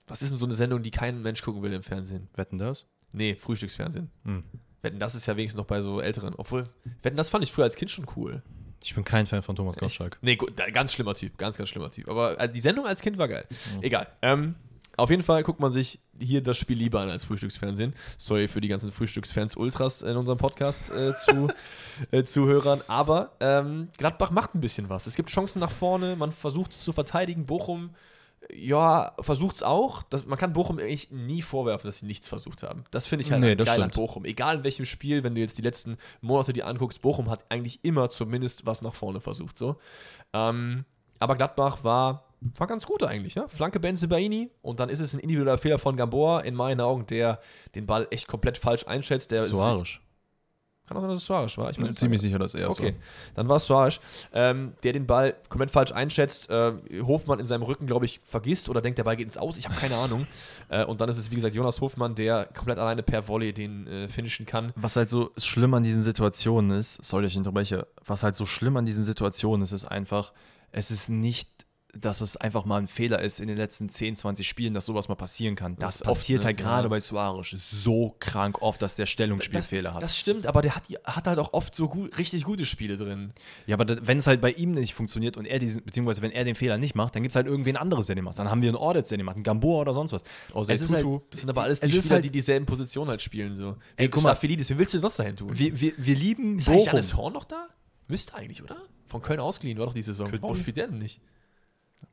Was 0.07 0.21
ist 0.21 0.31
denn 0.31 0.39
so 0.39 0.47
eine 0.47 0.55
Sendung, 0.55 0.83
die 0.83 0.91
kein 0.91 1.23
Mensch 1.23 1.43
gucken 1.43 1.63
will 1.63 1.73
im 1.73 1.83
Fernsehen? 1.83 2.29
Wetten 2.35 2.59
das? 2.59 2.87
Nee, 3.13 3.37
Frühstücksfernsehen. 3.37 4.11
Hm. 4.25 4.45
Wetten, 4.83 4.99
das 4.99 5.15
ist 5.15 5.27
ja 5.27 5.37
wenigstens 5.37 5.59
noch 5.59 5.67
bei 5.67 5.81
so 5.81 6.01
Älteren. 6.01 6.35
Obwohl, 6.37 6.65
Wetten, 7.03 7.17
das 7.17 7.31
fand 7.31 7.45
ich 7.45 7.53
früher 7.53 7.65
als 7.65 7.77
Kind 7.77 7.91
schon 7.91 8.07
cool. 8.17 8.43
Ich 8.83 8.95
bin 8.95 9.05
kein 9.05 9.27
Fan 9.27 9.43
von 9.43 9.57
Thomas 9.57 9.77
Gottschalk. 9.77 10.19
Nee, 10.21 10.37
ganz 10.37 10.93
schlimmer 10.93 11.15
Typ, 11.15 11.39
ganz, 11.39 11.57
ganz 11.57 11.71
schlimmer 11.71 11.91
Typ. 11.91 12.09
Aber 12.09 12.39
äh, 12.39 12.51
die 12.51 12.61
Sendung 12.61 12.87
als 12.87 13.01
Kind 13.01 13.17
war 13.17 13.29
geil. 13.29 13.47
Egal. 13.81 14.09
Ähm, 14.21 14.57
Auf 14.97 15.11
jeden 15.11 15.23
Fall 15.23 15.43
guckt 15.43 15.61
man 15.61 15.73
sich 15.73 16.01
hier 16.19 16.43
das 16.43 16.57
Spiel 16.57 16.79
lieber 16.79 17.01
an 17.01 17.11
als 17.11 17.25
Frühstücksfernsehen. 17.25 17.95
Sorry 18.17 18.49
für 18.49 18.61
die 18.61 18.69
ganzen 18.69 18.93
Frühstücksfans 18.93 19.57
Ultras 19.57 20.03
in 20.03 20.17
unserem 20.17 20.39
Podcast 20.39 20.91
äh, 20.93 21.15
zu, 21.17 21.49
äh, 22.11 22.25
Zuhörern. 22.25 22.81
Aber 22.89 23.33
ähm, 23.41 23.89
Gladbach 23.99 24.31
macht 24.31 24.55
ein 24.55 24.61
bisschen 24.61 24.89
was. 24.89 25.07
Es 25.07 25.17
gibt 25.17 25.31
Chancen 25.31 25.61
nach 25.61 25.73
vorne, 25.73 26.17
man 26.17 26.33
versucht 26.33 26.73
es 26.73 26.85
zu 26.85 26.93
verteidigen. 26.93 27.47
Bochum, 27.47 27.91
ja, 28.53 29.13
versucht 29.21 29.57
es 29.57 29.63
auch. 29.63 30.03
Das, 30.05 30.27
man 30.27 30.39
kann 30.39 30.53
Bochum 30.53 30.79
eigentlich 30.79 31.11
nie 31.11 31.43
vorwerfen, 31.43 31.89
dass 31.89 31.99
sie 31.99 32.07
nichts 32.07 32.29
versucht 32.29 32.63
haben. 32.63 32.85
Das 32.91 33.07
finde 33.07 33.25
ich 33.25 33.33
halt 33.33 33.41
Nee, 33.41 33.57
das 33.57 33.67
geil 33.67 33.83
an 33.83 33.91
stimmt. 33.91 34.07
Bochum. 34.07 34.25
Egal 34.25 34.59
in 34.59 34.65
welchem 34.65 34.85
Spiel, 34.85 35.25
wenn 35.25 35.35
du 35.35 35.41
jetzt 35.41 35.59
die 35.59 35.63
letzten 35.63 35.97
Monate 36.21 36.53
dir 36.53 36.67
anguckst, 36.67 37.01
Bochum 37.03 37.31
hat 37.31 37.45
eigentlich 37.49 37.81
immer 37.85 38.11
zumindest 38.11 38.67
was 38.67 38.83
nach 38.83 38.95
vorne 38.95 39.21
versucht. 39.21 39.59
So. 39.59 39.77
Ähm, 40.33 40.85
aber 41.19 41.37
Gladbach 41.37 41.85
war, 41.85 42.25
war 42.57 42.67
ganz 42.67 42.87
gut 42.87 43.03
eigentlich. 43.03 43.35
Ja? 43.35 43.49
Flanke 43.49 43.81
Benzebaini 43.81 44.51
und 44.63 44.81
dann 44.81 44.89
ist 44.89 45.01
es 45.01 45.15
ein 45.15 45.21
individueller 45.21 45.59
Fehler 45.59 45.79
von 45.79 45.97
Gamboa, 45.97 46.41
in 46.41 46.55
meinen 46.55 46.81
Augen, 46.81 47.07
der 47.07 47.41
den 47.75 47.87
Ball 47.87 48.07
echt 48.11 48.29
komplett 48.29 48.59
falsch 48.59 48.87
einschätzt. 48.87 49.31
Der 49.31 49.43
Suarez. 49.43 49.99
Kann 50.87 50.99
auch 50.99 51.01
sein, 51.01 51.11
dass 51.11 51.21
es 51.21 51.25
Suarez 51.25 51.57
war. 51.57 51.71
Ich 51.71 51.79
meine, 51.79 51.95
Ziemlich 51.95 52.21
sicher, 52.21 52.39
dass 52.39 52.55
er 52.55 52.69
es 52.69 52.79
Okay, 52.79 52.95
dann 53.35 53.49
war 53.49 53.57
es 53.57 53.65
Suarez, 53.65 54.01
ähm, 54.35 54.75
der 54.83 54.93
den 54.93 55.07
Ball 55.07 55.35
komplett 55.49 55.71
falsch 55.71 55.93
einschätzt. 55.93 56.51
Äh, 56.51 56.75
Hofmann 57.01 57.39
in 57.39 57.47
seinem 57.47 57.63
Rücken, 57.63 57.87
glaube 57.87 58.05
ich, 58.05 58.21
vergisst 58.23 58.69
oder 58.69 58.83
denkt, 58.83 58.99
der 58.99 59.05
Ball 59.05 59.17
geht 59.17 59.25
ins 59.25 59.39
Aus. 59.39 59.57
Ich 59.57 59.67
habe 59.67 59.77
keine 59.77 59.97
Ahnung. 59.97 60.27
Äh, 60.69 60.85
und 60.85 61.01
dann 61.01 61.09
ist 61.09 61.17
es, 61.17 61.31
wie 61.31 61.37
gesagt, 61.37 61.55
Jonas 61.55 61.81
Hofmann, 61.81 62.15
der 62.15 62.45
komplett 62.55 62.79
alleine 62.79 63.03
per 63.03 63.27
Volley 63.27 63.55
den 63.55 63.87
äh, 63.87 64.09
finishen 64.09 64.45
kann. 64.45 64.75
Was 64.77 64.97
halt 64.97 65.09
so 65.09 65.31
schlimm 65.39 65.73
an 65.73 65.85
diesen 65.85 66.03
Situationen 66.03 66.79
ist, 66.79 67.03
sorry, 67.03 67.27
ich 67.27 67.37
unterbreche, 67.39 67.87
was 68.05 68.23
halt 68.23 68.37
so 68.37 68.45
schlimm 68.45 68.77
an 68.77 68.85
diesen 68.85 69.05
Situationen 69.05 69.63
ist, 69.63 69.73
ist 69.73 69.87
einfach, 69.87 70.35
es 70.71 70.91
ist 70.91 71.09
nicht, 71.09 71.49
dass 72.01 72.21
es 72.21 72.37
einfach 72.37 72.65
mal 72.65 72.79
ein 72.79 72.89
Fehler 72.89 73.21
ist 73.21 73.41
in 73.41 73.49
den 73.49 73.57
letzten 73.57 73.89
10, 73.89 74.17
20 74.17 74.47
Spielen, 74.49 74.75
dass 74.75 74.87
sowas 74.87 75.09
mal 75.09 75.15
passieren 75.15 75.55
kann. 75.57 75.77
Das, 75.77 75.85
Das 75.87 75.95
ist 75.97 76.03
oft, 76.03 76.19
passiert 76.21 76.41
ne? 76.41 76.47
halt 76.47 76.57
gerade 76.57 76.83
Ja. 76.85 76.89
bei 76.89 77.01
Suarez 77.01 77.51
so 77.59 78.17
krank 78.21 78.61
oft, 78.63 78.81
dass 78.83 78.97
der 78.97 79.07
Stellungsspielfehler 79.07 79.95
hat. 79.95 80.03
Das 80.03 80.17
stimmt, 80.19 80.47
aber 80.47 80.63
der 80.63 80.77
hat, 80.77 80.89
hat 81.05 81.27
halt 81.27 81.39
auch 81.39 81.53
oft 81.53 81.75
so 81.75 81.89
gut, 81.89 82.17
richtig 82.19 82.45
gute 82.45 82.67
Spiele 82.67 82.97
drin. 82.97 83.33
ja, 83.67 83.77
aber 83.77 84.07
wenn 84.07 84.19
es 84.19 84.27
halt 84.27 84.41
bei 84.41 84.53
ihm 84.53 84.73
nicht 84.73 84.95
funktioniert 84.95 85.37
und 85.37 85.47
er 85.47 85.59
diesen, 85.59 85.83
beziehungsweise 85.85 86.23
wenn 86.23 86.31
er 86.33 86.45
den 86.45 86.55
Fehler 86.55 86.79
nicht 86.79 86.95
macht, 86.95 87.15
dann 87.15 87.23
gibt 87.23 87.33
es 87.33 87.37
halt 87.37 87.47
irgendwen 87.47 87.77
anderes, 87.77 88.07
der 88.07 88.15
den 88.17 88.25
macht. 88.25 88.39
Dann 88.39 88.51
haben 88.51 88.63
wir 88.63 88.69
einen 88.69 88.77
Ordetz, 88.77 89.09
der 89.09 89.19
den 89.19 89.25
macht, 89.27 89.37
einen 89.37 89.45
Gamboa 89.45 89.81
oder 89.83 89.95
sonst 89.95 90.13
was. 90.13 90.23
Außer 90.53 90.73
es 90.73 90.81
ist 90.83 90.93
halt, 90.93 91.07
das 91.31 91.41
sind 91.41 91.51
aber 91.51 91.63
alles 91.63 91.81
die 91.81 91.89
Spieler, 91.91 92.11
halt- 92.15 92.25
die 92.25 92.31
dieselben 92.31 92.67
Positionen 92.67 93.11
halt 93.11 93.23
spielen. 93.23 93.55
So. 93.55 93.77
Ey, 93.97 94.09
guck 94.09 94.23
mal. 94.23 94.31
Staphylides, 94.31 94.71
wie 94.71 94.79
willst 94.79 94.95
du 94.95 94.99
sonst 94.99 95.19
dahin 95.19 95.37
tun? 95.37 95.51
wir, 95.53 95.81
wir, 95.81 95.93
wir 95.97 96.15
lieben 96.17 96.59
ist 96.59 96.69
eigentlich 96.69 96.79
Bochum. 96.85 96.93
Hannes 96.93 97.17
Horn 97.17 97.33
noch 97.33 97.45
da? 97.45 97.69
Müsste 98.09 98.35
eigentlich, 98.35 98.63
oder? 98.63 98.77
Von 99.07 99.23
Köln 99.23 99.41
ausgeliehen, 99.41 99.79
war 99.79 99.87
doch 99.87 99.95
die 99.95 100.03
Saison. 100.03 100.31
Warum 100.41 100.57
spielt 100.57 100.77
der 100.77 100.89
denn 100.89 100.99
nicht? 100.99 101.21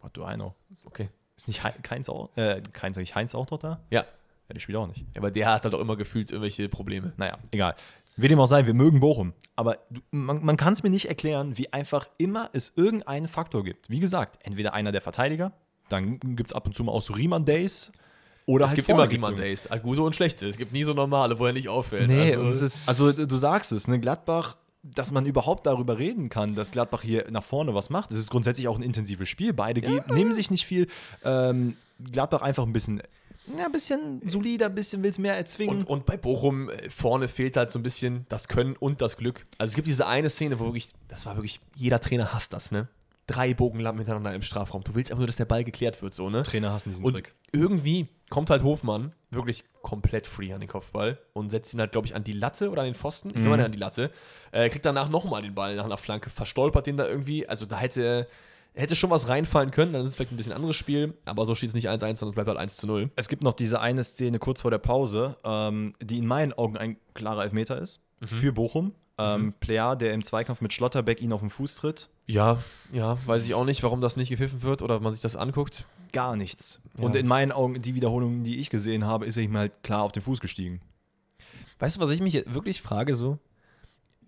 Do 0.10 0.28
I 0.28 0.36
know? 0.36 0.54
Okay. 0.86 1.10
Ist 1.38 1.48
nicht 1.48 1.64
Hei- 1.64 1.74
Heinz 1.90 2.10
auch, 2.10 2.30
äh, 2.36 2.62
Heinz, 2.82 2.96
sag 2.96 3.02
ich, 3.04 3.16
Heinz 3.16 3.34
auch 3.36 3.50
noch 3.50 3.58
da? 3.60 3.80
Ja, 3.90 4.02
Ja, 4.02 4.06
der 4.54 4.60
spielt 4.60 4.78
auch 4.78 4.88
nicht. 4.88 5.06
aber 5.18 5.32
der 5.32 5.50
hat 5.52 5.64
halt 5.64 5.74
auch 5.74 5.80
immer 5.80 5.96
gefühlt 5.96 6.30
irgendwelche 6.32 6.68
Probleme. 6.70 7.14
Naja, 7.18 7.38
egal. 7.52 7.76
Wie 8.18 8.28
dem 8.28 8.40
auch 8.40 8.46
sei, 8.48 8.66
wir 8.68 8.74
mögen 8.74 9.00
Bochum. 9.00 9.34
Aber 9.56 9.78
du, 9.90 10.02
man, 10.12 10.44
man 10.44 10.58
kann 10.58 10.74
es 10.74 10.84
mir 10.84 10.90
nicht 10.90 11.08
erklären, 11.08 11.58
wie 11.58 11.72
einfach 11.72 12.08
immer 12.18 12.50
es 12.54 12.74
irgendeinen 12.76 13.28
Faktor 13.30 13.64
gibt. 13.64 13.90
Wie 13.90 14.00
gesagt, 14.02 14.38
entweder 14.46 14.74
einer 14.74 14.92
der 14.92 15.00
Verteidiger, 15.02 15.54
dann 15.90 16.20
gibt 16.20 16.50
es 16.52 16.54
ab 16.54 16.66
und 16.68 16.76
zu 16.76 16.84
mal 16.84 16.92
auch 16.92 17.02
so 17.02 17.14
Riemann-Days. 17.14 17.92
Oder 18.48 18.66
Es 18.66 18.70
halt 18.72 18.76
gibt 18.78 18.90
immer 18.90 19.08
gibt's 19.08 19.26
Riemann 19.28 19.40
irgendwie- 19.40 19.66
Days, 19.68 19.84
gute 19.84 20.02
und 20.02 20.16
schlechte. 20.16 20.48
Es 20.48 20.58
gibt 20.58 20.74
nie 20.74 20.84
so 20.84 20.94
normale, 20.94 21.40
wo 21.40 21.46
er 21.46 21.54
nicht 21.54 21.70
auffällt. 21.70 22.10
Nee, 22.10 22.32
also, 22.32 22.42
und 22.42 22.50
es 22.50 22.62
ist, 22.62 22.82
also 22.86 23.12
du 23.14 23.38
sagst 23.38 23.72
es, 23.72 23.88
ne, 23.88 24.00
Gladbach, 24.00 24.58
dass 24.84 25.12
man 25.12 25.26
überhaupt 25.26 25.65
darüber 25.67 25.98
reden 26.00 26.30
kann, 26.30 26.56
dass 26.56 26.72
Gladbach 26.72 27.04
hier 27.04 27.30
nach 27.30 27.44
vorne 27.44 27.74
was 27.76 27.89
macht. 27.89 28.12
Es 28.12 28.17
ist 28.17 28.32
grundsätzlich 28.32 28.67
auch 28.67 28.78
ein 28.78 28.84
intensives 28.84 29.30
Spiel. 29.30 29.54
Beide 29.54 29.82
ge- 29.82 30.02
nehmen 30.12 30.32
sich 30.32 30.50
nicht 30.50 30.65
viel. 30.65 30.88
Ähm, 31.24 31.76
Gladbach 32.12 32.41
einfach 32.41 32.63
ein 32.65 32.74
bisschen, 32.74 33.02
ja, 33.58 33.65
ein 33.65 33.72
bisschen 33.72 34.28
solider, 34.28 34.67
ein 34.67 34.76
bisschen 34.76 35.04
will 35.04 35.12
es 35.12 35.20
mehr 35.20 35.36
erzwingen. 35.38 35.78
und, 35.78 35.88
und 35.88 36.06
bei 36.08 36.17
Bochum 36.17 36.70
äh, 36.70 36.89
vorne 36.89 37.28
fehlt 37.28 37.58
halt 37.58 37.70
so 37.72 37.78
ein 37.78 37.84
bisschen 37.84 38.26
das 38.30 38.48
Können 38.48 38.76
und 38.76 39.02
das 39.02 39.17
Glück. 39.17 39.46
Also 39.60 39.72
es 39.72 39.76
gibt 39.76 39.88
diese 39.88 40.08
eine 40.08 40.30
Szene, 40.30 40.60
wo 40.60 40.65
wirklich, 40.65 40.89
das 41.08 41.26
war 41.28 41.36
wirklich, 41.36 41.60
jeder 41.76 42.00
Trainer 42.00 42.34
hasst 42.34 42.54
das, 42.54 42.72
ne? 42.72 42.88
Drei 43.28 43.54
Bogenlampen 43.54 44.00
hintereinander 44.00 44.34
im 44.34 44.42
Strafraum. 44.42 44.84
Du 44.84 44.96
willst 44.96 45.12
einfach 45.12 45.20
nur, 45.20 45.28
dass 45.28 45.36
der 45.38 45.46
Ball 45.46 45.64
geklärt 45.64 46.02
wird, 46.02 46.14
so, 46.14 46.30
ne? 46.30 46.44
Trainer 46.44 46.74
hassen 46.74 46.90
diesen 46.90 47.06
Und 47.06 47.14
Trick. 47.14 47.34
irgendwie 47.52 48.08
kommt 48.30 48.50
halt 48.50 48.64
Hofmann 48.64 49.14
wirklich 49.30 49.64
komplett 49.82 50.26
free 50.28 50.52
an 50.54 50.60
den 50.60 50.70
Kopfball 50.70 51.20
und 51.34 51.50
setzt 51.50 51.74
ihn 51.74 51.80
halt, 51.80 51.92
glaube 51.92 52.08
ich, 52.08 52.16
an 52.16 52.24
die 52.24 52.34
Latte 52.34 52.70
oder 52.70 52.82
an 52.82 52.88
den 52.88 52.96
Pfosten. 52.96 53.32
Ich 53.36 53.44
meine 53.44 53.66
an 53.66 53.72
die 53.72 53.78
Latte. 53.78 54.12
Äh, 54.52 54.70
kriegt 54.70 54.86
danach 54.86 55.10
nochmal 55.10 55.42
den 55.42 55.54
Ball 55.56 55.76
nach 55.76 55.86
einer 55.86 55.98
Flanke, 55.98 56.30
verstolpert 56.30 56.88
den 56.88 56.98
da 56.98 57.08
irgendwie. 57.08 57.48
Also 57.48 57.66
da 57.66 57.78
hätte, 57.78 58.28
hätte 58.74 58.96
schon 58.96 59.10
was 59.10 59.28
reinfallen 59.28 59.72
können, 59.72 59.94
dann 59.94 60.02
ist 60.04 60.10
es 60.10 60.16
vielleicht 60.16 60.32
ein 60.32 60.38
bisschen 60.38 60.54
anderes 60.54 60.76
Spiel. 60.76 61.14
Aber 61.26 61.46
so 61.46 61.56
steht 61.56 61.70
es 61.70 61.76
nicht 61.76 61.90
1-1, 61.90 62.00
sondern 62.18 62.30
es 62.30 62.34
bleibt 62.36 62.48
halt 62.48 62.58
1 62.58 62.84
0. 62.84 63.12
Es 63.16 63.28
gibt 63.30 63.44
noch 63.44 63.54
diese 63.54 63.80
eine 63.82 64.04
Szene 64.04 64.40
kurz 64.40 64.62
vor 64.62 64.72
der 64.72 64.80
Pause, 64.80 65.38
ähm, 65.44 65.94
die 66.02 66.18
in 66.18 66.26
meinen 66.26 66.54
Augen 66.54 66.78
ein 66.78 66.98
klarer 67.14 67.44
Elfmeter 67.44 67.78
ist 67.82 68.04
für 68.24 68.52
Bochum. 68.54 68.94
Ähm, 69.22 69.54
Plea, 69.60 69.96
der 69.96 70.14
im 70.14 70.24
Zweikampf 70.24 70.62
mit 70.62 70.74
Schlotterbeck 70.74 71.22
ihn 71.22 71.34
auf 71.34 71.42
den 71.42 71.50
Fuß 71.50 71.76
tritt. 71.76 72.10
Ja, 72.28 72.58
ja, 72.92 73.18
weiß 73.26 73.46
ich 73.46 73.54
auch 73.54 73.66
nicht, 73.66 73.84
warum 73.84 74.02
das 74.02 74.18
nicht 74.18 74.30
gepfiffen 74.30 74.64
wird 74.64 74.82
oder 74.82 75.00
man 75.00 75.14
sich 75.14 75.22
das 75.22 75.36
anguckt. 75.36 75.86
Gar 76.12 76.36
nichts. 76.36 76.82
Ja. 76.98 77.06
Und 77.06 77.16
in 77.16 77.28
meinen 77.28 77.52
Augen, 77.52 77.82
die 77.82 77.96
Wiederholung, 77.96 78.44
die 78.44 78.60
ich 78.60 78.70
gesehen 78.70 79.06
habe, 79.06 79.26
ist 79.26 79.38
er 79.38 79.44
ihm 79.44 79.58
halt 79.58 79.84
klar 79.84 80.04
auf 80.04 80.12
den 80.12 80.22
Fuß 80.22 80.40
gestiegen. 80.40 80.82
Weißt 81.80 81.96
du, 81.96 82.00
was 82.00 82.10
ich 82.12 82.22
mich 82.22 82.44
wirklich 82.48 82.82
frage 82.82 83.16
so? 83.16 83.40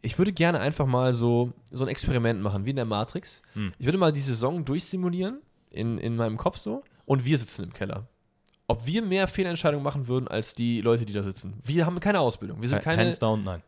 Ich 0.02 0.18
würde 0.18 0.34
gerne 0.34 0.60
einfach 0.60 0.86
mal 0.86 1.14
so, 1.14 1.54
so 1.72 1.84
ein 1.84 1.90
Experiment 1.90 2.42
machen, 2.42 2.66
wie 2.66 2.72
in 2.72 2.76
der 2.76 2.86
Matrix. 2.86 3.42
Hm. 3.54 3.74
Ich 3.78 3.86
würde 3.86 3.98
mal 3.98 4.12
die 4.12 4.22
Saison 4.22 4.66
durchsimulieren, 4.66 5.42
in, 5.70 5.98
in 5.98 6.16
meinem 6.16 6.38
Kopf 6.38 6.58
so, 6.58 6.84
und 7.06 7.26
wir 7.26 7.38
sitzen 7.38 7.64
im 7.64 7.74
Keller. 7.74 8.08
Ob 8.68 8.86
wir 8.86 9.02
mehr 9.02 9.28
Fehlentscheidungen 9.28 9.84
machen 9.84 10.08
würden 10.08 10.28
als 10.28 10.54
die 10.54 10.82
Leute, 10.82 11.06
die 11.06 11.14
da 11.14 11.22
sitzen. 11.24 11.54
Wir 11.64 11.86
haben 11.86 12.00
keine 12.00 12.20
Ausbildung. 12.20 12.62
Wir 12.62 12.70
sind 12.70 12.82
keine. 12.82 13.04
Hands 13.04 13.20
down, 13.20 13.44
nein. 13.44 13.62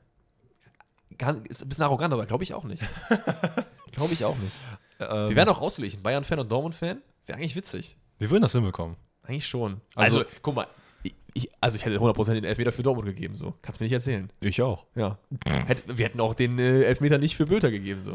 Kann, 1.17 1.43
ist 1.45 1.61
ein 1.63 1.69
bisschen 1.69 1.83
arrogant, 1.83 2.13
aber 2.13 2.25
glaube 2.25 2.43
ich 2.43 2.53
auch 2.53 2.63
nicht. 2.63 2.83
glaube 3.91 4.13
ich 4.13 4.23
auch 4.25 4.37
nicht. 4.37 4.55
Ähm, 4.99 5.29
Wir 5.29 5.35
wären 5.35 5.49
auch 5.49 5.61
ausgeglichen. 5.61 6.01
Bayern-Fan 6.03 6.39
und 6.39 6.51
Dortmund-Fan. 6.51 7.01
Wäre 7.25 7.37
eigentlich 7.37 7.55
witzig. 7.55 7.97
wir 8.19 8.29
würden 8.29 8.41
das 8.43 8.51
hinbekommen. 8.53 8.95
Eigentlich 9.23 9.47
schon. 9.47 9.81
Also- 9.95 10.19
Also, 10.19 10.29
guck 10.41 10.55
mal. 10.55 10.67
Ich, 11.37 11.49
also 11.59 11.75
ich 11.75 11.83
hätte 11.85 11.97
100% 11.99 12.33
den 12.33 12.45
Elfmeter 12.45 12.71
für 12.71 12.81
Dortmund 12.81 13.07
gegeben, 13.09 13.35
so. 13.35 13.53
Kannst 13.61 13.81
mir 13.81 13.85
nicht 13.85 13.93
erzählen. 13.93 14.31
Ich 14.41 14.61
auch. 14.61 14.85
Ja. 14.95 15.17
Wir 15.87 16.05
hätten 16.05 16.21
auch 16.21 16.33
den 16.33 16.57
äh, 16.59 16.83
Elfmeter 16.83 17.17
nicht 17.17 17.35
für 17.35 17.45
Bülter 17.45 17.71
gegeben, 17.71 18.03
so. 18.05 18.13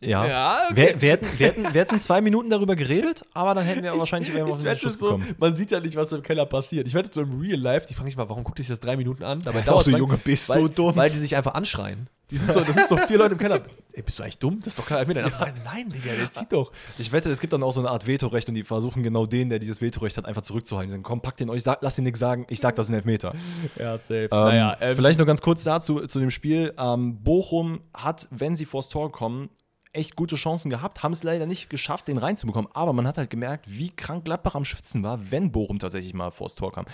Ja. 0.00 0.26
Ja, 0.26 0.58
Wir, 0.74 1.00
wir, 1.00 1.12
hätten, 1.12 1.26
wir, 1.38 1.46
hätten, 1.46 1.62
wir 1.64 1.80
hätten 1.80 2.00
zwei 2.00 2.20
Minuten 2.20 2.50
darüber 2.50 2.76
geredet, 2.76 3.22
aber 3.32 3.54
dann 3.54 3.64
hätten 3.64 3.82
wir 3.82 3.98
wahrscheinlich 3.98 4.32
wären 4.32 4.46
wir 4.46 4.54
auf 4.54 4.64
ich 4.64 4.78
Schluss 4.78 4.98
so, 4.98 5.06
gekommen. 5.06 5.34
man 5.38 5.56
sieht 5.56 5.70
ja 5.70 5.80
nicht, 5.80 5.96
was 5.96 6.12
im 6.12 6.22
Keller 6.22 6.46
passiert. 6.46 6.86
Ich 6.86 6.94
wette 6.94 7.10
so 7.12 7.22
im 7.22 7.40
Real 7.40 7.58
Life, 7.58 7.86
die 7.86 7.94
fragen 7.94 8.08
sich 8.08 8.16
mal, 8.16 8.28
warum 8.28 8.44
guckt 8.44 8.58
ihr 8.58 8.62
sich 8.62 8.70
das 8.70 8.80
drei 8.80 8.96
Minuten 8.96 9.24
an? 9.24 9.40
Dabei 9.42 9.60
ist 9.60 9.70
auch 9.72 9.82
so, 9.82 9.90
lang, 9.90 10.00
Junge, 10.00 10.18
bist 10.18 10.48
weil, 10.50 10.62
du 10.62 10.68
dumm? 10.68 10.96
Weil 10.96 11.10
die 11.10 11.18
sich 11.18 11.34
einfach 11.36 11.54
anschreien. 11.54 12.08
Die 12.30 12.36
sind 12.36 12.50
so, 12.50 12.60
das 12.60 12.74
sind 12.74 12.88
so 12.88 12.96
vier 12.96 13.18
Leute 13.18 13.32
im 13.32 13.38
Keller. 13.38 13.62
Ey, 13.92 14.02
bist 14.02 14.18
du 14.18 14.24
eigentlich 14.24 14.38
dumm? 14.38 14.58
Das 14.58 14.68
ist 14.68 14.78
doch 14.78 14.84
kein 14.84 14.98
Elfmeter. 14.98 15.20
Ja. 15.20 15.54
Nein, 15.64 15.88
Digga, 15.88 16.12
der 16.12 16.30
zieht 16.30 16.52
doch. 16.52 16.72
Ich 16.98 17.12
wette, 17.12 17.30
es 17.30 17.40
gibt 17.40 17.52
dann 17.52 17.62
auch 17.62 17.72
so 17.72 17.80
eine 17.80 17.88
Art 17.88 18.06
Vetorecht 18.06 18.48
und 18.48 18.56
die 18.56 18.64
versuchen 18.64 19.04
genau 19.04 19.26
den, 19.26 19.48
der 19.48 19.60
dieses 19.60 19.80
Vetorecht 19.80 20.16
hat, 20.16 20.26
einfach 20.26 20.42
zurückzuhalten. 20.42 20.90
Sagen, 20.90 21.02
komm, 21.04 21.22
packt 21.22 21.38
den 21.38 21.48
euch, 21.50 21.62
sag, 21.62 21.80
lasst 21.82 21.98
ihn 21.98 22.04
nichts 22.04 22.18
sagen, 22.18 22.44
ich 22.50 22.58
sag, 22.58 22.74
das 22.74 22.86
ist 22.86 22.90
ein 22.90 22.96
Elfmeter. 22.96 23.32
Ja, 23.78 23.96
safe. 23.96 24.24
Ähm, 24.24 24.28
naja, 24.30 24.76
ähm, 24.80 24.96
vielleicht 24.96 25.20
noch 25.20 25.26
ganz 25.26 25.40
kurz 25.40 25.62
dazu 25.62 26.04
zu 26.06 26.18
dem 26.18 26.30
Spiel. 26.30 26.74
Ähm, 26.76 27.22
Bochum 27.22 27.80
hat, 27.94 28.26
wenn 28.32 28.56
sie 28.56 28.64
vors 28.64 28.88
Tor 28.88 29.12
kommen, 29.12 29.48
echt 29.96 30.16
gute 30.16 30.36
Chancen 30.36 30.70
gehabt, 30.70 31.02
haben 31.02 31.12
es 31.12 31.22
leider 31.22 31.46
nicht 31.46 31.70
geschafft, 31.70 32.08
den 32.08 32.18
reinzubekommen. 32.18 32.70
Aber 32.74 32.92
man 32.92 33.06
hat 33.06 33.18
halt 33.18 33.30
gemerkt, 33.30 33.66
wie 33.68 33.90
krank 33.90 34.24
Gladbach 34.24 34.54
am 34.54 34.64
Schwitzen 34.64 35.02
war, 35.02 35.30
wenn 35.30 35.50
Bochum 35.52 35.78
tatsächlich 35.78 36.14
mal 36.14 36.30
vors 36.30 36.54
Tor 36.54 36.72
kam. 36.72 36.86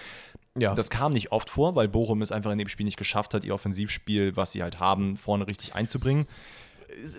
ja. 0.57 0.75
Das 0.75 0.91
kam 0.91 1.13
nicht 1.13 1.33
oft 1.33 1.51
vor, 1.51 1.75
weil 1.75 1.89
Bochum 1.89 2.23
es 2.23 2.33
einfach 2.33 2.53
in 2.53 2.59
dem 2.59 2.69
Spiel 2.69 2.85
nicht 2.85 2.97
geschafft 2.97 3.35
hat, 3.35 3.45
ihr 3.45 3.55
Offensivspiel, 3.55 4.37
was 4.37 4.53
sie 4.53 4.63
halt 4.63 4.81
haben, 4.81 5.17
vorne 5.17 5.47
richtig 5.47 5.75
einzubringen. 5.75 6.27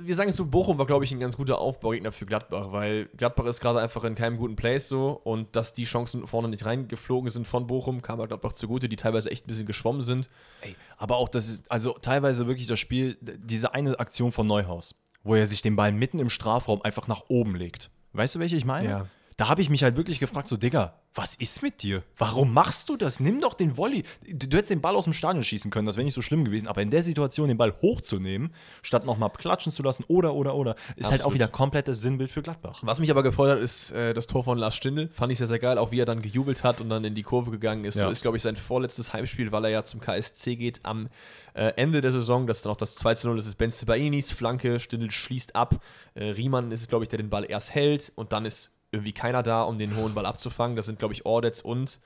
wir 0.02 0.16
sagen 0.16 0.30
es 0.30 0.36
so, 0.36 0.46
Bochum 0.46 0.78
war, 0.78 0.86
glaube 0.86 1.06
ich, 1.06 1.12
ein 1.12 1.20
ganz 1.20 1.38
guter 1.38 1.60
Aufbaugegner 1.60 2.12
für 2.12 2.26
Gladbach, 2.26 2.72
weil 2.72 3.08
Gladbach 3.18 3.46
ist 3.46 3.60
gerade 3.60 3.80
einfach 3.80 4.04
in 4.04 4.16
keinem 4.16 4.38
guten 4.38 4.56
Place 4.56 4.88
so 4.88 5.20
und 5.24 5.56
dass 5.56 5.74
die 5.74 5.86
Chancen 5.86 6.28
vorne 6.28 6.48
nicht 6.48 6.66
reingeflogen 6.66 7.30
sind 7.30 7.48
von 7.48 7.68
Bochum, 7.68 8.02
kam 8.02 8.20
halt 8.20 8.30
Gladbach 8.30 8.54
zugute, 8.54 8.90
die 8.90 8.96
teilweise 8.96 9.32
echt 9.32 9.46
ein 9.46 9.48
bisschen 9.48 9.66
geschwommen 9.66 10.02
sind. 10.02 10.30
Ey, 10.62 10.76
aber 10.98 11.18
auch 11.18 11.30
das 11.30 11.48
ist, 11.48 11.72
also 11.72 11.94
teilweise 11.94 12.48
wirklich 12.48 12.68
das 12.68 12.80
Spiel, 12.80 13.18
diese 13.22 13.74
eine 13.74 14.00
Aktion 14.00 14.32
von 14.32 14.48
Neuhaus, 14.48 14.96
wo 15.24 15.36
er 15.36 15.48
sich 15.48 15.62
den 15.62 15.76
Ball 15.76 15.92
mitten 15.92 16.20
im 16.20 16.30
Strafraum 16.30 16.82
einfach 16.82 17.08
nach 17.08 17.24
oben 17.30 17.56
legt. 17.56 17.90
Weißt 18.14 18.36
du, 18.36 18.40
welche 18.40 18.56
ich 18.56 18.66
meine? 18.66 18.90
Ja. 18.90 19.08
Da 19.38 19.48
habe 19.48 19.62
ich 19.62 19.70
mich 19.70 19.84
halt 19.84 19.98
wirklich 19.98 20.20
gefragt, 20.20 20.48
so, 20.48 20.58
Digga, 20.58 21.00
was 21.16 21.36
ist 21.36 21.62
mit 21.62 21.84
dir? 21.84 22.04
Warum 22.18 22.54
machst 22.54 22.90
du 22.90 22.98
das? 22.98 23.20
Nimm 23.20 23.40
doch 23.40 23.54
den 23.54 23.78
Volley. 23.78 24.04
Du, 24.28 24.48
du 24.48 24.58
hättest 24.58 24.72
den 24.72 24.82
Ball 24.82 24.96
aus 24.96 25.04
dem 25.04 25.14
Stadion 25.14 25.44
schießen 25.44 25.70
können, 25.70 25.86
das 25.86 25.96
wäre 25.96 26.06
nicht 26.06 26.14
so 26.14 26.22
schlimm 26.22 26.44
gewesen, 26.44 26.68
aber 26.68 26.82
in 26.82 26.90
der 26.90 27.04
Situation 27.04 27.48
den 27.48 27.58
Ball 27.58 27.74
hochzunehmen, 27.82 28.54
statt 28.82 29.06
nochmal 29.06 29.30
klatschen 29.30 29.72
zu 29.72 29.84
lassen 29.84 30.06
oder, 30.08 30.34
oder, 30.34 30.56
oder, 30.56 30.76
ist 30.96 31.12
halt 31.12 31.22
auch 31.22 31.28
Absolut. 31.28 31.34
wieder 31.36 31.48
komplettes 31.48 32.02
Sinnbild 32.02 32.32
für 32.32 32.42
Gladbach. 32.42 32.80
Was 32.82 33.00
mich 33.00 33.12
aber 33.12 33.22
gefreut 33.22 33.52
hat, 33.52 33.60
ist 33.60 33.92
äh, 33.92 34.14
das 34.14 34.28
Tor 34.28 34.44
von 34.44 34.58
Lars 34.58 34.76
Stindl. 34.76 35.10
Fand 35.10 35.32
ich 35.32 35.38
sehr, 35.38 35.48
sehr 35.48 35.60
geil, 35.60 35.78
auch 35.78 35.92
wie 35.92 36.00
er 36.00 36.06
dann 36.06 36.22
gejubelt 36.22 36.64
hat 36.64 36.82
und 36.82 36.90
dann 36.90 37.04
in 37.04 37.16
die 37.16 37.24
Kurve 37.24 37.52
gegangen 37.52 37.86
ist. 37.86 37.96
Ja. 37.96 38.06
So 38.06 38.12
ist, 38.12 38.22
glaube 38.22 38.38
ich, 38.38 38.44
sein 38.44 38.56
vorletztes 38.56 39.14
Heimspiel, 39.14 39.52
weil 39.52 39.66
er 39.66 39.72
ja 39.72 39.84
zum 39.84 40.00
KSC 40.00 40.56
geht 40.56 40.80
am 40.84 41.10
äh, 41.54 41.74
Ende 41.76 42.02
der 42.02 42.12
Saison. 42.12 42.48
Das 42.48 42.58
ist 42.58 42.66
dann 42.66 42.74
auch 42.74 42.78
das 42.78 42.96
2 42.96 43.16
zu 43.16 43.28
0, 43.28 43.38
das 43.38 43.46
ist 43.46 43.56
Ben 43.56 43.72
Sebainis 43.72 44.32
Flanke. 44.32 44.80
Stindl 44.80 45.12
schließt 45.12 45.56
ab. 45.56 45.80
Äh, 46.16 46.26
Riemann 46.26 46.72
ist 46.72 46.82
es, 46.82 46.88
glaube 46.88 47.06
ich, 47.06 47.10
der 47.10 47.18
den 47.18 47.30
Ball 47.30 47.46
erst 47.48 47.74
hält 47.76 48.12
und 48.16 48.34
dann 48.34 48.46
ist 48.46 48.73
irgendwie 48.94 49.14
keiner 49.14 49.44
da, 49.44 49.64
um 49.64 49.78
den 49.78 49.96
hohen 49.96 50.14
Ball 50.14 50.26
abzufangen. 50.26 50.76
Das 50.76 50.86
sind, 50.86 51.00
glaube 51.00 51.14
ich, 51.14 51.26
Ordets 51.26 51.62
und 51.62 52.00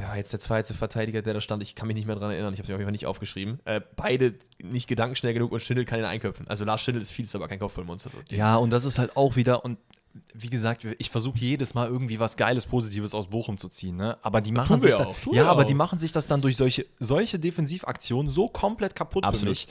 ja, 0.00 0.16
jetzt 0.16 0.32
der 0.32 0.40
zweite 0.40 0.72
Verteidiger, 0.72 1.20
der 1.20 1.34
da 1.34 1.40
stand, 1.40 1.62
ich 1.62 1.74
kann 1.74 1.88
mich 1.88 1.96
nicht 1.96 2.06
mehr 2.06 2.16
dran 2.16 2.30
erinnern, 2.30 2.54
ich 2.54 2.58
habe 2.58 2.66
sie 2.66 2.72
auf 2.72 2.78
jeden 2.78 2.86
Fall 2.86 2.92
nicht 2.92 3.06
aufgeschrieben. 3.06 3.60
Äh, 3.66 3.82
beide 3.96 4.34
nicht 4.62 4.88
gedankenschnell 4.88 5.34
genug 5.34 5.52
und 5.52 5.60
Schindel 5.60 5.84
kann 5.84 5.98
ihn 5.98 6.06
einköpfen. 6.06 6.48
Also 6.48 6.64
Lars 6.64 6.80
Schindel 6.80 7.02
ist 7.02 7.12
vieles, 7.12 7.34
aber 7.34 7.48
kein 7.48 7.58
Kopfballmonster. 7.58 8.10
So. 8.10 8.18
Ja, 8.30 8.56
und 8.56 8.70
das 8.70 8.86
ist 8.86 8.98
halt 8.98 9.16
auch 9.16 9.36
wieder, 9.36 9.64
und 9.64 9.78
wie 10.34 10.48
gesagt, 10.48 10.86
ich 10.98 11.10
versuche 11.10 11.38
jedes 11.38 11.74
Mal 11.74 11.86
irgendwie 11.86 12.18
was 12.18 12.36
Geiles, 12.36 12.66
Positives 12.66 13.14
aus 13.14 13.28
Bochum 13.28 13.58
zu 13.58 13.68
ziehen, 13.68 13.96
ne? 13.96 14.16
Aber 14.22 14.40
die 14.40 14.52
machen 14.52 14.80
sich 14.80 14.94
auch, 14.94 15.18
tun 15.20 15.34
ja, 15.34 15.46
aber 15.46 15.62
auch. 15.62 15.66
die 15.66 15.74
machen 15.74 15.98
sich 15.98 16.12
das 16.12 16.26
dann 16.26 16.40
durch 16.40 16.56
solche, 16.56 16.86
solche 16.98 17.38
Defensivaktionen 17.38 18.30
so 18.30 18.48
komplett 18.48 18.94
kaputt 18.94 19.24
für 19.24 19.28
Absolut. 19.28 19.50
mich. 19.50 19.68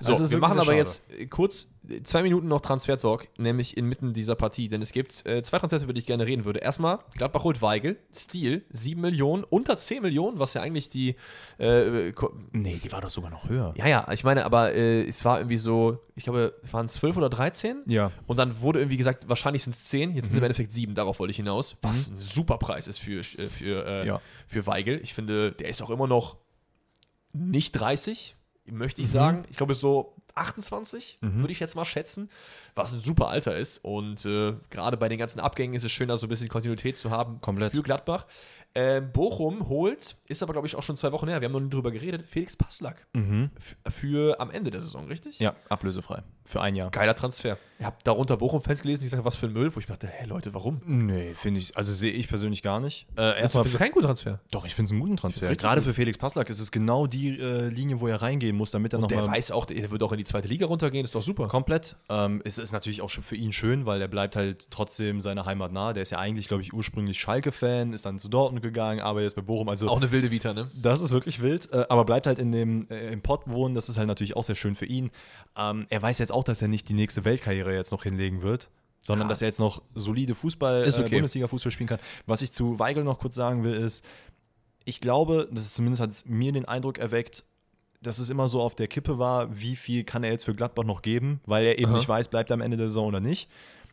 So, 0.00 0.12
ist 0.12 0.30
wir 0.30 0.38
machen 0.38 0.58
aber 0.58 0.66
schade. 0.66 0.78
jetzt 0.78 1.04
kurz 1.30 1.68
zwei 2.02 2.22
Minuten 2.22 2.48
noch 2.48 2.60
Transfer-Talk, 2.60 3.28
nämlich 3.38 3.76
inmitten 3.76 4.12
dieser 4.12 4.34
Partie. 4.34 4.68
Denn 4.68 4.82
es 4.82 4.92
gibt 4.92 5.24
äh, 5.26 5.42
zwei 5.42 5.58
Transfers, 5.58 5.82
über 5.84 5.92
die 5.92 6.00
ich 6.00 6.06
gerne 6.06 6.26
reden 6.26 6.44
würde. 6.44 6.60
Erstmal, 6.60 6.98
Gladbach 7.16 7.44
holt 7.44 7.62
Weigel, 7.62 7.98
Stil, 8.12 8.64
7 8.70 9.00
Millionen, 9.00 9.44
unter 9.44 9.76
10 9.76 10.02
Millionen, 10.02 10.38
was 10.38 10.54
ja 10.54 10.62
eigentlich 10.62 10.90
die. 10.90 11.16
Äh, 11.58 12.12
Nee, 12.52 12.80
die 12.82 12.92
war 12.92 13.00
doch 13.00 13.10
sogar 13.10 13.30
noch 13.30 13.48
höher. 13.48 13.72
ja, 13.76 13.86
ja, 13.86 14.06
ich 14.12 14.24
meine, 14.24 14.44
aber 14.44 14.72
äh, 14.74 15.02
es 15.06 15.24
war 15.24 15.38
irgendwie 15.38 15.56
so, 15.56 15.98
ich 16.16 16.24
glaube, 16.24 16.54
es 16.62 16.72
waren 16.72 16.88
12 16.88 17.16
oder 17.16 17.28
13. 17.30 17.82
Ja. 17.86 18.10
Und 18.26 18.38
dann 18.38 18.60
wurde 18.60 18.80
irgendwie 18.80 18.96
gesagt, 18.96 19.28
wahrscheinlich 19.28 19.62
sind 19.62 19.74
es 19.74 19.84
10, 19.88 20.14
jetzt 20.14 20.26
sind 20.26 20.32
es 20.34 20.38
im 20.38 20.44
Endeffekt 20.44 20.72
7, 20.72 20.94
darauf 20.94 21.18
wollte 21.18 21.30
ich 21.30 21.36
hinaus. 21.36 21.76
Was 21.82 22.08
ein 22.08 22.18
super 22.20 22.58
Preis 22.58 22.88
ist 22.88 22.98
für, 22.98 23.20
äh, 23.20 23.48
für, 23.48 23.86
äh, 23.86 24.06
Ja. 24.06 24.20
für 24.46 24.66
Weigel. 24.66 25.00
Ich 25.02 25.14
finde, 25.14 25.52
der 25.52 25.68
ist 25.68 25.82
auch 25.82 25.90
immer 25.90 26.06
noch 26.06 26.36
nicht 27.32 27.72
30, 27.72 28.36
möchte 28.66 29.02
ich 29.02 29.10
sagen. 29.10 29.44
Ich 29.50 29.56
glaube, 29.56 29.74
so 29.74 30.14
28 30.34 31.18
würde 31.20 31.52
ich 31.52 31.60
jetzt 31.60 31.74
mal 31.76 31.84
schätzen, 31.84 32.28
was 32.74 32.92
ein 32.92 33.00
super 33.00 33.28
Alter 33.28 33.56
ist. 33.56 33.78
Und 33.84 34.24
äh, 34.26 34.54
gerade 34.70 34.96
bei 34.96 35.08
den 35.08 35.18
ganzen 35.18 35.40
Abgängen 35.40 35.74
ist 35.74 35.84
es 35.84 35.92
schön, 35.92 36.08
da 36.08 36.16
so 36.16 36.26
ein 36.26 36.28
bisschen 36.30 36.48
Kontinuität 36.48 36.98
zu 36.98 37.10
haben 37.10 37.40
Komplett. 37.40 37.72
für 37.72 37.82
Gladbach. 37.82 38.26
Äh, 38.76 39.00
Bochum 39.00 39.68
holt, 39.68 40.16
ist 40.26 40.42
aber, 40.42 40.52
glaube 40.52 40.66
ich, 40.66 40.74
auch 40.74 40.82
schon 40.82 40.96
zwei 40.96 41.12
Wochen 41.12 41.28
her, 41.28 41.40
wir 41.40 41.46
haben 41.46 41.52
noch 41.52 41.60
nie 41.60 41.70
drüber 41.70 41.92
geredet, 41.92 42.26
Felix 42.26 42.56
Passlack. 42.56 43.06
F- 43.14 43.76
Für 43.94 44.40
am 44.40 44.50
Ende 44.50 44.72
der 44.72 44.80
Saison, 44.80 45.06
richtig? 45.06 45.38
Ja, 45.38 45.54
ablösefrei. 45.68 46.24
Für 46.44 46.60
ein 46.60 46.74
Jahr. 46.74 46.90
Geiler 46.90 47.14
Transfer. 47.14 47.56
Ich 47.78 47.84
habe 47.86 47.96
darunter 48.02 48.36
Bochum-Fans 48.36 48.82
gelesen, 48.82 49.02
die 49.02 49.08
sagen, 49.08 49.24
was 49.24 49.36
für 49.36 49.46
ein 49.46 49.52
Müll, 49.52 49.72
wo 49.74 49.78
ich 49.78 49.88
mir 49.88 49.94
dachte, 49.94 50.08
hä, 50.08 50.26
Leute, 50.26 50.54
warum? 50.54 50.80
Nee, 50.86 51.34
finde 51.34 51.60
ich, 51.60 51.76
also 51.76 51.92
sehe 51.92 52.10
ich 52.10 52.26
persönlich 52.26 52.62
gar 52.62 52.80
nicht. 52.80 53.06
Äh, 53.16 53.40
Erstmal 53.40 53.64
keinen 53.64 53.92
guten 53.92 54.06
Transfer. 54.06 54.40
doch, 54.50 54.64
ich 54.66 54.74
finde 54.74 54.86
es 54.88 54.92
einen 54.92 55.00
guten 55.02 55.16
Transfer. 55.16 55.54
Gerade 55.54 55.80
gut. 55.80 55.86
für 55.90 55.94
Felix 55.94 56.18
Passlack 56.18 56.50
ist 56.50 56.58
es 56.58 56.72
genau 56.72 57.06
die 57.06 57.38
äh, 57.38 57.68
Linie, 57.68 58.00
wo 58.00 58.08
er 58.08 58.20
reingehen 58.22 58.56
muss, 58.56 58.72
damit 58.72 58.92
er 58.92 58.98
Und 58.98 59.08
der 59.08 59.18
nochmal 59.20 59.36
weiß 59.36 59.52
auch, 59.52 59.66
der 59.66 59.88
wird 59.92 60.02
auch 60.02 60.10
in 60.10 60.18
die 60.18 60.23
zweite 60.24 60.48
Liga 60.48 60.66
runtergehen, 60.66 61.04
ist 61.04 61.14
doch 61.14 61.22
super. 61.22 61.48
komplett. 61.48 61.96
Ähm, 62.08 62.42
es 62.44 62.58
ist 62.58 62.72
natürlich 62.72 63.02
auch 63.02 63.10
für 63.10 63.36
ihn 63.36 63.52
schön, 63.52 63.86
weil 63.86 64.00
er 64.00 64.08
bleibt 64.08 64.36
halt 64.36 64.70
trotzdem 64.70 65.20
seiner 65.20 65.46
Heimat 65.46 65.72
nah. 65.72 65.92
Der 65.92 66.02
ist 66.02 66.10
ja 66.10 66.18
eigentlich, 66.18 66.48
glaube 66.48 66.62
ich, 66.62 66.72
ursprünglich 66.72 67.18
Schalke-Fan, 67.18 67.92
ist 67.92 68.04
dann 68.06 68.18
zu 68.18 68.28
Dortmund 68.28 68.62
gegangen, 68.62 69.00
aber 69.00 69.22
jetzt 69.22 69.36
bei 69.36 69.42
Bochum. 69.42 69.68
Also 69.68 69.88
Auch 69.88 69.96
eine 69.98 70.10
wilde 70.10 70.30
Vita, 70.30 70.52
ne? 70.54 70.70
Das 70.74 71.00
ist 71.00 71.10
wirklich 71.10 71.40
wild, 71.42 71.72
äh, 71.72 71.86
aber 71.88 72.04
bleibt 72.04 72.26
halt 72.26 72.38
in 72.38 72.52
dem 72.52 72.88
äh, 72.90 73.12
im 73.12 73.22
Pott 73.22 73.42
wohnen. 73.46 73.74
Das 73.74 73.88
ist 73.88 73.98
halt 73.98 74.08
natürlich 74.08 74.36
auch 74.36 74.44
sehr 74.44 74.54
schön 74.56 74.74
für 74.74 74.86
ihn. 74.86 75.10
Ähm, 75.56 75.86
er 75.90 76.02
weiß 76.02 76.18
jetzt 76.18 76.32
auch, 76.32 76.44
dass 76.44 76.62
er 76.62 76.68
nicht 76.68 76.88
die 76.88 76.94
nächste 76.94 77.24
Weltkarriere 77.24 77.74
jetzt 77.74 77.90
noch 77.92 78.02
hinlegen 78.02 78.42
wird, 78.42 78.70
sondern 79.02 79.26
Ja. 79.26 79.30
dass 79.30 79.42
er 79.42 79.48
jetzt 79.48 79.60
noch 79.60 79.82
solide 79.94 80.34
Fußball, 80.34 80.84
äh, 80.84 80.88
okay. 80.88 81.08
Bundesliga-Fußball 81.10 81.72
spielen 81.72 81.88
kann. 81.88 82.00
Was 82.26 82.42
ich 82.42 82.52
zu 82.52 82.78
Weigel 82.78 83.04
noch 83.04 83.18
kurz 83.18 83.34
sagen 83.34 83.64
will, 83.64 83.74
ist, 83.74 84.04
ich 84.84 85.00
glaube, 85.00 85.48
das 85.50 85.64
ist 85.64 85.74
zumindest 85.74 86.02
hat 86.02 86.10
es 86.10 86.26
mir 86.26 86.52
den 86.52 86.66
Eindruck 86.66 86.98
erweckt, 86.98 87.44
dass 88.04 88.18
es 88.18 88.30
immer 88.30 88.48
so 88.48 88.60
auf 88.60 88.74
der 88.74 88.86
Kippe 88.86 89.18
war, 89.18 89.48
wie 89.58 89.76
viel 89.76 90.04
kann 90.04 90.22
er 90.22 90.30
jetzt 90.30 90.44
für 90.44 90.54
Gladbach 90.54 90.84
noch 90.84 91.02
geben, 91.02 91.40
weil 91.46 91.66
er 91.66 91.78
eben 91.78 91.90
Aha. 91.90 91.98
nicht 91.98 92.08
weiß, 92.08 92.28
bleibt 92.28 92.50
er 92.50 92.54
am 92.54 92.60
Ende 92.60 92.76
der 92.76 92.88
Saison 92.88 93.08
oder 93.08 93.20
nicht. 93.20 93.48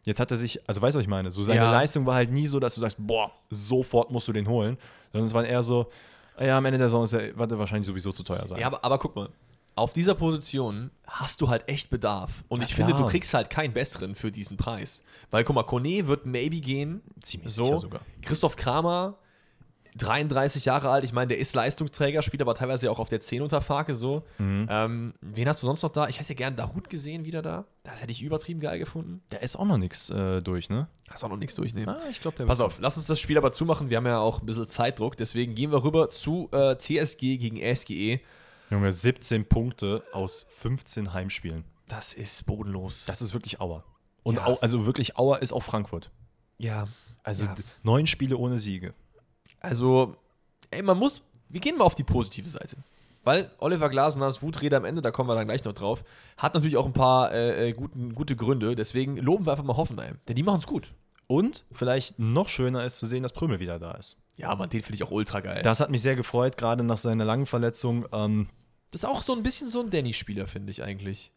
Jetzt 0.05 0.19
hat 0.19 0.31
er 0.31 0.37
sich, 0.37 0.59
also 0.67 0.81
weißt 0.81 0.95
du, 0.95 0.99
was 0.99 1.03
ich 1.03 1.09
meine? 1.09 1.31
So 1.31 1.43
seine 1.43 1.61
Ja. 1.61 1.71
Leistung 1.71 2.05
war 2.05 2.15
halt 2.15 2.31
nie 2.31 2.47
so, 2.47 2.59
dass 2.59 2.75
du 2.75 2.81
sagst, 2.81 2.97
boah, 2.99 3.31
sofort 3.49 4.11
musst 4.11 4.27
du 4.27 4.33
den 4.33 4.47
holen, 4.47 4.77
sondern 5.11 5.27
es 5.27 5.33
war 5.33 5.45
eher 5.45 5.63
so, 5.63 5.89
ah 6.37 6.45
ja, 6.45 6.57
am 6.57 6.65
Ende 6.65 6.79
der 6.79 6.89
Saison 6.89 7.03
ist 7.03 7.13
er, 7.13 7.37
wird 7.37 7.51
er 7.51 7.59
wahrscheinlich 7.59 7.87
sowieso 7.87 8.11
zu 8.11 8.23
teuer 8.23 8.47
sein. 8.47 8.59
Ja, 8.59 8.67
aber, 8.67 8.83
aber 8.83 8.97
guck 8.97 9.15
mal. 9.15 9.29
Auf 9.73 9.93
dieser 9.93 10.15
Position 10.15 10.91
hast 11.07 11.39
du 11.39 11.47
halt 11.47 11.67
echt 11.69 11.89
Bedarf. 11.89 12.43
Und 12.49 12.61
ich 12.61 12.75
finde, 12.75 12.91
klar. 12.91 13.05
du 13.05 13.09
kriegst 13.09 13.33
halt 13.33 13.49
keinen 13.49 13.73
besseren 13.73 14.15
für 14.15 14.29
diesen 14.31 14.57
Preis. 14.57 15.01
Weil, 15.29 15.45
guck 15.45 15.55
mal, 15.55 15.63
Kone 15.63 16.07
wird 16.07 16.25
maybe 16.25 16.59
gehen. 16.59 17.01
Ziemlich 17.21 17.53
so. 17.53 17.63
sicher 17.63 17.79
sogar. 17.79 18.01
Christoph 18.21 18.57
Kramer, 18.57 19.17
33 19.97 20.65
Jahre 20.65 20.89
alt. 20.89 21.03
Ich 21.03 21.11
meine, 21.13 21.27
der 21.29 21.37
ist 21.37 21.53
Leistungsträger, 21.53 22.21
spielt 22.21 22.41
aber 22.41 22.55
teilweise 22.55 22.89
auch 22.91 22.99
auf 22.99 23.09
der 23.09 23.19
10 23.19 23.41
unter 23.41 23.61
Farke 23.61 23.93
so. 23.93 24.23
Mhm. 24.37 24.67
Ähm, 24.69 25.13
wen 25.21 25.47
hast 25.47 25.61
du 25.61 25.65
sonst 25.67 25.81
noch 25.83 25.89
da? 25.89 26.07
Ich 26.07 26.19
hätte 26.19 26.33
gern 26.35 26.55
Dahut 26.55 26.89
gesehen 26.89 27.25
wieder 27.25 27.41
da. 27.41 27.65
Das 27.83 28.01
hätte 28.01 28.11
ich 28.11 28.21
übertrieben 28.21 28.59
geil 28.61 28.79
gefunden. 28.79 29.21
Der 29.31 29.41
ist 29.41 29.57
auch 29.57 29.65
noch 29.65 29.77
nichts 29.77 30.09
äh, 30.09 30.41
durch, 30.41 30.69
ne? 30.69 30.87
Hast 31.09 31.23
auch 31.23 31.29
noch 31.29 31.37
nichts 31.37 31.55
durchnehmen. 31.55 31.89
Ah, 31.89 31.99
ich 32.09 32.21
glaube, 32.21 32.37
der 32.37 32.45
Pass 32.45 32.61
auf, 32.61 32.77
lass 32.79 32.95
uns 32.97 33.07
das 33.07 33.19
Spiel 33.19 33.37
aber 33.37 33.51
zumachen. 33.51 33.89
Wir 33.89 33.97
haben 33.97 34.05
ja 34.05 34.19
auch 34.19 34.39
ein 34.39 34.45
bisschen 34.45 34.65
Zeitdruck. 34.65 35.17
Deswegen 35.17 35.55
gehen 35.55 35.71
wir 35.71 35.83
rüber 35.83 36.09
zu 36.09 36.47
äh, 36.53 36.77
TSG 36.77 37.37
gegen 37.37 37.57
SGE. 37.75 38.21
Junge, 38.69 38.91
17 38.93 39.45
Punkte 39.45 40.01
aus 40.13 40.47
15 40.57 41.11
Heimspielen. 41.13 41.65
Das 41.89 42.13
ist 42.13 42.45
bodenlos. 42.45 43.03
Das 43.05 43.21
ist 43.21 43.33
wirklich 43.33 43.59
Auer. 43.59 43.83
Und 44.23 44.35
Ja. 44.35 44.45
au, 44.45 44.55
also 44.61 44.85
wirklich 44.85 45.17
Auer 45.17 45.39
ist 45.41 45.51
auch 45.51 45.63
Frankfurt. 45.63 46.09
ja. 46.57 46.87
Also 47.23 47.45
Ja. 47.45 47.55
neun 47.83 48.07
Spiele 48.07 48.35
ohne 48.37 48.57
Siege. 48.57 48.95
Also, 49.61 50.15
ey, 50.71 50.81
man 50.83 50.97
muss, 50.97 51.21
wir 51.49 51.61
gehen 51.61 51.77
mal 51.77 51.85
auf 51.85 51.95
die 51.95 52.03
positive 52.03 52.49
Seite. 52.49 52.75
Weil 53.23 53.51
Oliver 53.59 53.89
Glasners 53.89 54.41
Wutrede 54.41 54.75
am 54.75 54.83
Ende, 54.85 55.01
da 55.01 55.11
kommen 55.11 55.29
wir 55.29 55.35
dann 55.35 55.45
gleich 55.47 55.63
noch 55.63 55.73
drauf, 55.73 56.03
hat 56.37 56.55
natürlich 56.55 56.77
auch 56.77 56.87
ein 56.87 56.93
paar 56.93 57.31
äh, 57.31 57.69
äh, 57.69 57.73
guten, 57.73 58.15
gute 58.15 58.35
Gründe. 58.35 58.75
Deswegen 58.75 59.17
loben 59.17 59.45
wir 59.45 59.51
einfach 59.51 59.63
mal 59.63 59.77
Hoffenheim. 59.77 60.17
Denn 60.27 60.35
die 60.35 60.43
machen 60.43 60.57
es 60.57 60.65
gut. 60.65 60.93
Und 61.27 61.63
vielleicht 61.71 62.17
noch 62.19 62.47
schöner 62.49 62.83
ist 62.83 62.97
zu 62.97 63.05
sehen, 63.05 63.23
dass 63.23 63.31
Prümel 63.31 63.59
wieder 63.59 63.79
da 63.79 63.91
ist. 63.91 64.17
Ja, 64.37 64.55
man, 64.55 64.69
den 64.69 64.81
finde 64.81 64.95
ich 64.95 65.03
auch 65.03 65.11
ultra 65.11 65.39
geil. 65.39 65.61
Das 65.61 65.79
hat 65.79 65.91
mich 65.91 66.01
sehr 66.01 66.15
gefreut, 66.15 66.57
gerade 66.57 66.83
nach 66.83 66.97
seiner 66.97 67.23
langen 67.23 67.45
Verletzung. 67.45 68.07
Ähm, 68.11 68.47
Das 68.89 69.03
ist 69.03 69.09
auch 69.09 69.21
so 69.21 69.33
ein 69.33 69.43
bisschen 69.43 69.67
so 69.67 69.81
ein 69.81 69.91
Danny-Spieler, 69.91 70.47
finde 70.47 70.71
ich 70.71 70.83
eigentlich. 70.83 71.31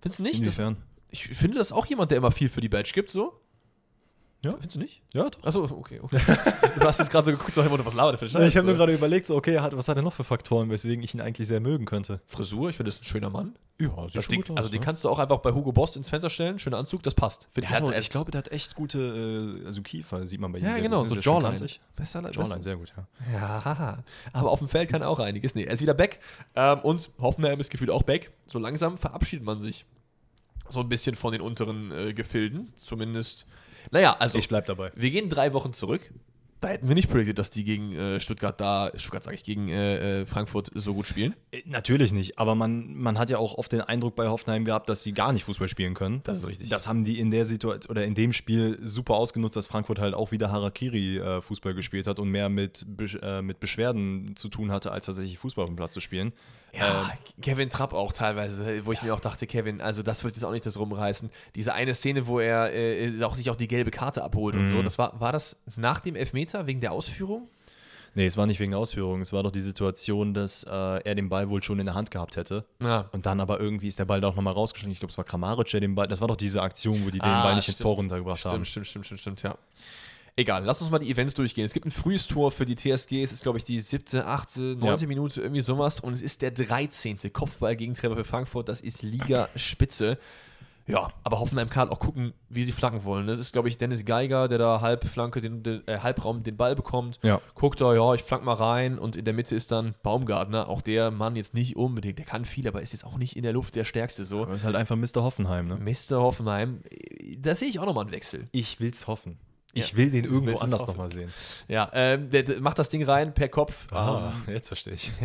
Findest 0.00 0.18
du 0.18 0.22
nicht? 0.22 0.46
Das, 0.46 0.58
inwiefern? 0.58 0.76
ich 1.10 1.28
finde 1.28 1.58
das 1.58 1.72
auch 1.72 1.84
jemand, 1.86 2.10
der 2.10 2.18
immer 2.18 2.32
viel 2.32 2.48
für 2.48 2.62
die 2.62 2.70
Badge 2.70 2.92
gibt, 2.94 3.10
so. 3.10 3.38
Ja. 4.44 4.52
Findest 4.52 4.74
du 4.74 4.80
nicht? 4.80 5.02
Ja, 5.12 5.30
doch. 5.30 5.42
Achso, 5.44 5.62
okay. 5.64 6.00
okay. 6.02 6.18
du 6.76 6.80
hast 6.84 6.98
jetzt 6.98 7.10
gerade 7.12 7.26
so 7.26 7.30
geguckt, 7.36 7.54
so, 7.54 7.62
was 7.84 7.94
labert 7.94 8.20
der 8.20 8.28
für 8.28 8.38
eine 8.38 8.48
ich 8.48 8.56
habe 8.56 8.66
nur 8.66 8.76
gerade 8.76 8.92
überlegt, 8.92 9.26
so, 9.26 9.36
okay, 9.36 9.56
was 9.72 9.86
hat 9.86 9.96
er 9.96 10.02
noch 10.02 10.12
für 10.12 10.24
Faktoren, 10.24 10.68
weswegen 10.68 11.04
ich 11.04 11.14
ihn 11.14 11.20
eigentlich 11.20 11.46
sehr 11.46 11.60
mögen 11.60 11.84
könnte? 11.84 12.20
Frisur, 12.26 12.68
ich 12.70 12.76
finde, 12.76 12.88
das 12.90 12.96
ist 12.96 13.02
ein 13.02 13.08
schöner 13.08 13.30
Mann. 13.30 13.54
Ja, 13.80 13.90
Das 14.12 14.28
Ding, 14.28 14.44
also 14.56 14.68
den 14.68 14.80
kannst 14.80 15.04
du 15.04 15.08
auch 15.08 15.18
einfach 15.18 15.38
bei 15.38 15.52
Hugo 15.52 15.72
Boss 15.72 15.96
ins 15.96 16.08
Fenster 16.08 16.28
stellen, 16.30 16.58
schöner 16.58 16.78
Anzug, 16.78 17.02
das 17.04 17.14
passt. 17.14 17.48
Find- 17.52 17.68
der 17.68 17.80
hat- 17.80 17.98
ich 17.98 18.10
glaube, 18.10 18.30
der 18.30 18.38
hat 18.38 18.52
echt 18.52 18.74
gute 18.74 19.60
äh, 19.62 19.66
also 19.66 19.80
Kiefer, 19.82 20.26
sieht 20.26 20.40
man 20.40 20.52
bei 20.52 20.58
ihm. 20.58 20.64
Ja, 20.64 20.74
sehr 20.74 20.82
genau, 20.82 20.98
gut. 21.00 21.08
so 21.08 21.14
Ist 21.14 21.24
ja 21.24 21.32
schön 21.32 21.42
Jawline. 21.42 21.58
kantig. 21.58 21.80
Besser, 21.96 22.30
Jawline, 22.30 22.62
sehr 22.62 22.76
gut, 22.76 22.92
ja. 22.96 23.06
Ja, 23.32 23.98
aber 24.32 24.50
auf 24.50 24.58
dem 24.58 24.68
Feld 24.68 24.88
kann 24.90 25.02
er 25.02 25.08
auch 25.08 25.18
einiges. 25.20 25.54
Nee, 25.54 25.64
er 25.64 25.72
ist 25.72 25.80
wieder 25.82 25.94
back. 25.94 26.18
Ähm, 26.54 26.80
und 26.80 27.10
Hoffenheim 27.20 27.58
ist 27.60 27.70
gefühlt 27.70 27.90
auch 27.90 28.02
back. 28.02 28.30
So 28.46 28.58
langsam 28.58 28.98
verabschiedet 28.98 29.44
man 29.44 29.60
sich 29.60 29.84
so 30.68 30.80
ein 30.80 30.88
bisschen 30.88 31.14
von 31.16 31.32
den 31.32 31.40
unteren 31.40 31.90
äh, 31.92 32.12
Gefilden. 32.12 32.72
Zumindest. 32.76 33.46
Naja, 33.90 34.16
also 34.18 34.38
Ich 34.38 34.48
bleib 34.48 34.66
dabei. 34.66 34.90
wir 34.94 35.10
gehen 35.10 35.28
drei 35.28 35.52
Wochen 35.52 35.72
zurück. 35.72 36.10
Da 36.60 36.68
hätten 36.68 36.86
wir 36.86 36.94
nicht 36.94 37.10
predicted, 37.10 37.40
dass 37.40 37.50
die 37.50 37.64
gegen 37.64 37.90
äh, 37.92 38.20
Stuttgart 38.20 38.60
da, 38.60 38.92
Stuttgart 38.94 39.24
sage 39.24 39.34
ich, 39.34 39.42
gegen 39.42 39.68
äh, 39.68 40.20
äh, 40.20 40.26
Frankfurt 40.26 40.70
so 40.72 40.94
gut 40.94 41.08
spielen. 41.08 41.34
Äh, 41.50 41.62
Natürlich 41.66 42.12
nicht, 42.12 42.38
aber 42.38 42.54
man, 42.54 42.94
man 42.94 43.18
hat 43.18 43.30
ja 43.30 43.38
auch 43.38 43.58
oft 43.58 43.72
den 43.72 43.80
Eindruck 43.80 44.14
bei 44.14 44.28
Hoffenheim 44.28 44.64
gehabt, 44.64 44.88
dass 44.88 45.02
sie 45.02 45.10
gar 45.10 45.32
nicht 45.32 45.42
Fußball 45.42 45.66
spielen 45.66 45.94
können. 45.94 46.20
Das 46.22 46.38
ist 46.38 46.46
richtig. 46.46 46.68
Das 46.68 46.86
haben 46.86 47.02
die 47.02 47.18
in 47.18 47.32
der 47.32 47.46
Situation 47.46 47.90
oder 47.90 48.04
in 48.04 48.14
dem 48.14 48.32
Spiel 48.32 48.78
super 48.80 49.14
ausgenutzt, 49.14 49.56
dass 49.56 49.66
Frankfurt 49.66 49.98
halt 49.98 50.14
auch 50.14 50.30
wieder 50.30 50.52
Harakiri-Fußball 50.52 51.74
gespielt 51.74 52.06
hat 52.06 52.20
und 52.20 52.28
mehr 52.28 52.48
mit, 52.48 52.86
äh, 53.20 53.42
mit 53.42 53.58
Beschwerden 53.58 54.36
zu 54.36 54.48
tun 54.48 54.70
hatte, 54.70 54.92
als 54.92 55.06
tatsächlich 55.06 55.38
Fußball 55.38 55.64
auf 55.64 55.70
dem 55.70 55.74
Platz 55.76 55.92
zu 55.92 56.00
spielen. 56.00 56.32
Ja, 56.74 57.10
Kevin 57.42 57.68
Trapp 57.68 57.92
auch 57.92 58.12
teilweise, 58.12 58.86
wo 58.86 58.92
ich 58.92 59.02
mir 59.02 59.12
auch 59.14 59.20
dachte, 59.20 59.46
Kevin, 59.46 59.80
also 59.80 60.02
das 60.02 60.24
wird 60.24 60.34
jetzt 60.36 60.44
auch 60.44 60.52
nicht 60.52 60.64
das 60.64 60.78
rumreißen. 60.78 61.30
Diese 61.54 61.74
eine 61.74 61.94
Szene, 61.94 62.26
wo 62.26 62.40
er 62.40 62.72
äh, 62.72 63.22
auch 63.24 63.34
sich 63.34 63.50
auch 63.50 63.56
die 63.56 63.68
gelbe 63.68 63.90
Karte 63.90 64.22
abholt 64.24 64.54
und 64.54 64.66
so, 64.66 64.82
das 64.82 64.96
war, 64.98 65.20
war 65.20 65.32
das 65.32 65.56
nach 65.76 66.00
dem 66.00 66.16
Elfmeter 66.16 66.66
wegen 66.66 66.80
der 66.80 66.92
Ausführung? 66.92 67.48
Nee, 68.14 68.26
es 68.26 68.36
war 68.36 68.46
nicht 68.46 68.60
wegen 68.60 68.72
der 68.72 68.78
Ausführung. 68.78 69.22
Es 69.22 69.32
war 69.32 69.42
doch 69.42 69.50
die 69.52 69.60
Situation, 69.62 70.34
dass 70.34 70.64
äh, 70.64 70.68
er 70.70 71.14
den 71.14 71.30
Ball 71.30 71.48
wohl 71.48 71.62
schon 71.62 71.78
in 71.80 71.86
der 71.86 71.94
Hand 71.94 72.10
gehabt 72.10 72.36
hätte. 72.36 72.66
Ja. 72.82 73.08
Und 73.12 73.24
dann 73.24 73.40
aber 73.40 73.58
irgendwie 73.58 73.88
ist 73.88 73.98
der 73.98 74.04
Ball 74.04 74.20
da 74.20 74.28
auch 74.28 74.36
nochmal 74.36 74.52
rausgeschlagen. 74.52 74.92
Ich 74.92 74.98
glaube, 75.00 75.10
es 75.12 75.16
war 75.16 75.24
Kramaric, 75.24 75.70
der 75.70 75.80
den 75.80 75.94
Ball. 75.94 76.08
Das 76.08 76.20
war 76.20 76.28
doch 76.28 76.36
diese 76.36 76.60
Aktion, 76.60 77.00
wo 77.06 77.10
die 77.10 77.18
den 77.18 77.22
Ah, 77.22 77.42
Ball 77.42 77.56
nicht 77.56 77.68
ins 77.68 77.76
stimmt. 77.78 77.84
Tor 77.86 77.96
runtergebracht 77.96 78.40
Stimmt, 78.40 78.52
haben. 78.54 78.64
stimmt, 78.66 78.86
stimmt, 78.86 79.06
stimmt, 79.06 79.20
stimmt, 79.20 79.42
ja. 79.42 79.56
Egal, 80.34 80.64
lass 80.64 80.80
uns 80.80 80.90
mal 80.90 80.98
die 80.98 81.10
Events 81.10 81.34
durchgehen. 81.34 81.66
Es 81.66 81.74
gibt 81.74 81.84
ein 81.84 81.90
frühes 81.90 82.26
Tor 82.26 82.50
für 82.50 82.64
die 82.64 82.74
TSG. 82.74 83.22
Es 83.22 83.32
ist, 83.32 83.42
glaube 83.42 83.58
ich, 83.58 83.64
die 83.64 83.80
siebte, 83.80 84.26
achte, 84.26 84.60
neunte 84.60 85.04
Ja. 85.04 85.08
Minute, 85.08 85.42
irgendwie 85.42 85.60
sowas. 85.60 86.00
Und 86.00 86.14
es 86.14 86.22
ist 86.22 86.40
der 86.40 86.52
13. 86.52 87.18
Kopfball-Gegentreffer 87.32 88.16
für 88.16 88.24
Frankfurt. 88.24 88.68
Das 88.68 88.80
ist 88.80 89.02
Liga-Spitze. 89.02 90.18
Ja, 90.86 91.12
aber 91.22 91.38
Hoffenheim 91.38 91.70
kann 91.70 91.90
auch 91.90 92.00
gucken, 92.00 92.32
wie 92.48 92.64
sie 92.64 92.72
flanken 92.72 93.04
wollen. 93.04 93.26
Das 93.26 93.38
ist, 93.38 93.52
glaube 93.52 93.68
ich, 93.68 93.78
Dennis 93.78 94.04
Geiger, 94.04 94.48
der 94.48 94.58
da 94.58 94.80
Halbflanke, 94.80 95.40
den, 95.40 95.62
den 95.62 95.86
äh, 95.86 95.98
Halbraum 95.98 96.42
den 96.42 96.56
Ball 96.56 96.74
bekommt. 96.74 97.20
Ja. 97.22 97.40
Guckt 97.54 97.80
da, 97.80 97.94
ja, 97.94 98.14
ich 98.14 98.22
flank 98.22 98.42
mal 98.44 98.54
rein. 98.54 98.98
Und 98.98 99.14
in 99.14 99.24
der 99.24 99.34
Mitte 99.34 99.54
ist 99.54 99.70
dann 99.70 99.94
Baumgartner. 100.02 100.68
Auch 100.68 100.82
der 100.82 101.10
Mann 101.10 101.36
jetzt 101.36 101.54
nicht 101.54 101.76
unbedingt, 101.76 102.18
der 102.18 102.26
kann 102.26 102.44
viel, 102.46 102.66
aber 102.66 102.80
ist 102.82 102.92
jetzt 102.92 103.04
auch 103.04 103.16
nicht 103.18 103.36
in 103.36 103.42
der 103.42 103.52
Luft 103.52 103.76
der 103.76 103.84
Stärkste 103.84 104.24
so. 104.24 104.42
Aber 104.42 104.54
ist 104.54 104.64
halt 104.64 104.76
einfach 104.76 104.96
Mr. 104.96 105.22
Hoffenheim, 105.22 105.68
ne? 105.68 105.76
Mr. 105.76 106.20
Hoffenheim, 106.20 106.80
da 107.38 107.54
sehe 107.54 107.68
ich 107.68 107.78
auch 107.78 107.86
nochmal 107.86 108.04
einen 108.04 108.12
Wechsel. 108.12 108.46
Ich 108.50 108.80
will's 108.80 109.06
hoffen. 109.06 109.38
Ja. 109.74 109.84
Ich 109.84 109.96
will 109.96 110.10
den 110.10 110.24
irgendwo 110.24 110.58
anders 110.58 110.86
nochmal 110.86 111.10
sehen. 111.10 111.32
Ja, 111.66 111.88
ähm, 111.94 112.28
der, 112.28 112.42
der 112.42 112.60
macht 112.60 112.78
das 112.78 112.90
Ding 112.90 113.02
rein 113.04 113.32
per 113.32 113.48
Kopf. 113.48 113.90
Ah, 113.90 114.34
jetzt 114.46 114.68
verstehe 114.68 114.94
ich. 114.94 115.10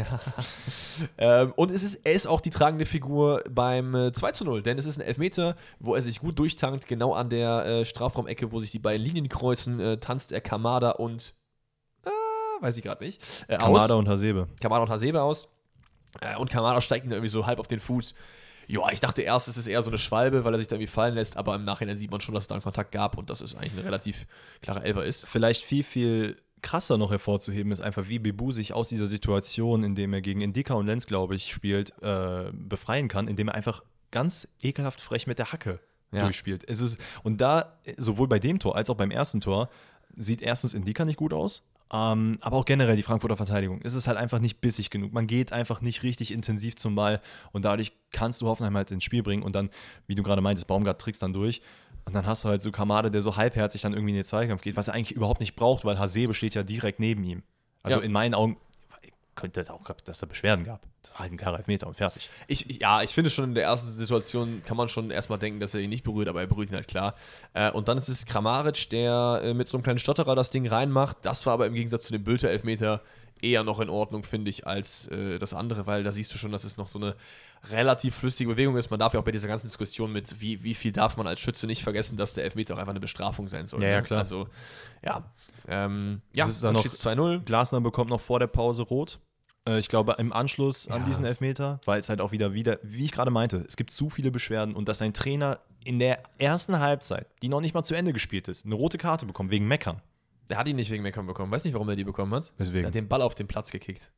Ähm, 1.20 1.54
und 1.56 1.70
es 1.72 1.84
ist, 1.84 1.96
er 2.06 2.14
ist 2.14 2.28
auch 2.28 2.42
die 2.42 2.50
tragende 2.50 2.86
Figur 2.86 3.44
beim 3.50 3.94
äh, 3.94 4.12
2 4.12 4.32
zu 4.32 4.46
0, 4.46 4.64
denn 4.64 4.78
es 4.80 4.86
ist 4.86 4.98
ein 4.98 5.06
Elfmeter, 5.06 5.56
wo 5.80 5.94
er 5.94 6.02
sich 6.02 6.20
gut 6.20 6.40
durchtankt, 6.40 6.88
genau 6.88 7.14
an 7.14 7.30
der 7.30 7.66
äh, 7.66 7.86
Strafraumecke, 7.86 8.52
wo 8.52 8.60
sich 8.60 8.72
die 8.72 8.80
beiden 8.80 9.04
Linien 9.04 9.30
kreuzen, 9.30 9.80
äh, 9.80 9.98
tanzt 9.98 10.32
er 10.32 10.42
Kamada 10.42 10.92
und 10.92 11.36
äh, 12.04 12.10
weiß 12.62 12.78
ich 12.78 12.84
gerade 12.84 13.04
nicht. 13.04 13.22
Äh, 13.48 13.58
Kamada 13.58 13.94
aus. 13.94 14.00
und 14.00 14.08
Hasebe. 14.10 14.48
Kamada 14.60 14.84
und 14.84 14.90
Hasebe 14.90 15.22
aus. 15.22 15.50
Äh, 16.22 16.36
und 16.38 16.50
Kamada 16.50 16.82
steigt 16.82 17.06
ihn 17.06 17.12
irgendwie 17.12 17.30
so 17.30 17.46
halb 17.46 17.60
auf 17.60 17.68
den 17.68 17.80
Fuß. 17.80 18.14
Ja, 18.68 18.82
ich 18.92 19.00
dachte 19.00 19.22
erst, 19.22 19.48
es 19.48 19.58
ist 19.58 19.68
eher 19.68 19.82
so 19.82 19.90
eine 19.90 19.98
Schwalbe, 19.98 20.44
weil 20.44 20.54
er 20.54 20.58
sich 20.60 20.68
da 20.68 20.76
irgendwie 20.76 20.92
fallen 20.92 21.16
lässt, 21.16 21.38
aber 21.38 21.56
im 21.56 21.64
Nachhinein 21.64 21.98
sieht 21.98 22.12
man 22.12 22.20
schon, 22.20 22.34
dass 22.36 22.44
es 22.44 22.48
da 22.48 22.56
einen 22.56 22.64
Kontakt 22.64 22.92
gab 22.92 23.18
und 23.18 23.30
dass 23.30 23.42
es 23.42 23.56
eigentlich 23.56 23.74
ein 23.74 23.80
relativ 23.80 24.28
klarer 24.62 24.84
Elfer 24.84 25.06
ist. 25.06 25.26
Vielleicht 25.26 25.64
viel, 25.64 25.84
viel 25.84 26.38
krasser 26.62 26.98
noch 26.98 27.12
hervorzuheben 27.12 27.72
ist 27.72 27.80
einfach, 27.82 28.10
wie 28.10 28.20
Bebu 28.20 28.52
sich 28.52 28.74
aus 28.74 28.90
dieser 28.90 29.08
Situation, 29.08 29.84
in 29.84 29.96
dem 29.96 30.12
er 30.14 30.22
gegen 30.22 30.42
Indika 30.42 30.74
und 30.74 30.86
Lenz, 30.88 31.06
glaube 31.08 31.36
ich, 31.36 31.52
spielt, 31.54 31.94
äh, 32.02 32.52
befreien 32.52 33.08
kann, 33.08 33.28
indem 33.28 33.48
er 33.50 33.56
einfach 33.56 33.84
ganz 34.12 34.48
ekelhaft 34.62 35.00
frech 35.00 35.28
mit 35.28 35.40
der 35.40 35.52
Hacke 35.52 35.80
Ja. 36.12 36.22
durchspielt. 36.22 36.64
Es 36.68 36.82
ist, 36.82 37.00
und 37.24 37.40
da, 37.42 37.78
sowohl 37.98 38.28
bei 38.28 38.40
dem 38.40 38.60
Tor 38.60 38.76
als 38.76 38.90
auch 38.90 38.96
beim 38.96 39.12
ersten 39.12 39.40
Tor, 39.42 39.70
sieht 40.16 40.42
erstens 40.42 40.74
Indika 40.74 41.06
nicht 41.06 41.18
gut 41.18 41.32
aus, 41.32 41.64
ähm, 41.94 42.38
aber 42.42 42.58
auch 42.58 42.66
generell 42.66 42.96
die 42.96 43.04
Frankfurter 43.04 43.38
Verteidigung. 43.38 43.80
Es 43.84 43.94
ist 43.94 44.08
halt 44.08 44.18
einfach 44.18 44.40
nicht 44.40 44.60
bissig 44.62 44.90
genug. 44.90 45.14
Man 45.14 45.26
geht 45.28 45.54
einfach 45.54 45.82
nicht 45.82 46.04
richtig 46.04 46.32
intensiv 46.32 46.76
zum 46.76 46.96
Ball 46.96 47.22
und 47.54 47.64
dadurch 47.66 47.94
kannst 48.12 48.42
du 48.42 48.48
Hoffenheim 48.48 48.76
halt 48.76 48.92
ins 48.92 49.04
Spiel 49.04 49.24
bringen 49.24 49.44
und 49.44 49.56
dann, 49.56 49.70
wie 50.06 50.16
du 50.16 50.24
gerade 50.24 50.42
meintest, 50.42 50.68
Baumgart 50.68 51.00
trickst 51.02 51.22
dann 51.24 51.34
durch. 51.34 51.62
Und 52.06 52.14
dann 52.14 52.26
hast 52.26 52.44
du 52.46 52.50
halt 52.50 52.62
so 52.62 52.72
Kamade, 52.72 53.12
der 53.12 53.22
so 53.22 53.36
halbherzig 53.36 53.82
dann 53.82 53.94
irgendwie 53.94 54.12
in 54.12 54.16
den 54.18 54.24
Zweikampf 54.26 54.62
geht, 54.62 54.78
was 54.78 54.88
er 54.88 54.94
eigentlich 54.94 55.12
überhaupt 55.12 55.42
nicht 55.42 55.56
braucht, 55.56 55.84
weil 55.84 56.00
Hasebe 56.00 56.34
steht 56.34 56.56
ja 56.56 56.64
direkt 56.64 57.00
neben 57.00 57.24
ihm. 57.24 57.44
Also 57.84 58.00
Ja. 58.00 58.06
in 58.06 58.12
meinen 58.12 58.34
Augen 58.34 58.58
könnte 59.38 59.74
auch, 59.74 59.84
dass 60.04 60.20
da 60.20 60.26
Beschwerden 60.26 60.66
gab. 60.66 60.86
Das 61.02 61.14
war 61.14 61.20
halt 61.20 61.32
ein 61.32 61.38
klarer 61.38 61.60
Elfmeter 61.60 61.88
und 61.88 61.96
fertig. 61.96 62.30
Ich, 62.48 62.70
ich, 62.70 62.80
ja, 62.80 63.02
ich 63.02 63.12
finde 63.14 63.30
schon 63.30 63.46
in 63.46 63.56
der 63.56 63.64
ersten 63.64 63.90
Situation 63.94 64.62
kann 64.66 64.76
man 64.76 64.90
schon 64.90 65.10
erstmal 65.10 65.40
denken, 65.40 65.62
dass 65.62 65.74
er 65.74 65.80
ihn 65.80 65.90
nicht 65.90 66.04
berührt, 66.04 66.28
aber 66.28 66.42
er 66.42 66.48
berührt 66.48 66.72
ihn 66.72 66.76
halt 66.76 66.90
klar. 66.90 67.16
Äh, 67.54 67.72
und 67.72 67.88
dann 67.88 67.98
ist 67.98 68.10
es 68.10 68.26
Kramaric, 68.26 68.90
der 68.90 69.42
äh, 69.44 69.54
mit 69.54 69.70
so 69.70 69.78
einem 69.78 69.84
kleinen 69.84 70.00
Stotterer 70.00 70.36
das 70.36 70.50
Ding 70.50 70.68
reinmacht. 70.68 71.18
Das 71.22 71.46
war 71.46 71.54
aber 71.54 71.68
im 71.68 71.74
Gegensatz 71.74 72.04
zu 72.04 72.12
dem 72.12 72.26
Bülter-Elfmeter 72.26 73.02
eher 73.42 73.64
noch 73.64 73.80
in 73.80 73.90
Ordnung, 73.90 74.24
finde 74.24 74.50
ich, 74.50 74.66
als 74.68 75.08
äh, 75.08 75.40
das 75.40 75.54
andere, 75.54 75.86
weil 75.86 76.04
da 76.04 76.12
siehst 76.12 76.34
du 76.34 76.38
schon, 76.38 76.52
dass 76.52 76.64
es 76.64 76.78
noch 76.78 76.88
so 76.88 77.00
eine 77.00 77.16
relativ 77.70 78.16
flüssige 78.16 78.50
Bewegung 78.50 78.78
ist. 78.78 78.90
Man 78.90 79.00
darf 79.00 79.14
ja 79.14 79.20
auch 79.20 79.24
bei 79.24 79.32
dieser 79.32 79.48
ganzen 79.48 79.68
Diskussion 79.68 80.12
mit, 80.12 80.42
wie, 80.42 80.64
wie 80.64 80.74
viel 80.74 80.92
darf 80.92 81.18
man 81.18 81.28
als 81.28 81.40
Schütze 81.40 81.68
nicht 81.68 81.84
vergessen, 81.84 82.18
dass 82.18 82.34
der 82.34 82.44
Elfmeter 82.44 82.74
auch 82.76 82.80
einfach 82.80 82.92
eine 82.92 83.00
Bestrafung 83.00 83.48
sein 83.48 83.68
soll. 83.68 83.82
Ja, 83.84 83.90
ja, 83.90 83.98
ne? 83.98 84.04
klar. 84.04 84.20
Also, 84.20 84.48
ja. 85.04 85.32
Ähm, 85.68 86.22
ja, 86.34 86.46
Das 86.46 86.56
ist 86.56 86.64
dann 86.64 86.76
dann 86.76 86.82
steht 86.82 86.94
2-0. 86.94 87.44
Glasner 87.44 87.82
bekommt 87.82 88.10
noch 88.10 88.22
vor 88.22 88.40
der 88.40 88.48
Pause 88.48 88.84
rot. 88.84 89.20
Äh, 89.68 89.80
Ich 89.80 89.88
glaube, 89.90 90.16
im 90.18 90.32
Anschluss 90.34 90.88
an 90.88 91.02
Ja. 91.02 91.08
diesen 91.08 91.26
Elfmeter, 91.26 91.80
weil 91.86 92.00
es 92.00 92.10
halt 92.10 92.22
auch 92.22 92.32
wieder, 92.32 92.54
wieder, 92.54 92.80
wie 92.84 93.04
ich 93.06 93.12
gerade 93.12 93.32
meinte, 93.32 93.58
es 93.68 93.76
gibt 93.78 93.92
zu 93.92 94.10
viele 94.10 94.32
Beschwerden 94.32 94.76
und 94.76 94.88
dass 94.90 95.02
ein 95.02 95.14
Trainer 95.14 95.60
in 95.84 96.00
der 96.00 96.20
ersten 96.38 96.80
Halbzeit, 96.80 97.28
die 97.42 97.50
noch 97.50 97.62
nicht 97.62 97.74
mal 97.74 97.84
zu 97.84 97.96
Ende 97.96 98.14
gespielt 98.14 98.48
ist, 98.48 98.66
eine 98.66 98.76
rote 98.76 98.98
Karte 98.98 99.26
bekommt 99.26 99.52
wegen 99.52 99.68
Meckern. 99.68 100.02
Der 100.50 100.58
hat 100.58 100.68
ihn 100.68 100.76
nicht 100.78 100.90
wegen 100.92 101.04
Meckern 101.04 101.26
bekommen. 101.28 101.52
Weiß 101.52 101.64
nicht, 101.66 101.74
warum 101.74 101.90
er 101.90 101.96
die 101.96 102.04
bekommen 102.06 102.34
hat. 102.34 102.54
Weswegen? 102.58 102.82
Der 102.82 102.88
hat 102.88 102.96
den 102.96 103.08
Ball 103.08 103.22
auf 103.22 103.36
den 103.36 103.48
Platz 103.48 103.70
gekickt. 103.72 104.12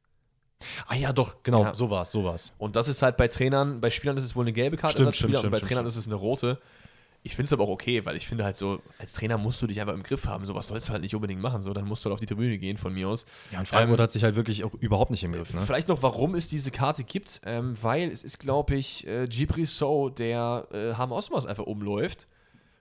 Ah 0.88 0.96
ja, 0.96 1.14
doch, 1.14 1.42
genau, 1.44 1.64
Ja. 1.64 1.74
so 1.76 1.90
war 1.90 2.04
es, 2.04 2.12
so 2.12 2.24
war 2.24 2.36
es. 2.36 2.54
Und 2.58 2.76
das 2.76 2.88
ist 2.88 3.02
halt 3.02 3.18
bei 3.18 3.28
Trainern, 3.30 3.80
bei 3.82 3.90
Spielern 3.90 4.18
ist 4.18 4.26
es 4.26 4.36
wohl 4.36 4.44
eine 4.44 4.52
gelbe 4.54 4.78
Karte 4.78 4.98
Stimmt, 4.98 5.16
Spieler 5.16 5.38
stimmt, 5.38 5.46
und 5.46 5.52
bei 5.52 5.58
stimmt, 5.58 5.70
Trainern 5.70 5.86
ist 5.86 5.96
es 5.96 6.06
eine 6.06 6.16
rote. 6.16 6.60
Ich 7.22 7.36
finde 7.36 7.48
es 7.48 7.54
aber 7.54 7.66
auch 7.66 7.70
okay, 7.70 8.06
weil 8.06 8.16
ich 8.16 8.28
finde 8.28 8.46
halt 8.46 8.56
so, 8.56 8.82
als 8.98 9.12
Trainer 9.14 9.38
musst 9.38 9.62
du 9.62 9.68
dich 9.68 9.82
einfach 9.82 9.94
im 9.94 10.04
Griff 10.04 10.26
haben. 10.26 10.46
Sowas 10.46 10.68
sollst 10.68 10.88
du 10.88 10.94
halt 10.94 11.02
nicht 11.02 11.14
unbedingt 11.16 11.42
machen. 11.42 11.62
So, 11.62 11.74
dann 11.74 11.86
musst 11.86 12.04
du 12.04 12.06
halt 12.06 12.14
auf 12.14 12.20
die 12.22 12.26
Tribüne 12.26 12.58
gehen 12.58 12.78
von 12.78 12.94
mir 12.94 13.10
aus. 13.10 13.26
Ja, 13.52 13.60
und 13.60 13.68
Frankfurt 13.68 14.00
Ähm, 14.00 14.04
hat 14.04 14.12
sich 14.12 14.24
halt 14.24 14.36
wirklich 14.36 14.64
auch 14.64 14.74
überhaupt 14.76 15.12
nicht 15.12 15.24
im 15.24 15.34
Griff. 15.34 15.54
Ne? 15.54 15.62
Vielleicht 15.62 15.90
noch, 15.90 16.02
warum 16.02 16.34
es 16.34 16.48
diese 16.48 16.72
Karte 16.72 17.04
gibt, 17.04 17.42
ähm, 17.46 17.76
weil 17.82 18.10
es 18.10 18.24
ist, 18.24 18.40
glaube 18.40 18.76
ich, 18.76 19.06
äh, 19.06 19.28
Gibri 19.28 19.66
So, 19.66 20.10
der 20.10 20.68
äh, 20.72 20.94
Ham 20.94 21.12
Osmas 21.12 21.46
einfach 21.46 21.66
umläuft, 21.66 22.28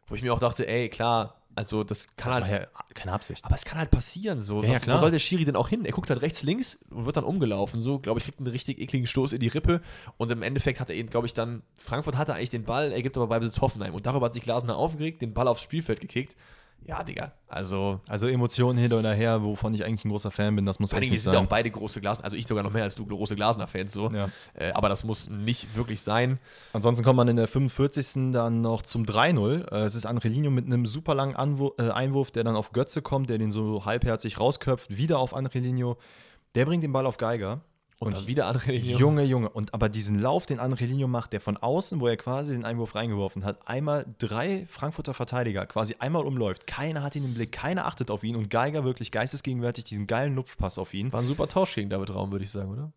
wo 0.06 0.14
ich 0.14 0.22
mir 0.22 0.32
auch 0.32 0.38
dachte, 0.40 0.68
ey, 0.68 0.88
klar, 0.88 1.37
also 1.58 1.82
das 1.82 2.06
kann 2.16 2.30
Das 2.30 2.40
halt 2.40 2.52
war 2.52 2.60
ja 2.60 2.66
keine 2.94 3.12
Absicht. 3.12 3.44
aber 3.44 3.54
es 3.56 3.64
kann 3.64 3.78
halt 3.78 3.90
passieren 3.90 4.40
so. 4.40 4.62
Ja, 4.62 4.68
ja, 4.68 4.74
Was, 4.76 4.82
klar. 4.82 4.96
Wo 4.96 5.00
soll 5.00 5.10
der 5.10 5.18
Schiri 5.18 5.44
denn 5.44 5.56
auch 5.56 5.68
hin? 5.68 5.84
Er 5.84 5.90
guckt 5.92 6.08
halt 6.08 6.22
rechts, 6.22 6.42
links 6.44 6.78
und 6.90 7.04
wird 7.04 7.16
dann 7.16 7.24
umgelaufen. 7.24 7.80
So, 7.80 7.98
glaube 7.98 8.20
ich, 8.20 8.24
kriegt 8.24 8.38
einen 8.38 8.46
richtig 8.46 8.80
ekligen 8.80 9.06
Stoß 9.08 9.32
in 9.32 9.40
die 9.40 9.48
Rippe. 9.48 9.80
Und 10.16 10.30
im 10.30 10.42
Endeffekt 10.42 10.78
hat 10.78 10.88
er 10.88 10.96
ihn, 10.96 11.08
glaube 11.10 11.26
ich, 11.26 11.34
dann. 11.34 11.62
Frankfurt 11.76 12.16
hatte 12.16 12.34
eigentlich 12.34 12.50
den 12.50 12.64
Ball, 12.64 12.92
er 12.92 13.02
gibt 13.02 13.16
aber 13.16 13.26
bei 13.26 13.38
Besitz 13.40 13.60
Hoffenheim. 13.60 13.94
Und 13.94 14.06
darüber 14.06 14.26
hat 14.26 14.34
sich 14.34 14.42
Glasner 14.44 14.76
aufgeregt, 14.76 15.20
den 15.20 15.34
Ball 15.34 15.48
aufs 15.48 15.62
Spielfeld 15.62 16.00
gekickt. 16.00 16.36
Ja, 16.86 17.02
Digga. 17.02 17.32
Also. 17.48 18.00
Also 18.08 18.28
Emotionen 18.28 18.78
hin 18.78 18.92
oder 18.94 19.12
her, 19.12 19.44
wovon 19.44 19.74
ich 19.74 19.84
eigentlich 19.84 20.06
ein 20.06 20.10
großer 20.10 20.30
Fan 20.30 20.56
bin, 20.56 20.64
das 20.64 20.78
muss 20.78 20.90
Vor 20.90 20.96
allem, 20.96 21.02
echt 21.02 21.10
wir 21.10 21.14
nicht 21.16 21.22
sind 21.22 21.32
ja 21.34 21.38
auch 21.38 21.42
sein. 21.42 21.48
beide 21.50 21.70
große 21.70 22.00
Glasner, 22.00 22.24
also 22.24 22.36
ich 22.36 22.46
sogar 22.46 22.62
noch 22.64 22.72
mehr 22.72 22.84
als 22.84 22.94
du, 22.94 23.04
große 23.04 23.36
Glasner-Fans 23.36 23.92
so. 23.92 24.08
Ja. 24.10 24.30
Äh, 24.54 24.72
aber 24.72 24.88
das 24.88 25.04
muss 25.04 25.28
nicht 25.28 25.76
wirklich 25.76 26.00
sein. 26.00 26.38
Ansonsten 26.72 27.04
kommt 27.04 27.18
man 27.18 27.28
in 27.28 27.36
der 27.36 27.46
45. 27.46 28.32
dann 28.32 28.62
noch 28.62 28.80
zum 28.82 29.04
3-0. 29.04 29.70
Äh, 29.70 29.84
Es 29.84 29.94
ist 29.94 30.06
Angelino 30.06 30.50
mit 30.50 30.64
einem 30.64 30.86
super 30.86 31.14
langen 31.14 31.36
Anwur 31.36 31.74
äh, 31.78 31.90
Einwurf, 31.90 32.30
der 32.30 32.44
dann 32.44 32.56
auf 32.56 32.72
Götze 32.72 33.02
kommt, 33.02 33.28
der 33.28 33.36
den 33.38 33.52
so 33.52 33.84
halbherzig 33.84 34.40
rausköpft, 34.40 34.96
wieder 34.96 35.18
auf 35.18 35.34
Angelino. 35.34 35.98
Der 36.54 36.64
bringt 36.64 36.82
den 36.84 36.92
Ball 36.92 37.04
auf 37.06 37.18
Geiger. 37.18 37.60
Und, 38.00 38.14
dann 38.14 38.26
wieder 38.28 38.46
andere 38.46 38.72
Junge, 38.72 39.24
Junge. 39.24 39.48
Und 39.48 39.74
aber 39.74 39.88
diesen 39.88 40.20
Lauf, 40.20 40.46
den 40.46 40.60
Angelino 40.60 41.08
macht, 41.08 41.32
der 41.32 41.40
von 41.40 41.56
außen, 41.56 42.00
wo 42.00 42.06
er 42.06 42.16
quasi 42.16 42.52
den 42.52 42.64
Einwurf 42.64 42.94
reingeworfen 42.94 43.44
hat, 43.44 43.66
einmal 43.66 44.06
drei 44.18 44.66
Frankfurter 44.66 45.14
Verteidiger 45.14 45.66
quasi 45.66 45.96
einmal 45.98 46.24
umläuft. 46.24 46.68
Keiner 46.68 47.02
hat 47.02 47.16
ihn 47.16 47.24
im 47.24 47.34
Blick, 47.34 47.50
keiner 47.50 47.86
achtet 47.86 48.12
auf 48.12 48.22
ihn 48.22 48.36
und 48.36 48.50
Geiger 48.50 48.84
wirklich 48.84 49.10
geistesgegenwärtig 49.10 49.84
diesen 49.84 50.06
geilen 50.06 50.36
Lupfpass 50.36 50.78
auf 50.78 50.94
ihn. 50.94 51.12
War 51.12 51.20
ein 51.20 51.26
super 51.26 51.48
Tausch 51.48 51.74
gegen 51.74 51.90
David 51.90 52.14
Raum, 52.14 52.30
würde 52.30 52.44
ich 52.44 52.50
sagen, 52.50 52.70
oder? 52.70 52.92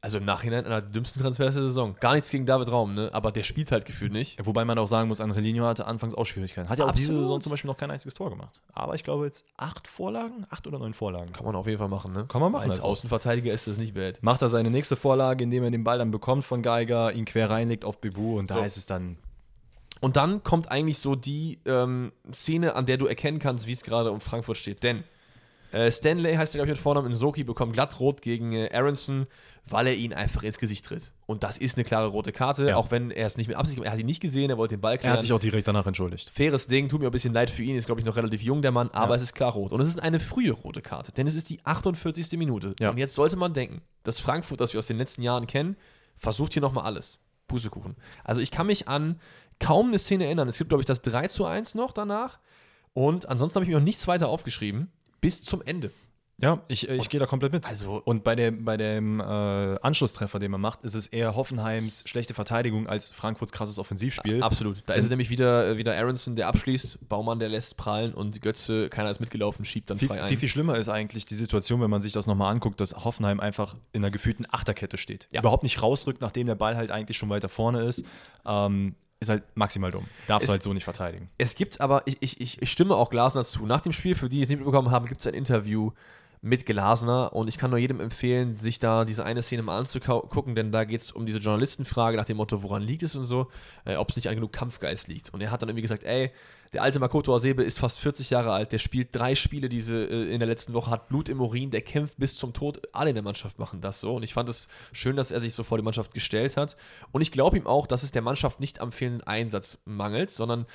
Also 0.00 0.18
im 0.18 0.24
Nachhinein 0.24 0.64
einer 0.64 0.80
der 0.80 0.90
dümmsten 0.90 1.20
Transfers 1.20 1.54
der 1.54 1.64
Saison. 1.64 1.96
Gar 1.98 2.14
nichts 2.14 2.30
gegen 2.30 2.46
David 2.46 2.70
Raum, 2.70 2.94
ne? 2.94 3.10
Aber 3.12 3.32
der 3.32 3.42
spielt 3.42 3.72
halt 3.72 3.84
gefühlt 3.84 4.12
nicht. 4.12 4.38
Wobei 4.46 4.64
man 4.64 4.78
auch 4.78 4.86
sagen 4.86 5.08
muss, 5.08 5.20
Angelino 5.20 5.64
hatte 5.64 5.86
anfangs 5.86 6.14
auch 6.14 6.24
Schwierigkeiten. 6.24 6.68
Hat 6.68 6.78
ja 6.78 6.84
auch 6.86 6.92
diese. 6.92 7.14
Saison 7.16 7.40
zum 7.40 7.50
Beispiel 7.50 7.68
noch 7.68 7.76
kein 7.76 7.90
einziges 7.90 8.14
Tor 8.14 8.30
gemacht. 8.30 8.62
Aber 8.72 8.94
ich 8.94 9.02
glaube 9.02 9.24
jetzt 9.24 9.44
acht 9.56 9.88
Vorlagen, 9.88 10.46
acht 10.50 10.66
oder 10.68 10.78
neun 10.78 10.94
Vorlagen. 10.94 11.32
Kann 11.32 11.44
man 11.44 11.56
auf 11.56 11.66
jeden 11.66 11.78
Fall 11.78 11.88
machen, 11.88 12.12
ne? 12.12 12.26
Kann 12.28 12.40
man 12.40 12.52
machen, 12.52 12.68
Als 12.68 12.78
also. 12.78 12.88
Außenverteidiger 12.88 13.52
ist 13.52 13.66
das 13.66 13.76
nicht 13.76 13.94
bad. 13.94 14.22
Macht 14.22 14.40
er 14.42 14.48
seine 14.48 14.70
nächste 14.70 14.94
Vorlage, 14.94 15.42
indem 15.42 15.64
er 15.64 15.72
den 15.72 15.82
Ball 15.82 15.98
dann 15.98 16.12
bekommt 16.12 16.44
von 16.44 16.62
Geiger, 16.62 17.12
ihn 17.12 17.24
quer 17.24 17.50
reinlegt 17.50 17.84
auf 17.84 18.00
Bebu 18.00 18.38
und 18.38 18.50
da 18.50 18.58
So. 18.58 18.62
ist 18.62 18.76
es 18.76 18.86
dann 18.86 19.18
Und 20.00 20.14
dann 20.14 20.44
kommt 20.44 20.70
eigentlich 20.70 21.00
so 21.00 21.16
die 21.16 21.58
ähm, 21.66 22.12
Szene, 22.32 22.76
an 22.76 22.86
der 22.86 22.98
du 22.98 23.06
erkennen 23.06 23.40
kannst, 23.40 23.66
wie 23.66 23.72
es 23.72 23.82
gerade 23.82 24.12
um 24.12 24.20
Frankfurt 24.20 24.58
steht. 24.58 24.84
Denn 24.84 25.02
äh, 25.72 25.90
Stanley 25.90 26.34
heißt 26.34 26.54
er, 26.54 26.58
glaube 26.58 26.70
ich, 26.72 26.76
mit 26.76 26.82
Vornamen, 26.82 27.08
Insoki 27.08 27.44
bekommt 27.44 27.72
glatt 27.72 27.98
rot 28.00 28.22
gegen 28.22 28.52
äh, 28.52 28.70
Aronson, 28.72 29.26
weil 29.66 29.86
er 29.88 29.94
ihn 29.94 30.14
einfach 30.14 30.42
ins 30.42 30.58
Gesicht 30.58 30.86
tritt. 30.86 31.12
Und 31.26 31.42
das 31.42 31.58
ist 31.58 31.76
eine 31.76 31.84
klare 31.84 32.06
rote 32.08 32.32
Karte, 32.32 32.68
Ja. 32.68 32.76
auch 32.76 32.90
wenn 32.90 33.10
er 33.10 33.26
es 33.26 33.36
nicht 33.36 33.48
mit 33.48 33.56
Absicht 33.56 33.76
gemacht 33.76 33.86
hat. 33.88 33.92
Er 33.92 33.96
hat 33.96 34.00
ihn 34.00 34.06
nicht 34.06 34.20
gesehen, 34.20 34.48
er 34.50 34.56
wollte 34.56 34.76
den 34.76 34.80
Ball 34.80 34.92
Er 34.94 34.98
klären. 34.98 35.12
hat 35.14 35.22
sich 35.22 35.32
auch 35.32 35.38
direkt 35.38 35.68
danach 35.68 35.86
entschuldigt. 35.86 36.30
Faires 36.30 36.66
Ding, 36.68 36.88
tut 36.88 37.00
mir 37.00 37.06
ein 37.08 37.12
bisschen 37.12 37.34
leid 37.34 37.50
für 37.50 37.62
ihn, 37.62 37.76
ist, 37.76 37.86
glaube 37.86 38.00
ich, 38.00 38.06
noch 38.06 38.16
relativ 38.16 38.40
jung, 38.42 38.62
der 38.62 38.72
Mann, 38.72 38.90
aber 38.92 39.10
Ja. 39.10 39.16
es 39.16 39.22
ist 39.22 39.34
klar 39.34 39.52
rot. 39.52 39.72
Und 39.72 39.80
es 39.80 39.88
ist 39.88 40.02
eine 40.02 40.20
frühe 40.20 40.52
rote 40.52 40.80
Karte, 40.80 41.12
denn 41.12 41.26
es 41.26 41.34
ist 41.34 41.50
die 41.50 41.60
48. 41.64 42.38
Minute. 42.38 42.74
Ja. 42.80 42.90
Und 42.90 42.96
jetzt 42.98 43.14
sollte 43.14 43.36
man 43.36 43.52
denken, 43.52 43.82
das 44.04 44.18
Frankfurt, 44.20 44.60
das 44.60 44.72
wir 44.72 44.78
aus 44.78 44.86
den 44.86 44.96
letzten 44.96 45.20
Jahren 45.22 45.46
kennen, 45.46 45.76
versucht 46.16 46.54
hier 46.54 46.62
nochmal 46.62 46.84
alles. 46.84 47.18
Pustekuchen. 47.46 47.96
Also 48.24 48.40
ich 48.42 48.50
kann 48.50 48.66
mich 48.66 48.88
an 48.88 49.20
kaum 49.58 49.88
eine 49.88 49.98
Szene 49.98 50.24
erinnern. 50.26 50.48
Es 50.48 50.58
gibt, 50.58 50.68
glaube 50.68 50.82
ich, 50.82 50.86
das 50.86 51.00
3 51.02 51.28
zu 51.28 51.44
1 51.46 51.74
noch 51.74 51.92
danach. 51.92 52.38
Und 52.92 53.28
ansonsten 53.28 53.56
habe 53.56 53.64
ich 53.64 53.70
mir 53.70 53.76
noch 53.78 53.84
nichts 53.84 54.06
weiter 54.06 54.28
aufgeschrieben. 54.28 54.90
Bis 55.20 55.42
zum 55.42 55.62
Ende. 55.62 55.90
Ja, 56.40 56.62
ich, 56.68 56.88
äh, 56.88 56.94
ich 56.96 57.08
gehe 57.08 57.18
da 57.18 57.26
komplett 57.26 57.52
mit. 57.52 57.68
Also- 57.68 58.00
und 58.04 58.22
bei, 58.22 58.36
der, 58.36 58.52
bei 58.52 58.76
dem 58.76 59.18
äh, 59.18 59.24
Anschlusstreffer, 59.24 60.38
den 60.38 60.52
man 60.52 60.60
macht, 60.60 60.84
ist 60.84 60.94
es 60.94 61.08
eher 61.08 61.34
Hoffenheims 61.34 62.04
schlechte 62.06 62.32
Verteidigung 62.32 62.86
als 62.86 63.10
Frankfurts 63.10 63.50
krasses 63.50 63.80
Offensivspiel. 63.80 64.40
Absolut. 64.40 64.84
Da 64.86 64.94
ist 64.94 65.02
es 65.02 65.10
nämlich 65.10 65.30
wieder, 65.30 65.70
äh, 65.70 65.76
wieder 65.78 65.96
Aronson, 65.96 66.36
der 66.36 66.46
abschließt, 66.46 67.08
Baumann, 67.08 67.40
der 67.40 67.48
lässt 67.48 67.76
prallen 67.76 68.14
und 68.14 68.40
Götze, 68.40 68.88
keiner 68.88 69.10
ist 69.10 69.18
mitgelaufen, 69.18 69.64
schiebt 69.64 69.90
dann 69.90 69.98
Viel, 69.98 70.06
frei 70.06 70.22
ein. 70.22 70.28
viel, 70.28 70.38
viel 70.38 70.48
schlimmer 70.48 70.76
ist 70.76 70.88
eigentlich 70.88 71.26
die 71.26 71.34
Situation, 71.34 71.80
wenn 71.80 71.90
man 71.90 72.00
sich 72.00 72.12
das 72.12 72.28
nochmal 72.28 72.52
anguckt, 72.52 72.80
dass 72.80 72.94
Hoffenheim 72.94 73.40
einfach 73.40 73.74
in 73.92 74.04
einer 74.04 74.12
gefühlten 74.12 74.46
Achterkette 74.48 74.96
steht. 74.96 75.26
Ja. 75.32 75.40
Überhaupt 75.40 75.64
nicht 75.64 75.82
rausrückt, 75.82 76.20
nachdem 76.20 76.46
der 76.46 76.54
Ball 76.54 76.76
halt 76.76 76.92
eigentlich 76.92 77.18
schon 77.18 77.30
weiter 77.30 77.48
vorne 77.48 77.82
ist. 77.82 78.04
Ähm, 78.46 78.94
ist 79.20 79.28
halt 79.30 79.42
maximal 79.54 79.90
dumm. 79.90 80.06
Darfst 80.26 80.44
Es- 80.44 80.46
du 80.48 80.52
halt 80.52 80.62
so 80.62 80.72
nicht 80.72 80.84
verteidigen. 80.84 81.28
Es 81.38 81.54
gibt 81.54 81.80
aber, 81.80 82.02
ich, 82.06 82.18
ich, 82.20 82.60
ich, 82.62 82.70
stimme 82.70 82.94
auch 82.94 83.10
Glasner 83.10 83.44
zu. 83.44 83.66
Nach 83.66 83.80
dem 83.80 83.92
Spiel, 83.92 84.14
für 84.14 84.28
die, 84.28 84.36
die 84.36 84.42
es 84.42 84.48
nicht 84.48 84.58
mitbekommen 84.58 84.90
haben, 84.90 85.06
gibt 85.06 85.20
es 85.20 85.26
ein 85.26 85.34
Interview, 85.34 85.92
mit 86.40 86.66
Glasner 86.66 87.32
und 87.32 87.48
ich 87.48 87.58
kann 87.58 87.70
nur 87.70 87.80
jedem 87.80 88.00
empfehlen, 88.00 88.58
sich 88.58 88.78
da 88.78 89.04
diese 89.04 89.24
eine 89.24 89.42
Szene 89.42 89.62
mal 89.62 89.76
anzugucken, 89.78 90.54
denn 90.54 90.70
da 90.70 90.84
geht 90.84 91.00
es 91.00 91.10
um 91.12 91.26
diese 91.26 91.38
Journalistenfrage 91.38 92.16
nach 92.16 92.26
dem 92.26 92.36
Motto, 92.36 92.62
woran 92.62 92.82
liegt 92.82 93.02
es 93.02 93.16
und 93.16 93.24
so, 93.24 93.48
äh, 93.84 93.96
ob 93.96 94.10
es 94.10 94.16
nicht 94.16 94.28
an 94.28 94.36
genug 94.36 94.52
Kampfgeist 94.52 95.08
liegt. 95.08 95.34
Und 95.34 95.40
er 95.40 95.50
hat 95.50 95.62
dann 95.62 95.68
irgendwie 95.68 95.82
gesagt, 95.82 96.04
ey, 96.04 96.30
der 96.72 96.82
alte 96.82 97.00
Makoto 97.00 97.34
Asebe 97.34 97.62
ist 97.62 97.78
fast 97.78 97.98
40 98.00 98.30
Jahre 98.30 98.52
alt, 98.52 98.72
der 98.72 98.78
spielt 98.78 99.14
drei 99.14 99.34
Spiele 99.34 99.68
diese 99.68 100.04
äh, 100.04 100.32
in 100.32 100.38
der 100.38 100.48
letzten 100.48 100.74
Woche, 100.74 100.90
hat 100.90 101.08
Blut 101.08 101.28
im 101.28 101.40
Urin, 101.40 101.70
der 101.70 101.82
kämpft 101.82 102.18
bis 102.18 102.36
zum 102.36 102.52
Tod. 102.52 102.82
Alle 102.92 103.10
in 103.10 103.14
der 103.14 103.24
Mannschaft 103.24 103.58
machen 103.58 103.80
das 103.80 104.00
so. 104.00 104.16
Und 104.16 104.22
ich 104.22 104.34
fand 104.34 104.48
es 104.48 104.68
schön, 104.92 105.16
dass 105.16 105.30
er 105.30 105.40
sich 105.40 105.54
so 105.54 105.62
vor 105.62 105.78
die 105.78 105.84
Mannschaft 105.84 106.14
gestellt 106.14 106.56
hat. 106.56 106.76
Und 107.12 107.22
ich 107.22 107.32
glaube 107.32 107.56
ihm 107.56 107.66
auch, 107.66 107.86
dass 107.86 108.02
es 108.02 108.12
der 108.12 108.22
Mannschaft 108.22 108.60
nicht 108.60 108.80
am 108.80 108.92
fehlenden 108.92 109.26
Einsatz 109.26 109.78
mangelt, 109.84 110.30
sondern 110.30 110.66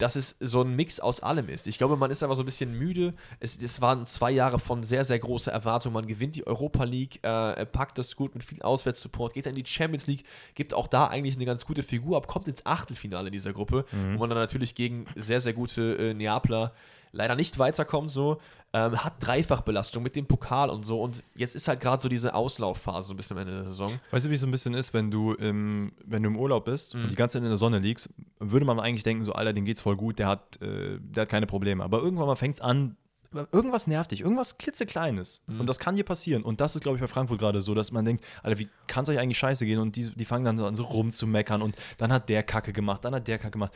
dass 0.00 0.16
es 0.16 0.36
so 0.40 0.62
ein 0.62 0.74
Mix 0.74 0.98
aus 0.98 1.20
allem 1.20 1.48
ist. 1.50 1.66
Ich 1.66 1.76
glaube, 1.76 1.96
man 1.96 2.10
ist 2.10 2.22
einfach 2.22 2.34
so 2.34 2.42
ein 2.42 2.46
bisschen 2.46 2.76
müde. 2.76 3.12
Es, 3.38 3.62
es 3.62 3.80
waren 3.82 4.06
zwei 4.06 4.30
Jahre 4.30 4.58
von 4.58 4.82
sehr, 4.82 5.04
sehr 5.04 5.18
großer 5.18 5.52
Erwartung. 5.52 5.92
Man 5.92 6.06
gewinnt 6.06 6.36
die 6.36 6.46
Europa 6.46 6.84
League, 6.84 7.22
äh, 7.22 7.66
packt 7.66 7.98
das 7.98 8.16
gut 8.16 8.34
mit 8.34 8.42
viel 8.42 8.62
Auswärtssupport, 8.62 9.34
geht 9.34 9.44
dann 9.44 9.54
in 9.54 9.62
die 9.62 9.70
Champions 9.70 10.06
League, 10.06 10.24
gibt 10.54 10.72
auch 10.72 10.86
da 10.86 11.06
eigentlich 11.06 11.36
eine 11.36 11.44
ganz 11.44 11.66
gute 11.66 11.82
Figur 11.82 12.16
ab, 12.16 12.26
kommt 12.28 12.48
ins 12.48 12.64
Achtelfinale 12.64 13.30
dieser 13.30 13.52
Gruppe, 13.52 13.84
mhm. 13.92 14.14
wo 14.14 14.20
man 14.20 14.30
dann 14.30 14.38
natürlich 14.38 14.74
gegen 14.74 15.04
sehr, 15.16 15.40
sehr 15.40 15.52
gute 15.52 15.96
äh, 15.96 16.14
Neapler 16.14 16.72
leider 17.12 17.36
nicht 17.36 17.58
weiterkommt 17.58 18.10
so. 18.10 18.40
Ähm, 18.72 19.02
hat 19.02 19.14
Dreifachbelastung 19.18 20.00
mit 20.00 20.14
dem 20.14 20.26
Pokal 20.26 20.70
und 20.70 20.86
so. 20.86 21.02
Und 21.02 21.24
jetzt 21.34 21.56
ist 21.56 21.66
halt 21.66 21.80
gerade 21.80 22.00
so 22.00 22.08
diese 22.08 22.34
Auslaufphase 22.34 23.08
so 23.08 23.14
ein 23.14 23.16
bisschen 23.16 23.36
am 23.36 23.42
Ende 23.42 23.56
der 23.56 23.64
Saison. 23.64 23.98
Weißt 24.12 24.26
du, 24.26 24.30
wie 24.30 24.34
es 24.34 24.40
so 24.40 24.46
ein 24.46 24.52
bisschen 24.52 24.74
ist, 24.74 24.94
wenn 24.94 25.10
du 25.10 25.32
im, 25.34 25.92
wenn 26.04 26.22
du 26.22 26.28
im 26.28 26.36
Urlaub 26.36 26.66
bist 26.66 26.94
mhm. 26.94 27.02
und 27.02 27.10
die 27.10 27.16
ganze 27.16 27.34
Zeit 27.34 27.42
in 27.42 27.48
der 27.48 27.58
Sonne 27.58 27.80
liegst, 27.80 28.10
würde 28.38 28.64
man 28.64 28.78
eigentlich 28.78 29.02
denken, 29.02 29.24
so, 29.24 29.32
Alter, 29.32 29.52
dem 29.52 29.64
geht's 29.64 29.80
voll 29.80 29.96
gut, 29.96 30.20
der 30.20 30.28
hat, 30.28 30.62
äh, 30.62 30.98
der 31.00 31.22
hat 31.22 31.28
keine 31.28 31.46
Probleme. 31.46 31.82
Aber 31.82 31.98
irgendwann 31.98 32.28
mal 32.28 32.36
fängt 32.36 32.54
es 32.54 32.60
an, 32.60 32.96
irgendwas 33.32 33.86
nervt 33.86 34.10
dich, 34.10 34.20
irgendwas 34.20 34.58
klitzekleines. 34.58 35.42
Mhm. 35.46 35.60
Und 35.60 35.68
das 35.68 35.78
kann 35.78 35.96
dir 35.96 36.04
passieren. 36.04 36.42
Und 36.42 36.60
das 36.60 36.74
ist, 36.74 36.82
glaube 36.82 36.96
ich, 36.96 37.00
bei 37.00 37.08
Frankfurt 37.08 37.38
gerade 37.38 37.62
so, 37.62 37.74
dass 37.74 37.92
man 37.92 38.04
denkt, 38.04 38.24
Alter, 38.42 38.58
wie 38.58 38.68
kann 38.86 39.04
es 39.04 39.10
euch 39.10 39.18
eigentlich 39.18 39.38
scheiße 39.38 39.66
gehen? 39.66 39.78
Und 39.80 39.96
die, 39.96 40.10
die 40.10 40.24
fangen 40.24 40.44
dann 40.44 40.60
an 40.60 40.76
so 40.76 40.84
rumzumeckern 40.84 41.62
und 41.62 41.76
dann 41.98 42.12
hat 42.12 42.28
der 42.28 42.42
Kacke 42.42 42.72
gemacht, 42.72 43.04
dann 43.04 43.14
hat 43.14 43.28
der 43.28 43.38
Kacke 43.38 43.52
gemacht 43.52 43.72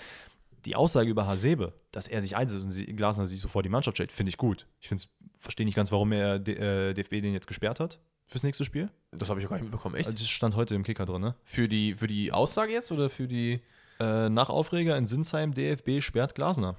die 0.64 0.76
Aussage 0.76 1.10
über 1.10 1.26
Hasebe, 1.26 1.72
dass 1.92 2.08
er 2.08 2.22
sich 2.22 2.36
einsetzt 2.36 2.64
und 2.64 2.96
Glasner 2.96 3.26
sich 3.26 3.40
sofort 3.40 3.64
die 3.64 3.70
Mannschaft 3.70 3.96
stellt, 3.96 4.12
finde 4.12 4.30
ich 4.30 4.36
gut. 4.36 4.66
Ich 4.80 4.90
verstehe 5.38 5.66
nicht 5.66 5.74
ganz, 5.74 5.92
warum 5.92 6.12
er 6.12 6.36
äh, 6.36 6.94
DFB 6.94 7.22
den 7.22 7.32
jetzt 7.34 7.46
gesperrt 7.46 7.80
hat 7.80 7.98
fürs 8.26 8.42
nächste 8.42 8.64
Spiel. 8.64 8.90
Das 9.12 9.28
habe 9.28 9.40
ich 9.40 9.46
auch 9.46 9.50
gar 9.50 9.56
nicht 9.56 9.64
mitbekommen, 9.64 9.94
echt? 9.96 10.06
Also 10.06 10.18
das 10.18 10.28
stand 10.28 10.56
heute 10.56 10.74
im 10.74 10.82
Kicker 10.82 11.04
drin, 11.04 11.20
ne? 11.20 11.34
Für 11.42 11.68
die, 11.68 11.94
für 11.94 12.06
die 12.06 12.32
Aussage 12.32 12.72
jetzt 12.72 12.90
oder 12.92 13.10
für 13.10 13.28
die. 13.28 13.60
Äh, 14.00 14.28
nach 14.28 14.48
Aufreger 14.48 14.96
in 14.96 15.06
Sinsheim, 15.06 15.54
DFB 15.54 16.00
sperrt 16.00 16.34
Glasner. 16.34 16.76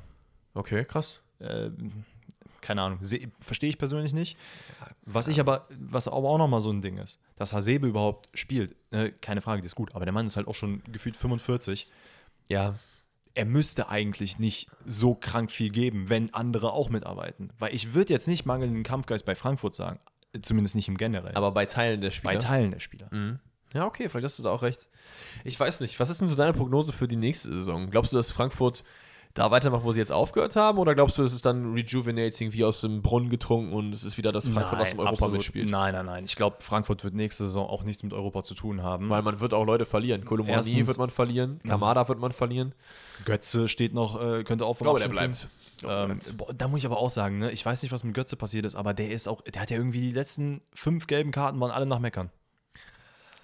Okay, 0.54 0.84
krass. 0.84 1.22
Äh, 1.40 1.70
keine 2.62 2.82
Ahnung, 2.82 3.00
verstehe 3.40 3.70
ich 3.70 3.78
persönlich 3.78 4.14
nicht. 4.14 4.38
Was 5.04 5.28
ich 5.28 5.40
aber, 5.40 5.68
was 5.80 6.08
aber 6.08 6.30
auch 6.30 6.40
nochmal 6.40 6.62
so 6.62 6.72
ein 6.72 6.82
Ding 6.82 6.98
ist, 6.98 7.20
dass 7.36 7.54
Hasebe 7.54 7.88
überhaupt 7.88 8.28
spielt, 8.34 8.76
äh, 8.90 9.12
keine 9.22 9.42
Frage, 9.42 9.62
die 9.62 9.68
ist 9.68 9.76
gut, 9.76 9.94
aber 9.94 10.06
der 10.06 10.14
Mann 10.14 10.26
ist 10.26 10.36
halt 10.36 10.48
auch 10.48 10.56
schon 10.56 10.82
gefühlt 10.92 11.16
45. 11.16 11.88
Ja, 12.48 12.76
er 13.36 13.46
müsste 13.46 13.90
eigentlich 13.90 14.40
nicht 14.40 14.70
so 14.86 15.14
krank 15.14 15.52
viel 15.52 15.70
geben, 15.70 16.10
wenn 16.10 16.34
andere 16.34 16.72
auch 16.72 16.90
mitarbeiten. 16.90 17.52
Weil 17.60 17.76
ich 17.76 17.94
würde 17.94 18.14
jetzt 18.14 18.28
nicht 18.28 18.46
mangelnden 18.46 18.84
Kampfgeist 18.84 19.26
bei 19.26 19.36
Frankfurt 19.36 19.76
sagen. 19.76 20.00
Zumindest 20.42 20.76
nicht 20.76 20.88
im 20.88 20.98
Generell. 20.98 21.36
Aber 21.36 21.52
bei 21.52 21.66
Teilen 21.66 22.02
der 22.02 22.12
Spieler. 22.12 22.34
Bei 22.34 22.40
Teilen 22.40 22.72
der 22.72 22.80
Spieler. 22.80 23.08
Mhm. 23.12 23.40
Ja, 23.74 23.86
okay, 23.86 24.08
vielleicht 24.08 24.26
hast 24.26 24.40
du 24.40 24.44
da 24.44 24.52
auch 24.52 24.62
recht. 24.62 24.88
Ich 25.44 25.60
weiß 25.60 25.82
nicht. 25.82 26.00
Was 26.00 26.10
ist 26.10 26.22
denn 26.22 26.30
so 26.30 26.36
deine 26.36 26.54
Prognose 26.54 26.94
für 26.94 27.10
die 27.10 27.18
nächste 27.18 27.52
Saison? 27.52 27.90
Glaubst 27.90 28.14
du, 28.14 28.18
dass 28.18 28.32
Frankfurt 28.32 28.86
da 29.36 29.52
weitermachen, 29.52 29.84
wo 29.84 29.92
sie 29.92 30.00
jetzt 30.00 30.14
aufgehört 30.14 30.56
haben? 30.56 30.80
Oder 30.80 30.96
glaubst 30.96 31.18
du, 31.18 31.24
es 31.24 31.34
ist 31.34 31.46
dann 31.46 31.74
rejuvenating, 31.74 32.54
wie 32.54 32.64
aus 32.64 32.82
dem 32.82 33.02
Brunnen 33.02 33.30
getrunken 33.30 33.74
und 33.74 33.94
es 33.94 34.06
ist 34.06 34.18
wieder 34.18 34.32
das 34.32 34.48
Frankfurt, 34.48 34.72
nein, 34.72 34.82
was 34.82 34.94
im 34.94 35.00
Europa 35.00 35.12
absolut. 35.12 35.36
mitspielt? 35.36 35.70
Nein, 35.70 35.94
nein, 35.94 36.06
nein. 36.06 36.24
Ich 36.24 36.38
glaube, 36.38 36.58
Frankfurt 36.62 37.04
wird 37.04 37.14
nächste 37.14 37.46
Saison 37.46 37.68
auch 37.68 37.84
nichts 37.84 38.02
mit 38.02 38.14
Europa 38.14 38.44
zu 38.44 38.56
tun 38.56 38.82
haben. 38.82 39.10
Weil 39.10 39.22
man 39.22 39.42
wird 39.42 39.54
auch 39.54 39.66
Leute 39.66 39.86
verlieren. 39.86 40.24
Kolomani 40.24 40.88
wird 40.88 40.98
man 40.98 41.10
verlieren, 41.10 41.60
Kamada 41.68 42.08
wird 42.08 42.20
man 42.20 42.32
verlieren. 42.32 42.74
Götze 43.26 43.68
steht 43.68 43.94
noch, 43.94 44.20
äh, 44.22 44.44
könnte 44.46 44.66
auch 44.66 44.76
vom 44.76 44.86
glaube, 44.86 45.02
der 45.02 45.10
bleibt. 45.10 45.50
Ähm, 45.84 46.18
boah, 46.38 46.54
da 46.54 46.70
muss 46.70 46.80
ich 46.80 46.86
aber 46.86 46.98
auch 46.98 47.10
sagen, 47.10 47.40
ne? 47.40 47.52
ich 47.52 47.66
weiß 47.66 47.84
nicht, 47.84 47.92
was 47.92 48.06
mit 48.06 48.14
Götze 48.14 48.38
passiert 48.38 48.66
ist, 48.66 48.76
aber 48.76 48.94
der 48.94 49.12
ist 49.12 49.28
auch, 49.28 49.42
der 49.42 49.62
hat 49.62 49.70
ja 49.70 49.78
irgendwie 49.78 50.00
die 50.00 50.14
letzten 50.14 50.62
fünf 50.74 51.08
gelben 51.08 51.32
Karten 51.32 51.60
waren 51.60 51.72
alle 51.72 51.86
nach 51.86 52.00
Meckern. 52.00 52.32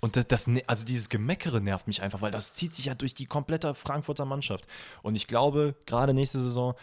Und 0.02 0.16
das, 0.16 0.28
das, 0.28 0.48
ne, 0.48 0.64
also 0.68 0.84
dieses 0.84 1.10
Gemeckere 1.10 1.62
nervt 1.62 1.88
mich 1.88 2.02
einfach, 2.02 2.22
weil 2.22 2.32
das 2.32 2.54
zieht 2.54 2.74
sich 2.74 2.86
ja 2.86 2.96
durch 2.96 3.14
die 3.14 3.28
komplette 3.28 3.74
Frankfurter 3.74 4.26
Mannschaft. 4.26 4.68
Und 5.04 5.16
ich 5.16 5.28
glaube, 5.28 5.76
gerade 5.86 6.14
nächste 6.14 6.42
Saison, 6.42 6.74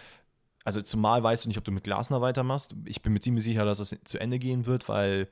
also 0.64 0.80
zumal 0.82 1.22
weißt 1.22 1.44
du 1.44 1.48
nicht, 1.48 1.58
ob 1.58 1.64
du 1.64 1.72
mit 1.72 1.84
Glasner 1.84 2.20
weitermachst. 2.20 2.74
Ich 2.84 3.02
bin 3.02 3.12
mir 3.12 3.20
ziemlich 3.20 3.44
sicher, 3.44 3.64
dass 3.64 3.78
das 3.78 3.96
zu 4.04 4.18
Ende 4.18 4.38
gehen 4.38 4.66
wird, 4.66 4.88
weil 4.88 5.28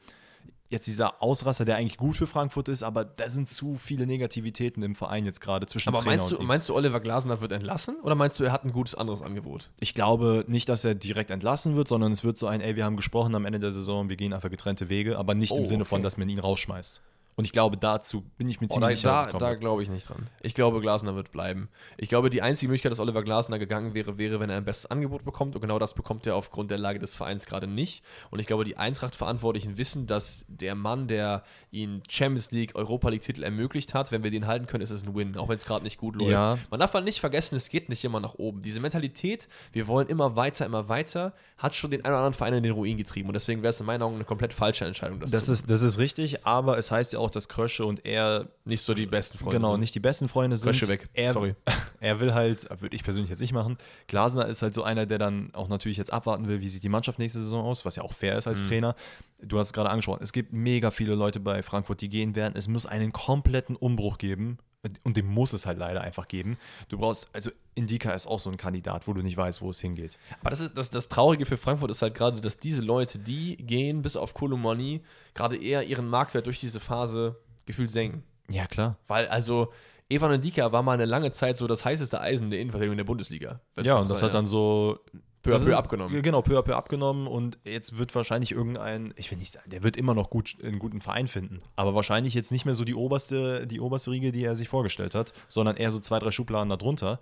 jetzt 0.68 0.86
dieser 0.86 1.22
Ausraster, 1.22 1.64
der 1.64 1.76
eigentlich 1.76 1.96
gut 1.96 2.16
für 2.16 2.26
Frankfurt 2.26 2.68
ist, 2.68 2.82
aber 2.82 3.04
da 3.04 3.30
sind 3.30 3.48
zu 3.48 3.76
viele 3.76 4.06
Negativitäten 4.06 4.82
im 4.82 4.94
Verein 4.94 5.24
jetzt 5.24 5.40
gerade 5.40 5.66
zwischen 5.66 5.90
Aber 5.90 5.98
Trainer 5.98 6.16
meinst 6.16 6.32
du, 6.32 6.42
meinst 6.42 6.68
du, 6.68 6.74
Oliver 6.74 6.98
Glasner 6.98 7.40
wird 7.40 7.52
entlassen 7.52 7.96
oder 8.02 8.14
meinst 8.14 8.40
du, 8.40 8.44
er 8.44 8.52
hat 8.52 8.64
ein 8.64 8.72
gutes 8.72 8.94
anderes 8.94 9.22
Angebot? 9.22 9.70
Ich 9.78 9.94
glaube 9.94 10.44
nicht, 10.48 10.68
dass 10.68 10.84
er 10.84 10.94
direkt 10.94 11.30
entlassen 11.30 11.76
wird, 11.76 11.86
sondern 11.86 12.10
es 12.10 12.24
wird 12.24 12.36
so 12.36 12.46
ein, 12.46 12.60
ey, 12.60 12.74
wir 12.74 12.84
haben 12.84 12.96
gesprochen 12.96 13.34
am 13.36 13.44
Ende 13.44 13.60
der 13.60 13.72
Saison, 13.72 14.08
wir 14.08 14.16
gehen 14.16 14.32
einfach 14.32 14.50
getrennte 14.50 14.88
Wege, 14.88 15.18
aber 15.18 15.34
nicht 15.34 15.52
oh, 15.52 15.58
im 15.58 15.66
Sinne 15.66 15.82
okay. 15.82 15.90
von, 15.90 16.02
dass 16.02 16.16
man 16.16 16.28
ihn 16.28 16.40
rausschmeißt. 16.40 17.00
Und 17.38 17.44
ich 17.44 17.52
glaube, 17.52 17.76
dazu 17.76 18.22
bin 18.38 18.48
ich 18.48 18.62
mir 18.62 18.68
ziemlich 18.68 18.92
oh, 18.92 18.96
sicher, 18.96 19.28
da, 19.30 19.38
da 19.38 19.54
glaube 19.54 19.82
ich 19.82 19.90
nicht 19.90 20.08
dran. 20.08 20.26
Ich 20.40 20.54
glaube, 20.54 20.80
Glasner 20.80 21.16
wird 21.16 21.32
bleiben. 21.32 21.68
Ich 21.98 22.08
glaube, 22.08 22.30
die 22.30 22.40
einzige 22.40 22.70
Möglichkeit, 22.70 22.92
dass 22.92 22.98
Oliver 22.98 23.22
Glasner 23.22 23.58
gegangen 23.58 23.92
wäre, 23.92 24.16
wäre, 24.16 24.40
wenn 24.40 24.48
er 24.48 24.56
ein 24.56 24.64
bestes 24.64 24.90
Angebot 24.90 25.22
bekommt. 25.22 25.54
Und 25.54 25.60
genau 25.60 25.78
das 25.78 25.92
bekommt 25.92 26.26
er 26.26 26.34
aufgrund 26.34 26.70
der 26.70 26.78
Lage 26.78 26.98
des 26.98 27.14
Vereins 27.14 27.44
gerade 27.44 27.66
nicht. 27.66 28.02
Und 28.30 28.38
ich 28.38 28.46
glaube, 28.46 28.64
die 28.64 28.78
Eintracht-Verantwortlichen 28.78 29.76
wissen, 29.76 30.06
dass 30.06 30.46
der 30.48 30.74
Mann, 30.74 31.08
der 31.08 31.42
ihnen 31.70 32.02
Champions 32.08 32.52
League, 32.52 32.74
Europa 32.74 33.10
League-Titel 33.10 33.42
ermöglicht 33.42 33.92
hat, 33.92 34.12
wenn 34.12 34.22
wir 34.22 34.30
den 34.30 34.46
halten 34.46 34.66
können, 34.66 34.82
ist 34.82 34.90
es 34.90 35.02
ein 35.02 35.14
Win, 35.14 35.36
auch 35.36 35.50
wenn 35.50 35.58
es 35.58 35.66
gerade 35.66 35.84
nicht 35.84 35.98
gut 35.98 36.16
läuft. 36.16 36.30
Ja. 36.30 36.56
Man 36.70 36.80
darf 36.80 36.94
halt 36.94 37.04
nicht 37.04 37.20
vergessen, 37.20 37.56
es 37.56 37.68
geht 37.68 37.90
nicht 37.90 38.02
immer 38.02 38.18
nach 38.18 38.36
oben. 38.36 38.62
Diese 38.62 38.80
Mentalität, 38.80 39.46
wir 39.72 39.88
wollen 39.88 40.08
immer 40.08 40.36
weiter, 40.36 40.64
immer 40.64 40.88
weiter, 40.88 41.34
hat 41.58 41.74
schon 41.74 41.90
den 41.90 42.02
einen 42.02 42.14
oder 42.14 42.18
anderen 42.20 42.34
Verein 42.34 42.54
in 42.54 42.62
den 42.62 42.72
Ruin 42.72 42.96
getrieben. 42.96 43.28
Und 43.28 43.34
deswegen 43.34 43.60
wäre 43.60 43.70
es 43.70 43.80
in 43.80 43.84
meinen 43.84 44.00
Augen 44.00 44.14
eine 44.14 44.24
komplett 44.24 44.54
falsche 44.54 44.86
Entscheidung. 44.86 45.20
Das, 45.20 45.32
das 45.32 45.50
ist, 45.50 45.68
das 45.68 45.82
ist 45.82 45.98
richtig, 45.98 46.46
aber 46.46 46.78
es 46.78 46.90
heißt 46.90 47.12
ja 47.12 47.18
auch, 47.18 47.25
dass 47.30 47.48
Krösche 47.48 47.84
und 47.84 48.04
er 48.04 48.48
nicht 48.64 48.82
so 48.82 48.94
die 48.94 49.06
besten 49.06 49.38
Freunde 49.38 49.58
genau, 49.58 49.72
sind. 49.72 49.80
nicht 49.80 49.94
die 49.94 50.00
besten 50.00 50.28
Freunde 50.28 50.56
sind. 50.56 50.70
Krösche 50.70 50.88
weg. 50.88 51.08
Er, 51.14 51.32
Sorry. 51.32 51.54
Er 52.00 52.20
will 52.20 52.34
halt, 52.34 52.68
würde 52.80 52.94
ich 52.94 53.02
persönlich 53.02 53.30
jetzt 53.30 53.40
nicht 53.40 53.52
machen. 53.52 53.78
Glasner 54.06 54.46
ist 54.46 54.62
halt 54.62 54.74
so 54.74 54.82
einer, 54.82 55.06
der 55.06 55.18
dann 55.18 55.50
auch 55.54 55.68
natürlich 55.68 55.96
jetzt 55.96 56.12
abwarten 56.12 56.46
will, 56.46 56.60
wie 56.60 56.68
sieht 56.68 56.82
die 56.82 56.88
Mannschaft 56.88 57.18
nächste 57.18 57.42
Saison 57.42 57.64
aus, 57.64 57.84
was 57.84 57.96
ja 57.96 58.02
auch 58.02 58.12
fair 58.12 58.36
ist 58.36 58.46
als 58.46 58.62
mhm. 58.62 58.68
Trainer. 58.68 58.96
Du 59.42 59.58
hast 59.58 59.68
es 59.68 59.72
gerade 59.72 59.90
angesprochen, 59.90 60.22
es 60.22 60.32
gibt 60.32 60.52
mega 60.52 60.90
viele 60.90 61.14
Leute 61.14 61.40
bei 61.40 61.62
Frankfurt, 61.62 62.00
die 62.00 62.08
gehen 62.08 62.36
werden. 62.36 62.54
Es 62.56 62.68
muss 62.68 62.86
einen 62.86 63.12
kompletten 63.12 63.76
Umbruch 63.76 64.18
geben 64.18 64.58
und 65.04 65.16
den 65.16 65.26
muss 65.26 65.52
es 65.52 65.66
halt 65.66 65.78
leider 65.78 66.00
einfach 66.00 66.28
geben. 66.28 66.56
Du 66.88 66.98
brauchst, 66.98 67.28
also 67.32 67.50
Indika 67.74 68.12
ist 68.12 68.26
auch 68.26 68.40
so 68.40 68.50
ein 68.50 68.56
Kandidat, 68.56 69.06
wo 69.06 69.12
du 69.12 69.22
nicht 69.22 69.36
weißt, 69.36 69.60
wo 69.62 69.70
es 69.70 69.80
hingeht. 69.80 70.18
Aber 70.40 70.50
das, 70.50 70.60
ist, 70.60 70.76
das, 70.76 70.90
das 70.90 71.08
Traurige 71.08 71.46
für 71.46 71.56
Frankfurt 71.56 71.90
ist 71.90 72.02
halt 72.02 72.14
gerade, 72.14 72.40
dass 72.40 72.58
diese 72.58 72.82
Leute, 72.82 73.18
die 73.18 73.56
gehen 73.56 74.02
bis 74.02 74.16
auf 74.16 74.34
Kolomani, 74.34 75.02
gerade 75.34 75.56
eher 75.56 75.84
ihren 75.84 76.08
Marktwert 76.08 76.46
durch 76.46 76.60
diese 76.60 76.80
Phase 76.80 77.36
gefühlt 77.66 77.90
senken. 77.90 78.22
Ja, 78.50 78.66
klar. 78.66 78.96
Weil 79.06 79.28
also 79.28 79.72
Evan 80.08 80.32
Indika 80.32 80.70
war 80.70 80.82
mal 80.82 80.92
eine 80.92 81.04
lange 81.04 81.32
Zeit 81.32 81.56
so 81.56 81.66
das 81.66 81.84
heißeste 81.84 82.20
Eisen 82.20 82.50
der 82.50 82.60
Innenverteidigung 82.60 82.96
der 82.96 83.04
Bundesliga. 83.04 83.60
Ja, 83.82 83.98
und 83.98 84.08
das 84.08 84.22
hat 84.22 84.34
dann 84.34 84.46
so 84.46 85.00
peu 85.46 85.56
à 85.56 85.64
peu 85.64 85.76
abgenommen. 85.76 86.22
Genau, 86.22 86.42
peu 86.42 86.58
à 86.58 86.62
peu 86.62 86.74
abgenommen 86.74 87.26
und 87.26 87.58
jetzt 87.64 87.98
wird 87.98 88.14
wahrscheinlich 88.14 88.52
irgendein, 88.52 89.12
ich 89.16 89.30
will 89.30 89.38
nicht 89.38 89.52
sagen, 89.52 89.70
der 89.70 89.82
wird 89.82 89.96
immer 89.96 90.14
noch 90.14 90.30
gut, 90.30 90.56
einen 90.62 90.78
guten 90.78 91.00
Verein 91.00 91.28
finden, 91.28 91.62
aber 91.76 91.94
wahrscheinlich 91.94 92.34
jetzt 92.34 92.52
nicht 92.52 92.64
mehr 92.64 92.74
so 92.74 92.84
die 92.84 92.94
oberste, 92.94 93.66
die 93.66 93.80
oberste 93.80 94.10
Riege, 94.10 94.32
die 94.32 94.44
er 94.44 94.56
sich 94.56 94.68
vorgestellt 94.68 95.14
hat, 95.14 95.32
sondern 95.48 95.76
eher 95.76 95.90
so 95.90 96.00
zwei, 96.00 96.18
drei 96.18 96.30
Schubladen 96.30 96.68
darunter. 96.70 97.20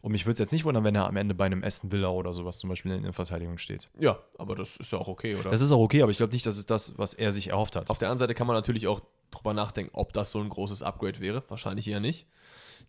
Und 0.00 0.12
mich 0.12 0.26
würde 0.26 0.34
es 0.34 0.38
jetzt 0.38 0.52
nicht 0.52 0.64
wundern, 0.64 0.84
wenn 0.84 0.94
er 0.94 1.06
am 1.06 1.16
Ende 1.16 1.34
bei 1.34 1.46
einem 1.46 1.62
Essen 1.62 1.90
Villa 1.90 2.08
oder 2.08 2.32
sowas 2.32 2.58
zum 2.58 2.70
Beispiel 2.70 2.92
in 2.92 3.02
der 3.02 3.12
Verteidigung 3.12 3.58
steht. 3.58 3.90
Ja, 3.98 4.18
aber 4.38 4.54
das 4.54 4.76
ist 4.76 4.92
ja 4.92 4.98
auch 4.98 5.08
okay, 5.08 5.34
oder? 5.34 5.50
Das 5.50 5.60
ist 5.60 5.72
auch 5.72 5.80
okay, 5.80 6.02
aber 6.02 6.12
ich 6.12 6.18
glaube 6.18 6.32
nicht, 6.32 6.46
dass 6.46 6.56
es 6.56 6.66
das, 6.66 6.96
was 6.98 7.14
er 7.14 7.32
sich 7.32 7.48
erhofft 7.48 7.74
hat. 7.74 7.90
Auf 7.90 7.98
der 7.98 8.08
anderen 8.08 8.20
Seite 8.20 8.34
kann 8.34 8.46
man 8.46 8.54
natürlich 8.54 8.86
auch 8.86 9.00
drüber 9.30 9.54
nachdenken, 9.54 9.90
ob 9.94 10.12
das 10.12 10.30
so 10.30 10.40
ein 10.40 10.48
großes 10.48 10.82
Upgrade 10.82 11.20
wäre. 11.20 11.42
Wahrscheinlich 11.48 11.88
eher 11.88 12.00
nicht. 12.00 12.26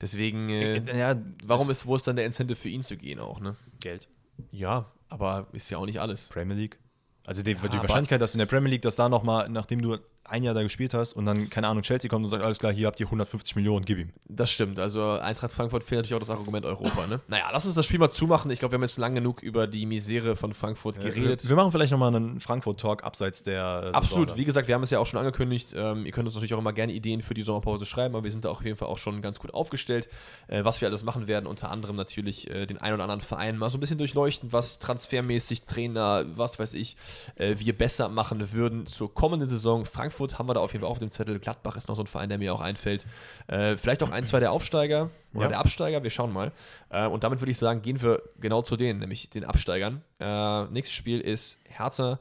Deswegen, 0.02 0.50
äh, 0.50 0.78
äh 0.78 0.98
ja, 0.98 1.16
warum 1.44 1.70
ist, 1.70 1.86
wo 1.86 1.96
ist 1.96 2.08
dann 2.08 2.16
der 2.16 2.26
Incentive 2.26 2.56
für 2.56 2.70
ihn 2.70 2.84
zu 2.84 2.96
gehen 2.96 3.20
auch, 3.20 3.40
ne? 3.40 3.56
Geld. 3.82 4.08
Ja, 4.52 4.92
aber 5.10 5.48
ist 5.54 5.70
ja 5.70 5.78
auch 5.78 5.86
nicht 5.86 6.00
alles. 6.00 6.30
Premier 6.30 6.56
League. 6.56 6.80
Also 7.26 7.44
die, 7.44 7.52
ja, 7.52 7.68
die 7.68 7.78
Wahrscheinlichkeit, 7.78 8.22
dass 8.22 8.32
du 8.32 8.38
in 8.38 8.40
der 8.40 8.46
Premier 8.48 8.72
League, 8.72 8.82
dass 8.82 8.96
da 8.96 9.10
nochmal, 9.10 9.50
nachdem 9.50 9.82
du 9.82 9.98
ein 10.30 10.44
Jahr 10.44 10.54
da 10.54 10.64
gespielt 10.64 10.94
hast 10.94 11.14
und 11.14 11.26
dann, 11.26 11.50
keine 11.50 11.68
Ahnung, 11.68 11.84
Chelsea 11.84 12.10
kommt 12.10 12.26
und 12.26 12.32
sagt, 12.32 12.44
alles 12.44 12.60
klar, 12.60 12.72
hier 12.72 12.88
habt 12.88 13.00
ihr 13.00 13.06
150 13.08 13.56
Millionen, 13.56 13.86
gib 13.86 14.00
ihm. 14.00 14.10
Das 14.28 14.52
stimmt. 14.52 14.80
Also 14.80 15.12
Eintracht 15.12 15.54
Frankfurt 15.54 15.84
fehlt 15.84 16.00
natürlich 16.00 16.16
auch 16.16 16.20
das 16.20 16.30
Argument 16.30 16.66
Europa. 16.66 17.08
Ne? 17.08 17.20
Naja, 17.28 17.50
lass 17.52 17.66
uns 17.66 17.76
das 17.76 17.86
Spiel 17.86 18.00
mal 18.00 18.10
zumachen. 18.10 18.52
Ich 18.52 18.60
glaube, 18.60 18.74
wir 18.74 18.78
haben 18.78 18.84
jetzt 18.84 18.98
lang 18.98 19.16
genug 19.16 19.42
über 19.42 19.68
die 19.68 19.86
Misere 19.86 20.36
von 20.36 20.54
Frankfurt 20.54 21.00
geredet. 21.00 21.44
Wir, 21.44 21.50
wir 21.50 21.56
machen 21.56 21.72
vielleicht 21.72 21.92
nochmal 21.92 22.16
einen 22.16 22.40
Frankfurt-Talk 22.40 23.04
abseits 23.04 23.44
der 23.44 23.90
Absolut. 23.94 24.32
dann. 24.32 24.38
Wie 24.38 24.46
gesagt, 24.46 24.68
wir 24.68 24.76
haben 24.76 24.84
es 24.84 24.90
ja 24.90 25.00
auch 25.00 25.06
schon 25.06 25.20
angekündigt. 25.20 25.74
Ähm, 25.76 26.06
ihr 26.06 26.12
könnt 26.12 26.28
uns 26.28 26.36
natürlich 26.36 26.54
auch 26.54 26.60
immer 26.60 26.74
gerne 26.74 26.94
Ideen 26.94 27.22
für 27.22 27.34
die 27.34 27.42
Sommerpause 27.42 27.86
schreiben, 27.86 28.16
aber 28.16 28.24
wir 28.24 28.32
sind 28.32 28.46
da 28.46 28.50
auf 28.50 28.64
jeden 28.64 28.78
Fall 28.78 28.88
auch 28.88 28.98
schon 28.98 29.22
ganz 29.22 29.40
gut 29.40 29.54
aufgestellt, 29.54 30.10
äh, 30.48 30.64
was 30.64 30.82
wir 30.82 30.88
alles 30.88 31.04
machen 31.04 31.28
werden. 31.28 31.48
Unter 31.48 31.72
anderem 31.72 31.96
natürlich 31.96 32.50
äh, 32.50 32.66
den 32.66 32.82
ein 32.82 32.94
oder 32.94 33.04
anderen 33.04 33.22
Verein 33.22 33.58
mal 33.58 33.70
so 33.70 33.78
ein 33.78 33.82
bisschen 33.82 33.98
durchleuchten, 33.98 34.54
was 34.54 34.80
transfermäßig, 34.80 35.64
Trainer, 35.64 36.26
was 36.36 36.60
weiß 36.60 36.74
ich, 36.76 36.96
äh, 37.36 37.56
wir 37.58 37.78
besser 37.78 38.10
machen 38.10 38.52
würden 38.52 38.86
zur 38.86 39.14
kommenden 39.14 39.50
Saison. 39.50 39.86
Frankfurt 39.86 40.19
haben 40.20 40.48
wir 40.48 40.54
da 40.54 40.60
auf 40.60 40.72
jeden 40.74 40.82
Fall 40.84 40.92
auf 40.92 41.00
dem 41.00 41.10
Zettel. 41.12 41.40
Gladbach 41.40 41.76
ist 41.76 41.88
noch 41.88 41.96
so 41.96 42.04
ein 42.04 42.08
Verein, 42.08 42.30
der 42.30 42.38
mir 42.38 42.54
auch 42.54 42.62
einfällt. 42.62 43.06
Äh, 43.48 43.78
vielleicht 43.78 44.04
auch 44.04 44.12
ein, 44.12 44.26
zwei 44.26 44.40
der 44.40 44.52
Aufsteiger 44.52 45.10
oder 45.34 45.44
Ja. 45.44 45.48
der 45.50 45.60
Absteiger. 45.60 46.04
Wir 46.04 46.10
schauen 46.10 46.32
mal. 46.34 46.52
Äh, 46.90 47.08
und 47.08 47.24
damit 47.24 47.40
würde 47.42 47.52
ich 47.52 47.58
sagen, 47.58 47.82
gehen 47.82 48.02
wir 48.02 48.22
genau 48.40 48.62
zu 48.62 48.76
denen, 48.76 49.00
nämlich 49.00 49.30
den 49.30 49.46
Absteigern. 49.46 50.02
Äh, 50.20 50.66
nächstes 50.66 50.96
Spiel 50.96 51.20
ist 51.22 51.58
Hertha 51.66 52.20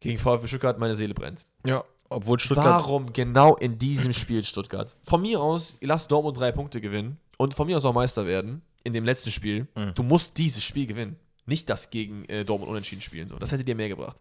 gegen 0.00 0.18
VfB 0.18 0.46
Stuttgart. 0.46 0.78
Meine 0.78 0.94
Seele 0.94 1.14
brennt. 1.14 1.44
Ja, 1.64 1.84
obwohl 2.08 2.40
Stuttgart. 2.40 2.66
Warum 2.84 3.12
genau 3.12 3.54
in 3.56 3.78
diesem 3.78 4.12
Spiel 4.12 4.44
Stuttgart? 4.44 4.94
Von 5.04 5.22
mir 5.22 5.40
aus, 5.40 5.76
lass 5.80 6.08
Dortmund 6.08 6.38
drei 6.38 6.50
Punkte 6.52 6.80
gewinnen 6.80 7.18
und 7.36 7.54
von 7.54 7.66
mir 7.66 7.76
aus 7.76 7.84
auch 7.84 7.92
Meister 7.94 8.26
werden 8.26 8.62
in 8.82 8.92
dem 8.94 9.04
letzten 9.04 9.30
Spiel. 9.30 9.68
Mhm. 9.76 9.92
Du 9.94 10.02
musst 10.02 10.36
dieses 10.38 10.64
Spiel 10.64 10.86
gewinnen. 10.86 11.16
Nicht 11.46 11.68
das 11.68 11.90
gegen 11.90 12.24
äh, 12.26 12.44
Dortmund 12.44 12.70
unentschieden 12.70 13.02
spielen. 13.02 13.28
So. 13.28 13.36
Das 13.38 13.52
hätte 13.52 13.64
dir 13.64 13.74
mehr 13.74 13.88
gebracht. 13.88 14.16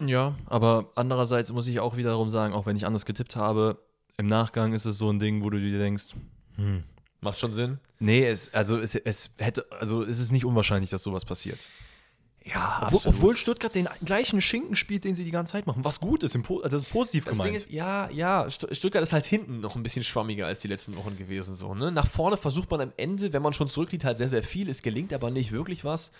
Ja, 0.00 0.34
aber 0.46 0.90
andererseits 0.96 1.52
muss 1.52 1.66
ich 1.66 1.80
auch 1.80 1.96
wiederum 1.96 2.28
sagen, 2.28 2.54
auch 2.54 2.66
wenn 2.66 2.76
ich 2.76 2.86
anders 2.86 3.04
getippt 3.04 3.36
habe, 3.36 3.78
im 4.16 4.26
Nachgang 4.26 4.72
ist 4.72 4.84
es 4.84 4.98
so 4.98 5.10
ein 5.10 5.18
Ding, 5.18 5.42
wo 5.42 5.50
du 5.50 5.58
dir 5.60 5.78
denkst, 5.78 6.14
Macht 7.22 7.38
schon 7.38 7.52
Sinn. 7.52 7.78
nee, 7.98 8.24
es, 8.26 8.52
also 8.54 8.78
es, 8.78 8.94
es 8.94 9.30
hätte, 9.38 9.66
also 9.78 10.02
es 10.02 10.18
ist 10.20 10.30
nicht 10.32 10.44
unwahrscheinlich, 10.44 10.90
dass 10.90 11.02
sowas 11.02 11.24
passiert. 11.24 11.66
Ja, 12.42 12.84
Obwohl, 12.90 13.00
obwohl 13.04 13.36
Stuttgart 13.36 13.74
den 13.74 13.86
gleichen 14.02 14.40
Schinken 14.40 14.74
spielt, 14.74 15.04
den 15.04 15.14
sie 15.14 15.24
die 15.24 15.30
ganze 15.30 15.52
Zeit 15.52 15.66
machen. 15.66 15.84
Was 15.84 16.00
gut 16.00 16.22
ist, 16.22 16.34
das 16.34 16.74
ist 16.74 16.90
positiv 16.90 17.24
Das 17.26 17.32
gemeint. 17.32 17.48
Ding 17.50 17.54
ist, 17.56 17.70
ja, 17.70 18.08
ja, 18.10 18.48
Stu- 18.48 18.72
Stuttgart 18.74 19.02
ist 19.02 19.12
halt 19.12 19.26
hinten 19.26 19.60
noch 19.60 19.76
ein 19.76 19.82
bisschen 19.82 20.04
schwammiger 20.04 20.46
als 20.46 20.60
die 20.60 20.68
letzten 20.68 20.96
Wochen 20.96 21.18
gewesen. 21.18 21.54
So, 21.54 21.74
ne? 21.74 21.92
Nach 21.92 22.06
vorne 22.06 22.38
versucht 22.38 22.70
man 22.70 22.80
am 22.80 22.92
Ende, 22.96 23.34
wenn 23.34 23.42
man 23.42 23.52
schon 23.52 23.68
zurückliegt, 23.68 24.04
halt 24.06 24.16
sehr, 24.16 24.30
sehr 24.30 24.42
viel. 24.42 24.70
Es 24.70 24.80
gelingt 24.80 25.12
aber 25.12 25.30
nicht 25.30 25.52
wirklich 25.52 25.84
was. 25.84 26.12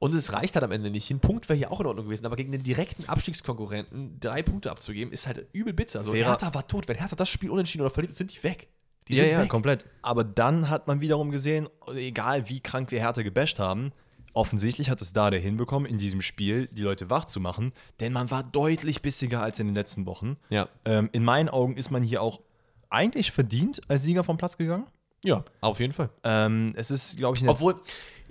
Und 0.00 0.14
es 0.14 0.32
reicht 0.32 0.54
halt 0.56 0.64
am 0.64 0.72
Ende 0.72 0.90
nicht. 0.90 1.10
Ein 1.10 1.20
Punkt 1.20 1.48
wäre 1.48 1.56
hier 1.56 1.70
auch 1.70 1.78
in 1.78 1.86
Ordnung 1.86 2.06
gewesen, 2.06 2.24
aber 2.26 2.34
gegen 2.34 2.50
den 2.50 2.62
direkten 2.62 3.04
Abstiegskonkurrenten 3.04 4.18
drei 4.18 4.42
Punkte 4.42 4.70
abzugeben, 4.70 5.12
ist 5.12 5.26
halt 5.26 5.46
übel 5.52 5.72
bitter. 5.74 6.02
So, 6.02 6.14
Wäre- 6.14 6.30
Hertha 6.30 6.52
war 6.54 6.66
tot. 6.66 6.88
Wenn 6.88 6.96
Hertha 6.96 7.14
das 7.14 7.28
Spiel 7.28 7.50
unentschieden 7.50 7.82
oder 7.82 7.90
verliert, 7.90 8.16
sind 8.16 8.34
die 8.34 8.42
weg. 8.42 8.68
Die 9.08 9.14
ja, 9.14 9.24
sind 9.24 9.32
ja, 9.32 9.42
weg. 9.42 9.50
komplett. 9.50 9.84
Aber 10.02 10.24
dann 10.24 10.70
hat 10.70 10.86
man 10.86 11.00
wiederum 11.00 11.30
gesehen, 11.30 11.68
egal 11.94 12.48
wie 12.48 12.60
krank 12.60 12.90
wir 12.90 12.98
Härte 12.98 13.22
gebasht 13.24 13.58
haben, 13.58 13.92
offensichtlich 14.32 14.88
hat 14.88 15.02
es 15.02 15.12
da 15.12 15.28
der 15.28 15.40
hinbekommen, 15.40 15.88
in 15.90 15.98
diesem 15.98 16.22
Spiel 16.22 16.68
die 16.68 16.82
Leute 16.82 17.10
wach 17.10 17.26
zu 17.26 17.38
machen, 17.40 17.72
denn 18.00 18.12
man 18.12 18.30
war 18.30 18.42
deutlich 18.42 19.02
bissiger 19.02 19.42
als 19.42 19.60
in 19.60 19.66
den 19.66 19.74
letzten 19.74 20.06
Wochen. 20.06 20.36
Ja. 20.48 20.68
Ähm, 20.86 21.10
in 21.12 21.24
meinen 21.24 21.48
Augen 21.50 21.76
ist 21.76 21.90
man 21.90 22.02
hier 22.02 22.22
auch 22.22 22.40
eigentlich 22.88 23.32
verdient 23.32 23.82
als 23.88 24.04
Sieger 24.04 24.24
vom 24.24 24.38
Platz 24.38 24.56
gegangen. 24.56 24.86
Ja, 25.24 25.44
auf 25.60 25.80
jeden 25.80 25.92
Fall. 25.92 26.08
Ähm, 26.24 26.72
es 26.76 26.90
ist, 26.90 27.18
glaube 27.18 27.36
ich, 27.36 27.42
eine 27.42 27.50
Obwohl, 27.50 27.80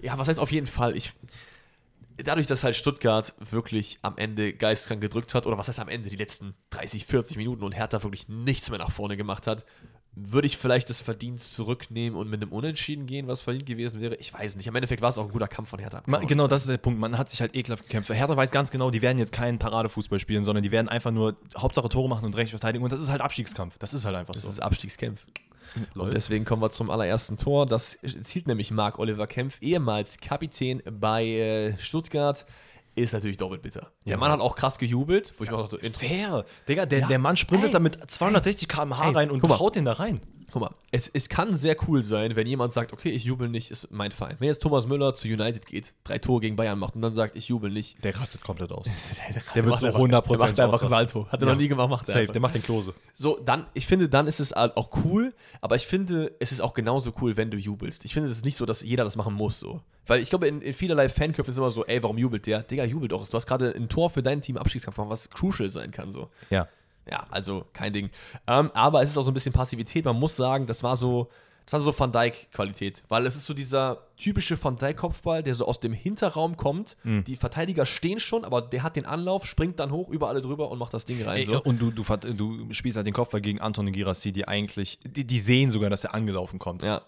ja, 0.02 0.18
was 0.18 0.28
heißt 0.28 0.40
auf 0.40 0.52
jeden 0.52 0.68
Fall? 0.68 0.96
Ich, 0.96 1.14
dadurch, 2.24 2.48
dass 2.48 2.64
halt 2.64 2.76
Stuttgart 2.76 3.34
wirklich 3.40 4.00
am 4.02 4.18
Ende 4.18 4.54
geistkrank 4.54 5.02
gedrückt 5.02 5.34
hat, 5.36 5.46
oder 5.48 5.58
was 5.58 5.68
heißt 5.68 5.80
am 5.80 5.90
Ende, 5.90 6.10
die 6.10 6.16
letzten 6.16 6.54
30, 6.72 7.06
40 7.06 7.38
Minuten 7.38 7.64
und 7.64 7.74
Hertha 7.76 8.02
wirklich 8.04 8.28
nichts 8.28 8.70
mehr 8.70 8.80
nach 8.80 8.92
vorne 8.92 9.16
gemacht 9.16 9.48
hat, 9.48 9.66
würde 10.16 10.48
ich 10.48 10.58
vielleicht 10.58 10.90
das 10.90 11.00
Verdienst 11.02 11.54
zurücknehmen 11.54 12.18
und 12.20 12.30
mit 12.30 12.42
einem 12.42 12.52
Unentschieden 12.52 13.06
gehen, 13.06 13.28
was 13.28 13.40
verdient 13.42 13.66
gewesen 13.68 14.02
wäre. 14.02 14.16
Ich 14.16 14.34
weiß 14.34 14.56
nicht. 14.58 14.68
Im 14.68 14.76
Endeffekt 14.76 15.02
war 15.02 15.10
es 15.10 15.18
auch 15.18 15.24
ein 15.26 15.32
guter 15.32 15.48
Kampf 15.48 15.70
von 15.70 15.80
Hertha. 15.80 16.02
Ma- 16.08 16.20
Genau, 16.20 16.48
das 16.48 16.62
ist 16.62 16.70
der 16.70 16.78
Punkt. 16.78 17.00
Man 17.00 17.18
hat 17.18 17.30
sich 17.30 17.40
halt 17.42 17.56
ekelhaft 17.56 17.84
gekämpft. 17.84 18.10
Hertha 18.10 18.36
weiß 18.36 18.52
ganz 18.52 18.70
genau, 18.72 18.90
die 18.92 19.02
werden 19.02 19.18
jetzt 19.20 19.32
keinen 19.32 19.60
Paradefußball 19.60 20.20
spielen, 20.20 20.44
sondern 20.44 20.64
die 20.64 20.72
werden 20.72 20.90
einfach 20.90 21.12
nur 21.12 21.38
Hauptsache 21.56 21.88
Tore 21.90 22.10
machen 22.10 22.26
und 22.26 22.36
recht 22.36 22.50
verteidigen. 22.50 22.84
Und 22.84 22.92
das 22.92 23.00
ist 23.00 23.10
halt 23.10 23.22
Abstiegskampf. 23.22 23.78
Das 23.78 23.94
ist 23.94 24.04
halt 24.04 24.16
einfach 24.16 24.34
Das 24.34 24.44
so. 24.44 24.50
ist 24.50 24.60
Abstiegskampf. 24.62 25.26
Und 25.96 26.14
deswegen 26.14 26.46
kommen 26.46 26.62
wir 26.62 26.70
zum 26.70 26.90
allerersten 26.90 27.38
Tor. 27.38 27.66
Das 27.66 27.98
zielt 28.24 28.48
nämlich 28.48 28.72
Marc-Oliver 28.72 29.28
Kempf, 29.28 29.58
ehemals 29.62 30.18
Kapitän 30.20 30.82
bei 30.92 31.26
äh, 31.26 31.78
Stuttgart. 31.78 32.46
Ist 32.96 33.14
natürlich 33.14 33.38
doppelt 33.38 33.62
bitter. 33.62 33.92
Der 34.06 34.12
Ja. 34.14 34.18
Mann 34.18 34.32
hat 34.32 34.42
auch 34.42 34.56
krass 34.56 34.78
gejubelt, 34.78 35.34
wo 35.38 35.44
ich 35.44 35.52
mir 35.52 35.58
dachte, 35.58 35.78
Fair. 35.94 36.44
Digga, 36.68 36.86
der, 36.86 37.00
Ja. 37.00 37.08
der 37.08 37.20
Mann 37.20 37.38
sprintet 37.38 37.68
Ey. 37.70 37.74
da 37.74 37.80
mit 37.80 38.12
260 38.12 38.68
km/h 38.68 39.12
rein 39.12 39.32
und 39.32 39.42
haut 39.60 39.76
den 39.76 39.86
da 39.86 39.94
rein. 39.94 40.20
Guck 40.52 40.62
mal, 40.62 40.72
es, 40.92 41.08
es 41.10 41.30
kann 41.30 41.56
sehr 41.56 41.76
cool 41.88 42.02
sein, 42.04 42.36
wenn 42.36 42.48
jemand 42.48 42.74
sagt, 42.74 42.94
okay, 42.94 43.10
ich 43.10 43.24
jubel 43.24 43.50
nicht, 43.50 43.72
ist 43.72 43.92
mein 43.92 44.12
Verein. 44.12 44.36
Wenn 44.40 44.48
jetzt 44.48 44.62
Thomas 44.62 44.88
Müller 44.88 45.14
zu 45.14 45.28
United 45.28 45.66
geht, 45.66 45.94
drei 46.04 46.18
Tore 46.18 46.42
gegen 46.42 46.56
Bayern 46.56 46.80
macht 46.80 46.96
und 46.96 47.02
dann 47.02 47.16
sagt, 47.16 47.36
ich 47.36 47.48
jubel 47.50 47.70
nicht. 47.72 48.04
Der 48.04 48.20
rastet 48.20 48.42
komplett 48.44 48.72
aus. 48.72 48.86
Der 49.34 49.42
Der 49.56 49.66
wird 49.66 49.80
so 49.80 49.88
100% 49.88 50.28
Der 50.28 50.38
macht 50.38 50.60
einfach. 50.60 50.90
Salto. 50.90 51.28
Hat 51.30 51.42
er 51.42 51.48
Ja. 51.48 51.54
noch 51.54 51.60
nie 51.62 51.68
gemacht, 51.68 51.90
macht 51.90 52.08
Safe, 52.08 52.20
einfach. 52.20 52.32
der 52.34 52.42
macht 52.42 52.56
den 52.56 52.64
Klose. 52.64 52.94
So, 53.14 53.40
dann, 53.44 53.66
ich 53.74 53.86
finde, 53.88 54.10
dann 54.10 54.28
ist 54.28 54.40
es 54.40 54.52
halt 54.52 54.76
auch 54.78 54.90
cool, 55.04 55.34
aber 55.62 55.76
ich 55.76 55.86
finde, 55.88 56.36
es 56.40 56.52
ist 56.52 56.62
auch 56.62 56.74
genauso 56.74 57.14
cool, 57.22 57.38
wenn 57.38 57.52
du 57.52 57.58
jubelst. 57.58 58.06
Ich 58.06 58.14
finde, 58.14 58.30
es 58.30 58.38
ist 58.38 58.46
nicht 58.46 58.56
so, 58.58 58.66
dass 58.66 58.82
jeder 58.82 59.04
das 59.04 59.16
machen 59.16 59.34
muss, 59.34 59.60
so. 59.60 59.82
Weil 60.08 60.22
ich 60.22 60.30
glaube, 60.30 60.48
in, 60.48 60.62
in 60.62 60.74
vielerlei 60.74 61.08
Fanköpfen 61.08 61.52
ist 61.52 61.58
immer 61.60 61.70
so, 61.70 61.86
ey, 61.86 62.02
warum 62.02 62.18
jubelt 62.18 62.48
der? 62.48 62.64
Digga, 62.64 62.84
jubelt 62.84 63.12
doch. 63.12 63.28
Du 63.28 63.34
hast 63.36 63.46
gerade 63.46 63.76
ein 63.76 63.90
Tor 63.90 64.10
für 64.10 64.24
dein 64.24 64.42
Team 64.42 64.58
Abstiegskampf 64.58 64.96
gemacht, 64.96 65.12
was 65.12 65.30
crucial 65.30 65.70
sein 65.70 65.92
kann, 65.92 66.12
so. 66.12 66.30
Ja. 66.50 66.68
Ja, 67.10 67.26
also 67.32 67.66
kein 67.74 67.94
Ding. 67.94 68.10
Ähm, 68.48 68.72
aber 68.74 69.02
es 69.02 69.10
ist 69.10 69.18
auch 69.18 69.24
so 69.24 69.32
ein 69.32 69.34
bisschen 69.34 69.54
Passivität. 69.54 70.06
Man 70.06 70.18
muss 70.18 70.36
sagen, 70.36 70.68
das 70.68 70.84
war 70.84 70.96
so, 70.96 71.30
das 71.66 71.74
war 71.74 71.80
so 71.80 72.00
Van 72.00 72.12
Dijk-Qualität. 72.12 73.04
Weil 73.10 73.26
es 73.26 73.36
ist 73.36 73.46
so 73.46 73.54
dieser 73.54 74.06
typische 74.18 74.62
Van 74.64 74.78
Dijk-Kopfball, 74.78 75.44
der 75.44 75.54
so 75.54 75.66
aus 75.66 75.80
dem 75.80 75.94
Hinterraum 75.94 76.58
kommt. 76.58 76.98
Mhm. 77.04 77.24
Die 77.24 77.36
Verteidiger 77.36 77.86
stehen 77.86 78.20
schon, 78.20 78.46
aber 78.46 78.62
der 78.62 78.84
hat 78.84 78.96
den 78.96 79.06
Anlauf, 79.06 79.46
springt 79.46 79.80
dann 79.80 79.92
hoch, 79.92 80.10
über 80.10 80.30
alle 80.30 80.42
drüber 80.42 80.70
und 80.70 80.78
macht 80.78 80.94
das 80.94 81.06
Ding 81.06 81.22
rein. 81.24 81.38
Ey, 81.38 81.46
so. 81.46 81.62
Und 81.62 81.82
du, 81.82 81.92
du, 81.92 82.04
du 82.04 82.74
spielst 82.74 82.98
halt 82.98 83.08
den 83.08 83.14
Kopfball 83.14 83.42
gegen 83.42 83.60
Anton 83.60 83.92
Girassi, 83.92 84.32
die 84.32 84.48
eigentlich, 84.48 85.00
die, 85.04 85.26
die 85.26 85.40
sehen 85.40 85.72
sogar, 85.72 85.90
dass 85.90 86.04
er 86.04 86.14
angelaufen 86.14 86.60
kommt. 86.60 86.84
Ja. 86.84 87.02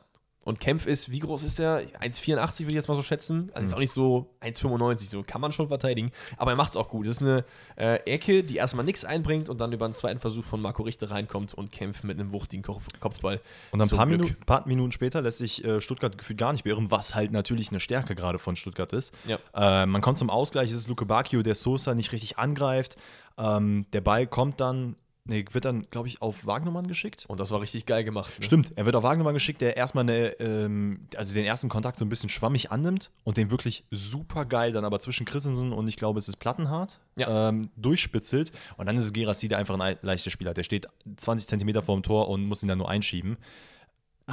Und 0.43 0.59
Kempf 0.59 0.87
ist, 0.87 1.11
wie 1.11 1.19
groß 1.19 1.43
ist 1.43 1.59
der? 1.59 1.83
1,84 2.01 2.61
würde 2.61 2.69
ich 2.71 2.75
jetzt 2.75 2.87
mal 2.87 2.95
so 2.95 3.03
schätzen. 3.03 3.51
Also 3.53 3.63
ist 3.65 3.69
Mhm. 3.71 3.75
auch 3.75 3.79
nicht 3.79 3.91
so 3.93 4.29
1,95, 4.41 5.07
so 5.09 5.21
kann 5.21 5.39
man 5.39 5.51
schon 5.51 5.67
verteidigen. 5.67 6.11
Aber 6.37 6.49
er 6.51 6.55
macht 6.57 6.71
es 6.71 6.77
auch 6.77 6.89
gut. 6.89 7.05
Das 7.05 7.17
ist 7.17 7.21
eine 7.21 7.45
äh, 7.77 7.97
Ecke, 8.11 8.43
die 8.43 8.55
erstmal 8.55 8.83
nichts 8.83 9.05
einbringt 9.05 9.49
und 9.49 9.61
dann 9.61 9.71
über 9.71 9.85
einen 9.85 9.93
zweiten 9.93 10.19
Versuch 10.19 10.43
von 10.43 10.59
Marco 10.59 10.81
Richter 10.81 11.11
reinkommt 11.11 11.53
und 11.53 11.71
Kempf 11.71 12.03
mit 12.03 12.19
einem 12.19 12.31
wuchtigen 12.31 12.63
Kopf 12.63 12.83
Kopfball. 12.99 13.39
Und 13.69 13.81
ein 13.81 13.89
paar. 13.89 14.07
Minuten, 14.07 14.35
paar 14.45 14.67
Minuten 14.67 14.91
später 14.91 15.21
lässt 15.21 15.37
sich 15.37 15.63
äh, 15.63 15.79
Stuttgart 15.79 16.17
gefühlt 16.17 16.39
gar 16.39 16.53
nicht 16.53 16.63
beirren, 16.63 16.89
was 16.89 17.13
halt 17.13 17.31
natürlich 17.31 17.69
eine 17.69 17.79
Stärke 17.79 18.15
gerade 18.15 18.39
von 18.39 18.55
Stuttgart 18.55 18.91
ist. 18.93 19.13
Ja. 19.27 19.37
Äh, 19.53 19.85
man 19.85 20.01
kommt 20.01 20.17
zum 20.17 20.31
Ausgleich, 20.31 20.71
es 20.71 20.75
ist 20.77 20.87
Luke 20.87 21.05
Bacchio, 21.05 21.43
der 21.43 21.53
Sosa 21.53 21.93
nicht 21.93 22.11
richtig 22.13 22.39
angreift. 22.39 22.97
Ähm, 23.37 23.85
der 23.93 24.01
Ball 24.01 24.25
kommt 24.25 24.59
dann, 24.59 24.95
nee, 25.25 25.45
wird 25.51 25.65
dann, 25.65 25.85
glaube 25.91 26.07
ich, 26.07 26.21
auf 26.21 26.45
Wagnermann 26.45 26.87
geschickt. 26.87 27.25
Und 27.27 27.39
das 27.39 27.51
war 27.51 27.61
richtig 27.61 27.85
geil 27.85 28.03
gemacht. 28.03 28.31
Ne? 28.39 28.45
Stimmt, 28.45 28.73
er 28.75 28.85
wird 28.85 28.95
auf 28.95 29.03
Wagnermann 29.03 29.33
geschickt, 29.33 29.61
der 29.61 29.77
erstmal 29.77 30.03
eine, 30.03 30.39
ähm, 30.39 31.07
also 31.15 31.33
den 31.33 31.45
ersten 31.45 31.69
Kontakt 31.69 31.97
so 31.97 32.05
ein 32.05 32.09
bisschen 32.09 32.29
schwammig 32.29 32.71
annimmt 32.71 33.11
und 33.23 33.37
den 33.37 33.51
wirklich 33.51 33.85
super 33.91 34.45
geil 34.45 34.71
dann 34.71 34.83
aber 34.85 34.99
zwischen 34.99 35.25
Christensen 35.25 35.71
und 35.73 35.87
ich 35.87 35.97
glaube, 35.97 36.19
es 36.19 36.27
ist 36.27 36.37
Plattenhardt 36.37 36.99
Ja. 37.15 37.49
ähm, 37.49 37.69
durchspitzelt. 37.77 38.51
Und 38.77 38.87
dann 38.87 38.95
ist 38.97 39.03
es 39.05 39.13
Gerassi, 39.13 39.47
der 39.47 39.57
einfach 39.59 39.79
ein 39.79 39.97
leichter 40.01 40.31
Spieler. 40.31 40.53
Der 40.53 40.63
steht 40.63 40.87
20 41.17 41.47
Zentimeter 41.47 41.81
vorm 41.83 42.03
Tor 42.03 42.27
und 42.29 42.45
muss 42.45 42.63
ihn 42.63 42.69
dann 42.69 42.77
nur 42.79 42.89
einschieben. 42.89 43.37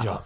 Ja. 0.03 0.23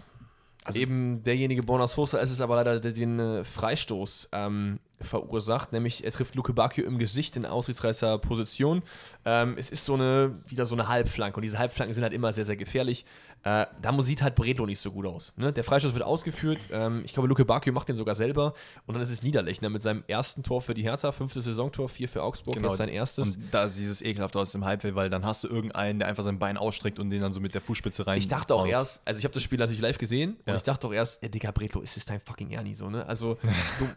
Also- 0.66 0.80
Eben 0.80 1.24
derjenige 1.24 1.62
Bonas 1.64 1.92
Foster 1.94 2.22
ist 2.22 2.30
es 2.32 2.40
aber 2.40 2.56
leider, 2.56 2.80
der 2.80 2.94
den 2.94 3.20
äh, 3.20 3.44
Freistoß 3.44 4.30
ähm, 4.32 4.80
verursacht, 5.04 5.72
nämlich 5.72 6.04
er 6.04 6.12
trifft 6.12 6.36
Luke 6.36 6.54
Bacchio 6.54 6.86
im 6.86 6.98
Gesicht 6.98 7.36
in 7.36 7.46
aussichtsreicher 7.46 8.18
Position. 8.18 8.82
Ähm, 9.26 9.56
es 9.58 9.70
ist 9.70 9.86
so 9.86 9.94
eine, 9.94 10.40
wieder 10.48 10.66
so 10.66 10.76
eine 10.76 10.88
Halbflanke 10.88 11.38
und 11.38 11.42
diese 11.44 11.58
Halbflanken 11.60 11.94
sind 11.94 12.04
halt 12.04 12.14
immer 12.14 12.34
sehr, 12.34 12.46
sehr 12.46 12.56
gefährlich. 12.56 13.06
Äh, 13.44 13.66
da 13.82 14.02
sieht 14.02 14.22
halt 14.22 14.36
Bredlo 14.36 14.66
nicht 14.66 14.80
so 14.80 14.92
gut 14.92 15.06
aus. 15.06 15.34
Ne? 15.36 15.52
Der 15.52 15.64
Freistoß 15.66 15.94
wird 15.94 16.04
ausgeführt, 16.06 16.70
ähm, 16.72 17.02
ich 17.04 17.14
glaube 17.14 17.28
Luke 17.28 17.44
Bacchio 17.44 17.74
macht 17.74 17.90
den 17.90 17.96
sogar 17.98 18.16
selber 18.16 18.54
und 18.86 18.94
dann 18.96 19.04
ist 19.04 19.12
es 19.12 19.22
Niederlechner 19.22 19.70
mit 19.70 19.82
seinem 19.82 20.04
ersten 20.08 20.44
Tor 20.44 20.62
für 20.62 20.74
die 20.74 20.84
Hertha, 20.84 21.12
fünftes 21.12 21.44
Saisontor, 21.46 21.90
vier 21.90 22.08
für 22.08 22.24
Augsburg, 22.24 22.62
jetzt 22.62 22.78
sein 22.78 22.90
erstes. 22.90 23.36
Und 23.36 23.48
da 23.52 23.66
ist 23.66 23.78
dieses 23.78 24.02
ekelhafte 24.02 24.40
aus 24.40 24.54
dem 24.54 24.64
Halbfeld, 24.64 24.96
weil 24.96 25.10
dann 25.10 25.26
hast 25.26 25.44
du 25.44 25.50
irgendeinen, 25.50 26.00
der 26.00 26.08
einfach 26.08 26.24
sein 26.24 26.40
Bein 26.40 26.58
ausstreckt 26.58 27.00
und 27.00 27.10
den 27.10 27.22
dann 27.22 27.34
so 27.34 27.42
mit 27.42 27.54
der 27.54 27.62
Fußspitze 27.62 28.08
rein. 28.08 28.18
Ich 28.18 28.28
dachte 28.30 28.56
auch 28.56 28.62
haut. 28.62 28.70
erst, 28.70 29.02
also 29.06 29.20
ich 29.20 29.26
habe 29.26 29.34
das 29.34 29.44
Spiel 29.44 29.60
natürlich 29.60 29.82
live 29.82 29.98
gesehen 29.98 30.38
Ja. 30.46 30.54
und 30.54 30.58
ich 30.58 30.64
dachte 30.64 30.88
auch 30.88 30.94
erst, 30.94 31.22
ey, 31.22 31.30
Digga, 31.30 31.52
Bretlo, 31.52 31.82
ist 31.82 31.98
es 31.98 32.06
dein 32.06 32.22
fucking 32.22 32.52
Ernie 32.52 32.76
so, 32.76 32.90
ne? 32.90 33.06
Also, 33.06 33.38
du, 33.80 33.88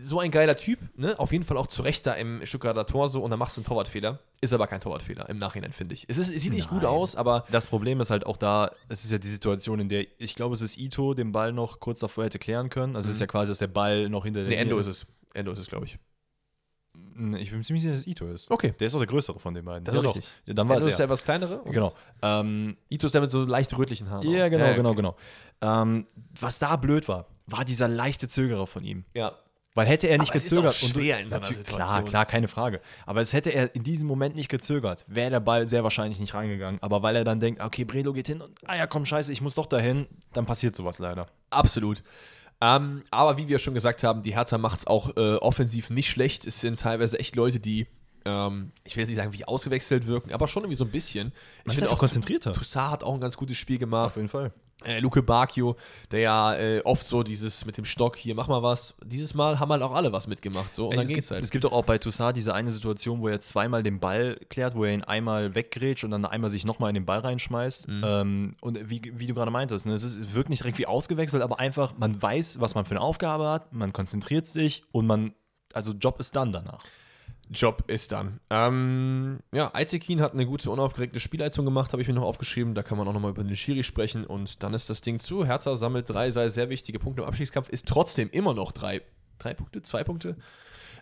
so 0.00 0.20
ein 0.20 0.30
geiler 0.34 0.56
Typ, 0.56 0.78
ne? 0.96 1.18
Auf 1.18 1.32
jeden 1.32 1.44
Fall 1.44 1.56
auch 1.56 1.66
zu 1.66 1.80
Recht 1.80 2.06
da 2.06 2.12
im 2.12 2.44
Stuttgarter 2.44 2.84
Tor 2.84 3.08
so 3.08 3.22
und 3.22 3.30
dann 3.30 3.38
machst 3.38 3.56
du 3.56 3.60
einen 3.60 3.66
Torwartfehler. 3.66 4.18
Ist 4.42 4.52
aber 4.52 4.66
kein 4.66 4.80
Torwartfehler 4.80 5.28
im 5.30 5.38
Nachhinein, 5.38 5.72
finde 5.72 5.94
ich. 5.94 6.04
Es, 6.08 6.18
ist, 6.18 6.28
es 6.34 6.42
sieht 6.42 6.52
nicht 6.52 6.68
gut 6.68 6.82
Nein. 6.82 6.90
aus, 6.90 7.16
aber 7.16 7.44
Das 7.50 7.66
Problem 7.66 8.00
ist 8.00 8.10
halt 8.10 8.26
auch 8.26 8.36
da, 8.36 8.70
es 8.88 9.04
ist 9.04 9.10
ja 9.10 9.18
die 9.18 9.28
Situation, 9.28 9.80
in 9.80 9.88
der 9.88 10.06
ich 10.18 10.34
glaube, 10.34 10.54
es 10.54 10.60
ist 10.60 10.76
Ito 10.76 11.14
den 11.14 11.32
Ball 11.32 11.52
noch 11.52 11.80
kurz 11.80 12.00
davor 12.00 12.24
hätte 12.24 12.38
klären 12.38 12.68
können. 12.68 12.96
Also 12.96 13.08
es 13.08 13.14
ist 13.14 13.20
ja 13.20 13.26
quasi, 13.26 13.50
dass 13.50 13.58
der 13.58 13.68
Ball 13.68 14.10
noch 14.10 14.24
hinter 14.24 14.40
der 14.40 14.50
ne, 14.50 14.56
Endo 14.56 14.78
ist 14.78 14.88
es. 14.88 15.06
Endo 15.32 15.52
ist 15.52 15.58
es, 15.60 15.68
glaube 15.68 15.86
ich. 15.86 15.98
Ich 17.38 17.50
bin 17.50 17.62
ziemlich 17.62 17.82
sicher, 17.82 17.92
dass 17.92 18.00
es 18.00 18.06
Ito 18.06 18.26
ist. 18.26 18.50
Okay. 18.50 18.74
Der 18.78 18.86
ist 18.86 18.92
doch 18.92 19.00
der 19.00 19.06
größere 19.06 19.38
von 19.38 19.54
den 19.54 19.64
beiden. 19.64 19.84
Das 19.84 19.94
ja, 19.94 20.00
ist 20.00 20.06
doch. 20.06 20.16
richtig. 20.16 20.32
Ja, 20.46 20.54
dann 20.54 20.68
war 20.68 20.76
Enzo 20.76 20.88
es 20.88 20.94
ist 20.94 21.00
er. 21.00 21.06
der 21.06 21.12
etwas 21.14 21.24
kleinere. 21.24 21.62
Genau. 21.66 21.94
Ähm, 22.22 22.76
Ito 22.88 23.06
ist 23.06 23.14
der 23.14 23.20
mit 23.20 23.30
so 23.30 23.44
leicht 23.44 23.76
rötlichen 23.76 24.10
Haaren. 24.10 24.28
ja, 24.28 24.46
auch. 24.46 24.50
genau, 24.50 24.74
genau, 24.74 24.88
okay. 24.90 24.96
genau. 24.96 25.16
Ähm, 25.60 26.06
was 26.40 26.58
da 26.58 26.76
blöd 26.76 27.08
war, 27.08 27.26
war 27.46 27.64
dieser 27.64 27.88
leichte 27.88 28.28
Zögerer 28.28 28.66
von 28.66 28.84
ihm. 28.84 29.04
Ja. 29.14 29.32
Weil 29.74 29.86
hätte 29.88 30.06
er 30.06 30.18
nicht 30.18 30.30
Aber 30.30 30.36
es 30.36 30.44
ist 30.44 30.50
gezögert. 30.50 30.72
auch 30.74 30.88
schwer 30.88 31.18
in 31.18 31.30
so 31.30 31.36
einer 31.36 31.44
Situation. 31.44 31.76
Klar, 31.76 32.04
klar, 32.04 32.26
keine 32.26 32.46
Frage. 32.46 32.80
Aber 33.06 33.20
es 33.20 33.32
hätte 33.32 33.50
er 33.50 33.74
in 33.74 33.82
diesem 33.82 34.06
Moment 34.06 34.36
nicht 34.36 34.48
gezögert, 34.48 35.04
wäre 35.08 35.30
der 35.30 35.40
Ball 35.40 35.68
sehr 35.68 35.82
wahrscheinlich 35.82 36.20
nicht 36.20 36.32
reingegangen. 36.32 36.80
Aber 36.80 37.02
weil 37.02 37.16
er 37.16 37.24
dann 37.24 37.40
denkt, 37.40 37.60
okay, 37.60 37.84
Bredo 37.84 38.12
geht 38.12 38.28
hin 38.28 38.40
und, 38.40 38.56
ah 38.66 38.76
ja, 38.76 38.86
komm, 38.86 39.04
scheiße, 39.04 39.32
ich 39.32 39.40
muss 39.40 39.56
doch 39.56 39.66
dahin, 39.66 40.06
dann 40.32 40.46
passiert 40.46 40.76
sowas 40.76 41.00
leider. 41.00 41.26
Absolut. 41.50 42.04
Ähm, 42.60 43.02
aber 43.10 43.36
wie 43.36 43.48
wir 43.48 43.58
schon 43.58 43.74
gesagt 43.74 44.04
haben, 44.04 44.22
die 44.22 44.34
Hertha 44.36 44.58
macht 44.58 44.78
es 44.78 44.86
auch 44.86 45.16
äh, 45.16 45.34
offensiv 45.36 45.90
nicht 45.90 46.08
schlecht. 46.08 46.46
Es 46.46 46.60
sind 46.60 46.78
teilweise 46.78 47.18
echt 47.18 47.34
Leute, 47.34 47.58
die, 47.58 47.88
ähm, 48.24 48.70
ich 48.84 48.94
will 48.94 49.02
jetzt 49.02 49.08
nicht 49.08 49.16
sagen, 49.16 49.32
wie 49.32 49.44
ausgewechselt 49.44 50.06
wirken, 50.06 50.32
aber 50.32 50.46
schon 50.46 50.62
irgendwie 50.62 50.76
so 50.76 50.84
ein 50.84 50.92
bisschen. 50.92 51.32
Ich 51.64 51.72
ist 51.72 51.80
finde 51.80 51.90
auch, 51.90 51.98
konzentrierter. 51.98 52.52
Toussaint 52.52 52.92
hat 52.92 53.02
auch 53.04 53.14
ein 53.14 53.20
ganz 53.20 53.36
gutes 53.36 53.56
Spiel 53.56 53.78
gemacht. 53.78 54.14
jeden 54.14 54.28
Fall. 54.28 54.52
Äh, 54.84 55.00
Luke 55.00 55.22
Bacchio, 55.22 55.76
der 56.10 56.20
ja 56.20 56.54
äh, 56.54 56.80
oft 56.84 57.06
so 57.06 57.22
dieses 57.22 57.64
mit 57.64 57.76
dem 57.76 57.84
Stock, 57.84 58.16
hier 58.16 58.34
mach 58.34 58.48
mal 58.48 58.62
was. 58.62 58.94
Dieses 59.04 59.34
Mal 59.34 59.58
haben 59.58 59.70
halt 59.70 59.82
auch 59.82 59.92
alle 59.92 60.12
was 60.12 60.26
mitgemacht. 60.26 60.72
So, 60.72 60.88
und 60.88 60.96
dann 60.96 61.04
es, 61.04 61.08
geht's 61.08 61.28
gibt, 61.28 61.36
halt. 61.36 61.44
es 61.44 61.50
gibt 61.50 61.64
doch 61.64 61.72
auch 61.72 61.84
bei 61.84 61.98
Toussaint 61.98 62.36
diese 62.36 62.54
eine 62.54 62.70
Situation, 62.70 63.20
wo 63.20 63.28
er 63.28 63.40
zweimal 63.40 63.82
den 63.82 64.00
Ball 64.00 64.38
klärt, 64.48 64.74
wo 64.74 64.84
er 64.84 64.92
ihn 64.92 65.04
einmal 65.04 65.54
weggrätscht 65.54 66.04
und 66.04 66.10
dann 66.10 66.24
einmal 66.24 66.50
sich 66.50 66.64
nochmal 66.64 66.90
in 66.90 66.94
den 66.94 67.06
Ball 67.06 67.20
reinschmeißt. 67.20 67.88
Mhm. 67.88 68.02
Ähm, 68.04 68.56
und 68.60 68.90
wie, 68.90 69.02
wie 69.14 69.26
du 69.26 69.34
gerade 69.34 69.50
meintest, 69.50 69.86
ne, 69.86 69.92
es 69.92 70.02
ist, 70.02 70.34
wirkt 70.34 70.50
nicht 70.50 70.62
direkt 70.62 70.78
wie 70.78 70.86
ausgewechselt, 70.86 71.42
aber 71.42 71.58
einfach, 71.58 71.94
man 71.98 72.20
weiß, 72.20 72.60
was 72.60 72.74
man 72.74 72.84
für 72.84 72.92
eine 72.92 73.00
Aufgabe 73.00 73.48
hat, 73.48 73.72
man 73.72 73.92
konzentriert 73.92 74.46
sich 74.46 74.82
und 74.92 75.06
man, 75.06 75.34
also 75.72 75.92
Job 75.92 76.20
ist 76.20 76.36
dann 76.36 76.52
danach. 76.52 76.84
Job 77.50 77.84
ist 77.88 78.12
dann. 78.12 78.40
Ähm, 78.50 79.40
ja, 79.52 79.70
Aitekin 79.74 80.20
hat 80.20 80.32
eine 80.32 80.46
gute, 80.46 80.70
unaufgeregte 80.70 81.20
Spielleitung 81.20 81.64
gemacht, 81.64 81.92
habe 81.92 82.00
ich 82.02 82.08
mir 82.08 82.14
noch 82.14 82.22
aufgeschrieben. 82.22 82.74
Da 82.74 82.82
kann 82.82 82.96
man 82.98 83.06
auch 83.06 83.12
nochmal 83.12 83.30
über 83.32 83.44
den 83.44 83.54
Schiri 83.56 83.84
sprechen. 83.84 84.24
Und 84.24 84.62
dann 84.62 84.72
ist 84.74 84.88
das 84.90 85.00
Ding 85.00 85.18
zu. 85.18 85.44
Hertha 85.44 85.76
sammelt 85.76 86.08
drei 86.08 86.30
sehr, 86.30 86.50
sehr 86.50 86.70
wichtige 86.70 86.98
Punkte 86.98 87.22
im 87.22 87.28
Abstiegskampf, 87.28 87.68
ist 87.68 87.86
trotzdem 87.86 88.30
immer 88.30 88.54
noch 88.54 88.72
drei, 88.72 89.02
drei 89.38 89.54
Punkte, 89.54 89.82
zwei 89.82 90.04
Punkte 90.04 90.36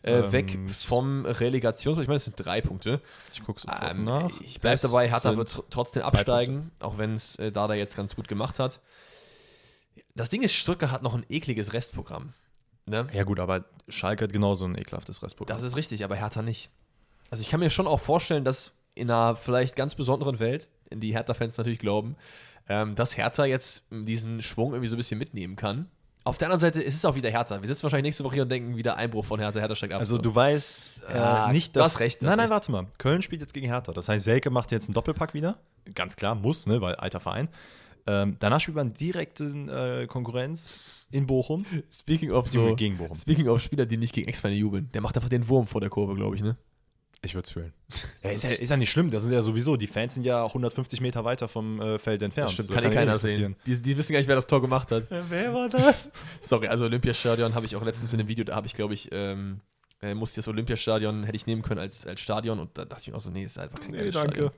äh, 0.03 0.19
Ähm, 0.19 0.33
weg 0.33 0.59
vom 0.69 1.25
Relegations. 1.27 1.99
Ich 1.99 2.09
meine, 2.09 2.17
es 2.17 2.25
sind 2.25 2.35
drei 2.37 2.61
Punkte. 2.61 3.01
Ich 3.33 3.45
gucke 3.45 3.61
sofort 3.61 3.91
Ähm, 3.91 4.05
nach. 4.05 4.31
ich 4.41 4.61
bleibe 4.61 4.81
dabei, 4.81 5.09
Hertha 5.09 5.37
wird 5.37 5.49
tr- 5.49 5.65
trotzdem 5.71 6.03
absteigen, 6.03 6.73
auch 6.81 6.99
wenn 6.99 7.15
es 7.15 7.37
äh, 7.37 7.53
Dada 7.53 7.75
jetzt 7.75 7.97
ganz 7.97 8.17
gut 8.17 8.27
gemacht 8.27 8.59
hat. 8.59 8.81
Das 10.17 10.29
Ding 10.29 10.43
ist, 10.43 10.55
Stuttgart 10.55 10.91
hat 10.91 11.03
noch 11.03 11.15
ein 11.15 11.25
ekliges 11.29 11.73
Restprogramm. 11.73 12.35
Ne? 12.87 13.07
Ja 13.13 13.25
gut, 13.25 13.39
aber 13.39 13.65
Schalke 13.89 14.25
hat 14.25 14.33
genauso 14.33 14.65
ein 14.65 14.77
ekelhaftes 14.77 15.23
Restprogramm. 15.23 15.57
Das 15.57 15.63
ist 15.63 15.77
richtig, 15.77 16.05
aber 16.05 16.17
Hertha 16.17 16.43
nicht. 16.43 16.71
Also 17.31 17.43
ich 17.43 17.49
kann 17.49 17.61
mir 17.61 17.71
schon 17.71 17.87
auch 17.87 18.01
vorstellen, 18.01 18.45
dass 18.45 18.73
in 18.95 19.11
einer 19.11 19.37
vielleicht 19.37 19.77
ganz 19.77 19.95
besonderen 19.95 20.39
Welt, 20.39 20.69
in 20.91 21.01
die 21.01 21.13
Hertha-Fans 21.15 21.57
natürlich 21.57 21.79
glauben, 21.79 22.17
ähm, 22.69 22.95
dass 22.95 23.17
Hertha 23.17 23.45
jetzt 23.45 23.85
diesen 23.91 24.43
Schwung 24.43 24.73
irgendwie 24.73 24.89
so 24.89 24.97
ein 24.97 24.99
bisschen 24.99 25.19
mitnehmen 25.19 25.57
kann. 25.57 25.89
Auf 26.25 26.39
der 26.39 26.47
anderen 26.49 26.61
Seite 26.61 26.81
ist 26.83 26.95
es 26.95 27.05
auch 27.05 27.17
wieder 27.17 27.31
Hertha. 27.31 27.61
Wir 27.61 27.67
sitzen 27.67 27.83
wahrscheinlich 27.85 28.05
nächste 28.05 28.23
Woche 28.25 28.35
hier 28.35 28.43
und 28.45 28.53
denken 28.53 28.77
wieder 28.77 28.97
Einbruch 28.97 29.25
von 29.25 29.41
Hertha, 29.41 29.59
Hertha 29.59 29.75
steigt 29.75 29.93
ab. 29.93 30.01
also 30.01 30.17
So. 30.17 30.23
du 30.23 30.35
weißt 30.35 30.91
äh, 31.09 31.15
Ja, 31.17 31.49
nicht, 31.51 31.75
du 31.75 31.81
dass... 31.81 31.95
hast 31.95 32.01
recht, 32.01 32.23
du 32.23 32.27
nein, 32.27 32.37
nein, 32.37 32.41
recht. 32.45 32.51
warte 32.53 32.71
mal. 32.71 32.87
Köln 32.99 33.23
spielt 33.23 33.41
jetzt 33.41 33.55
gegen 33.55 33.67
Hertha. 33.67 33.93
Das 33.93 34.09
heißt, 34.09 34.25
Selke 34.25 34.51
macht 34.51 34.71
jetzt 34.71 34.89
einen 34.89 34.95
Doppelpack 34.95 35.35
wieder. 35.35 35.59
Ganz 35.95 36.15
klar, 36.15 36.35
muss, 36.37 36.67
ne, 36.67 36.81
weil 36.81 36.95
alter 36.97 37.19
Verein. 37.19 37.49
Ähm, 38.07 38.37
danach 38.41 38.61
spielt 38.61 38.77
man 38.77 38.93
direkte 38.93 39.45
äh, 39.45 40.07
Konkurrenz 40.07 40.79
in 41.11 41.27
Bochum. 41.27 41.65
Speaking 41.91 42.33
of 42.33 42.49
so, 42.49 42.75
gegen 42.75 42.99
Bochum. 42.99 43.17
Speaking 43.17 43.49
of 43.49 43.63
Spieler, 43.63 43.87
die 43.87 43.97
nicht 43.97 44.13
gegen 44.13 44.29
Ex-Feinde 44.29 44.57
jubeln. 44.59 44.91
Der 44.93 45.01
macht 45.01 45.17
einfach 45.17 45.29
den 45.29 45.49
Wurm 45.49 45.67
vor 45.67 45.81
der 45.81 45.91
Kurve, 45.91 46.15
glaube 46.15 46.37
ich, 46.37 46.43
ne? 46.43 46.57
Ich 47.25 47.35
würde 47.35 47.47
es 47.47 47.53
fühlen. 47.53 47.73
Ja, 48.25 48.31
ist, 48.31 48.45
ja, 48.45 48.51
ist 48.51 48.71
ja 48.71 48.77
nicht 48.77 48.91
schlimm, 48.91 49.11
das 49.11 49.23
sind 49.23 49.33
ja 49.33 49.43
sowieso, 49.43 49.77
die 49.77 49.87
Fans 49.87 50.15
sind 50.15 50.25
ja 50.25 50.45
150 50.45 51.01
Meter 51.01 51.25
weiter 51.25 51.47
vom 51.47 51.81
äh, 51.81 51.99
Feld 51.99 52.23
entfernt. 52.23 52.49
Das 52.49 52.55
stimmt, 52.55 52.71
Da 52.71 52.75
kann, 52.75 52.85
eh 52.85 52.95
ja 52.95 53.01
keiner 53.01 53.17
sehen. 53.17 53.55
Die, 53.67 53.81
die 53.81 53.97
wissen 53.97 54.13
gar 54.13 54.19
nicht, 54.19 54.29
wer 54.29 54.37
das 54.37 54.47
Tor 54.47 54.61
gemacht 54.61 54.91
hat. 54.91 55.09
Ja, 55.11 55.25
wer 55.29 55.55
war 55.55 55.69
das? 55.69 56.11
Sorry, 56.41 56.67
also 56.69 56.85
Olympiastadion 56.87 57.55
habe 57.55 57.67
ich 57.67 57.77
auch 57.77 57.85
letztens 57.85 58.13
in 58.13 58.19
einem 58.21 58.29
Video, 58.29 58.45
da 58.45 58.57
habe 58.57 58.67
ich, 58.67 58.75
glaube 58.75 58.95
ich, 58.95 59.09
ähm, 59.13 59.61
äh, 60.01 60.15
musste 60.15 60.37
das 60.37 60.49
Olympiastadion, 60.49 61.23
hätte 61.25 61.37
ich 61.37 61.47
nehmen 61.47 61.63
können 61.63 61.81
als, 61.81 62.07
als 62.07 62.21
Stadion 62.21 62.59
und 62.59 62.77
da 62.77 62.85
dachte 62.85 63.03
ich 63.03 63.09
mir 63.09 63.17
auch 63.17 63.21
so, 63.21 63.31
nee, 63.31 63.45
ist 63.45 63.59
einfach 63.59 63.79
kein 63.79 63.91
Nee, 63.91 63.99
geiles 63.99 64.15
danke. 64.15 64.31
Stadion. 64.33 64.53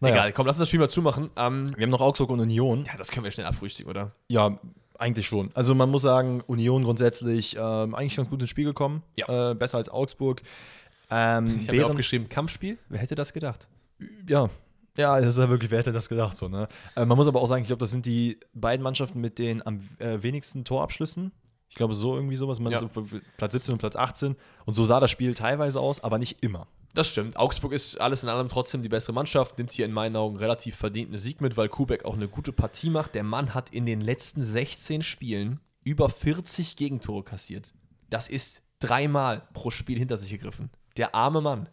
Naja. 0.00 0.14
Egal, 0.14 0.32
komm, 0.32 0.46
lass 0.46 0.56
uns 0.56 0.60
das 0.60 0.68
Spiel 0.68 0.80
mal 0.80 0.88
zumachen. 0.88 1.30
Ähm, 1.36 1.66
Wir 1.76 1.84
haben 1.84 1.90
noch 1.90 2.00
Augsburg 2.00 2.30
und 2.30 2.40
Union. 2.40 2.82
ja, 2.84 2.96
das 2.96 3.10
können 3.10 3.24
wir 3.24 3.30
schnell 3.30 3.46
abfrühstücken, 3.46 3.90
oder? 3.90 4.12
Ja, 4.28 4.58
eigentlich 4.98 5.26
schon. 5.26 5.50
Also 5.54 5.74
man 5.74 5.90
muss 5.90 6.02
sagen, 6.02 6.42
Union 6.46 6.84
grundsätzlich 6.84 7.56
ähm, 7.58 7.94
eigentlich 7.94 8.16
ganz 8.16 8.30
gut 8.30 8.40
ins 8.40 8.50
Spiel 8.50 8.64
gekommen. 8.64 9.02
Ja. 9.16 9.50
Äh, 9.50 9.54
besser 9.54 9.78
als 9.78 9.88
Augsburg. 9.88 10.42
Ähm, 11.10 11.58
Ich 11.60 11.68
habe 11.68 11.78
mir 11.78 11.86
aufgeschrieben, 11.86 12.28
Kampfspiel, 12.28 12.78
wer 12.88 12.98
hätte 13.00 13.14
das 13.14 13.32
gedacht? 13.32 13.68
ja. 14.28 14.48
Ja, 14.98 15.20
das 15.20 15.28
ist 15.28 15.36
ja 15.38 15.50
wirklich, 15.50 15.70
wer 15.70 15.80
hätte 15.80 15.92
das 15.92 16.08
gedacht 16.08 16.34
so, 16.38 16.48
ne? 16.48 16.68
Äh, 16.94 17.04
man 17.04 17.18
muss 17.18 17.26
aber 17.28 17.42
auch 17.42 17.46
sagen, 17.46 17.60
ich 17.60 17.66
glaube, 17.68 17.80
das 17.80 17.90
sind 17.90 18.06
die 18.06 18.40
beiden 18.54 18.82
Mannschaften 18.82 19.20
mit 19.20 19.38
den 19.38 19.60
am 19.66 19.80
äh, 19.98 20.22
wenigsten 20.22 20.64
Torabschlüssen. 20.64 21.32
Ich 21.76 21.78
glaube, 21.78 21.92
so 21.92 22.14
irgendwie 22.14 22.36
sowas. 22.36 22.58
Man 22.58 22.72
Ja. 22.72 22.78
so 22.78 22.88
Platz 23.36 23.52
17 23.52 23.74
und 23.74 23.78
Platz 23.78 23.96
18. 23.96 24.34
Und 24.64 24.72
so 24.72 24.86
sah 24.86 24.98
das 24.98 25.10
Spiel 25.10 25.34
teilweise 25.34 25.78
aus, 25.78 26.02
aber 26.02 26.16
nicht 26.16 26.42
immer. 26.42 26.68
Das 26.94 27.06
stimmt. 27.08 27.36
Augsburg 27.36 27.72
ist 27.72 28.00
alles 28.00 28.22
in 28.22 28.30
allem 28.30 28.48
trotzdem 28.48 28.80
die 28.80 28.88
bessere 28.88 29.12
Mannschaft, 29.12 29.58
nimmt 29.58 29.72
hier 29.72 29.84
in 29.84 29.92
meinen 29.92 30.16
Augen 30.16 30.36
relativ 30.38 30.74
verdienten 30.74 31.18
Sieg 31.18 31.42
mit, 31.42 31.58
weil 31.58 31.68
Kubek 31.68 32.06
auch 32.06 32.14
eine 32.14 32.28
gute 32.28 32.54
Partie 32.54 32.88
macht. 32.88 33.14
Der 33.14 33.24
Mann 33.24 33.52
hat 33.52 33.68
in 33.68 33.84
den 33.84 34.00
letzten 34.00 34.40
16 34.40 35.02
Spielen 35.02 35.60
über 35.84 36.08
40 36.08 36.76
Gegentore 36.76 37.22
kassiert. 37.24 37.74
Das 38.08 38.30
ist 38.30 38.62
dreimal 38.80 39.42
pro 39.52 39.70
Spiel 39.70 39.98
hinter 39.98 40.16
sich 40.16 40.30
gegriffen. 40.30 40.70
Der 40.96 41.14
arme 41.14 41.42
Mann. 41.42 41.68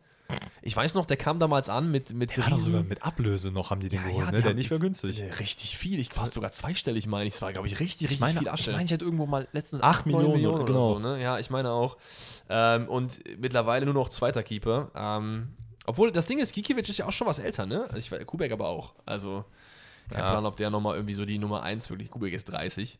Ich 0.61 0.75
weiß 0.75 0.93
noch, 0.95 1.05
der 1.05 1.17
kam 1.17 1.39
damals 1.39 1.67
an 1.67 1.91
mit, 1.91 2.13
mit 2.13 2.35
Der 2.37 2.57
sogar 2.57 2.83
mit 2.83 3.03
Ablöse 3.03 3.51
noch, 3.51 3.69
haben 3.69 3.81
die 3.81 3.89
den 3.89 4.01
Ja, 4.01 4.07
geholt, 4.07 4.25
ja, 4.27 4.31
ne? 4.31 4.41
Der 4.41 4.53
nicht 4.53 4.69
für 4.69 4.79
günstig. 4.79 5.21
Richtig 5.39 5.77
viel. 5.77 5.99
Ich 5.99 6.09
fast 6.09 6.33
sogar 6.33 6.51
zweistellig, 6.51 7.05
meine 7.07 7.25
ich. 7.27 7.35
Es 7.35 7.41
war, 7.41 7.51
glaube 7.51 7.67
ich, 7.67 7.79
richtig, 7.79 8.07
richtig 8.09 8.15
Ich 8.15 8.19
meine, 8.21 8.39
viel 8.39 8.47
ich 8.47 8.51
Asche. 8.53 8.71
meine, 8.71 8.85
ich 8.85 8.91
hätte 8.91 9.03
irgendwo 9.03 9.25
mal 9.25 9.47
letztens 9.51 9.81
8 9.81 10.05
Millionen, 10.05 10.31
Millionen, 10.31 10.55
oder 10.61 10.65
genau. 10.65 10.93
so, 10.93 10.99
ne? 10.99 11.21
Ja, 11.21 11.37
ich 11.39 11.49
meine 11.49 11.71
auch. 11.71 11.97
Ähm, 12.49 12.87
und 12.87 13.19
mittlerweile 13.37 13.85
nur 13.85 13.93
noch 13.93 14.07
zweiter 14.09 14.41
Keeper. 14.41 14.91
Ähm, 14.95 15.49
obwohl, 15.85 16.11
das 16.13 16.25
Ding 16.27 16.39
ist, 16.39 16.53
Gikiewicz 16.53 16.87
ist 16.87 16.97
ja 16.97 17.07
auch 17.07 17.11
schon 17.11 17.27
was 17.27 17.39
älter, 17.39 17.65
ne? 17.65 17.89
Ich, 17.97 18.09
Kubek 18.25 18.53
aber 18.53 18.69
auch. 18.69 18.93
Also, 19.05 19.43
kein 20.09 20.19
Ja. 20.19 20.31
Plan, 20.31 20.45
ob 20.45 20.55
der 20.55 20.69
nochmal 20.69 20.95
irgendwie 20.95 21.13
so 21.13 21.25
die 21.25 21.39
Nummer 21.39 21.63
1 21.63 21.89
wirklich, 21.89 22.09
Kubek 22.09 22.33
ist 22.33 22.45
30. 22.45 22.99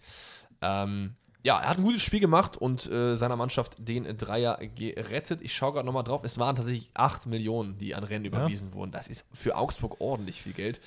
Ähm, 0.61 1.15
ja, 1.43 1.59
er 1.59 1.69
hat 1.69 1.77
ein 1.77 1.83
gutes 1.83 2.01
Spiel 2.01 2.21
gemacht 2.21 2.55
und 2.55 2.89
äh, 2.89 3.15
seiner 3.15 3.35
Mannschaft 3.35 3.75
den 3.77 4.05
Dreier 4.17 4.57
gerettet. 4.75 5.41
Ich 5.41 5.53
schaue 5.53 5.73
gerade 5.73 5.85
nochmal 5.85 6.05
drauf. 6.05 6.21
Es 6.23 6.37
waren 6.37 6.55
tatsächlich 6.55 6.89
8 6.93 7.25
Millionen, 7.25 7.77
die 7.77 7.95
an 7.95 8.05
Rennen 8.05 8.23
überwiesen 8.23 8.73
wurden. 8.73 8.91
Das 8.91 9.07
ist 9.09 9.25
für 9.33 9.57
Augsburg 9.57 9.99
ordentlich 9.99 10.41
viel 10.41 10.53
Geld. 10.53 10.79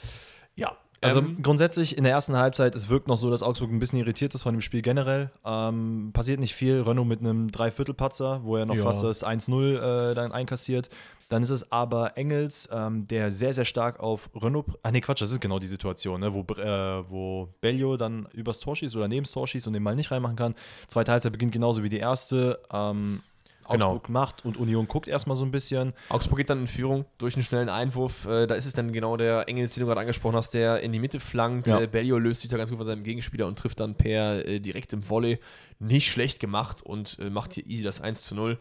Ja. 0.55 0.77
Also 1.01 1.19
ähm, 1.21 1.39
grundsätzlich 1.43 1.97
in 1.99 2.05
der 2.05 2.13
ersten 2.13 2.37
Halbzeit, 2.37 2.75
es 2.75 2.89
wirkt 2.89 3.09
noch 3.09 3.17
so, 3.17 3.31
dass 3.31 3.43
Augsburg 3.43 3.71
ein 3.71 3.79
bisschen 3.79 3.99
irritiert 3.99 4.35
ist 4.35 4.43
von 4.43 4.55
dem 4.55 4.61
Spiel 4.61 4.83
generell. 4.83 5.31
Ähm, 5.45 6.11
passiert 6.13 6.41
nicht 6.41 6.55
viel. 6.55 6.81
Renault 6.83 7.07
mit 7.07 7.21
einem 7.21 7.51
Dreiviertelpatzer, 7.51 8.41
wo 8.45 8.57
er 8.57 8.67
noch 8.67 8.77
Ja. 8.77 8.83
fast 8.83 9.03
das 9.03 9.23
1-0 9.25 9.77
äh, 10.11 10.15
dann 10.15 10.33
einkassiert. 10.33 10.89
Dann 11.29 11.43
ist 11.43 11.51
es 11.51 11.73
aber 11.73 12.17
Engels, 12.17 12.69
ähm, 12.73 13.09
der 13.09 13.33
sehr, 13.33 13.53
sehr 13.53 13.65
stark 13.65 13.99
auf 13.99 14.31
Renault. 14.41 14.67
Ah, 14.85 14.93
nee, 14.93 15.01
Quatsch, 15.01 15.21
das 15.23 15.33
ist 15.33 15.41
genau 15.41 15.59
die 15.59 15.67
Situation, 15.67 16.21
ne, 16.21 16.33
wo, 16.33 16.41
äh, 16.55 17.11
wo 17.11 17.49
Bellio 17.61 17.97
dann 17.97 18.29
übers 18.33 18.61
Tor 18.61 18.77
schießt 18.77 18.95
oder 18.97 19.09
neben 19.09 19.25
das 19.25 19.33
Tor 19.33 19.47
schießt 19.47 19.67
und 19.67 19.73
den 19.73 19.83
Mal 19.83 19.97
nicht 19.97 20.13
reinmachen 20.13 20.37
kann. 20.37 20.55
Zweite 20.87 21.11
Halbzeit 21.13 21.33
beginnt 21.33 21.51
genauso 21.53 21.83
wie 21.83 21.89
die 21.89 21.99
erste. 21.99 22.61
Ähm, 22.73 23.23
Genau. 23.69 23.93
Augsburg 23.93 24.09
macht 24.09 24.45
und 24.45 24.57
Union 24.57 24.89
guckt 24.89 25.09
erstmal 25.09 25.37
so 25.37 25.45
ein 25.45 25.51
bisschen. 25.51 25.93
Augsburg 26.09 26.39
geht 26.39 26.51
dann 26.51 26.61
in 26.61 26.67
Führung 26.67 27.05
durch 27.19 27.35
einen 27.35 27.43
schnellen 27.43 27.69
Einwurf. 27.69 28.27
Äh, 28.27 28.47
da 28.47 28.55
ist 28.55 28.67
es 28.67 28.73
dann 28.73 28.93
genau 28.93 29.17
der 29.17 29.49
Engels, 29.49 29.75
den 29.75 29.83
du 29.83 29.87
gerade 29.87 30.01
angesprochen 30.01 30.37
hast, 30.37 30.55
der 30.55 30.81
in 30.81 30.93
die 30.93 30.99
Mitte 30.99 31.21
flankt. 31.21 31.69
Ja. 31.69 31.81
Äh, 31.81 31.87
Bellio 31.87 32.19
löst 32.19 32.41
sich 32.43 32.51
da 32.51 32.57
ganz 32.57 32.71
gut 32.71 32.79
von 32.79 32.87
seinem 32.87 33.03
Gegenspieler 33.03 33.47
und 33.47 33.59
trifft 33.59 33.81
dann 33.81 33.95
per 33.95 34.47
äh, 34.47 34.61
direkt 34.61 34.93
im 34.93 35.09
Volley. 35.09 35.39
Nicht 35.79 36.11
schlecht 36.11 36.41
gemacht 36.41 36.83
und 36.83 37.19
macht 37.31 37.53
hier 37.53 37.67
easy 37.67 37.83
das 37.83 38.01
1 38.01 38.23
zu 38.23 38.35
0. 38.35 38.59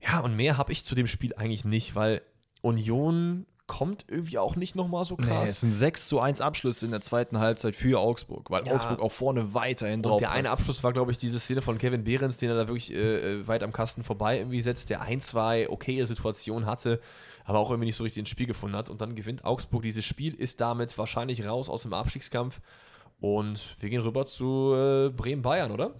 Ja, 0.00 0.20
und 0.20 0.36
mehr 0.36 0.58
habe 0.58 0.72
ich 0.72 0.84
zu 0.84 0.94
dem 0.94 1.06
Spiel 1.06 1.34
eigentlich 1.34 1.64
nicht, 1.64 1.94
weil 1.94 2.22
Union 2.60 3.46
kommt 3.72 4.04
irgendwie 4.08 4.36
auch 4.38 4.54
nicht 4.54 4.76
nochmal 4.76 5.04
so 5.06 5.16
Nee, 5.18 5.26
krass. 5.26 5.48
es 5.48 5.60
sind 5.62 5.72
6 5.72 6.06
zu 6.08 6.20
1 6.20 6.42
Abschlüsse 6.42 6.84
in 6.84 6.90
der 6.90 7.00
zweiten 7.00 7.38
Halbzeit 7.38 7.74
für 7.74 7.98
Augsburg, 7.98 8.50
weil 8.50 8.66
Ja. 8.66 8.74
Augsburg 8.74 9.00
auch 9.00 9.10
vorne 9.12 9.54
weiterhin 9.54 10.02
drauf 10.02 10.14
Und 10.16 10.20
der 10.20 10.32
eine 10.32 10.42
passt. 10.48 10.60
Abschluss 10.60 10.84
war, 10.84 10.92
glaube 10.92 11.10
ich, 11.10 11.16
diese 11.16 11.40
Szene 11.40 11.62
von 11.62 11.78
Kevin 11.78 12.04
Behrens, 12.04 12.36
den 12.36 12.50
er 12.50 12.56
da 12.56 12.68
wirklich 12.68 12.92
äh, 12.94 12.98
äh, 13.40 13.48
weit 13.48 13.62
am 13.62 13.72
Kasten 13.72 14.04
vorbei 14.04 14.36
irgendwie 14.38 14.60
setzt, 14.60 14.90
der 14.90 15.00
ein, 15.00 15.22
zwei 15.22 15.70
okaye 15.70 16.04
Situationen 16.04 16.66
hatte, 16.66 17.00
aber 17.44 17.58
auch 17.60 17.70
irgendwie 17.70 17.86
nicht 17.86 17.96
so 17.96 18.04
richtig 18.04 18.20
ins 18.20 18.28
Spiel 18.28 18.46
gefunden 18.46 18.76
hat. 18.76 18.90
Und 18.90 19.00
dann 19.00 19.14
gewinnt 19.14 19.44
Augsburg 19.46 19.82
dieses 19.82 20.04
Spiel, 20.04 20.34
ist 20.34 20.60
damit 20.60 20.98
wahrscheinlich 20.98 21.46
raus 21.46 21.70
aus 21.70 21.82
dem 21.82 21.94
Abstiegskampf. 21.94 22.60
Und 23.20 23.74
wir 23.80 23.88
gehen 23.88 24.02
rüber 24.02 24.26
zu 24.26 24.74
äh, 24.74 25.08
Bremen-Bayern, 25.08 25.70
oder? 25.72 25.94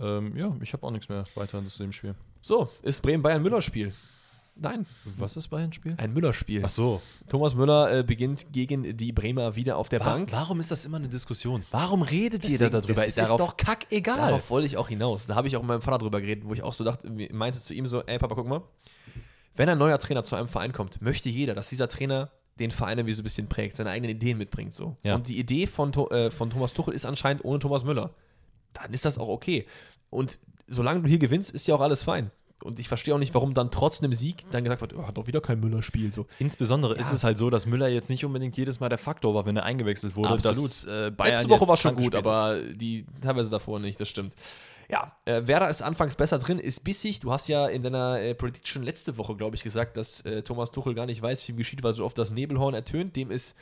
Ähm, 0.00 0.36
ja, 0.36 0.52
ich 0.62 0.72
habe 0.72 0.84
auch 0.86 0.90
nichts 0.90 1.08
mehr 1.08 1.24
weiter 1.36 1.64
zu 1.68 1.82
dem 1.82 1.92
Spiel. 1.92 2.14
So, 2.42 2.68
ist 2.82 3.02
Bremen-Bayern-Müller-Spiel. 3.02 3.94
Nein, 4.60 4.86
Was 5.16 5.36
ist 5.36 5.48
Bayern 5.48 5.72
Spiel? 5.72 5.94
ein 5.98 6.12
Müller-Spiel. 6.12 6.62
Ach 6.64 6.68
so. 6.68 7.00
Thomas 7.28 7.54
Müller 7.54 7.98
äh, 7.98 8.02
beginnt 8.02 8.52
gegen 8.52 8.96
die 8.96 9.12
Bremer 9.12 9.54
wieder 9.56 9.76
auf 9.76 9.88
der 9.88 10.00
Wa 10.00 10.04
Bank. 10.14 10.32
warum 10.32 10.58
ist 10.60 10.70
das 10.70 10.84
immer 10.84 10.96
eine 10.96 11.08
Diskussion? 11.08 11.64
Warum 11.70 12.02
redet 12.02 12.42
Deswegen, 12.42 12.64
jeder 12.64 12.70
darüber? 12.80 13.00
es 13.02 13.08
ist 13.08 13.18
ist 13.18 13.28
darauf- 13.28 13.38
doch 13.38 13.56
kackegal. 13.56 14.16
Darauf 14.16 14.50
wollte 14.50 14.66
ich 14.66 14.76
auch 14.76 14.88
hinaus. 14.88 15.26
Da 15.26 15.34
habe 15.36 15.46
ich 15.48 15.56
auch 15.56 15.62
mit 15.62 15.68
meinem 15.68 15.82
Vater 15.82 15.98
drüber 15.98 16.20
geredet, 16.20 16.44
wo 16.46 16.52
ich 16.54 16.62
auch 16.62 16.72
so 16.72 16.82
dachte, 16.84 17.08
meinte 17.32 17.60
zu 17.60 17.72
ihm 17.74 17.86
so, 17.86 18.02
ey 18.02 18.18
Papa, 18.18 18.34
guck 18.34 18.46
mal, 18.48 18.62
wenn 19.54 19.68
ein 19.68 19.78
neuer 19.78 19.98
Trainer 19.98 20.22
zu 20.24 20.36
einem 20.36 20.48
Verein 20.48 20.72
kommt, 20.72 21.00
möchte 21.02 21.28
jeder, 21.28 21.54
dass 21.54 21.68
dieser 21.68 21.88
Trainer 21.88 22.30
den 22.58 22.70
Verein 22.72 22.98
irgendwie 22.98 23.12
so 23.14 23.20
ein 23.20 23.24
bisschen 23.24 23.48
prägt, 23.48 23.76
seine 23.76 23.90
eigenen 23.90 24.10
Ideen 24.16 24.38
mitbringt. 24.38 24.74
So. 24.74 24.96
Ja. 25.04 25.14
Und 25.14 25.28
die 25.28 25.38
Idee 25.38 25.66
von, 25.68 25.92
äh, 26.10 26.30
von 26.30 26.50
Thomas 26.50 26.72
Tuchel 26.74 26.94
ist 26.94 27.06
anscheinend 27.06 27.44
ohne 27.44 27.58
Thomas 27.60 27.84
Müller. 27.84 28.14
Dann 28.72 28.92
ist 28.92 29.04
das 29.04 29.18
auch 29.18 29.28
okay. 29.28 29.66
Und 30.10 30.38
solange 30.66 31.02
du 31.02 31.08
hier 31.08 31.18
gewinnst, 31.18 31.52
ist 31.52 31.66
ja 31.68 31.74
auch 31.76 31.80
alles 31.80 32.02
fein. 32.02 32.30
Und 32.64 32.80
ich 32.80 32.88
verstehe 32.88 33.14
auch 33.14 33.18
nicht, 33.18 33.34
warum 33.34 33.54
dann 33.54 33.70
trotz 33.70 34.02
einem 34.02 34.12
Sieg 34.12 34.50
dann 34.50 34.64
gesagt 34.64 34.80
wird, 34.80 34.94
oh, 34.96 35.06
hat 35.06 35.16
doch 35.16 35.26
wieder 35.28 35.40
kein 35.40 35.60
Müller-Spiel. 35.60 36.12
So. 36.12 36.26
Insbesondere 36.40 36.94
ist 36.94 37.08
Ja. 37.08 37.14
es 37.14 37.24
halt 37.24 37.38
so, 37.38 37.50
dass 37.50 37.66
Müller 37.66 37.88
jetzt 37.88 38.10
nicht 38.10 38.24
unbedingt 38.24 38.56
jedes 38.56 38.80
Mal 38.80 38.88
der 38.88 38.98
Faktor 38.98 39.34
war, 39.34 39.46
wenn 39.46 39.56
er 39.56 39.64
eingewechselt 39.64 40.16
wurde. 40.16 40.30
Absolut. 40.30 40.64
Dass, 40.64 40.84
äh, 40.84 41.12
Letzte 41.24 41.48
Woche 41.48 41.68
war 41.68 41.76
schon 41.76 41.94
gut, 41.94 42.14
aber 42.14 42.60
die 42.60 43.06
teilweise 43.22 43.48
davor 43.50 43.78
nicht, 43.78 44.00
das 44.00 44.08
stimmt. 44.08 44.34
Ja, 44.90 45.12
äh, 45.26 45.46
Werder 45.46 45.68
ist 45.68 45.82
anfangs 45.82 46.16
besser 46.16 46.38
drin, 46.38 46.58
ist 46.58 46.82
bissig. 46.82 47.20
Du 47.20 47.30
hast 47.30 47.46
ja 47.46 47.66
in 47.66 47.82
deiner 47.82 48.20
äh, 48.20 48.34
Prediction 48.34 48.82
letzte 48.82 49.18
Woche, 49.18 49.36
glaube 49.36 49.54
ich, 49.54 49.62
gesagt, 49.62 49.98
dass 49.98 50.22
äh, 50.22 50.42
Thomas 50.42 50.70
Tuchel 50.70 50.94
gar 50.94 51.04
nicht 51.06 51.20
weiß, 51.20 51.46
wie 51.46 51.52
ihm 51.52 51.58
geschieht, 51.58 51.82
weil 51.82 51.92
so 51.92 52.04
oft 52.06 52.16
das 52.16 52.32
Nebelhorn 52.32 52.72
ertönt. 52.74 53.14
Dem 53.14 53.30
ist 53.30 53.54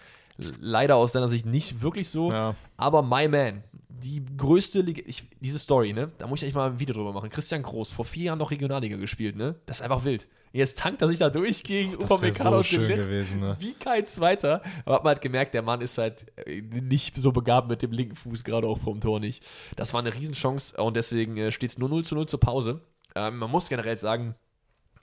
leider 0.60 0.96
aus 0.96 1.12
deiner 1.12 1.28
Sicht 1.28 1.46
nicht 1.46 1.82
wirklich 1.82 2.08
so. 2.08 2.30
Ja. 2.30 2.54
Aber 2.76 3.02
my 3.02 3.28
man, 3.28 3.62
die 3.88 4.24
größte 4.36 4.80
Liga, 4.80 5.02
ich, 5.06 5.26
diese 5.40 5.58
Story, 5.58 5.92
ne? 5.92 6.10
Da 6.18 6.26
muss 6.26 6.40
ich 6.40 6.44
eigentlich 6.44 6.54
mal 6.54 6.70
ein 6.70 6.78
Video 6.78 6.94
drüber 6.94 7.12
machen. 7.12 7.30
Christian 7.30 7.62
Groß, 7.62 7.90
vor 7.90 8.04
vier 8.04 8.24
Jahren 8.24 8.38
noch 8.38 8.50
Regionalliga 8.50 8.96
gespielt, 8.96 9.36
ne? 9.36 9.56
Das 9.66 9.78
ist 9.78 9.82
einfach 9.82 10.04
wild. 10.04 10.28
Jetzt 10.52 10.78
tankt 10.78 11.02
er 11.02 11.08
sich 11.08 11.18
da 11.18 11.28
durch 11.28 11.62
gegen 11.62 11.94
Upamecano 11.96 12.62
so 12.62 12.78
gewesen, 12.78 13.40
ne? 13.40 13.56
Wie 13.58 13.74
kein 13.74 14.06
Zweiter. 14.06 14.62
Aber 14.84 14.94
hat 14.96 15.04
man 15.04 15.10
halt 15.12 15.20
gemerkt, 15.20 15.54
der 15.54 15.62
Mann 15.62 15.80
ist 15.80 15.98
halt 15.98 16.26
äh, 16.46 16.62
nicht 16.62 17.16
so 17.16 17.32
begabt 17.32 17.68
mit 17.68 17.82
dem 17.82 17.92
linken 17.92 18.16
Fuß, 18.16 18.44
gerade 18.44 18.66
auch 18.66 18.78
vom 18.78 19.00
Tor 19.00 19.20
nicht. 19.20 19.44
Das 19.76 19.92
war 19.92 20.00
eine 20.00 20.14
Riesenchance 20.14 20.76
und 20.82 20.96
deswegen 20.96 21.36
äh, 21.36 21.52
steht 21.52 21.70
es 21.70 21.78
nur 21.78 21.88
0 21.88 22.04
zu 22.04 22.14
0 22.14 22.26
zur 22.26 22.40
Pause. 22.40 22.80
Ähm, 23.14 23.38
man 23.38 23.50
muss 23.50 23.68
generell 23.68 23.98
sagen, 23.98 24.34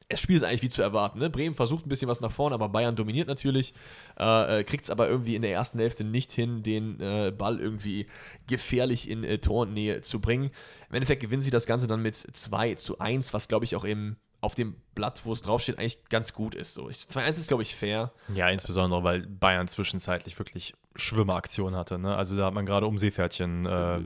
das 0.09 0.19
Spiel 0.19 0.35
ist 0.35 0.43
eigentlich 0.43 0.61
wie 0.61 0.69
zu 0.69 0.81
erwarten. 0.81 1.19
Ne? 1.19 1.29
Bremen 1.29 1.55
versucht 1.55 1.85
ein 1.85 1.89
bisschen 1.89 2.07
was 2.07 2.21
nach 2.21 2.31
vorne, 2.31 2.53
aber 2.55 2.69
Bayern 2.69 2.95
dominiert 2.95 3.27
natürlich. 3.27 3.73
Äh, 4.19 4.59
äh, 4.59 4.63
Kriegt 4.63 4.85
es 4.85 4.89
aber 4.91 5.07
irgendwie 5.09 5.35
in 5.35 5.41
der 5.41 5.51
ersten 5.51 5.79
Hälfte 5.79 6.03
nicht 6.03 6.31
hin, 6.31 6.61
den 6.63 6.99
äh, 6.99 7.31
Ball 7.35 7.59
irgendwie 7.59 8.07
gefährlich 8.47 9.09
in 9.09 9.23
äh, 9.23 9.39
Tornähe 9.39 10.01
zu 10.01 10.19
bringen. 10.19 10.51
Im 10.89 10.95
Endeffekt 10.95 11.21
gewinnen 11.21 11.41
sie 11.41 11.51
das 11.51 11.65
Ganze 11.65 11.87
dann 11.87 12.01
mit 12.01 12.15
2 12.15 12.75
zu 12.75 12.99
1, 12.99 13.33
was 13.33 13.47
glaube 13.47 13.65
ich 13.65 13.75
auch 13.75 13.83
im, 13.85 14.17
auf 14.41 14.55
dem 14.55 14.75
Blatt, 14.93 15.21
wo 15.25 15.31
es 15.33 15.41
draufsteht, 15.41 15.79
eigentlich 15.79 16.03
ganz 16.09 16.33
gut 16.33 16.53
ist. 16.53 16.73
So. 16.73 16.89
Ich- 16.89 16.97
2-1 16.97 17.29
ist 17.31 17.47
glaube 17.47 17.63
ich 17.63 17.75
fair. 17.75 18.11
Ja, 18.33 18.49
insbesondere, 18.49 19.03
weil 19.03 19.25
Bayern 19.25 19.67
zwischenzeitlich 19.67 20.37
wirklich 20.37 20.73
Schwimmeraktion 20.95 21.75
hatte. 21.75 21.97
Ne? 21.97 22.15
Also 22.15 22.35
da 22.37 22.45
hat 22.45 22.53
man 22.53 22.65
gerade 22.65 22.85
um 22.85 22.97
Seepferdchen. 22.97 23.65
Äh, 23.65 23.99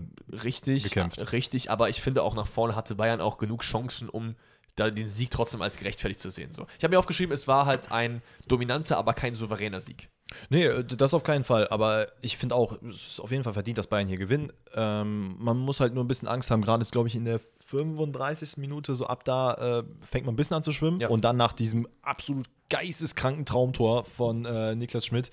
Richtig, 0.44 0.84
gekämpft. 0.84 1.32
richtig, 1.34 1.72
aber 1.72 1.90
ich 1.90 2.02
finde 2.02 2.24
auch 2.24 2.36
nach 2.36 2.48
vorne 2.48 2.76
hatte 2.76 2.96
Bayern 2.96 3.20
auch 3.22 3.38
genug 3.38 3.62
Chancen, 3.64 4.08
um 4.10 4.36
da 4.78 4.90
den 4.90 5.10
Sieg 5.10 5.32
trotzdem 5.32 5.62
als 5.62 5.76
gerechtfertigt 5.78 6.22
zu 6.22 6.30
sehen. 6.30 6.52
So. 6.52 6.66
Ich 6.78 6.84
habe 6.84 6.94
mir 6.94 7.00
aufgeschrieben, 7.00 7.34
es 7.34 7.48
war 7.48 7.66
halt 7.66 7.92
ein 7.92 8.22
dominanter, 8.48 8.98
aber 8.98 9.14
kein 9.14 9.36
souveräner 9.36 9.82
Sieg. 9.82 10.10
nee, 10.50 10.66
äh, 10.66 10.86
das 10.86 11.14
auf 11.14 11.24
keinen 11.24 11.44
Fall. 11.44 11.68
Aber 11.70 12.08
ich 12.22 12.38
finde 12.38 12.56
auch, 12.56 12.82
es 12.84 13.08
ist 13.08 13.20
auf 13.20 13.32
jeden 13.32 13.44
Fall 13.44 13.54
verdient, 13.54 13.78
dass 13.78 13.88
Bayern 13.88 14.08
hier 14.08 14.18
gewinnt. 14.18 14.54
Ähm, 14.74 15.36
man 15.40 15.58
muss 15.58 15.80
halt 15.80 15.94
nur 15.94 16.04
ein 16.04 16.08
bisschen 16.08 16.28
Angst 16.28 16.52
haben. 16.52 16.62
Gerade 16.62 16.82
ist, 16.82 16.92
glaube 16.92 17.08
ich, 17.08 17.16
in 17.16 17.26
der 17.26 17.42
35. 17.66 18.58
Minute, 18.58 18.96
so 18.96 19.08
ab 19.08 19.26
da 19.26 19.80
äh, 19.80 19.84
fängt 20.02 20.26
man 20.26 20.34
ein 20.34 20.38
bisschen 20.38 20.56
an 20.56 20.64
zu 20.64 20.72
schwimmen. 20.72 21.00
Ja. 21.02 21.10
Und 21.10 21.26
dann 21.26 21.38
nach 21.38 21.54
diesem 21.54 21.88
absolut 22.02 22.48
geisteskranken 22.70 23.46
Traumtor 23.46 24.04
von 24.04 24.46
äh, 24.46 24.76
Niklas 24.76 25.06
Schmidt, 25.06 25.32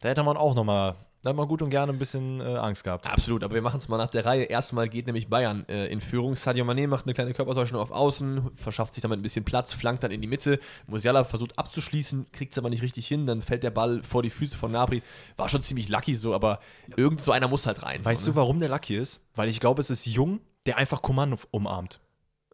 da 0.00 0.10
hätte 0.10 0.22
man 0.22 0.36
auch 0.36 0.54
nochmal, 0.54 0.96
da 1.26 1.30
hat 1.30 1.36
man 1.36 1.48
gut 1.48 1.60
und 1.60 1.70
gerne 1.70 1.92
ein 1.92 1.98
bisschen 1.98 2.40
äh, 2.40 2.44
Angst 2.44 2.84
gehabt. 2.84 3.10
Absolut, 3.10 3.42
aber 3.42 3.52
wir 3.52 3.60
machen 3.60 3.78
es 3.78 3.88
mal 3.88 3.96
nach 3.96 4.10
der 4.10 4.24
Reihe. 4.24 4.44
Erstmal 4.44 4.88
geht 4.88 5.06
nämlich 5.06 5.28
Bayern 5.28 5.64
äh, 5.68 5.86
in 5.86 6.00
Führung. 6.00 6.36
Sadio 6.36 6.64
Mané 6.64 6.86
macht 6.86 7.04
eine 7.04 7.14
kleine 7.14 7.32
Körpertäuschung 7.34 7.80
auf 7.80 7.90
Außen, 7.90 8.52
verschafft 8.54 8.94
sich 8.94 9.02
damit 9.02 9.18
ein 9.18 9.22
bisschen 9.22 9.44
Platz, 9.44 9.72
flankt 9.72 10.04
dann 10.04 10.12
in 10.12 10.20
die 10.20 10.28
Mitte. 10.28 10.60
Musiala 10.86 11.24
versucht 11.24 11.58
abzuschließen, 11.58 12.30
kriegt 12.30 12.52
es 12.52 12.58
aber 12.58 12.70
nicht 12.70 12.82
richtig 12.82 13.08
hin. 13.08 13.26
Dann 13.26 13.42
fällt 13.42 13.64
der 13.64 13.70
Ball 13.70 14.04
vor 14.04 14.22
die 14.22 14.30
Füße 14.30 14.56
von 14.56 14.70
Nabri. 14.70 15.02
War 15.36 15.48
schon 15.48 15.62
ziemlich 15.62 15.88
lucky 15.88 16.14
so, 16.14 16.32
aber 16.32 16.60
irgend 16.96 17.20
so 17.20 17.32
einer 17.32 17.48
muss 17.48 17.66
halt 17.66 17.82
rein. 17.82 18.04
Weißt 18.04 18.22
so, 18.22 18.30
du, 18.30 18.36
warum 18.36 18.60
der 18.60 18.68
Lucky 18.68 18.94
ist? 18.94 19.26
Weil 19.34 19.48
ich 19.48 19.58
glaube, 19.58 19.80
es 19.80 19.90
ist 19.90 20.06
Jung, 20.06 20.38
der 20.64 20.76
einfach 20.76 21.02
Kommando 21.02 21.38
umarmt. 21.50 21.98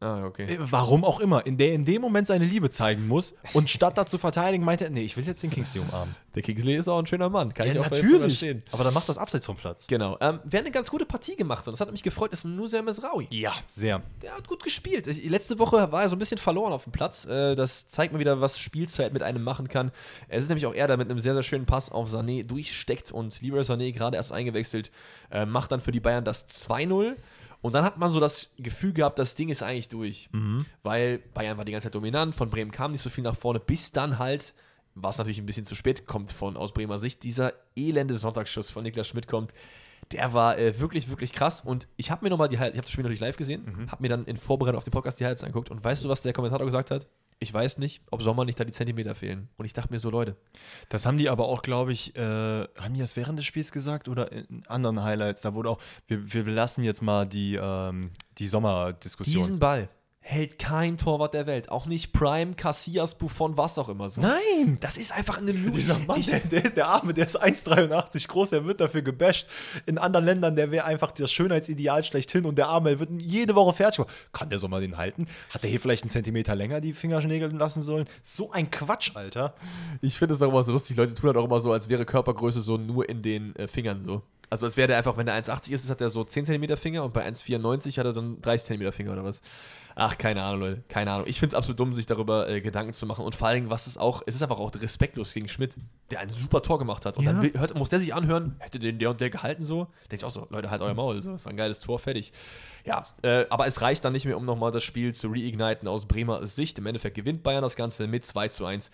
Ah, 0.03 0.25
okay. 0.25 0.55
Äh, 0.55 0.59
Warum 0.59 1.05
auch 1.05 1.21
immer. 1.21 1.47
In 1.47 1.57
der 1.57 1.73
in 1.73 1.85
dem 1.85 2.03
Moment 2.03 2.27
seine 2.27 2.45
Liebe 2.45 2.71
zeigen 2.71 3.07
muss 3.07 3.37
und 3.53 3.71
statt 3.71 3.97
da 3.97 4.05
zu 4.05 4.19
verteidigen, 4.19 4.65
meint 4.65 4.81
er, 4.81 4.91
nee, 4.91 5.03
ich 5.03 5.17
will 5.17 5.25
jetzt 5.25 5.43
den 5.45 5.51
Kingsley 5.51 5.81
umarmen. 5.81 6.17
Der 6.35 6.43
Kingsley 6.43 6.75
ist 6.75 6.89
auch 6.89 6.99
ein 6.99 7.07
schöner 7.07 7.29
Mann, 7.29 7.55
kann 7.55 7.69
ich 7.69 7.79
auch 7.79 7.87
voll 7.87 8.19
verstehen. 8.19 8.63
Aber 8.73 8.83
dann 8.83 8.95
macht 8.95 9.09
das 9.09 9.17
abseits 9.17 9.47
vom 9.47 9.57
Platz. 9.57 9.87
Genau. 9.87 10.17
Ähm, 10.21 10.41
wer 10.43 10.61
eine 10.61 10.73
ganz 10.73 10.91
gute 10.91 11.07
Partie 11.07 11.37
gemacht 11.37 11.67
hat, 11.67 11.73
das 11.73 11.81
hat 11.81 11.93
mich 11.93 12.03
gefreut, 12.03 12.33
ist 12.33 12.45
Nusir 12.45 12.83
Mesraoui. 12.83 13.29
Ja, 13.31 13.53
sehr. 13.69 14.03
Der 14.23 14.35
hat 14.37 14.49
gut 14.49 14.63
gespielt. 14.65 15.07
Ich, 15.07 15.29
letzte 15.29 15.59
Woche 15.61 15.93
war 15.93 16.03
er 16.03 16.09
so 16.09 16.17
ein 16.17 16.19
bisschen 16.19 16.39
verloren 16.39 16.73
auf 16.73 16.83
dem 16.85 16.93
Platz. 16.93 17.25
Äh, 17.27 17.55
das 17.55 17.87
zeigt 17.87 18.13
mir 18.13 18.19
wieder, 18.19 18.41
was 18.41 18.59
Spielzeit 18.59 19.13
mit 19.13 19.23
einem 19.23 19.45
machen 19.45 19.69
kann. 19.69 19.93
Es 20.29 20.43
ist 20.43 20.49
nämlich 20.49 20.67
auch 20.67 20.75
er, 20.75 20.89
der 20.89 20.97
mit 20.97 21.09
einem 21.11 21.21
sehr, 21.21 21.35
sehr 21.35 21.45
schönen 21.45 21.67
Pass 21.67 21.93
auf 21.93 22.09
Sané 22.09 22.45
durchsteckt 22.45 23.13
und 23.13 23.41
Leroy 23.41 23.61
Sané 23.61 23.93
gerade 23.93 24.17
erst 24.17 24.33
eingewechselt, 24.33 24.91
äh, 25.31 25.47
macht 25.47 25.71
dann 25.71 25.81
für 25.81 25.93
die 25.93 26.01
Bayern 26.01 26.25
das 26.25 26.49
2-0. 26.49 27.15
Und 27.63 27.75
dann 27.75 27.85
hat 27.85 27.97
man 27.97 28.11
so 28.11 28.21
das 28.21 28.51
Gefühl 28.59 28.93
gehabt, 28.93 29.19
das 29.19 29.35
Ding 29.37 29.49
ist 29.49 29.63
eigentlich 29.63 29.89
durch. 29.89 30.29
Weil 30.83 31.19
Bayern 31.33 31.57
war 31.57 31.65
die 31.65 31.73
ganze 31.73 31.87
Zeit 31.87 31.95
dominant, 31.95 32.35
von 32.35 32.51
Bremen 32.51 32.73
kam 32.73 32.93
nicht 32.93 33.01
so 33.03 33.09
viel 33.09 33.25
nach 33.25 33.37
vorne, 33.37 33.61
bis 33.61 33.93
dann 33.93 34.19
halt, 34.19 34.53
was 34.95 35.17
natürlich 35.19 35.39
ein 35.39 35.47
bisschen 35.47 35.65
zu 35.65 35.75
spät 35.75 36.07
kommt 36.07 36.31
von 36.33 36.57
aus 36.57 36.73
Bremer 36.75 36.99
Sicht, 36.99 37.23
dieser 37.23 37.53
elende 37.77 38.15
Sonntagsschuss 38.15 38.69
von 38.71 38.83
Niklas 38.83 39.09
Schmidt 39.09 39.29
kommt. 39.29 39.55
Der 40.11 40.35
war 40.35 40.59
äh, 40.59 40.79
wirklich, 40.81 41.09
wirklich 41.09 41.33
krass. 41.33 41.63
Und 41.63 41.87
ich 41.97 42.11
habe 42.11 42.25
mir 42.25 42.31
nochmal 42.31 42.49
die 42.49 42.57
ich 42.57 42.61
habe 42.61 42.73
das 42.73 42.91
Spiel 42.91 43.05
natürlich 43.05 43.21
live 43.21 43.37
gesehen, 43.37 43.89
habe 43.91 44.03
mir 44.03 44.09
dann 44.09 44.25
in 44.27 44.37
Vorbereitung 44.37 44.79
auf 44.79 44.85
den 44.85 44.91
Podcast 44.91 45.21
die 45.21 45.25
Highlights 45.25 45.45
angeguckt. 45.45 45.71
Und 45.71 45.83
weißt 45.83 46.05
du, 46.05 46.09
was 46.09 46.21
der 46.21 46.33
Kommentator 46.33 46.67
gesagt 46.67 46.91
hat? 46.91 47.07
Ich 47.43 47.53
weiß 47.53 47.78
nicht, 47.78 48.03
ob 48.12 48.22
Sommer 48.22 48.45
nicht 48.45 48.61
da 48.61 48.64
die 48.64 48.72
Zentimeter 48.72 49.16
fehlen. 49.16 49.49
Und 49.57 49.64
ich 49.64 49.72
dachte 49.72 49.93
mir 49.93 49.99
so, 49.99 50.11
Leute, 50.11 50.36
Das 50.88 51.07
haben 51.07 51.18
die 51.18 51.28
aber 51.28 51.47
auch, 51.47 51.62
glaube 51.62 51.93
ich, 51.93 52.14
äh, 52.14 52.20
haben 52.20 52.95
die 52.95 53.01
das 53.01 53.16
während 53.16 53.36
des 53.36 53.47
Spiels 53.47 53.72
gesagt 53.72 54.09
oder 54.09 54.30
in 54.30 54.62
anderen 54.68 55.03
Highlights? 55.03 55.43
Da 55.43 55.53
wurde 55.53 55.70
auch, 55.70 55.80
wir, 56.07 56.32
wir 56.32 56.45
lassen 56.45 56.84
jetzt 56.84 57.03
mal 57.03 57.26
die, 57.26 57.59
ähm, 57.61 58.11
die 58.38 58.47
Sommerdiskussion. 58.47 59.43
diesen 59.43 59.59
Ball 59.59 59.88
hält 60.25 60.59
kein 60.59 60.97
Torwart 60.99 61.35
der 61.35 61.47
Welt. 61.47 61.68
Auch 61.68 61.87
nicht 61.87 62.12
Prime, 62.12 62.55
Casillas, 62.55 63.16
Buffon, 63.16 63.57
was 63.57 63.77
auch 63.79 63.89
immer 63.89 64.09
so. 64.09 64.20
Nein! 64.20 64.79
Das 64.81 64.97
ist 64.97 65.12
einfach 65.12 65.39
eine 65.39 65.51
Lüge. 65.53 65.73
Dieser 65.73 65.99
Mann, 65.99 66.20
Ich- 66.20 66.27
der, 66.31 66.39
der 66.41 66.64
ist 66.64 66.77
der 66.77 66.87
Arme, 66.87 67.12
der 67.12 67.27
ist 67.27 67.43
1,83 67.43 68.29
groß, 68.29 68.51
der 68.51 68.64
wird 68.64 68.81
dafür 68.81 69.03
gebasht. 69.03 69.49
In 69.85 69.99
anderen 69.99 70.25
Ländern, 70.25 70.55
der 70.55 70.70
wäre 70.70 70.85
einfach 70.85 71.11
das 71.11 71.33
Schönheitsideal 71.33 72.05
schlechthin 72.05 72.45
und 72.47 72.57
der 72.57 72.68
Arme 72.68 72.91
der 72.91 73.01
wird 73.01 73.11
jede 73.20 73.55
Woche 73.57 73.75
fertig. 73.75 73.97
gemacht. 73.97 74.14
Kann 74.33 74.49
der 74.49 74.59
so 74.61 74.68
mal 74.68 74.81
den 74.81 74.97
halten? 74.97 75.27
Hat 75.51 75.64
der 75.64 75.70
hier 75.70 75.81
vielleicht 75.81 76.05
einen 76.05 76.11
Zentimeter 76.11 76.55
länger 76.55 76.81
die 76.81 76.93
Fingernägel 76.93 77.51
lassen 77.53 77.83
sollen? 77.83 78.07
So 78.23 78.53
ein 78.53 78.70
Quatsch, 78.70 79.11
Alter. 79.14 79.55
Ich 80.01 80.16
finde 80.18 80.35
es 80.37 80.43
auch 80.43 80.49
immer 80.51 80.62
so 80.62 80.70
lustig. 80.73 80.97
Leute 80.97 81.14
tun 81.14 81.27
halt 81.29 81.37
auch 81.37 81.45
immer 81.45 81.59
so, 81.61 81.73
als 81.73 81.89
wäre 81.89 82.05
Körpergröße 82.05 82.61
so 82.61 82.77
nur 82.79 83.09
in 83.09 83.23
den 83.23 83.57
äh, 83.57 83.66
Fingern 83.66 84.01
so. 84.01 84.23
Also 84.51 84.66
als 84.66 84.77
wäre 84.77 84.87
der 84.89 84.99
einfach, 84.99 85.16
wenn 85.16 85.25
der 85.25 85.43
1,80 85.43 85.73
ist, 85.73 85.89
hat 85.89 86.03
er 86.03 86.11
so 86.11 86.25
10 86.25 86.45
cm 86.45 86.77
Finger 86.77 87.05
und 87.05 87.14
bei 87.14 87.27
1,94 87.27 87.97
hat 87.99 88.05
er 88.05 88.12
dann 88.12 88.39
30 88.43 88.79
cm 88.79 88.93
Finger 88.93 89.12
oder 89.12 89.25
was. 89.25 89.41
Ach, 89.95 90.16
keine 90.16 90.43
Ahnung, 90.43 90.61
Leute. 90.61 90.82
Keine 90.88 91.12
Ahnung. 91.12 91.26
Ich 91.28 91.38
finde 91.38 91.49
es 91.49 91.55
absolut 91.55 91.78
dumm, 91.78 91.93
sich 91.93 92.07
darüber 92.07 92.49
äh, 92.49 92.61
Gedanken 92.61 92.93
zu 92.95 93.05
machen. 93.07 93.24
Und 93.24 93.34
vor 93.34 93.49
allem, 93.49 93.68
was 93.70 93.86
ist 93.86 93.99
auch, 93.99 94.22
es 94.26 94.34
ist 94.34 94.43
einfach 94.43 94.59
auch 94.59 94.72
respektlos 94.74 95.34
gegen 95.34 95.49
Schmidt, 95.49 95.76
der 96.11 96.20
ein 96.20 96.30
super 96.30 96.62
Tor 96.62 96.78
gemacht 96.78 97.05
hat. 97.05 97.16
Und 97.18 97.26
Ja. 97.26 97.32
dann 97.32 97.43
will, 97.43 97.53
hört, 97.55 97.74
muss 97.74 97.90
der 97.90 98.01
sich 98.01 98.14
anhören, 98.14 98.57
hätte 98.59 98.78
den 98.78 98.99
der 98.99 99.11
und 99.11 99.20
der 99.20 99.30
gehalten 99.30 99.62
so. 99.62 99.84
Denke 100.11 100.16
ich 100.16 100.24
auch 100.24 100.30
so, 100.30 100.47
Leute, 100.51 100.70
halt 100.70 100.80
euer 100.82 100.95
Maul. 100.95 101.20
So. 101.22 101.32
Das 101.32 101.45
war 101.45 101.53
ein 101.53 101.57
geiles 101.57 101.80
Tor, 101.80 101.99
fertig. 101.99 102.32
Ja, 102.84 103.07
äh, 103.22 103.45
aber 103.51 103.66
es 103.66 103.80
reicht 103.82 104.05
dann 104.05 104.12
nicht 104.12 104.24
mehr, 104.24 104.36
um 104.36 104.45
nochmal 104.47 104.72
das 104.72 104.82
Spiel 104.82 105.12
zu 105.14 105.28
reigniten 105.28 105.86
aus 105.88 106.07
Bremer 106.07 106.47
Sicht. 106.47 106.78
Im 106.78 106.86
Endeffekt 106.86 107.16
gewinnt 107.16 107.43
Bayern 107.43 107.62
das 107.62 107.76
Ganze 107.76 108.07
mit 108.07 108.24
2 108.24 108.49
zu 108.49 108.64
1. 108.64 108.90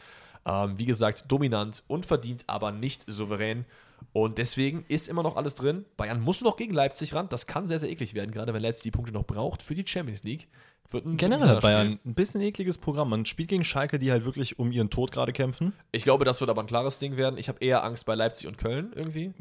Ähm, 0.46 0.78
wie 0.78 0.84
gesagt, 0.86 1.24
dominant 1.28 1.82
und 1.88 2.06
verdient, 2.06 2.44
aber 2.46 2.72
nicht 2.72 3.04
souverän. 3.06 3.66
Und 4.12 4.38
deswegen 4.38 4.84
ist 4.88 5.08
immer 5.08 5.22
noch 5.24 5.36
alles 5.36 5.54
drin. 5.56 5.84
Bayern 5.96 6.20
muss 6.20 6.40
noch 6.40 6.56
gegen 6.56 6.72
Leipzig 6.72 7.14
ran. 7.14 7.28
Das 7.28 7.46
kann 7.46 7.66
sehr, 7.66 7.78
sehr 7.80 7.90
eklig 7.90 8.14
werden, 8.14 8.30
gerade 8.30 8.54
wenn 8.54 8.62
Leipzig 8.62 8.84
die 8.84 8.90
Punkte 8.92 9.12
noch 9.12 9.24
braucht 9.24 9.62
für 9.62 9.74
die 9.74 9.84
Champions 9.86 10.22
League. 10.22 10.48
Wird 10.90 11.06
ein 11.06 11.16
Generell 11.18 11.48
hat 11.48 11.58
Spiel. 11.58 11.70
Bayern 11.70 11.98
ein 12.04 12.14
bisschen 12.14 12.40
ekliges 12.40 12.78
Programm. 12.78 13.10
Man 13.10 13.26
spielt 13.26 13.50
gegen 13.50 13.64
Schalke, 13.64 13.98
die 13.98 14.10
halt 14.10 14.24
wirklich 14.24 14.58
um 14.58 14.72
ihren 14.72 14.88
Tod 14.88 15.12
gerade 15.12 15.32
kämpfen. 15.32 15.74
Ich 15.92 16.02
glaube, 16.04 16.24
das 16.24 16.40
wird 16.40 16.48
aber 16.48 16.62
ein 16.62 16.66
klares 16.66 16.98
Ding 16.98 17.16
werden. 17.16 17.38
Ich 17.38 17.48
habe 17.48 17.58
eher 17.60 17.84
Angst 17.84 18.06
bei 18.06 18.14
Leipzig 18.14 18.46
und 18.46 18.56
Köln 18.56 18.92
irgendwie. 18.94 19.34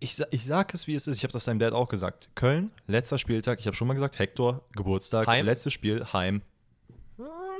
Ich, 0.00 0.20
ich 0.30 0.44
sag 0.44 0.72
es, 0.74 0.86
wie 0.86 0.94
es 0.94 1.06
ist. 1.06 1.18
Ich 1.18 1.24
habe 1.24 1.32
das 1.32 1.44
deinem 1.44 1.58
Dad 1.58 1.72
auch 1.72 1.88
gesagt. 1.88 2.30
Köln, 2.34 2.70
letzter 2.86 3.18
Spieltag. 3.18 3.60
Ich 3.60 3.66
habe 3.66 3.76
schon 3.76 3.86
mal 3.86 3.94
gesagt, 3.94 4.18
Hector, 4.18 4.62
Geburtstag, 4.72 5.26
Heim. 5.28 5.44
letztes 5.44 5.72
Spiel, 5.72 6.04
Heim. 6.12 6.42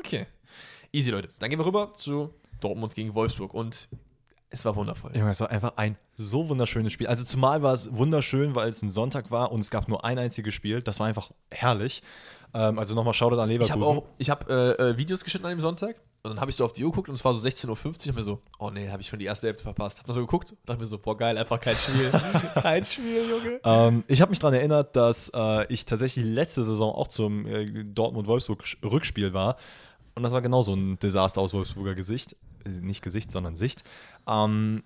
Okay. 0.00 0.26
Easy, 0.90 1.10
Leute. 1.10 1.28
Dann 1.38 1.50
gehen 1.50 1.58
wir 1.58 1.66
rüber 1.66 1.92
zu 1.92 2.32
Dortmund 2.60 2.94
gegen 2.94 3.14
Wolfsburg. 3.14 3.52
Und 3.52 3.88
es 4.50 4.64
war 4.64 4.74
wundervoll. 4.74 5.12
Junge, 5.14 5.30
es 5.30 5.40
war 5.40 5.50
einfach 5.50 5.76
ein 5.76 5.98
so 6.16 6.48
wunderschönes 6.48 6.92
Spiel. 6.92 7.06
Also 7.06 7.24
zumal 7.24 7.62
war 7.62 7.74
es 7.74 7.94
wunderschön, 7.94 8.54
weil 8.54 8.70
es 8.70 8.82
ein 8.82 8.90
Sonntag 8.90 9.30
war 9.30 9.52
und 9.52 9.60
es 9.60 9.70
gab 9.70 9.88
nur 9.88 10.04
ein 10.04 10.18
einziges 10.18 10.54
Spiel. 10.54 10.80
Das 10.80 10.98
war 10.98 11.06
einfach 11.06 11.30
herrlich. 11.50 12.02
Ähm, 12.54 12.78
also 12.78 12.94
nochmal 12.94 13.14
Shoutout 13.14 13.38
an 13.40 13.50
Ich 13.50 13.58
Leverkusen. 13.58 13.96
habe 13.96 14.06
ich 14.18 14.30
habe 14.30 14.76
äh, 14.78 14.90
äh, 14.90 14.96
Videos 14.96 15.22
geschnitten 15.24 15.46
an 15.46 15.52
dem 15.52 15.60
Sonntag. 15.60 15.96
Und 16.22 16.32
dann 16.32 16.40
habe 16.40 16.50
ich 16.50 16.56
so 16.56 16.64
auf 16.64 16.72
die 16.72 16.84
Uhr 16.84 16.90
geguckt 16.90 17.08
und 17.08 17.14
es 17.14 17.24
war 17.24 17.32
so 17.32 17.46
16.50 17.46 17.68
Uhr. 17.68 18.08
Hab 18.08 18.14
mir 18.16 18.22
so, 18.24 18.40
oh 18.58 18.70
nee, 18.70 18.90
habe 18.90 19.00
ich 19.00 19.08
schon 19.08 19.20
die 19.20 19.24
erste 19.26 19.46
Hälfte 19.46 19.62
verpasst. 19.62 20.00
Hab 20.00 20.06
da 20.06 20.12
so 20.12 20.20
geguckt, 20.20 20.54
dachte 20.66 20.80
mir 20.80 20.86
so, 20.86 20.98
boah, 20.98 21.16
geil, 21.16 21.38
einfach 21.38 21.60
kein 21.60 21.76
Spiel. 21.76 22.10
kein 22.54 22.84
Spiel, 22.84 23.28
Junge. 23.30 23.60
Ähm, 23.64 24.04
ich 24.08 24.20
habe 24.20 24.30
mich 24.30 24.40
daran 24.40 24.54
erinnert, 24.54 24.96
dass 24.96 25.30
äh, 25.32 25.72
ich 25.72 25.84
tatsächlich 25.84 26.24
letzte 26.24 26.64
Saison 26.64 26.92
auch 26.92 27.06
zum 27.08 27.46
äh, 27.46 27.84
Dortmund-Wolfsburg-Rückspiel 27.84 29.32
war. 29.32 29.56
Und 30.16 30.24
das 30.24 30.32
war 30.32 30.42
genauso 30.42 30.74
ein 30.74 30.98
Desaster 30.98 31.40
aus 31.40 31.54
Wolfsburger 31.54 31.94
Gesicht. 31.94 32.34
Äh, 32.66 32.70
nicht 32.80 33.02
Gesicht, 33.02 33.30
sondern 33.30 33.54
Sicht. 33.54 33.84
Ähm, 34.26 34.82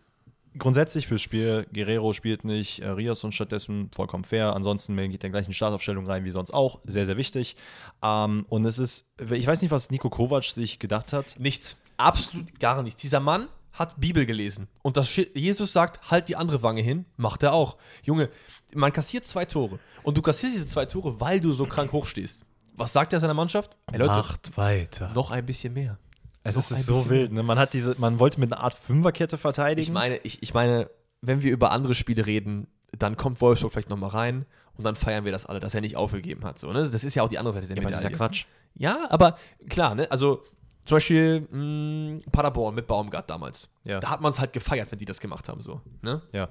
grundsätzlich 0.59 1.07
fürs 1.07 1.23
Spiel, 1.23 1.67
Guerrero 1.73 2.13
spielt 2.13 2.45
nicht, 2.45 2.81
äh, 2.81 2.89
Rios 2.89 3.23
und 3.25 3.35
stattdessen 3.35 3.91
vollkommen 3.95 4.25
fair. 4.25 4.55
Ansonsten 4.55 4.97
geht 5.11 5.23
der 5.23 5.31
gleichen 5.31 5.53
Startaufstellung 5.53 6.07
rein 6.07 6.25
wie 6.25 6.31
sonst 6.31 6.53
auch. 6.53 6.81
Sehr, 6.85 7.07
sehr 7.07 7.17
wichtig. 7.17 7.57
Ähm, 8.03 8.47
und 8.49 8.65
es 8.65 8.79
ist, 8.79 9.11
ich 9.31 9.47
weiß 9.47 9.63
nicht, 9.63 9.71
was 9.71 9.91
Nico 9.91 10.11
Kovac 10.11 10.45
sich 10.45 10.79
gedacht 10.79 11.13
hat. 11.13 11.35
Nichts. 11.39 11.77
Absolut 11.97 12.59
gar 12.61 12.83
nichts. 12.83 13.01
Dieser 13.03 13.21
Mann 13.21 13.49
hat 13.73 13.99
Bibel 14.01 14.27
gelesen. 14.27 14.69
Und 14.83 14.97
dass 14.97 15.15
Jesus 15.35 15.73
sagt, 15.73 16.11
halt 16.11 16.29
die 16.29 16.37
andere 16.37 16.63
Wange 16.63 16.83
hin, 16.83 17.07
macht 17.17 17.43
er 17.43 17.55
auch. 17.55 17.77
Junge, 18.03 18.29
man 18.75 18.93
kassiert 18.93 19.25
zwei 19.25 19.45
Tore. 19.45 19.79
Und 20.03 20.17
du 20.17 20.23
kassierst 20.23 20.55
diese 20.55 20.67
zwei 20.67 20.87
Tore, 20.87 21.21
weil 21.21 21.41
du 21.41 21.53
so 21.53 21.67
krank 21.67 21.93
hochstehst. 21.93 22.45
Was 22.75 22.93
sagt 22.93 23.13
er 23.13 23.21
seiner 23.21 23.35
Mannschaft? 23.35 23.77
Hey, 23.91 23.99
Leute, 23.99 24.13
Macht 24.13 24.57
weiter. 24.57 25.13
Noch 25.15 25.31
ein 25.31 25.45
bisschen 25.45 25.73
mehr. 25.75 25.99
Es 26.45 26.57
ist, 26.57 26.71
ist 26.71 26.87
so 26.87 27.09
wild. 27.09 27.33
Ne? 27.33 27.43
Man 27.43 27.59
hat 27.59 27.73
diese, 27.73 27.95
man 27.99 28.19
wollte 28.19 28.41
mit 28.41 28.53
einer 28.53 28.63
Art 28.63 28.75
Fünferkette 28.75 29.39
verteidigen. 29.39 29.83
Ich 29.83 29.93
meine, 29.93 30.17
ich, 30.19 30.43
ich 30.43 30.55
meine, 30.55 30.91
wenn 31.21 31.43
wir 31.43 31.53
über 31.53 31.71
andere 31.71 31.95
Spiele 31.95 32.27
reden, 32.27 32.67
dann 32.97 33.17
kommt 33.17 33.41
Wolfsburg 33.41 33.73
vielleicht 33.73 33.91
nochmal 33.91 34.11
rein 34.11 34.45
und 34.77 34.85
dann 34.85 34.97
feiern 34.97 35.25
wir 35.25 35.33
das 35.33 35.47
alle, 35.47 35.61
dass 35.61 35.75
er 35.75 35.81
nicht 35.81 35.97
aufgegeben 35.97 36.45
hat. 36.45 36.59
So, 36.59 36.73
ne? 36.73 36.89
Das 36.89 37.05
ist 37.05 37.15
ja 37.15 37.23
auch 37.23 37.29
die 37.29 37.39
andere 37.39 37.55
Seite 37.55 37.69
der 37.69 37.77
ja, 37.77 37.83
Medaille. 37.83 38.03
Das 38.03 38.05
ist 38.05 38.11
ja 38.11 38.17
Quatsch. 38.17 38.47
Ja, 38.75 39.07
aber 39.11 39.39
klar, 39.69 39.95
ne? 39.95 40.11
Also 40.11 40.45
zum 40.85 40.97
Beispiel 40.97 41.47
mh, 41.51 41.57
mm, 41.57 42.19
Paderborn 42.33 42.75
mit 42.75 42.87
Baumgart 42.87 43.31
damals. 43.31 43.69
Ja. 43.85 44.01
Da 44.01 44.11
hat 44.11 44.21
man 44.21 44.33
es 44.33 44.41
halt 44.41 44.53
gefeiert, 44.53 44.91
wenn 44.91 44.99
die 44.99 45.05
das 45.05 45.21
gemacht 45.21 45.49
haben, 45.49 45.61
so. 45.61 45.81
Ne? 46.01 46.23
Ja. 46.33 46.49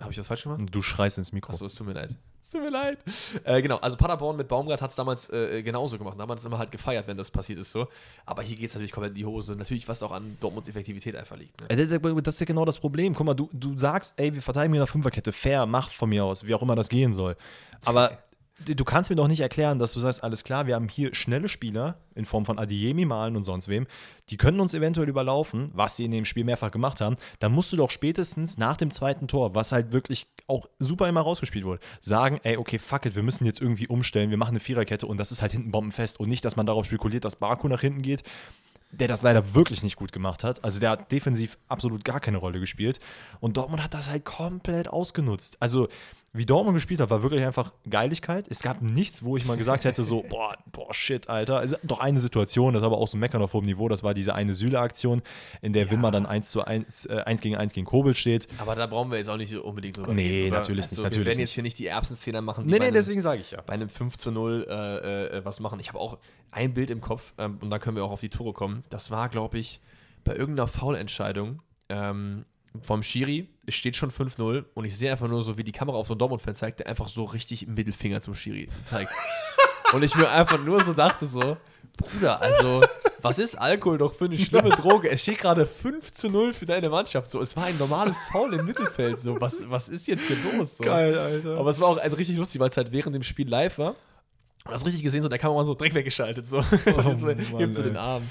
Habe 0.00 0.10
ich 0.10 0.16
das 0.16 0.26
falsch 0.26 0.42
gemacht? 0.42 0.62
Du 0.70 0.82
schreist 0.82 1.16
ins 1.16 1.32
Mikro. 1.32 1.52
Achso, 1.52 1.64
es 1.64 1.74
tut 1.74 1.86
mir 1.86 1.94
leid. 1.94 2.14
Es 2.42 2.50
tut 2.50 2.62
mir 2.62 2.70
leid. 2.70 2.98
Äh, 3.44 3.62
genau, 3.62 3.76
also 3.76 3.96
Paderborn 3.96 4.36
mit 4.36 4.48
Baumgart 4.48 4.80
hat 4.82 4.90
es 4.90 4.96
damals 4.96 5.28
äh, 5.30 5.62
genauso 5.62 5.98
gemacht. 5.98 6.16
Da 6.16 6.22
hat 6.22 6.28
man 6.28 6.38
es 6.38 6.44
immer 6.44 6.58
halt 6.58 6.72
gefeiert, 6.72 7.06
wenn 7.06 7.16
das 7.16 7.30
passiert 7.30 7.58
ist 7.58 7.70
so. 7.70 7.86
Aber 8.26 8.42
hier 8.42 8.56
geht 8.56 8.70
es 8.70 8.74
natürlich 8.74 8.92
komplett 8.92 9.12
in 9.12 9.16
die 9.16 9.26
Hose. 9.26 9.54
Natürlich, 9.54 9.86
was 9.88 10.02
auch 10.02 10.10
an 10.10 10.36
Dortmunds 10.40 10.68
Effektivität 10.68 11.14
einfach 11.16 11.36
liegt. 11.36 11.60
Ne? 11.60 11.76
Das 12.22 12.34
ist 12.34 12.40
ja 12.40 12.46
genau 12.46 12.64
das 12.64 12.78
Problem. 12.78 13.14
Guck 13.14 13.26
mal, 13.26 13.34
du, 13.34 13.48
du 13.52 13.76
sagst, 13.76 14.14
ey, 14.16 14.34
wir 14.34 14.42
verteidigen 14.42 14.72
mit 14.72 14.80
einer 14.80 14.86
Fünferkette. 14.86 15.32
Fair, 15.32 15.66
mach 15.66 15.90
von 15.90 16.08
mir 16.08 16.24
aus, 16.24 16.46
wie 16.46 16.54
auch 16.54 16.62
immer 16.62 16.74
das 16.74 16.88
gehen 16.88 17.12
soll. 17.12 17.36
Aber 17.84 18.18
du 18.64 18.84
kannst 18.84 19.10
mir 19.10 19.16
doch 19.16 19.28
nicht 19.28 19.40
erklären, 19.40 19.78
dass 19.78 19.92
du 19.92 20.00
sagst, 20.00 20.22
alles 20.22 20.44
klar, 20.44 20.66
wir 20.66 20.74
haben 20.74 20.88
hier 20.88 21.14
schnelle 21.14 21.48
Spieler 21.48 21.96
in 22.14 22.26
Form 22.26 22.44
von 22.44 22.58
Adiemi, 22.58 23.04
Malen 23.04 23.36
und 23.36 23.44
sonst 23.44 23.68
wem, 23.68 23.86
die 24.28 24.36
können 24.36 24.60
uns 24.60 24.74
eventuell 24.74 25.08
überlaufen, 25.08 25.70
was 25.72 25.96
sie 25.96 26.04
in 26.04 26.10
dem 26.10 26.24
Spiel 26.24 26.44
mehrfach 26.44 26.70
gemacht 26.70 27.00
haben. 27.00 27.16
Dann 27.38 27.52
musst 27.52 27.72
du 27.72 27.76
doch 27.76 27.90
spätestens 27.90 28.58
nach 28.58 28.76
dem 28.76 28.90
zweiten 28.90 29.28
Tor, 29.28 29.54
was 29.54 29.72
halt 29.72 29.92
wirklich 29.92 30.26
auch 30.46 30.68
super 30.78 31.08
immer 31.08 31.22
rausgespielt 31.22 31.64
wurde, 31.64 31.80
sagen, 32.00 32.40
ey, 32.42 32.56
okay, 32.56 32.78
fuck 32.78 33.06
it, 33.06 33.16
wir 33.16 33.22
müssen 33.22 33.46
jetzt 33.46 33.60
irgendwie 33.60 33.88
umstellen, 33.88 34.30
wir 34.30 34.36
machen 34.36 34.50
eine 34.50 34.60
Viererkette 34.60 35.06
und 35.06 35.16
das 35.16 35.32
ist 35.32 35.42
halt 35.42 35.52
hinten 35.52 35.70
bombenfest 35.70 36.20
und 36.20 36.28
nicht, 36.28 36.44
dass 36.44 36.56
man 36.56 36.66
darauf 36.66 36.86
spekuliert, 36.86 37.24
dass 37.24 37.36
Baku 37.36 37.68
nach 37.68 37.80
hinten 37.80 38.02
geht 38.02 38.22
der 38.92 39.08
das 39.08 39.22
leider 39.22 39.54
wirklich 39.54 39.82
nicht 39.82 39.96
gut 39.96 40.12
gemacht 40.12 40.42
hat. 40.44 40.64
Also 40.64 40.80
der 40.80 40.90
hat 40.90 41.12
defensiv 41.12 41.58
absolut 41.68 42.04
gar 42.04 42.20
keine 42.20 42.38
Rolle 42.38 42.58
gespielt. 42.58 42.98
Und 43.38 43.56
Dortmund 43.56 43.82
hat 43.84 43.94
das 43.94 44.10
halt 44.10 44.24
komplett 44.24 44.88
ausgenutzt. 44.88 45.56
Also 45.60 45.88
wie 46.32 46.46
Dortmund 46.46 46.76
gespielt 46.76 47.00
hat, 47.00 47.10
war 47.10 47.24
wirklich 47.24 47.44
einfach 47.44 47.72
Geiligkeit. 47.88 48.46
Es 48.48 48.62
gab 48.62 48.82
nichts, 48.82 49.24
wo 49.24 49.36
ich 49.36 49.46
mal 49.46 49.56
gesagt 49.56 49.84
hätte, 49.84 50.04
so, 50.04 50.22
boah, 50.28 50.56
boah, 50.70 50.94
shit, 50.94 51.28
Alter. 51.28 51.58
Also, 51.58 51.76
doch 51.82 51.98
eine 51.98 52.20
Situation, 52.20 52.72
das 52.72 52.82
ist 52.82 52.86
aber 52.86 52.98
auch 52.98 53.08
so 53.08 53.16
ein 53.16 53.20
Meckern 53.20 53.42
auf 53.42 53.52
hohem 53.52 53.64
Niveau, 53.64 53.88
das 53.88 54.04
war 54.04 54.14
diese 54.14 54.34
eine 54.34 54.54
Süle-Aktion, 54.54 55.22
in 55.60 55.72
der 55.72 55.86
ja. 55.86 55.90
Wimmer 55.90 56.12
dann 56.12 56.26
1 56.26 56.48
zu 56.48 56.64
1, 56.64 57.06
äh, 57.06 57.22
1 57.26 57.40
gegen 57.40 57.56
1 57.56 57.72
gegen 57.72 57.86
Kobel 57.86 58.14
steht. 58.14 58.46
Aber 58.58 58.76
da 58.76 58.86
brauchen 58.86 59.10
wir 59.10 59.18
jetzt 59.18 59.28
auch 59.28 59.36
nicht 59.36 59.56
unbedingt 59.56 59.96
drüber 59.96 60.14
nee, 60.14 60.28
reden. 60.28 60.44
Nee, 60.44 60.50
natürlich 60.50 60.84
also, 60.84 60.94
nicht. 60.94 61.02
Natürlich 61.02 61.18
wir 61.18 61.30
werden 61.30 61.40
jetzt 61.40 61.52
hier 61.52 61.62
nicht 61.64 61.78
die 61.78 61.86
Erbsenszene 61.88 62.42
machen. 62.42 62.64
Nee, 62.64 62.78
nee, 62.78 62.86
einem, 62.86 62.94
deswegen 62.94 63.20
sage 63.20 63.40
ich 63.40 63.50
ja. 63.50 63.62
Bei 63.62 63.72
einem 63.72 63.88
5 63.88 64.16
zu 64.16 64.30
0 64.30 64.66
äh, 64.68 65.38
äh, 65.38 65.44
was 65.44 65.58
machen. 65.58 65.80
Ich 65.80 65.88
habe 65.88 65.98
auch 65.98 66.18
ein 66.52 66.74
Bild 66.74 66.90
im 66.90 67.00
Kopf 67.00 67.34
ähm, 67.38 67.58
und 67.60 67.70
da 67.70 67.80
können 67.80 67.96
wir 67.96 68.04
auch 68.04 68.12
auf 68.12 68.20
die 68.20 68.28
Tore 68.28 68.52
kommen. 68.52 68.84
Das 68.88 69.10
war, 69.10 69.28
glaube 69.28 69.58
ich, 69.58 69.80
bei 70.22 70.36
irgendeiner 70.36 70.68
Foulentscheidung. 70.68 71.60
Ähm, 71.88 72.44
vom 72.82 73.02
Schiri, 73.02 73.48
es 73.66 73.74
steht 73.74 73.96
schon 73.96 74.10
5-0 74.10 74.64
und 74.74 74.84
ich 74.84 74.96
sehe 74.96 75.10
einfach 75.10 75.28
nur 75.28 75.42
so, 75.42 75.58
wie 75.58 75.64
die 75.64 75.72
Kamera 75.72 75.96
auf 75.96 76.06
so 76.06 76.14
einen 76.14 76.18
Dortmund-Fan 76.18 76.54
zeigt, 76.54 76.80
der 76.80 76.88
einfach 76.88 77.08
so 77.08 77.24
richtig 77.24 77.66
Mittelfinger 77.66 78.20
zum 78.20 78.34
Schiri 78.34 78.68
zeigt. 78.84 79.12
und 79.92 80.02
ich 80.02 80.14
mir 80.14 80.30
einfach 80.30 80.62
nur 80.62 80.84
so 80.84 80.92
dachte 80.92 81.26
so, 81.26 81.56
Bruder, 81.96 82.40
also, 82.40 82.82
was 83.20 83.38
ist 83.38 83.56
Alkohol 83.56 83.98
doch 83.98 84.14
für 84.14 84.24
eine 84.24 84.38
schlimme 84.38 84.70
Droge? 84.70 85.10
Es 85.10 85.20
steht 85.20 85.38
gerade 85.38 85.66
5 85.66 86.12
zu 86.12 86.30
0 86.30 86.54
für 86.54 86.64
deine 86.64 86.88
Mannschaft. 86.88 87.30
So, 87.30 87.40
es 87.40 87.56
war 87.56 87.64
ein 87.64 87.76
normales 87.78 88.16
Foul 88.32 88.54
im 88.54 88.64
Mittelfeld. 88.64 89.20
So, 89.20 89.38
was, 89.40 89.68
was 89.68 89.88
ist 89.88 90.06
jetzt 90.06 90.26
hier 90.26 90.36
los? 90.52 90.78
So. 90.78 90.84
Geil, 90.84 91.18
Alter. 91.18 91.58
Aber 91.58 91.70
es 91.70 91.80
war 91.80 91.88
auch 91.88 91.98
also 91.98 92.16
richtig 92.16 92.36
lustig, 92.36 92.60
weil 92.60 92.70
es 92.70 92.76
halt 92.76 92.92
während 92.92 93.14
dem 93.14 93.22
Spiel 93.22 93.48
live 93.48 93.78
war. 93.78 93.96
Und 94.66 94.72
das 94.74 94.84
richtig 94.84 95.02
gesehen, 95.02 95.22
so 95.22 95.28
der 95.28 95.38
Kameramann 95.38 95.64
so 95.64 95.74
direkt 95.74 95.94
weggeschaltet. 95.94 96.46
So. 96.46 96.58
Oh, 96.90 97.56
gibt 97.56 97.74
so 97.74 97.82
den 97.82 97.96
Arm. 97.96 98.22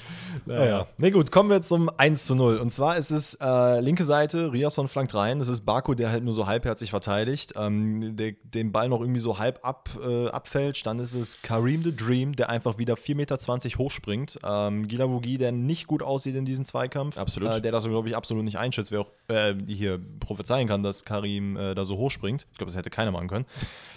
Naja. 0.46 0.64
Ja, 0.64 0.70
ja. 0.70 0.86
Ne, 0.96 1.10
gut, 1.10 1.32
kommen 1.32 1.50
wir 1.50 1.60
zum 1.62 1.90
1 1.96 2.24
zu 2.24 2.34
0. 2.34 2.58
Und 2.58 2.70
zwar 2.70 2.96
ist 2.96 3.10
es 3.10 3.34
äh, 3.40 3.80
linke 3.80 4.04
Seite, 4.04 4.52
Riasson 4.52 4.88
flankt 4.88 5.14
rein. 5.14 5.38
Das 5.38 5.48
ist 5.48 5.62
Baku, 5.62 5.94
der 5.94 6.10
halt 6.10 6.22
nur 6.22 6.32
so 6.32 6.46
halbherzig 6.46 6.90
verteidigt, 6.90 7.54
ähm, 7.56 8.16
der 8.16 8.32
den 8.42 8.70
Ball 8.70 8.88
noch 8.88 9.00
irgendwie 9.00 9.20
so 9.20 9.38
halb 9.38 9.64
ab, 9.64 9.90
äh, 10.02 10.28
abfälscht. 10.28 10.86
Dann 10.86 10.98
ist 11.00 11.14
es 11.14 11.42
Karim 11.42 11.82
the 11.82 11.94
Dream, 11.94 12.36
der 12.36 12.48
einfach 12.48 12.78
wieder 12.78 12.94
4,20 12.94 13.14
Meter 13.14 13.78
hochspringt. 13.78 14.38
Ähm, 14.44 14.86
Gilavogi, 14.86 15.36
der 15.36 15.52
nicht 15.52 15.86
gut 15.86 16.02
aussieht 16.02 16.36
in 16.36 16.44
diesem 16.44 16.64
Zweikampf. 16.64 17.18
Absolut. 17.18 17.50
Äh, 17.50 17.60
der 17.60 17.72
das, 17.72 17.84
glaube 17.84 18.08
ich, 18.08 18.16
absolut 18.16 18.44
nicht 18.44 18.58
einschätzt, 18.58 18.92
wer 18.92 19.00
auch 19.00 19.10
äh, 19.28 19.54
hier 19.66 19.98
prophezeien 20.20 20.68
kann, 20.68 20.82
dass 20.82 21.04
Karim 21.04 21.56
äh, 21.56 21.74
da 21.74 21.84
so 21.84 21.96
hochspringt. 21.96 22.46
Ich 22.52 22.58
glaube, 22.58 22.70
das 22.70 22.78
hätte 22.78 22.90
keiner 22.90 23.10
machen 23.10 23.28
können. 23.28 23.46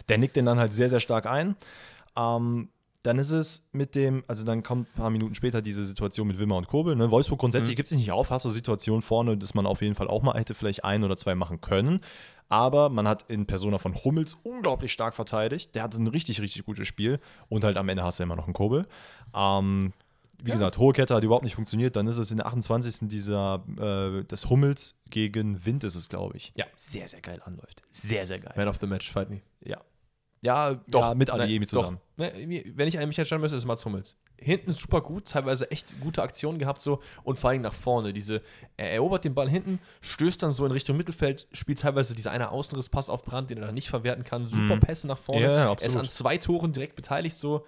Der 0.09 0.17
nickt 0.17 0.35
den 0.35 0.45
dann 0.45 0.59
halt 0.59 0.73
sehr, 0.73 0.89
sehr 0.89 0.99
stark 0.99 1.25
ein. 1.25 1.55
Ähm, 2.17 2.69
dann 3.03 3.19
ist 3.19 3.31
es 3.31 3.69
mit 3.73 3.95
dem, 3.95 4.23
also 4.27 4.45
dann 4.45 4.63
kommt 4.63 4.87
ein 4.89 4.97
paar 4.97 5.09
Minuten 5.09 5.35
später 5.35 5.61
diese 5.61 5.85
Situation 5.85 6.25
mit 6.25 6.39
Wimmer 6.39 6.55
und 6.55 6.67
Kobel. 6.67 6.95
Ne? 6.95 7.11
Wolfsburg 7.11 7.39
grundsätzlich 7.39 7.75
mhm. 7.75 7.77
gibt 7.77 7.89
sich 7.89 7.97
nicht 7.97 8.11
auf, 8.11 8.31
hast 8.31 8.45
du 8.45 8.49
Situation 8.49 9.01
vorne, 9.01 9.37
dass 9.37 9.53
man 9.53 9.65
auf 9.65 9.81
jeden 9.81 9.95
Fall 9.95 10.07
auch 10.07 10.23
mal 10.23 10.39
hätte 10.39 10.53
vielleicht 10.53 10.85
ein 10.85 11.03
oder 11.03 11.17
zwei 11.17 11.35
machen 11.35 11.59
können. 11.59 11.99
Aber 12.47 12.89
man 12.89 13.07
hat 13.07 13.29
in 13.29 13.45
Persona 13.45 13.77
von 13.77 13.95
Hummels 13.95 14.37
unglaublich 14.43 14.93
stark 14.93 15.15
verteidigt. 15.15 15.75
Der 15.75 15.83
hatte 15.83 16.01
ein 16.01 16.07
richtig, 16.07 16.39
richtig 16.39 16.65
gutes 16.65 16.87
Spiel. 16.87 17.19
Und 17.49 17.63
halt 17.63 17.77
am 17.77 17.89
Ende 17.89 18.03
hast 18.03 18.19
du 18.19 18.23
immer 18.23 18.35
noch 18.35 18.45
einen 18.45 18.53
Kobel. 18.53 18.87
Ähm, 19.35 19.91
wie 20.41 20.49
ja. 20.49 20.53
gesagt, 20.53 20.77
hohe 20.77 20.93
Kette 20.93 21.15
hat 21.15 21.23
überhaupt 21.23 21.43
nicht 21.43 21.55
funktioniert. 21.55 21.95
Dann 21.95 22.07
ist 22.07 22.17
es 22.17 22.31
in 22.31 22.37
der 22.37 22.45
28. 22.45 23.09
dieser, 23.09 23.63
äh, 23.77 24.23
des 24.23 24.49
Hummels 24.49 25.01
gegen 25.09 25.65
Wind 25.65 25.83
ist 25.83 25.95
es, 25.95 26.09
glaube 26.09 26.37
ich. 26.37 26.53
Ja. 26.55 26.65
Sehr, 26.77 27.07
sehr 27.07 27.21
geil 27.21 27.41
anläuft. 27.43 27.81
Sehr, 27.91 28.25
sehr 28.27 28.39
geil. 28.39 28.53
Man 28.55 28.67
of 28.67 28.77
the 28.79 28.87
Match, 28.87 29.11
fight 29.11 29.29
me. 29.29 29.41
Ja, 29.65 29.81
ja, 30.43 30.73
doch, 30.89 31.01
ja, 31.01 31.15
mit 31.15 31.29
Adiemi 31.29 31.65
zusammen. 31.65 31.99
Doch. 32.17 32.31
Wenn 32.35 32.87
ich 32.87 32.97
einen 32.97 33.07
mich 33.07 33.17
entscheiden 33.17 33.41
müsste, 33.41 33.55
ist 33.55 33.63
es 33.63 33.65
Mats 33.65 33.85
Hummels. 33.85 34.17
Hinten 34.37 34.73
super 34.73 35.01
gut, 35.01 35.29
teilweise 35.29 35.71
echt 35.71 35.99
gute 36.01 36.21
Aktionen 36.21 36.59
gehabt 36.59 36.81
so 36.81 36.99
und 37.23 37.39
vor 37.39 37.51
allem 37.51 37.61
nach 37.61 37.73
vorne. 37.73 38.11
Diese, 38.11 38.41
er 38.75 38.91
erobert 38.91 39.23
den 39.23 39.33
Ball 39.33 39.49
hinten, 39.49 39.79
stößt 40.01 40.43
dann 40.43 40.51
so 40.51 40.65
in 40.65 40.73
Richtung 40.73 40.97
Mittelfeld, 40.97 41.47
spielt 41.53 41.79
teilweise 41.79 42.13
dieser 42.13 42.31
eine 42.31 42.51
Außenrisspass 42.51 43.09
auf 43.09 43.23
Brand, 43.23 43.49
den 43.49 43.59
er 43.59 43.67
dann 43.67 43.73
nicht 43.73 43.89
verwerten 43.89 44.25
kann. 44.25 44.45
Super 44.45 44.75
mhm. 44.75 44.81
Pässe 44.81 45.07
nach 45.07 45.17
vorne. 45.17 45.43
Ja, 45.43 45.73
er 45.73 45.81
ist 45.81 45.95
an 45.95 46.09
zwei 46.09 46.37
Toren 46.37 46.73
direkt 46.73 46.97
beteiligt 46.97 47.37
so. 47.37 47.65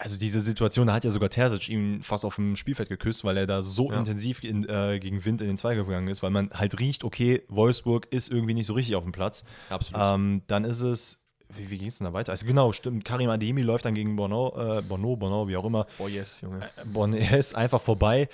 Also 0.00 0.16
diese 0.16 0.40
Situation, 0.40 0.88
da 0.88 0.94
hat 0.94 1.04
ja 1.04 1.10
sogar 1.10 1.30
Terzic 1.30 1.68
ihn 1.68 2.02
fast 2.02 2.24
auf 2.24 2.36
dem 2.36 2.56
Spielfeld 2.56 2.88
geküsst, 2.88 3.24
weil 3.24 3.36
er 3.36 3.46
da 3.46 3.62
so 3.62 3.90
ja. 3.90 3.98
intensiv 3.98 4.44
in, 4.44 4.68
äh, 4.68 4.98
gegen 5.00 5.24
Wind 5.24 5.40
in 5.40 5.46
den 5.46 5.56
Zweikampf 5.56 5.88
gegangen 5.88 6.08
ist, 6.08 6.22
weil 6.22 6.30
man 6.30 6.50
halt 6.50 6.78
riecht, 6.78 7.04
okay, 7.04 7.42
Wolfsburg 7.48 8.06
ist 8.10 8.30
irgendwie 8.30 8.54
nicht 8.54 8.66
so 8.66 8.74
richtig 8.74 8.96
auf 8.96 9.02
dem 9.04 9.12
Platz. 9.12 9.44
Absolut. 9.68 10.00
Ähm, 10.04 10.42
dann 10.46 10.64
ist 10.64 10.82
es 10.82 11.27
wie, 11.54 11.70
wie 11.70 11.78
ging 11.78 11.88
es 11.88 11.98
denn 11.98 12.06
da 12.06 12.12
weiter? 12.12 12.32
Also 12.32 12.46
genau, 12.46 12.72
stimmt. 12.72 13.04
Karim 13.04 13.30
Ademi 13.30 13.62
läuft 13.62 13.84
dann 13.84 13.94
gegen 13.94 14.16
Bono, 14.16 14.78
äh, 14.78 14.82
Bono, 14.82 15.16
Bono, 15.16 15.48
wie 15.48 15.56
auch 15.56 15.64
immer. 15.64 15.86
Oh 15.98 16.08
yes, 16.08 16.42
Junge. 16.42 16.60
Äh, 17.16 17.38
ist 17.38 17.54
einfach 17.54 17.80
vorbei. 17.80 18.28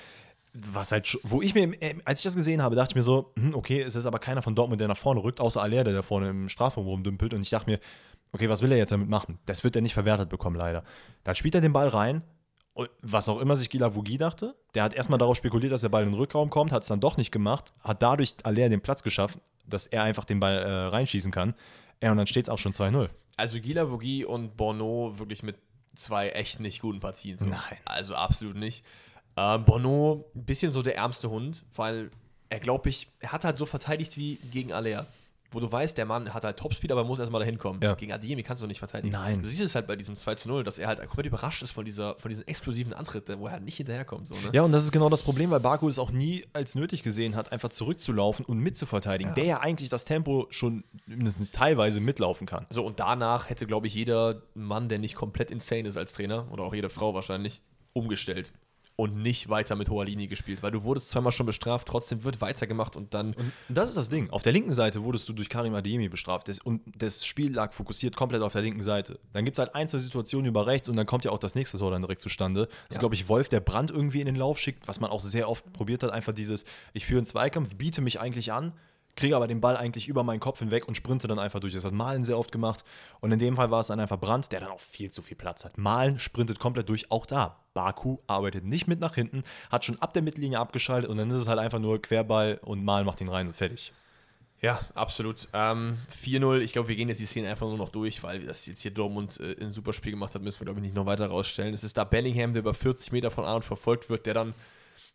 Was 0.52 0.92
halt, 0.92 1.18
wo 1.24 1.42
ich 1.42 1.54
mir, 1.54 1.72
als 2.04 2.20
ich 2.20 2.24
das 2.24 2.36
gesehen 2.36 2.62
habe, 2.62 2.76
dachte 2.76 2.92
ich 2.92 2.94
mir 2.94 3.02
so, 3.02 3.32
hm, 3.36 3.54
okay, 3.54 3.80
es 3.80 3.96
ist 3.96 4.06
aber 4.06 4.20
keiner 4.20 4.40
von 4.40 4.54
Dortmund, 4.54 4.80
der 4.80 4.86
nach 4.86 4.96
vorne 4.96 5.22
rückt, 5.22 5.40
außer 5.40 5.60
Aller, 5.60 5.82
der 5.82 5.94
da 5.94 6.02
vorne 6.02 6.28
im 6.28 6.48
Strafraum 6.48 6.86
rumdümpelt. 6.86 7.34
Und 7.34 7.40
ich 7.40 7.50
dachte 7.50 7.70
mir, 7.70 7.80
okay, 8.32 8.48
was 8.48 8.62
will 8.62 8.70
er 8.70 8.78
jetzt 8.78 8.92
damit 8.92 9.08
machen? 9.08 9.38
Das 9.46 9.64
wird 9.64 9.74
er 9.74 9.82
nicht 9.82 9.94
verwertet 9.94 10.28
bekommen, 10.28 10.56
leider. 10.56 10.84
Dann 11.24 11.34
spielt 11.34 11.56
er 11.56 11.60
den 11.60 11.72
Ball 11.72 11.88
rein, 11.88 12.22
was 13.02 13.28
auch 13.28 13.40
immer 13.40 13.56
sich 13.56 13.70
Gila 13.70 13.94
Vugi 13.94 14.18
dachte. 14.18 14.54
Der 14.74 14.82
hat 14.82 14.94
erstmal 14.94 15.18
darauf 15.18 15.36
spekuliert, 15.36 15.72
dass 15.72 15.80
der 15.82 15.88
Ball 15.88 16.02
in 16.02 16.10
den 16.10 16.18
Rückraum 16.18 16.50
kommt, 16.50 16.72
hat 16.72 16.82
es 16.82 16.88
dann 16.88 17.00
doch 17.00 17.16
nicht 17.16 17.30
gemacht, 17.30 17.72
hat 17.82 18.02
dadurch 18.02 18.34
Aller 18.42 18.68
den 18.68 18.80
Platz 18.80 19.02
geschaffen, 19.02 19.40
dass 19.66 19.86
er 19.86 20.02
einfach 20.02 20.24
den 20.24 20.40
Ball 20.40 20.56
äh, 20.56 20.70
reinschießen 20.86 21.32
kann. 21.32 21.54
Ja, 22.04 22.10
und 22.10 22.18
dann 22.18 22.26
steht 22.26 22.46
es 22.46 22.50
auch 22.50 22.58
schon 22.58 22.74
2-0. 22.74 23.08
Also 23.38 23.58
Gila 23.58 23.90
Vogie 23.90 24.26
und 24.26 24.58
Bono 24.58 25.18
wirklich 25.18 25.42
mit 25.42 25.56
zwei 25.96 26.28
echt 26.28 26.60
nicht 26.60 26.82
guten 26.82 27.00
Partien. 27.00 27.38
So. 27.38 27.46
Nein. 27.46 27.78
Also 27.86 28.14
absolut 28.14 28.56
nicht. 28.56 28.84
Ähm, 29.38 29.64
Bono, 29.64 30.26
ein 30.34 30.44
bisschen 30.44 30.70
so 30.70 30.82
der 30.82 30.96
ärmste 30.96 31.30
Hund, 31.30 31.64
weil 31.74 32.10
er, 32.50 32.60
glaube 32.60 32.90
ich, 32.90 33.08
er 33.20 33.32
hat 33.32 33.46
halt 33.46 33.56
so 33.56 33.64
verteidigt 33.64 34.18
wie 34.18 34.36
gegen 34.52 34.70
Alea. 34.74 35.06
Wo 35.54 35.60
du 35.60 35.70
weißt, 35.70 35.96
der 35.96 36.04
Mann 36.06 36.32
hat 36.34 36.44
halt 36.44 36.58
Topspeed, 36.58 36.90
aber 36.92 37.04
muss 37.04 37.18
erstmal 37.18 37.40
dahin 37.40 37.58
kommen. 37.58 37.80
Ja. 37.82 37.94
Gegen 37.94 38.12
Adiemi 38.12 38.42
kannst 38.42 38.62
du 38.62 38.66
nicht 38.66 38.78
verteidigen. 38.78 39.12
Nein. 39.12 39.42
Du 39.42 39.48
siehst 39.48 39.60
es 39.60 39.74
halt 39.74 39.86
bei 39.86 39.96
diesem 39.96 40.16
2 40.16 40.34
zu 40.34 40.48
0, 40.48 40.64
dass 40.64 40.78
er 40.78 40.88
halt 40.88 40.98
komplett 41.00 41.26
überrascht 41.26 41.62
ist 41.62 41.72
von, 41.72 41.84
dieser, 41.84 42.16
von 42.18 42.28
diesem 42.28 42.44
explosiven 42.46 42.92
Antritt, 42.92 43.28
wo 43.38 43.46
er 43.46 43.52
halt 43.52 43.64
nicht 43.64 43.76
hinterherkommt. 43.76 44.26
So, 44.26 44.34
ne? 44.34 44.50
Ja, 44.52 44.62
und 44.62 44.72
das 44.72 44.84
ist 44.84 44.92
genau 44.92 45.08
das 45.08 45.22
Problem, 45.22 45.50
weil 45.50 45.60
Baku 45.60 45.88
es 45.88 45.98
auch 45.98 46.10
nie 46.10 46.44
als 46.52 46.74
nötig 46.74 47.02
gesehen 47.02 47.36
hat, 47.36 47.52
einfach 47.52 47.68
zurückzulaufen 47.68 48.44
und 48.44 48.58
mitzuverteidigen, 48.58 49.30
Ja. 49.30 49.34
der 49.34 49.44
ja 49.44 49.60
eigentlich 49.60 49.88
das 49.88 50.04
Tempo 50.04 50.46
schon 50.50 50.84
mindestens 51.06 51.50
teilweise 51.52 52.00
mitlaufen 52.00 52.46
kann. 52.46 52.66
So, 52.70 52.84
und 52.84 53.00
danach 53.00 53.48
hätte, 53.50 53.66
glaube 53.66 53.86
ich, 53.86 53.94
jeder 53.94 54.42
Mann, 54.54 54.88
der 54.88 54.98
nicht 54.98 55.14
komplett 55.14 55.50
insane 55.50 55.88
ist 55.88 55.96
als 55.96 56.12
Trainer, 56.12 56.46
oder 56.50 56.64
auch 56.64 56.74
jede 56.74 56.88
Frau 56.88 57.14
wahrscheinlich, 57.14 57.62
umgestellt. 57.92 58.52
Und 58.96 59.16
nicht 59.16 59.48
weiter 59.48 59.74
mit 59.74 59.88
hoher 59.90 60.04
Linie 60.04 60.28
gespielt, 60.28 60.62
weil 60.62 60.70
du 60.70 60.84
wurdest 60.84 61.08
zweimal 61.10 61.32
schon 61.32 61.46
bestraft, 61.46 61.88
trotzdem 61.88 62.22
wird 62.22 62.40
weitergemacht 62.40 62.94
und 62.94 63.12
dann. 63.12 63.34
Und 63.34 63.52
das 63.68 63.88
ist 63.88 63.96
das 63.96 64.08
Ding. 64.08 64.30
Auf 64.30 64.42
der 64.42 64.52
linken 64.52 64.72
Seite 64.72 65.02
wurdest 65.02 65.28
du 65.28 65.32
durch 65.32 65.48
Karim 65.48 65.74
Adeyemi 65.74 66.08
bestraft 66.08 66.46
das, 66.46 66.60
und 66.60 66.80
das 66.96 67.26
Spiel 67.26 67.52
lag 67.52 67.72
fokussiert 67.72 68.14
komplett 68.14 68.40
auf 68.42 68.52
der 68.52 68.62
linken 68.62 68.82
Seite. 68.82 69.18
Dann 69.32 69.44
gibt 69.44 69.56
es 69.56 69.58
halt 69.58 69.74
ein, 69.74 69.88
zwei 69.88 69.98
Situationen 69.98 70.46
über 70.46 70.68
rechts 70.68 70.88
und 70.88 70.94
dann 70.96 71.06
kommt 71.06 71.24
ja 71.24 71.32
auch 71.32 71.40
das 71.40 71.56
nächste 71.56 71.76
Tor 71.78 71.90
dann 71.90 72.02
direkt 72.02 72.20
zustande. 72.20 72.66
Das 72.66 72.76
ist, 72.90 72.94
Ja. 72.96 73.00
glaube 73.00 73.16
ich, 73.16 73.28
Wolf, 73.28 73.48
der 73.48 73.58
Brand 73.58 73.90
irgendwie 73.90 74.20
in 74.20 74.26
den 74.26 74.36
Lauf 74.36 74.60
schickt, 74.60 74.86
was 74.86 75.00
man 75.00 75.10
auch 75.10 75.20
sehr 75.20 75.48
oft 75.48 75.72
probiert 75.72 76.04
hat. 76.04 76.12
Einfach 76.12 76.32
dieses, 76.32 76.64
ich 76.92 77.04
führe 77.04 77.18
einen 77.18 77.26
Zweikampf, 77.26 77.74
biete 77.74 78.00
mich 78.00 78.20
eigentlich 78.20 78.52
an, 78.52 78.74
kriege 79.16 79.36
aber 79.36 79.46
den 79.46 79.60
Ball 79.60 79.76
eigentlich 79.76 80.08
über 80.08 80.22
meinen 80.22 80.40
Kopf 80.40 80.58
hinweg 80.58 80.88
und 80.88 80.96
sprinte 80.96 81.28
dann 81.28 81.38
einfach 81.38 81.60
durch. 81.60 81.74
Das 81.74 81.84
hat 81.84 81.92
Malen 81.92 82.24
sehr 82.24 82.38
oft 82.38 82.52
gemacht. 82.52 82.84
Und 83.20 83.32
in 83.32 83.38
dem 83.38 83.56
Fall 83.56 83.70
war 83.70 83.80
es 83.80 83.88
dann 83.88 84.00
einfach 84.00 84.18
Brand, 84.18 84.50
der 84.52 84.60
dann 84.60 84.70
auch 84.70 84.80
viel 84.80 85.10
zu 85.10 85.22
viel 85.22 85.36
Platz 85.36 85.64
hat. 85.64 85.78
Malen 85.78 86.18
sprintet 86.18 86.58
komplett 86.58 86.88
durch, 86.88 87.10
auch 87.10 87.26
da. 87.26 87.60
Baku 87.74 88.18
arbeitet 88.26 88.64
nicht 88.64 88.86
mit 88.86 89.00
nach 89.00 89.16
hinten, 89.16 89.42
hat 89.70 89.84
schon 89.84 90.00
ab 90.00 90.12
der 90.12 90.22
Mittellinie 90.22 90.60
abgeschaltet 90.60 91.10
und 91.10 91.16
dann 91.16 91.28
ist 91.30 91.36
es 91.36 91.48
halt 91.48 91.58
einfach 91.58 91.80
nur 91.80 92.00
Querball 92.00 92.60
und 92.62 92.84
Malen 92.84 93.04
macht 93.04 93.20
ihn 93.20 93.28
rein 93.28 93.48
und 93.48 93.56
fertig. 93.56 93.92
Ja, 94.60 94.80
absolut. 94.94 95.48
Ähm, 95.52 95.98
4-0, 96.10 96.60
ich 96.60 96.72
glaube, 96.72 96.88
wir 96.88 96.96
gehen 96.96 97.10
jetzt 97.10 97.20
die 97.20 97.26
Szene 97.26 97.50
einfach 97.50 97.66
nur 97.66 97.76
noch 97.76 97.90
durch, 97.90 98.22
weil 98.22 98.46
das 98.46 98.64
jetzt 98.64 98.80
hier 98.80 98.92
Dortmund 98.92 99.38
äh, 99.38 99.62
ein 99.62 99.72
super 99.72 99.92
Spiel 99.92 100.12
gemacht 100.12 100.34
hat, 100.34 100.40
müssen 100.40 100.60
wir, 100.60 100.64
glaube 100.64 100.80
ich, 100.80 100.84
nicht 100.84 100.94
noch 100.94 101.04
weiter 101.04 101.26
rausstellen. 101.26 101.74
Es 101.74 101.84
ist 101.84 101.98
da 101.98 102.04
Bellingham, 102.04 102.54
der 102.54 102.60
über 102.60 102.72
40 102.72 103.12
Meter 103.12 103.30
von 103.30 103.44
Arnold 103.44 103.64
verfolgt 103.64 104.08
wird, 104.08 104.24
der 104.24 104.32
dann. 104.32 104.54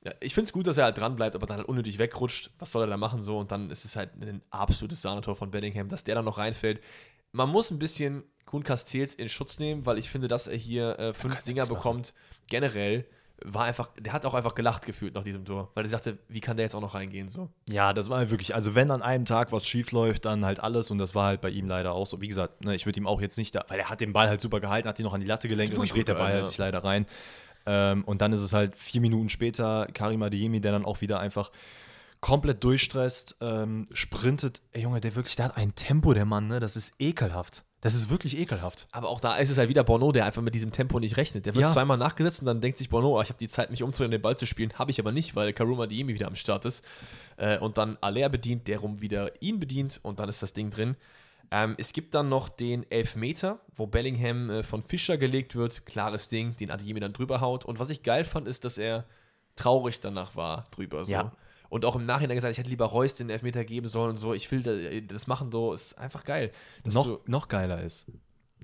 Ja, 0.06 0.14
ich 0.22 0.34
finde 0.34 0.46
es 0.46 0.54
gut, 0.54 0.66
dass 0.66 0.78
er 0.78 0.86
halt 0.86 0.98
dran 0.98 1.16
bleibt, 1.16 1.36
aber 1.36 1.46
dann 1.46 1.58
halt 1.58 1.68
unnötig 1.68 1.98
wegrutscht. 2.00 2.52
Was 2.60 2.72
soll 2.72 2.84
er 2.84 2.88
da 2.88 2.98
machen 2.98 3.22
so? 3.22 3.38
Und 3.38 3.52
dann 3.52 3.70
ist 3.70 3.84
es 3.84 3.96
halt 3.96 4.12
ein 4.22 4.42
absolutes 4.50 5.02
Sahnetor 5.02 5.36
von 5.36 5.52
Bellingham, 5.52 5.90
dass 5.90 6.04
der 6.04 6.16
dann 6.16 6.26
noch 6.26 6.38
reinfällt. 6.38 6.82
Man 7.32 7.50
muss 7.50 7.70
ein 7.70 7.80
bisschen 7.80 8.24
Kuhn 8.46 8.64
Castells 8.64 9.14
in 9.14 9.30
Schutz 9.30 9.60
nehmen, 9.60 9.86
weil 9.86 9.98
ich 9.98 10.10
finde, 10.10 10.28
dass 10.28 10.48
er 10.48 10.58
hier 10.58 10.98
äh, 10.98 11.14
fünf 11.14 11.36
er 11.36 11.42
Dinger 11.42 11.64
machen. 11.64 11.76
bekommt. 11.76 12.14
Generell 12.48 13.06
war 13.46 13.66
einfach, 13.66 13.90
der 13.98 14.14
hat 14.14 14.26
auch 14.26 14.34
einfach 14.34 14.56
gelacht 14.56 14.86
gefühlt 14.86 15.16
nach 15.16 15.24
diesem 15.24 15.46
Tor, 15.46 15.72
weil 15.76 15.86
er 15.86 15.90
sagte, 15.90 16.18
wie 16.28 16.42
kann 16.42 16.58
der 16.58 16.66
jetzt 16.66 16.76
auch 16.76 16.82
noch 16.82 16.94
reingehen 16.94 17.30
so? 17.30 17.50
Ja, 17.70 17.94
das 17.94 18.10
war 18.10 18.18
halt 18.18 18.32
wirklich, 18.32 18.56
also 18.56 18.76
wenn 18.76 18.92
an 18.92 19.02
einem 19.02 19.26
Tag 19.26 19.52
was 19.52 19.68
schief 19.68 19.92
läuft, 19.92 20.26
dann 20.26 20.46
halt 20.46 20.60
alles 20.60 20.92
und 20.92 20.98
das 20.98 21.16
war 21.16 21.28
halt 21.28 21.42
bei 21.42 21.50
ihm 21.50 21.68
leider 21.68 21.94
auch 21.94 22.06
so. 22.06 22.22
Wie 22.22 22.28
gesagt, 22.28 22.66
ne, 22.66 22.76
ich 22.76 22.86
würde 22.86 23.00
ihm 23.00 23.08
auch 23.08 23.22
jetzt 23.22 23.38
nicht 23.38 23.56
da, 23.56 23.66
weil 23.68 23.80
er 23.80 23.90
hat 23.90 24.02
den 24.02 24.14
Ball 24.14 24.30
halt 24.30 24.42
super 24.42 24.60
gehalten, 24.60 24.88
hat 24.88 25.00
ihn 25.00 25.06
noch 25.06 25.14
an 25.14 25.22
die 25.22 25.28
Latte 25.28 25.48
gelenkt 25.48 25.78
und 25.78 25.94
dreht 25.94 26.08
der 26.08 26.16
Ball 26.16 26.34
halt 26.34 26.40
ja. 26.40 26.46
sich 26.46 26.58
leider 26.58 26.84
rein. 26.84 27.06
Ähm, 27.72 28.04
und 28.06 28.22
dann 28.22 28.34
ist 28.34 28.42
es 28.42 28.52
halt 28.52 28.76
vier 28.76 29.00
Minuten 29.00 29.30
später 29.30 29.88
Karim 29.94 30.24
Adeyemi, 30.24 30.60
der 30.60 30.72
dann 30.72 30.86
auch 30.86 31.02
wieder 31.02 31.20
einfach 31.20 31.52
komplett 32.20 32.64
durchstresst, 32.64 33.38
ähm, 33.42 33.86
sprintet. 33.94 34.62
Ey 34.72 34.82
Junge, 34.82 35.02
der 35.02 35.16
wirklich, 35.16 35.36
der 35.36 35.46
hat 35.46 35.58
ein 35.58 35.76
Tempo, 35.76 36.16
der 36.16 36.26
Mann, 36.26 36.48
ne? 36.48 36.60
Das 36.60 36.76
ist 36.76 36.96
ekelhaft. 37.00 37.64
Das 37.82 37.94
ist 37.94 38.10
wirklich 38.10 38.38
ekelhaft. 38.38 38.88
Aber 38.92 39.08
auch 39.08 39.22
da 39.22 39.36
ist 39.38 39.52
es 39.52 39.58
halt 39.60 39.70
wieder 39.70 39.84
Bono, 39.86 40.12
der 40.12 40.26
einfach 40.26 40.42
mit 40.42 40.54
diesem 40.56 40.72
Tempo 40.72 41.00
nicht 41.00 41.16
rechnet. 41.16 41.46
Der 41.46 41.54
wird 41.54 41.66
Ja. 41.68 41.72
zweimal 41.72 41.98
nachgesetzt 41.98 42.42
und 42.42 42.48
dann 42.48 42.60
denkt 42.60 42.78
sich 42.80 42.90
Bono, 42.90 43.18
oh, 43.18 43.22
ich 43.22 43.30
habe 43.30 43.40
die 43.40 43.48
Zeit, 43.48 43.70
mich 43.70 43.84
umzudrehen, 43.84 44.12
den 44.12 44.22
Ball 44.22 44.36
zu 44.36 44.46
spielen. 44.48 44.74
Habe 44.74 44.90
ich 44.92 45.00
aber 45.00 45.12
nicht, 45.14 45.36
weil 45.36 45.54
Karuma 45.54 45.86
Diemi 45.88 46.14
wieder 46.16 46.28
am 46.28 46.36
Start 46.36 46.66
ist. 46.66 46.84
Äh, 47.38 47.60
und 47.60 47.78
dann 47.78 47.98
Aller 48.02 48.28
bedient, 48.28 48.68
der 48.68 48.80
rum 48.80 49.00
wieder 49.00 49.32
ihn 49.42 49.60
bedient 49.62 50.00
und 50.04 50.20
dann 50.20 50.28
ist 50.28 50.42
das 50.44 50.52
Ding 50.54 50.72
drin. 50.72 50.98
Ähm, 51.52 51.76
es 51.80 51.94
gibt 51.94 52.14
dann 52.14 52.30
noch 52.30 52.50
den 52.50 52.90
Elfmeter, 52.92 53.60
wo 53.76 53.88
Bellingham 53.88 54.50
äh, 54.50 54.64
von 54.64 54.84
Fischer 54.84 55.18
gelegt 55.18 55.56
wird. 55.56 55.86
Klares 55.86 56.28
Ding, 56.28 56.56
den 56.58 56.70
Adiemi 56.72 57.00
dann 57.00 57.14
drüber 57.14 57.42
haut. 57.42 57.66
Und 57.66 57.80
was 57.80 57.90
ich 57.90 58.04
geil 58.04 58.24
fand, 58.26 58.48
ist, 58.48 58.66
dass 58.66 58.78
er 58.78 59.06
traurig 59.56 60.00
danach 60.00 60.36
war 60.36 60.68
drüber. 60.72 61.04
So. 61.06 61.12
Ja. 61.12 61.32
Und 61.70 61.86
auch 61.86 61.96
im 61.96 62.06
Nachhinein 62.06 62.36
gesagt, 62.36 62.52
ich 62.52 62.58
hätte 62.58 62.70
lieber 62.70 62.86
Reus 62.86 63.14
den 63.16 63.30
Elfmeter 63.30 63.64
geben 63.66 63.88
sollen 63.88 64.12
und 64.12 64.18
so. 64.18 64.34
Ich 64.34 64.50
will 64.52 64.64
das, 64.64 64.78
das 65.08 65.28
machen 65.28 65.52
so. 65.52 65.74
Ist 65.74 65.98
einfach 65.98 66.24
geil. 66.24 66.52
Noch, 66.84 67.06
du- 67.06 67.20
noch 67.26 67.48
geiler 67.48 67.82
ist. 67.84 68.12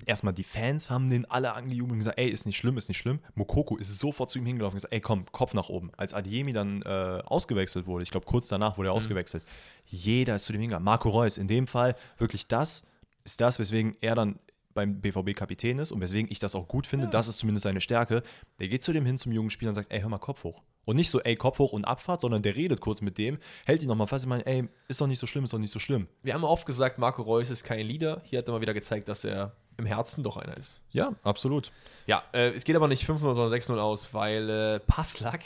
Erstmal, 0.04 0.34
die 0.34 0.44
Fans 0.44 0.90
haben 0.90 1.08
den 1.08 1.24
alle 1.24 1.54
angejubelt 1.54 1.92
und 1.92 1.98
gesagt, 1.98 2.18
ey, 2.18 2.28
ist 2.28 2.44
nicht 2.44 2.58
schlimm, 2.58 2.76
ist 2.76 2.88
nicht 2.88 2.98
schlimm. 2.98 3.20
Mokoko 3.34 3.76
ist 3.76 3.98
sofort 3.98 4.28
zu 4.28 4.38
ihm 4.38 4.46
hingelaufen 4.46 4.74
und 4.74 4.78
gesagt, 4.78 4.92
ey, 4.92 5.00
komm, 5.00 5.24
Kopf 5.32 5.54
nach 5.54 5.68
oben. 5.68 5.90
Als 5.96 6.12
Adiemi 6.12 6.52
dann 6.52 6.82
äh, 6.82 7.22
ausgewechselt 7.24 7.86
wurde, 7.86 8.02
ich 8.02 8.10
glaube, 8.10 8.26
kurz 8.26 8.48
danach 8.48 8.76
wurde 8.76 8.90
er 8.90 8.92
ausgewechselt, 8.92 9.44
jeder 9.86 10.36
ist 10.36 10.44
zu 10.44 10.52
dem 10.52 10.60
hingegangen. 10.60 10.84
Marco 10.84 11.08
Reus, 11.08 11.38
in 11.38 11.48
dem 11.48 11.66
Fall 11.66 11.96
wirklich 12.18 12.46
das 12.46 12.86
ist 13.24 13.40
das, 13.40 13.58
weswegen 13.58 13.96
er 14.00 14.14
dann 14.14 14.38
beim 14.76 15.00
BVB 15.00 15.34
Kapitän 15.34 15.78
ist 15.78 15.90
und 15.90 16.00
weswegen 16.00 16.30
ich 16.30 16.38
das 16.38 16.54
auch 16.54 16.68
gut 16.68 16.86
finde, 16.86 17.08
das 17.08 17.26
ist 17.26 17.38
zumindest 17.38 17.64
seine 17.64 17.80
Stärke. 17.80 18.22
Der 18.60 18.68
geht 18.68 18.82
zu 18.82 18.92
dem 18.92 19.04
hin 19.04 19.18
zum 19.18 19.32
jungen 19.32 19.50
Spieler 19.50 19.70
und 19.70 19.74
sagt, 19.74 19.92
ey, 19.92 20.00
hör 20.00 20.08
mal 20.08 20.18
Kopf 20.18 20.44
hoch. 20.44 20.62
Und 20.84 20.96
nicht 20.96 21.10
so, 21.10 21.20
ey, 21.20 21.34
Kopf 21.34 21.58
hoch 21.58 21.72
und 21.72 21.84
Abfahrt, 21.84 22.20
sondern 22.20 22.42
der 22.42 22.54
redet 22.54 22.80
kurz 22.80 23.00
mit 23.00 23.18
dem, 23.18 23.38
hält 23.64 23.82
ihn 23.82 23.88
nochmal 23.88 24.06
fest 24.06 24.26
und 24.26 24.28
meint, 24.28 24.46
ey, 24.46 24.68
ist 24.86 25.00
doch 25.00 25.08
nicht 25.08 25.18
so 25.18 25.26
schlimm, 25.26 25.44
ist 25.44 25.52
doch 25.52 25.58
nicht 25.58 25.72
so 25.72 25.80
schlimm. 25.80 26.06
Wir 26.22 26.34
haben 26.34 26.44
oft 26.44 26.66
gesagt, 26.66 26.98
Marco 26.98 27.22
Reus 27.22 27.50
ist 27.50 27.64
kein 27.64 27.86
Leader. 27.86 28.22
Hier 28.24 28.38
hat 28.38 28.48
er 28.48 28.52
mal 28.52 28.60
wieder 28.60 28.74
gezeigt, 28.74 29.08
dass 29.08 29.24
er 29.24 29.56
im 29.78 29.86
Herzen 29.86 30.22
doch 30.22 30.36
einer 30.36 30.56
ist. 30.56 30.82
Ja, 30.90 31.14
absolut. 31.22 31.72
Ja, 32.06 32.22
äh, 32.32 32.50
es 32.50 32.64
geht 32.64 32.76
aber 32.76 32.88
nicht 32.88 33.08
5-0, 33.08 33.18
sondern 33.34 33.48
6-0 33.48 33.78
aus, 33.78 34.12
weil 34.14 34.48
äh, 34.48 34.80
Passlack, 34.80 35.44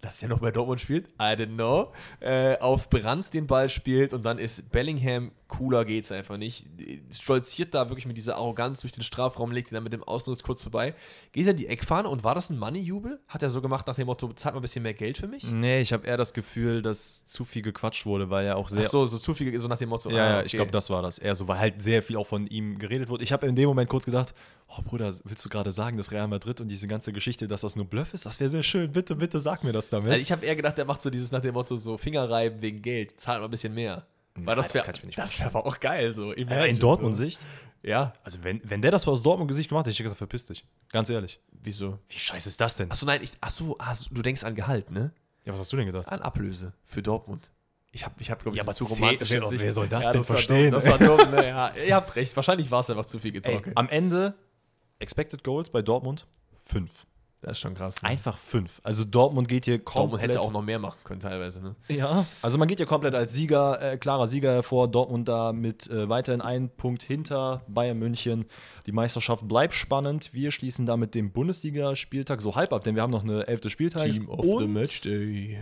dass 0.00 0.18
der 0.18 0.28
noch 0.28 0.40
bei 0.40 0.50
Dortmund 0.50 0.80
spielt, 0.80 1.08
I 1.20 1.34
don't 1.34 1.54
know, 1.54 1.92
äh, 2.20 2.58
auf 2.58 2.88
Brand 2.90 3.32
den 3.32 3.46
Ball 3.46 3.68
spielt 3.68 4.12
und 4.12 4.24
dann 4.24 4.38
ist 4.38 4.70
Bellingham, 4.70 5.32
cooler 5.48 5.84
geht's 5.84 6.12
einfach 6.12 6.36
nicht. 6.36 6.66
Stolziert 7.10 7.74
da 7.74 7.88
wirklich 7.88 8.06
mit 8.06 8.16
dieser 8.16 8.36
Arroganz 8.36 8.80
durch 8.80 8.92
den 8.92 9.02
Strafraum, 9.02 9.52
legt 9.52 9.70
ihn 9.70 9.74
dann 9.74 9.84
mit 9.84 9.92
dem 9.92 10.02
Außenriss 10.02 10.42
kurz 10.42 10.62
vorbei. 10.62 10.94
Geht 11.32 11.46
er 11.46 11.54
die 11.54 11.66
Eckfahne 11.66 12.08
und 12.08 12.24
war 12.24 12.34
das 12.34 12.50
ein 12.50 12.58
Money-Jubel? 12.58 13.20
Hat 13.28 13.42
er 13.42 13.50
so 13.50 13.62
gemacht 13.62 13.86
nach 13.86 13.94
dem 13.94 14.06
Motto, 14.06 14.28
bezahlt 14.28 14.54
mal 14.54 14.60
ein 14.60 14.62
bisschen 14.62 14.82
mehr 14.82 14.94
Geld 14.94 15.18
für 15.18 15.28
mich? 15.28 15.50
Nee, 15.50 15.80
ich 15.80 15.92
habe 15.92 16.06
eher 16.06 16.16
das 16.16 16.32
Gefühl, 16.32 16.82
dass 16.82 17.24
zu 17.24 17.44
viel 17.44 17.62
gequatscht 17.62 18.06
wurde, 18.06 18.30
weil 18.30 18.46
er 18.46 18.56
auch 18.56 18.68
sehr. 18.68 18.84
Ach 18.86 18.90
so, 18.90 19.06
so 19.06 19.18
zu 19.18 19.34
viel, 19.34 19.58
so 19.58 19.68
nach 19.68 19.78
dem 19.78 19.88
Motto. 19.88 20.10
Ja, 20.10 20.16
ah, 20.16 20.36
okay. 20.38 20.46
ich 20.46 20.52
glaube, 20.52 20.70
das 20.70 20.90
war 20.90 21.02
das. 21.02 21.18
Eher 21.18 21.34
so, 21.34 21.46
weil 21.48 21.58
halt 21.58 21.82
sehr 21.82 22.02
viel 22.02 22.16
auch 22.16 22.26
von 22.26 22.46
ihm 22.46 22.78
geredet 22.78 23.08
wurde. 23.08 23.24
Ich 23.24 23.32
habe 23.32 23.46
in 23.46 23.54
dem 23.54 23.68
Moment 23.68 23.88
kurz 23.88 24.04
gedacht, 24.04 24.34
oh 24.68 24.82
Bruder, 24.82 25.14
willst 25.24 25.44
du 25.44 25.48
gerade 25.48 25.72
sagen, 25.72 25.96
dass 25.96 26.10
Real 26.12 26.28
Madrid 26.28 26.60
und 26.60 26.68
diese 26.68 26.88
ganze 26.88 27.12
Geschichte, 27.12 27.46
dass 27.46 27.60
das 27.62 27.76
nur 27.76 27.86
Bluff 27.86 28.14
ist? 28.14 28.26
Das 28.26 28.40
wäre 28.40 28.50
sehr 28.50 28.62
schön. 28.62 28.90
Bitte, 28.92 29.14
bitte 29.16 29.38
sag 29.38 29.64
mir 29.64 29.72
das 29.72 29.88
damit. 29.90 30.10
Also 30.12 30.22
ich 30.22 30.32
habe 30.32 30.44
eher 30.44 30.56
gedacht, 30.56 30.76
der 30.78 30.84
macht 30.84 31.02
so 31.02 31.10
dieses 31.10 31.30
nach 31.32 31.40
dem 31.40 31.54
Motto 31.54 31.76
so 31.76 31.96
Fingerreiben 31.98 32.60
wegen 32.62 32.82
Geld, 32.82 33.20
zahlt 33.20 33.38
mal 33.40 33.46
ein 33.46 33.50
bisschen 33.50 33.74
mehr. 33.74 34.06
Weil 34.34 34.54
das 34.56 34.68
das 34.68 34.74
wäre 34.86 35.12
das 35.16 35.38
wär 35.38 35.46
aber 35.46 35.64
auch 35.64 35.80
geil 35.80 36.12
so. 36.12 36.32
äh, 36.34 36.68
in 36.70 36.78
Dortmund-Sicht? 36.78 37.40
So. 37.40 37.46
Ja, 37.82 38.12
Also, 38.24 38.42
wenn, 38.42 38.60
wenn 38.64 38.82
der 38.82 38.90
das 38.90 39.06
aus 39.06 39.22
Dortmund-Gesicht 39.22 39.68
gemacht 39.68 39.86
hätte, 39.86 39.90
hätte 39.92 40.02
ich 40.02 40.04
gesagt, 40.04 40.18
verpiss 40.18 40.44
dich. 40.44 40.64
Ganz 40.90 41.08
ehrlich. 41.08 41.40
wieso? 41.52 41.98
Wie 42.08 42.18
scheiße 42.18 42.48
ist 42.48 42.60
das 42.60 42.76
denn? 42.76 42.90
Achso, 42.90 43.06
nein, 43.06 43.20
ich, 43.22 43.32
achso, 43.40 43.76
ah, 43.78 43.94
du 44.10 44.22
denkst 44.22 44.42
an 44.44 44.54
Gehalt, 44.54 44.90
ne? 44.90 45.12
Ja, 45.44 45.52
was 45.52 45.60
hast 45.60 45.72
du 45.72 45.76
denn 45.76 45.86
gedacht? 45.86 46.08
An 46.08 46.20
Ablöse 46.20 46.72
für 46.84 47.00
Dortmund. 47.02 47.50
Ich 47.92 48.04
habe, 48.04 48.14
ich 48.18 48.30
hab, 48.30 48.42
glaube 48.42 48.56
ich, 48.58 48.62
Ja, 48.66 48.72
zu 48.74 48.84
romantische 48.84 49.40
wer- 49.40 49.72
soll 49.72 49.88
das 49.88 50.02
ja, 50.02 50.10
denn 50.12 50.18
war 50.18 50.24
verstehen, 50.24 50.72
Dumm, 50.72 50.82
das 50.82 50.90
war 50.90 50.98
dumm, 50.98 51.30
ne? 51.30 51.46
ja, 51.46 51.72
ihr 51.86 51.94
habt 51.94 52.14
recht. 52.16 52.34
Wahrscheinlich 52.36 52.70
war 52.70 52.80
es 52.80 52.90
einfach 52.90 53.06
zu 53.06 53.18
viel 53.20 53.32
getorkelt. 53.32 53.76
am 53.76 53.88
Ende, 53.88 54.34
Expected 54.98 55.44
Goals 55.44 55.70
bei 55.70 55.82
Dortmund, 55.82 56.26
fünf. 56.58 57.06
das 57.42 57.52
ist 57.52 57.58
schon 57.60 57.74
krass. 57.74 58.02
Ne? 58.02 58.08
Einfach 58.08 58.38
fünf. 58.38 58.80
Also 58.82 59.04
Dortmund 59.04 59.46
geht 59.46 59.66
hier 59.66 59.78
komplett. 59.78 59.96
Dortmund 60.00 60.22
hätte 60.22 60.40
auch 60.40 60.52
noch 60.52 60.62
mehr 60.62 60.78
machen 60.78 60.98
können 61.04 61.20
teilweise, 61.20 61.62
ne? 61.62 61.76
Ja, 61.88 62.24
also 62.42 62.56
man 62.58 62.66
geht 62.66 62.80
ja 62.80 62.86
komplett 62.86 63.14
als 63.14 63.34
Sieger, 63.34 63.80
äh, 63.92 63.98
klarer 63.98 64.26
Sieger 64.26 64.52
hervor. 64.52 64.88
Dortmund 64.88 65.28
da 65.28 65.52
mit 65.52 65.88
äh, 65.90 66.08
weiterhin 66.08 66.40
einen 66.40 66.70
Punkt 66.70 67.02
hinter 67.02 67.62
Bayern 67.68 67.98
München. 67.98 68.46
Die 68.86 68.92
Meisterschaft 68.92 69.46
bleibt 69.46 69.74
spannend. 69.74 70.32
Wir 70.32 70.50
schließen 70.50 70.86
damit 70.86 71.14
den 71.14 71.30
Bundesligaspieltag 71.30 72.40
so 72.40 72.54
halb 72.56 72.72
ab, 72.72 72.82
denn 72.84 72.94
wir 72.94 73.02
haben 73.02 73.12
noch 73.12 73.22
eine 73.22 73.46
elfte 73.46 73.70
Spieltags 73.70 74.16
Team 74.16 74.28
of 74.30 74.44
the 74.44 74.64
und 74.64 74.72
Matchday. 74.72 75.58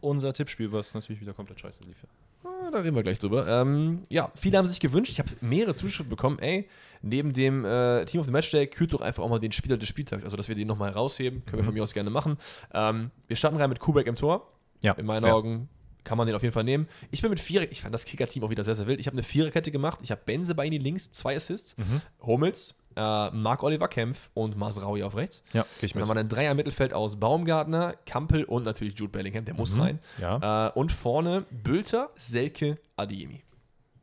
unser 0.00 0.32
Tippspiel, 0.32 0.70
was 0.72 0.94
natürlich 0.94 1.20
wieder 1.20 1.34
komplett 1.34 1.58
scheiße 1.60 1.82
lief. 1.84 2.06
Ah, 2.46 2.70
Da 2.70 2.78
reden 2.80 2.94
wir 2.96 3.02
gleich 3.02 3.18
drüber. 3.18 3.46
Ähm, 3.48 4.02
ja, 4.08 4.30
viele 4.36 4.58
haben 4.58 4.66
sich 4.66 4.80
gewünscht. 4.80 5.10
Ich 5.12 5.18
habe 5.18 5.30
mehrere 5.40 5.74
Zuschriften 5.74 6.08
bekommen. 6.10 6.38
Ey, 6.38 6.68
neben 7.02 7.32
dem 7.32 7.64
äh, 7.64 8.04
Team 8.04 8.20
of 8.20 8.26
the 8.26 8.32
Matchday 8.32 8.66
kürt 8.66 8.92
doch 8.92 9.00
einfach 9.00 9.22
auch 9.22 9.28
mal 9.30 9.38
den 9.38 9.52
Spieler 9.52 9.76
des 9.76 9.88
Spieltags. 9.88 10.24
Also, 10.24 10.36
dass 10.36 10.48
wir 10.48 10.54
den 10.54 10.68
nochmal 10.68 10.90
rausheben. 10.90 11.44
Können 11.46 11.58
wir 11.58 11.64
von 11.64 11.74
mir 11.74 11.82
aus 11.82 11.94
gerne 11.94 12.10
machen. 12.10 12.36
Ähm, 12.74 13.10
wir 13.26 13.36
starten 13.36 13.56
rein 13.56 13.68
mit 13.68 13.80
Kubek 13.80 14.06
im 14.06 14.16
Tor. 14.16 14.50
Ja, 14.82 14.92
In 14.92 15.06
meinen 15.06 15.22
fair. 15.22 15.34
Augen 15.34 15.68
kann 16.04 16.18
man 16.18 16.26
den 16.28 16.36
auf 16.36 16.42
jeden 16.42 16.52
Fall 16.52 16.62
nehmen. 16.64 16.86
Ich 17.10 17.20
bin 17.22 17.30
mit 17.30 17.40
vier. 17.40 17.70
Ich 17.72 17.82
fand 17.82 17.92
das 17.92 18.04
Kicker-Team 18.04 18.44
auch 18.44 18.50
wieder 18.50 18.62
sehr, 18.62 18.74
sehr 18.76 18.86
wild. 18.86 19.00
Ich 19.00 19.06
habe 19.08 19.14
eine 19.16 19.24
Viererkette 19.24 19.72
gemacht. 19.72 19.98
Ich 20.02 20.10
habe 20.12 20.20
Benze 20.24 20.54
bei 20.54 20.64
Ihnen 20.66 20.80
links, 20.80 21.10
zwei 21.10 21.34
Assists. 21.34 21.76
Mhm. 21.76 22.00
Hummels, 22.20 22.74
äh, 22.96 23.30
Marc-Oliver 23.30 23.88
Kempf 23.88 24.30
und 24.34 24.56
Masraui 24.56 25.02
auf 25.02 25.16
rechts. 25.16 25.42
Ja, 25.52 25.62
gehe 25.80 25.86
ich 25.86 25.94
mit. 25.94 26.02
dann 26.02 26.08
war 26.08 26.16
ein 26.16 26.28
Dreier 26.28 26.54
Mittelfeld 26.54 26.92
aus 26.94 27.16
Baumgartner, 27.20 27.94
Kampel 28.06 28.44
und 28.44 28.64
natürlich 28.64 28.98
Jude 28.98 29.12
Bellingham. 29.12 29.44
Der 29.44 29.54
muss 29.54 29.74
Mhm. 29.74 29.80
rein. 29.80 29.98
Ja, 30.20 30.68
Äh, 30.68 30.72
und 30.72 30.90
vorne 30.92 31.44
Bülter, 31.50 32.10
Selke, 32.14 32.78
Adiemi. 32.96 33.42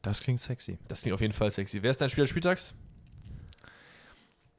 das 0.02 0.20
klingt 0.22 0.40
sexy. 0.40 0.78
Das 0.88 1.02
klingt 1.02 1.16
auf 1.16 1.22
jeden 1.22 1.34
Fall 1.34 1.50
sexy. 1.52 1.82
Wer 1.82 1.92
ist 1.92 2.00
dein 2.02 2.10
Spieler 2.10 2.28
Spieltags? 2.28 2.74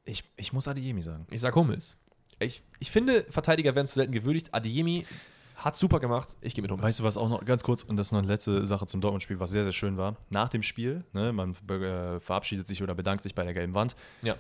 Ich, 0.05 0.25
ich 0.37 0.53
muss 0.53 0.69
Adeyemi 0.69 1.01
sagen. 1.03 1.27
Ich 1.31 1.41
sag 1.41 1.55
Hummels. 1.55 1.97
Ich, 2.39 2.63
ich 2.79 2.91
finde, 2.91 3.25
Verteidiger 3.31 3.75
werden 3.75 3.87
zu 3.87 3.95
selten 3.95 4.13
gewürdigt. 4.13 4.53
Adiemi 4.53 5.07
Hat 5.55 5.77
super 5.77 6.01
gemacht. 6.01 6.37
Ich 6.41 6.55
gehe 6.55 6.63
mit 6.63 6.71
Hummels. 6.71 6.87
Weißt 6.87 7.01
du, 7.01 7.05
was 7.05 7.17
auch 7.17 7.29
noch 7.29 7.45
ganz 7.45 7.63
kurz, 7.63 7.83
und 7.85 7.97
das 7.97 8.09
ist 8.09 8.13
noch 8.13 8.19
eine 8.21 8.29
letzte 8.29 8.67
Sache 8.67 8.87
zum 8.87 9.01
Dortmund-Spiel, 9.01 9.39
was 9.41 9.51
sehr, 9.51 9.65
sehr 9.65 9.73
schön 9.73 9.97
war. 9.97 10.17
Nach 10.31 10.49
dem 10.49 10.63
Spiel, 10.63 11.05
ne, 11.13 11.33
man 11.33 11.55
äh, 11.71 12.21
verabschiedet 12.21 12.67
sich 12.67 12.83
oder 12.83 12.95
bedankt 12.95 13.23
sich 13.23 13.35
bei 13.35 13.45
der 13.45 13.55
gelben 13.55 13.75
Wand. 13.75 13.95
ja, 14.23 14.37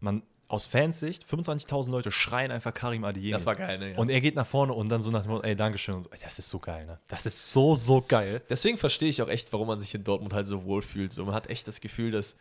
Man, 0.00 0.22
aus 0.46 0.66
Fansicht, 0.66 1.24
25.000 1.24 1.90
Leute 1.90 2.12
schreien 2.12 2.50
einfach 2.52 2.74
Karim 2.74 3.02
Adeyemi. 3.04 3.32
das 3.32 3.46
war 3.46 3.56
geil, 3.56 3.78
ne? 3.78 3.92
Ja. 3.92 3.98
Und 3.98 4.10
er 4.10 4.20
geht 4.20 4.36
nach 4.36 4.46
vorne 4.46 4.74
und 4.74 4.90
dann 4.90 5.00
so 5.00 5.10
nach 5.10 5.22
dem 5.22 5.30
Motto, 5.32 5.42
ey, 5.42 5.56
Dankeschön. 5.56 6.02
So. 6.02 6.10
Ey, 6.10 6.18
Das 6.22 6.38
ist 6.38 6.50
so 6.50 6.58
geil, 6.58 6.84
ne? 6.86 6.98
Das 7.08 7.24
ist 7.26 7.50
so, 7.50 7.74
so 7.74 8.04
geil. 8.06 8.42
Deswegen 8.50 8.76
verstehe 8.76 9.08
ich 9.08 9.22
auch 9.22 9.28
echt, 9.28 9.52
warum 9.54 9.66
man 9.68 9.80
sich 9.80 9.94
in 9.94 10.04
Dortmund 10.04 10.34
halt 10.34 10.46
so 10.46 10.64
wohl 10.64 10.82
fühlt. 10.82 11.12
So, 11.14 11.24
man 11.24 11.34
hat 11.34 11.48
echt 11.48 11.66
das 11.66 11.80
Gefühl, 11.80 12.10
dass, 12.10 12.36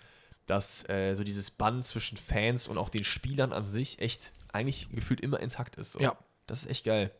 dass 0.47 0.87
äh, 0.89 1.13
so 1.15 1.23
dieses 1.23 1.49
Band 1.49 1.85
zwischen 1.85 2.17
Fans 2.17 2.67
und 2.67 2.77
auch 2.77 2.89
den 2.89 3.05
Spielern 3.05 3.53
an 3.53 3.65
sich 3.65 3.99
echt 3.99 4.33
eigentlich 4.51 4.89
gefühlt 4.91 5.21
immer 5.21 5.39
intakt 5.39 5.77
ist. 5.77 5.93
So. 5.93 5.99
Ja. 5.99 6.17
Das 6.45 6.63
ist 6.65 6.69
echt 6.69 6.83
geil. 6.83 7.11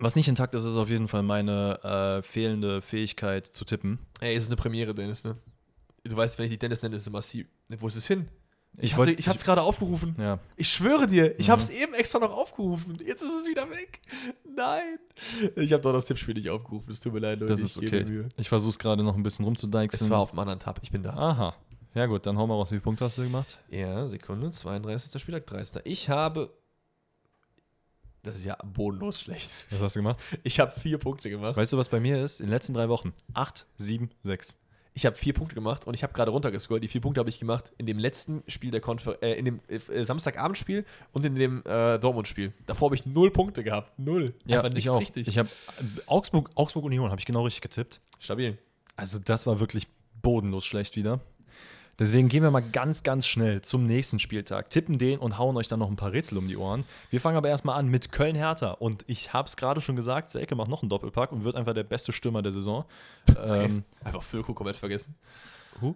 Was 0.00 0.16
nicht 0.16 0.28
intakt 0.28 0.54
ist, 0.54 0.64
ist 0.64 0.76
auf 0.76 0.88
jeden 0.88 1.06
Fall 1.08 1.22
meine 1.22 1.78
äh, 1.84 2.22
fehlende 2.22 2.80
Fähigkeit 2.82 3.46
zu 3.46 3.64
tippen. 3.64 3.98
Ey, 4.20 4.34
es 4.34 4.44
ist 4.44 4.48
eine 4.48 4.56
Premiere, 4.56 4.94
Dennis, 4.94 5.22
ne? 5.24 5.36
Du 6.04 6.16
weißt, 6.16 6.38
wenn 6.38 6.46
ich 6.46 6.50
dich 6.50 6.58
Dennis 6.58 6.82
nenne, 6.82 6.96
ist 6.96 7.02
es 7.02 7.10
massiv. 7.10 7.46
Ne, 7.68 7.76
Wo 7.80 7.86
ist 7.88 7.96
es 7.96 8.06
hin? 8.06 8.28
Ich 8.78 8.84
Ich, 8.92 8.96
wollt- 8.96 9.10
hatte, 9.10 9.18
ich 9.20 9.28
hab's 9.28 9.44
gerade 9.44 9.60
aufgerufen. 9.60 10.16
Ja. 10.18 10.38
Ich 10.56 10.72
schwöre 10.72 11.06
dir, 11.06 11.38
ich 11.38 11.48
Mhm. 11.48 11.52
hab's 11.52 11.68
eben 11.68 11.92
extra 11.92 12.18
noch 12.18 12.32
aufgerufen. 12.32 12.98
Jetzt 13.06 13.20
ist 13.22 13.40
es 13.42 13.46
wieder 13.46 13.68
weg. 13.70 14.00
Nein. 14.56 14.98
Ich 15.56 15.72
habe 15.74 15.82
doch 15.82 15.92
das 15.92 16.06
Tippspiel 16.06 16.34
nicht 16.34 16.48
aufgerufen. 16.48 16.90
Es 16.90 16.98
tut 16.98 17.12
mir 17.12 17.18
leid, 17.20 17.40
Leute. 17.40 17.52
Das 17.52 17.60
ist 17.60 17.76
ich 17.76 17.86
okay. 17.86 18.04
Mühe. 18.04 18.28
Ich 18.38 18.48
versuche 18.48 18.70
es 18.70 18.78
gerade 18.78 19.02
noch 19.04 19.14
ein 19.14 19.22
bisschen 19.22 19.44
rumzudeichseln. 19.44 20.06
Es 20.06 20.10
war 20.10 20.20
auf 20.20 20.30
dem 20.30 20.38
anderen 20.38 20.58
Tab. 20.58 20.80
Ich 20.82 20.90
bin 20.90 21.02
da. 21.02 21.10
Aha. 21.12 21.54
Ja, 21.94 22.06
gut, 22.06 22.24
dann 22.24 22.38
hau 22.38 22.46
mal 22.46 22.54
raus. 22.54 22.70
Wie 22.70 22.76
viele 22.76 22.80
Punkte 22.80 23.04
hast 23.04 23.18
du 23.18 23.22
gemacht? 23.22 23.58
Ja, 23.68 24.06
Sekunde. 24.06 24.50
32. 24.50 25.20
Spieltag, 25.20 25.46
30. 25.46 25.82
Ich 25.84 26.08
habe. 26.08 26.50
Das 28.24 28.36
ist 28.36 28.44
ja 28.44 28.56
bodenlos 28.64 29.20
schlecht. 29.20 29.50
Was 29.70 29.80
hast 29.80 29.96
du 29.96 30.00
gemacht? 30.00 30.20
Ich 30.44 30.60
habe 30.60 30.70
vier 30.78 30.98
Punkte 30.98 31.28
gemacht. 31.28 31.56
Weißt 31.56 31.72
du, 31.72 31.76
was 31.76 31.88
bei 31.88 31.98
mir 31.98 32.22
ist? 32.22 32.38
In 32.38 32.46
den 32.46 32.52
letzten 32.52 32.72
drei 32.72 32.88
Wochen. 32.88 33.12
Acht, 33.34 33.66
sieben, 33.76 34.10
sechs. 34.22 34.60
Ich 34.94 35.06
habe 35.06 35.16
vier 35.16 35.32
Punkte 35.32 35.54
gemacht 35.54 35.86
und 35.86 35.94
ich 35.94 36.04
habe 36.04 36.12
gerade 36.12 36.30
runtergescrollt. 36.30 36.84
Die 36.84 36.88
vier 36.88 37.00
Punkte 37.00 37.18
habe 37.18 37.30
ich 37.30 37.40
gemacht 37.40 37.72
in 37.78 37.86
dem 37.86 37.98
letzten 37.98 38.44
Spiel 38.46 38.70
der 38.70 38.80
Konfer 38.80 39.20
äh, 39.22 39.32
in 39.32 39.46
dem 39.46 39.60
äh, 39.66 40.04
Samstagabendspiel 40.04 40.84
und 41.12 41.24
in 41.24 41.34
dem 41.34 41.62
äh, 41.64 41.98
Dortmund-Spiel. 41.98 42.52
Davor 42.66 42.88
habe 42.88 42.94
ich 42.94 43.06
null 43.06 43.30
Punkte 43.32 43.64
gehabt. 43.64 43.98
Null. 43.98 44.34
Einfach 44.46 44.72
ich 44.74 44.88
auch. 44.88 45.00
richtig. 45.00 45.26
Ich 45.26 45.38
habe 45.38 45.48
Augsburg, 46.06 46.50
Augsburg 46.54 46.84
Union 46.84 47.10
habe 47.10 47.18
ich 47.18 47.26
genau 47.26 47.42
richtig 47.42 47.62
getippt. 47.62 48.00
Stabil. 48.20 48.56
Also 48.94 49.18
das 49.18 49.46
war 49.46 49.58
wirklich 49.58 49.88
bodenlos 50.20 50.64
schlecht 50.64 50.94
wieder. 50.94 51.20
Deswegen 52.02 52.28
gehen 52.28 52.42
wir 52.42 52.50
mal 52.50 52.64
ganz, 52.72 53.04
ganz 53.04 53.28
schnell 53.28 53.62
zum 53.62 53.86
nächsten 53.86 54.18
Spieltag, 54.18 54.70
tippen 54.70 54.98
den 54.98 55.20
und 55.20 55.38
hauen 55.38 55.56
euch 55.56 55.68
dann 55.68 55.78
noch 55.78 55.88
ein 55.88 55.94
paar 55.94 56.10
Rätsel 56.10 56.36
um 56.36 56.48
die 56.48 56.56
Ohren. 56.56 56.82
Wir 57.10 57.20
fangen 57.20 57.36
aber 57.36 57.48
erstmal 57.48 57.78
an 57.78 57.86
mit 57.86 58.10
Köln-Hertha. 58.10 58.72
Und 58.72 59.04
ich 59.06 59.32
habe 59.32 59.46
es 59.46 59.56
gerade 59.56 59.80
schon 59.80 59.94
gesagt, 59.94 60.28
Selke 60.30 60.56
macht 60.56 60.68
noch 60.68 60.82
einen 60.82 60.88
Doppelpack 60.90 61.30
und 61.30 61.44
wird 61.44 61.54
einfach 61.54 61.74
der 61.74 61.84
beste 61.84 62.10
Stürmer 62.12 62.42
der 62.42 62.52
Saison. 62.52 62.84
Ähm, 63.40 63.84
Einfach 64.02 64.20
Füllkrug 64.22 64.56
komplett 64.56 64.74
vergessen. 64.74 65.14
Huh? 65.80 65.94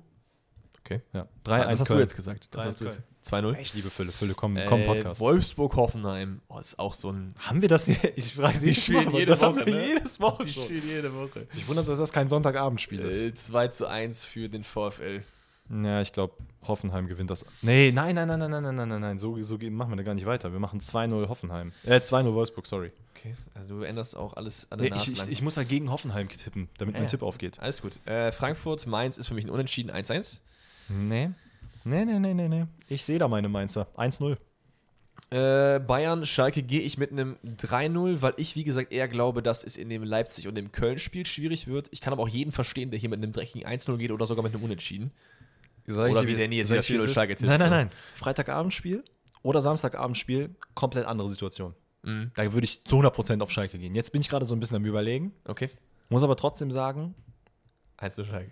Okay. 0.85 1.01
ja, 1.13 1.27
Was 1.45 1.53
3-1 1.53 1.67
hast 1.67 1.81
du 1.81 1.85
Köln. 1.87 2.01
jetzt 2.01 2.15
gesagt? 2.15 2.49
Was 2.53 2.63
3-1 2.63 2.67
hast 2.69 2.81
du 2.81 2.85
jetzt? 2.85 3.01
Köln. 3.29 3.55
2-0. 3.57 3.59
Ich 3.59 3.75
liebe 3.75 3.91
Fülle, 3.91 4.13
Fülle, 4.13 4.35
komm, 4.35 4.57
komm 4.69 4.83
Äh, 4.83 4.87
Podcast. 4.87 5.21
Wolfsburg-Hoffenheim. 5.21 6.41
Oh, 6.47 6.59
ist 6.61 6.79
auch 6.79 6.95
so 6.95 7.11
ein. 7.11 7.31
haben 7.41 7.61
wir 7.61 7.69
das 7.69 7.87
hier? 7.87 7.97
Ich 8.17 8.35
frage 8.35 8.57
spielen 8.57 8.75
schon, 8.77 9.07
aber 9.09 9.19
jede 9.19 9.33
das 9.33 9.43
haben 9.43 9.57
Woche, 9.57 9.67
wir 9.67 9.75
ne? 9.75 9.87
jedes 9.89 10.21
Woche 10.21 10.45
Die 10.45 10.53
schon. 10.53 10.63
spielen 10.67 10.87
jede 10.89 11.13
Woche. 11.13 11.49
Ich 11.55 11.67
wundere, 11.67 11.85
dass 11.85 11.99
das 11.99 12.13
kein 12.13 12.29
Sonntagabendspiel 12.29 13.01
ist. 13.01 13.25
Äh, 13.25 13.35
2 13.35 13.69
zu 13.69 13.87
1 13.89 14.25
für 14.25 14.49
den 14.49 14.63
VfL. 14.63 15.25
Ja, 15.69 16.01
ich 16.01 16.13
glaube, 16.13 16.35
Hoffenheim 16.67 17.09
gewinnt 17.09 17.31
das. 17.31 17.45
Nee, 17.63 17.93
nein, 17.93 18.15
nein, 18.15 18.29
nein, 18.29 18.39
nein, 18.39 18.51
nein, 18.51 18.63
nein, 18.63 18.75
nein, 18.77 18.89
nein, 18.89 19.01
nein. 19.01 19.19
So, 19.19 19.41
so 19.43 19.59
machen 19.59 19.91
wir 19.91 19.97
da 19.97 20.03
gar 20.03 20.15
nicht 20.15 20.27
weiter. 20.27 20.53
Wir 20.53 20.61
machen 20.61 20.81
2-0 20.81 21.29
Hoffenheim. 21.29 21.73
Äh, 21.85 21.97
2-0 21.97 22.35
Wolfsburg, 22.35 22.67
sorry. 22.67 22.93
Okay, 23.17 23.35
also 23.55 23.79
du 23.79 23.83
änderst 23.83 24.17
auch 24.17 24.35
alles 24.35 24.71
an 24.71 24.81
Nee, 24.81 24.91
der 24.91 24.97
ich, 24.97 25.09
Nase 25.09 25.25
ich, 25.27 25.33
ich 25.33 25.43
muss 25.43 25.57
halt 25.57 25.69
gegen 25.69 25.91
Hoffenheim 25.91 26.29
tippen, 26.29 26.69
damit 26.79 26.95
Ja, 26.95 27.01
mein. 27.01 27.09
Tipp 27.09 27.23
aufgeht. 27.23 27.59
Alles 27.61 27.83
gut. 27.83 27.99
Äh, 28.07 28.31
Frankfurt, 28.33 28.87
Mainz 28.87 29.17
ist 29.17 29.29
für 29.29 29.35
mich 29.35 29.45
ein 29.45 29.51
Unentschieden 29.51 29.91
1-1. 29.91 30.41
Nee. 30.89 31.31
Nee, 31.85 32.05
nee, 32.05 32.19
nee, 32.19 32.35
nee, 32.35 32.49
nee. 32.49 32.67
Ich 32.89 33.05
sehe 33.05 33.19
da 33.19 33.29
meine 33.29 33.49
Mainzer. 33.49 33.87
1-0. 33.97 34.37
Äh, 35.31 35.81
Bayern, 35.81 36.25
Schalke 36.25 36.63
gehe 36.63 36.81
ich 36.81 36.99
mit 36.99 37.11
einem 37.11 37.37
3-0, 37.45 38.23
weil 38.23 38.35
ich, 38.37 38.55
wie 38.55 38.63
gesagt, 38.65 38.93
eher 38.93 39.09
glaube, 39.09 39.43
dass 39.43 39.65
es 39.65 39.77
in 39.77 39.89
dem 39.89 40.05
Leipzig- 40.05 40.47
und 40.47 40.55
dem 40.55 40.71
Köln-Spiel 40.71 41.27
schwierig 41.27 41.67
wird. 41.67 41.89
Ich 41.91 42.01
kann 42.01 42.13
aber 42.13 42.23
auch 42.23 42.29
jeden 42.29 42.53
verstehen, 42.53 42.91
der 42.91 43.01
hier 43.01 43.09
mit 43.09 43.21
einem 43.23 43.33
dreckigen 43.33 43.69
1-0 43.69 43.97
geht 43.97 44.13
oder 44.13 44.27
sogar 44.27 44.45
mit 44.45 44.55
einem 44.55 44.63
Unentschieden. 44.63 45.11
Sag 45.87 46.11
Oder 46.11 46.23
dir, 46.23 46.27
wie 46.29 46.35
der 46.35 46.49
Nils 46.49 46.69
sag 46.69 46.75
wieder 46.77 46.81
ich 46.81 46.87
dir, 46.89 46.95
4-0 46.97 46.99
es 46.99 47.05
ist. 47.07 47.15
Schalke 47.15 47.35
tippt, 47.37 47.49
Nein, 47.49 47.61
nein, 47.61 47.71
nein. 47.71 47.89
Freitagabendspiel 48.15 49.05
oder 49.43 49.61
Samstagabendspiel, 49.61 50.55
komplett 50.75 51.07
andere 51.07 51.29
Situation. 51.29 51.75
Mhm. 52.03 52.33
Da 52.35 52.53
würde 52.53 52.65
ich 52.65 52.85
zu 52.85 52.97
100% 52.97 53.41
auf 53.43 53.51
Schalke 53.51 53.79
gehen. 53.79 53.95
Jetzt 53.95 54.11
bin 54.13 54.21
ich 54.21 54.29
gerade 54.29 54.47
so 54.47 54.55
ein 54.57 54.61
bisschen 54.61 54.77
am 54.77 54.85
Überlegen, 54.85 55.33
Okay. 55.45 55.71
muss 56.09 56.23
aber 56.25 56.37
trotzdem 56.37 56.71
sagen, 56.71 57.15
1-0 57.99 58.25
Schalke. 58.27 58.51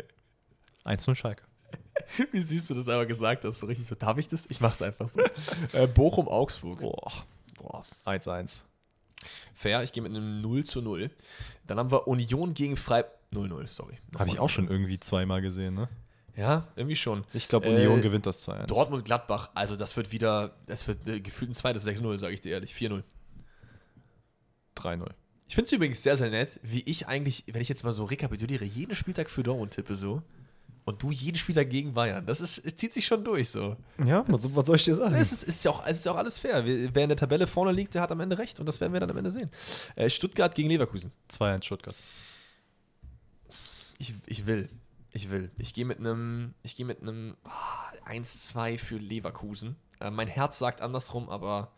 1-0 0.84 1.14
Schalke. 1.14 1.42
Wie 2.32 2.40
süß 2.40 2.68
du 2.68 2.74
das 2.74 2.88
aber 2.88 3.06
gesagt 3.06 3.44
hast, 3.44 3.58
so 3.58 3.66
richtig 3.66 3.86
so, 3.86 3.94
darf 3.94 4.18
ich 4.18 4.28
das? 4.28 4.46
Ich 4.48 4.60
mach's 4.60 4.82
einfach 4.82 5.08
so. 5.08 5.20
äh, 5.72 5.86
Bochum, 5.86 6.28
Augsburg. 6.28 6.80
Boah, 6.80 7.12
Boah. 7.56 7.84
1-1. 8.04 8.62
Fair, 9.54 9.82
ich 9.82 9.92
gehe 9.92 10.02
mit 10.02 10.14
einem 10.14 10.34
0 10.34 10.64
zu 10.64 10.82
0. 10.82 11.10
Dann 11.66 11.78
haben 11.78 11.90
wir 11.90 12.06
Union 12.06 12.54
gegen 12.54 12.76
Freiburg. 12.76 13.12
0-0, 13.32 13.66
sorry. 13.66 13.98
Habe 14.16 14.30
ich 14.30 14.38
auch 14.38 14.48
schon 14.48 14.68
irgendwie 14.68 15.00
zweimal 15.00 15.42
gesehen, 15.42 15.74
ne? 15.74 15.88
Ja, 16.36 16.68
irgendwie 16.76 16.96
schon. 16.96 17.24
Ich 17.32 17.48
glaube, 17.48 17.68
Union 17.68 17.98
Äh, 17.98 18.02
gewinnt 18.02 18.26
das 18.26 18.46
2-1. 18.46 18.66
Dortmund-Gladbach, 18.66 19.50
also 19.54 19.74
das 19.74 19.96
wird 19.96 20.12
wieder, 20.12 20.54
das 20.66 20.86
wird 20.86 21.08
äh, 21.08 21.20
gefühlt 21.20 21.50
ein 21.50 21.54
zweites 21.54 21.86
6-0, 21.86 22.18
sage 22.18 22.34
ich 22.34 22.42
dir 22.42 22.52
ehrlich. 22.52 22.72
4-0. 22.74 23.02
3-0. 24.76 25.06
Ich 25.48 25.54
finde 25.54 25.66
es 25.66 25.72
übrigens 25.72 26.02
sehr, 26.02 26.16
sehr 26.16 26.28
nett, 26.28 26.60
wie 26.62 26.82
ich 26.86 27.06
eigentlich, 27.06 27.44
wenn 27.46 27.62
ich 27.62 27.68
jetzt 27.68 27.84
mal 27.84 27.92
so 27.92 28.04
rekapituliere, 28.04 28.64
jeden 28.64 28.94
Spieltag 28.94 29.30
für 29.30 29.42
Dortmund 29.42 29.72
tippe 29.72 29.96
so. 29.96 30.22
Und 30.84 31.02
du 31.02 31.10
jeden 31.10 31.36
Spieltag 31.36 31.68
gegen 31.70 31.94
Bayern. 31.94 32.26
Das 32.26 32.40
ist, 32.40 32.78
zieht 32.78 32.92
sich 32.92 33.06
schon 33.06 33.24
durch 33.24 33.48
so. 33.48 33.76
Ja, 34.04 34.24
was, 34.28 34.54
was 34.54 34.66
soll 34.66 34.76
ich 34.76 34.84
dir 34.84 34.94
sagen? 34.94 35.16
Es 35.16 35.32
ist, 35.32 35.42
ist, 35.42 35.64
ja 35.64 35.72
auch, 35.72 35.84
es 35.84 35.98
ist 35.98 36.06
auch 36.06 36.16
alles 36.16 36.38
fair. 36.38 36.64
Wer 36.64 36.94
wer 36.94 37.02
in 37.02 37.08
der 37.08 37.16
Tabelle 37.16 37.48
vorne 37.48 37.72
liegt, 37.72 37.94
der 37.94 38.02
hat 38.02 38.12
am 38.12 38.20
Ende 38.20 38.38
recht. 38.38 38.60
Und 38.60 38.66
das 38.66 38.80
werden 38.80 38.92
wir 38.92 39.00
dann 39.00 39.10
am 39.10 39.16
Ende 39.16 39.32
sehen. 39.32 39.50
Äh, 39.96 40.08
Stuttgart 40.10 40.54
gegen 40.54 40.68
Leverkusen. 40.68 41.10
2-1 41.28 41.64
Stuttgart. 41.64 41.96
Ich, 43.98 44.14
ich 44.26 44.46
will. 44.46 44.68
Ich 45.12 45.30
will. 45.30 45.50
Ich 45.58 45.74
gehe 45.74 45.84
mit 45.84 45.98
einem, 45.98 46.54
ich 46.62 46.76
gehe 46.76 46.86
mit 46.86 47.00
einem 47.00 47.36
ah, 47.44 48.10
1-2 48.10 48.78
für 48.78 48.96
Leverkusen. 48.96 49.76
Äh, 50.00 50.10
mein 50.10 50.28
Herz 50.28 50.58
sagt 50.58 50.80
andersrum, 50.80 51.28
aber 51.28 51.72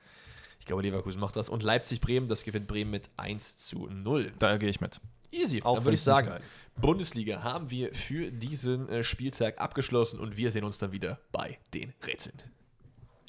ich 0.60 0.66
glaube, 0.66 0.82
Leverkusen 0.82 1.20
macht 1.20 1.36
das. 1.36 1.48
Und 1.48 1.62
Leipzig-Bremen, 1.62 2.28
das 2.28 2.42
gewinnt 2.42 2.66
Bremen 2.66 2.90
mit 2.90 3.10
1 3.16 3.58
zu 3.58 3.86
0. 3.86 4.32
Da 4.38 4.56
gehe 4.56 4.68
ich 4.68 4.80
mit. 4.80 5.00
Easy. 5.30 5.62
Auch 5.62 5.76
Dann 5.76 5.84
würde 5.84 5.94
ich 5.94 6.02
sagen. 6.02 6.32
Bundesliga 6.80 7.42
haben 7.42 7.70
wir 7.70 7.94
für 7.94 8.30
diesen 8.30 8.88
äh, 8.88 9.04
Spieltag 9.04 9.60
abgeschlossen 9.60 10.18
und 10.18 10.36
wir 10.36 10.50
sehen 10.50 10.64
uns 10.64 10.78
dann 10.78 10.92
wieder 10.92 11.18
bei 11.32 11.58
den 11.74 11.92
Rätseln. 12.06 12.42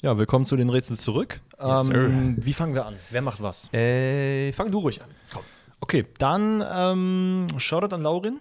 Ja, 0.02 0.16
willkommen 0.16 0.46
zu 0.46 0.56
den 0.56 0.70
Rätseln 0.70 0.98
zurück. 0.98 1.40
Yes, 1.62 1.88
ähm, 1.88 2.36
wie 2.40 2.54
fangen 2.54 2.74
wir 2.74 2.86
an? 2.86 2.96
Wer 3.10 3.20
macht 3.20 3.42
was? 3.42 3.70
Äh, 3.74 4.50
fang 4.52 4.70
du 4.70 4.78
ruhig 4.78 5.02
an. 5.02 5.10
Komm. 5.30 5.42
Okay, 5.80 6.06
dann 6.16 6.64
ähm, 6.72 7.48
Shoutout 7.58 7.94
an 7.94 8.00
Laurin. 8.00 8.40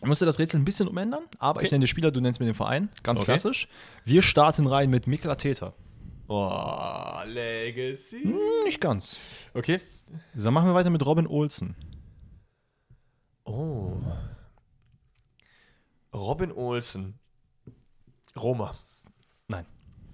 Ich 0.00 0.06
musste 0.06 0.24
das 0.24 0.38
Rätsel 0.38 0.60
ein 0.60 0.64
bisschen 0.64 0.88
umändern, 0.88 1.24
aber 1.38 1.60
ich 1.60 1.66
Okay. 1.66 1.74
nenne 1.74 1.84
den 1.84 1.88
Spieler, 1.88 2.10
du 2.10 2.20
nennst 2.20 2.40
mir 2.40 2.46
den 2.46 2.54
Verein. 2.54 2.88
Ganz 3.02 3.20
Okay. 3.20 3.32
klassisch. 3.32 3.68
Wir 4.04 4.22
starten 4.22 4.66
rein 4.66 4.88
mit 4.90 5.06
Mikla 5.06 5.34
Täter. 5.34 5.74
Oh, 6.26 7.20
Legacy. 7.26 8.22
Hm, 8.22 8.38
nicht 8.64 8.80
ganz. 8.80 9.18
Okay. 9.52 9.80
Dann 10.34 10.54
machen 10.54 10.66
wir 10.68 10.74
weiter 10.74 10.90
mit 10.90 11.04
Robin 11.04 11.26
Olsen. 11.26 11.76
Oh. 13.44 13.96
Robin 16.12 16.52
Olsen. 16.52 17.18
Roma. 18.36 18.74
Nein. 19.48 19.66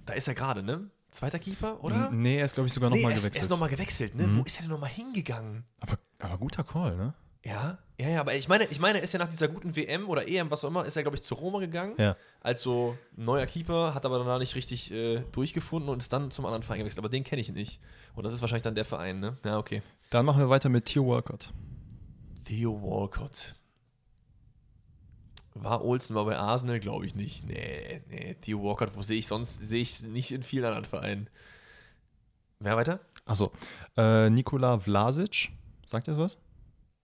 Da 0.05 0.13
ist 0.13 0.27
er 0.27 0.33
gerade, 0.35 0.63
ne? 0.63 0.89
Zweiter 1.11 1.39
Keeper, 1.39 1.83
oder? 1.83 2.09
N- 2.09 2.21
Nee, 2.21 2.37
er 2.37 2.45
ist, 2.45 2.53
glaube 2.55 2.67
ich, 2.67 2.73
sogar 2.73 2.89
nochmal 2.89 3.11
er 3.11 3.15
ist, 3.15 3.21
er 3.23 3.29
gewechselt. 3.29 3.43
ist 3.43 3.49
nochmal 3.49 3.69
gewechselt, 3.69 4.15
ne? 4.15 4.27
Mhm. 4.27 4.37
Wo 4.37 4.43
ist 4.43 4.57
er 4.57 4.61
denn 4.63 4.71
nochmal 4.71 4.89
hingegangen? 4.89 5.63
aber, 5.79 5.97
aber 6.19 6.37
guter 6.37 6.63
Call, 6.63 6.95
ne? 6.97 7.13
Ja, 7.47 7.77
ja, 7.99 8.09
ja, 8.09 8.19
aber 8.19 8.35
ich 8.35 8.49
meine, 8.49 8.65
ich 8.65 8.79
meine, 8.79 8.97
er 8.97 9.05
ist 9.05 9.13
ja 9.13 9.19
nach 9.19 9.29
dieser 9.29 9.47
guten 9.47 9.73
WM 9.75 10.09
oder 10.09 10.27
EM, 10.27 10.51
was 10.51 10.65
auch 10.65 10.69
immer, 10.69 10.85
ist 10.85 10.97
er, 10.97 11.03
glaube 11.03 11.15
ich, 11.15 11.23
zu 11.23 11.33
Roma 11.33 11.59
gegangen. 11.59 11.95
Ja. 11.97 12.17
Als 12.41 12.61
so 12.61 12.97
neuer 13.15 13.45
Keeper, 13.45 13.93
hat 13.93 14.05
aber 14.05 14.19
danach 14.19 14.37
nicht 14.37 14.53
richtig 14.55 14.91
äh, 14.91 15.21
durchgefunden 15.31 15.89
und 15.89 16.01
ist 16.01 16.11
dann 16.11 16.29
zum 16.29 16.45
anderen 16.45 16.61
Verein 16.61 16.79
gewechselt. 16.79 16.99
Aber 16.99 17.09
den 17.09 17.23
kenne 17.23 17.41
ich 17.41 17.51
nicht. 17.53 17.79
Und 18.15 18.25
das 18.25 18.33
ist 18.33 18.41
wahrscheinlich 18.41 18.63
dann 18.63 18.75
der 18.75 18.83
Verein, 18.83 19.21
ne? 19.21 19.37
Ja, 19.45 19.57
okay. 19.57 19.81
Dann 20.09 20.25
machen 20.25 20.41
wir 20.41 20.49
weiter 20.49 20.67
mit 20.67 20.85
Theo 20.85 21.07
Walcott. 21.07 21.53
Theo 22.43 22.81
Walcott. 22.81 23.55
War 25.53 25.83
Olsen 25.83 26.13
mal 26.15 26.25
bei 26.25 26.37
Arsenal? 26.37 26.79
Glaube 26.79 27.05
ich 27.05 27.15
nicht. 27.15 27.45
Nee, 27.45 28.01
nee. 28.09 28.35
Theo 28.41 28.61
Walcott, 28.61 28.95
wo 28.95 29.01
sehe 29.01 29.19
ich 29.19 29.27
sonst? 29.27 29.55
Sehe 29.55 29.81
ich 29.81 30.03
nicht 30.03 30.31
in 30.31 30.43
vielen 30.43 30.65
anderen 30.65 30.85
Vereinen. 30.85 31.29
Wer 32.59 32.75
weiter? 32.75 32.99
Achso, 33.25 33.51
äh, 33.95 34.29
Nikola 34.29 34.79
Vlasic. 34.79 35.49
Sagt 35.85 36.07
ihr 36.07 36.13
das 36.13 36.19
was? 36.19 36.37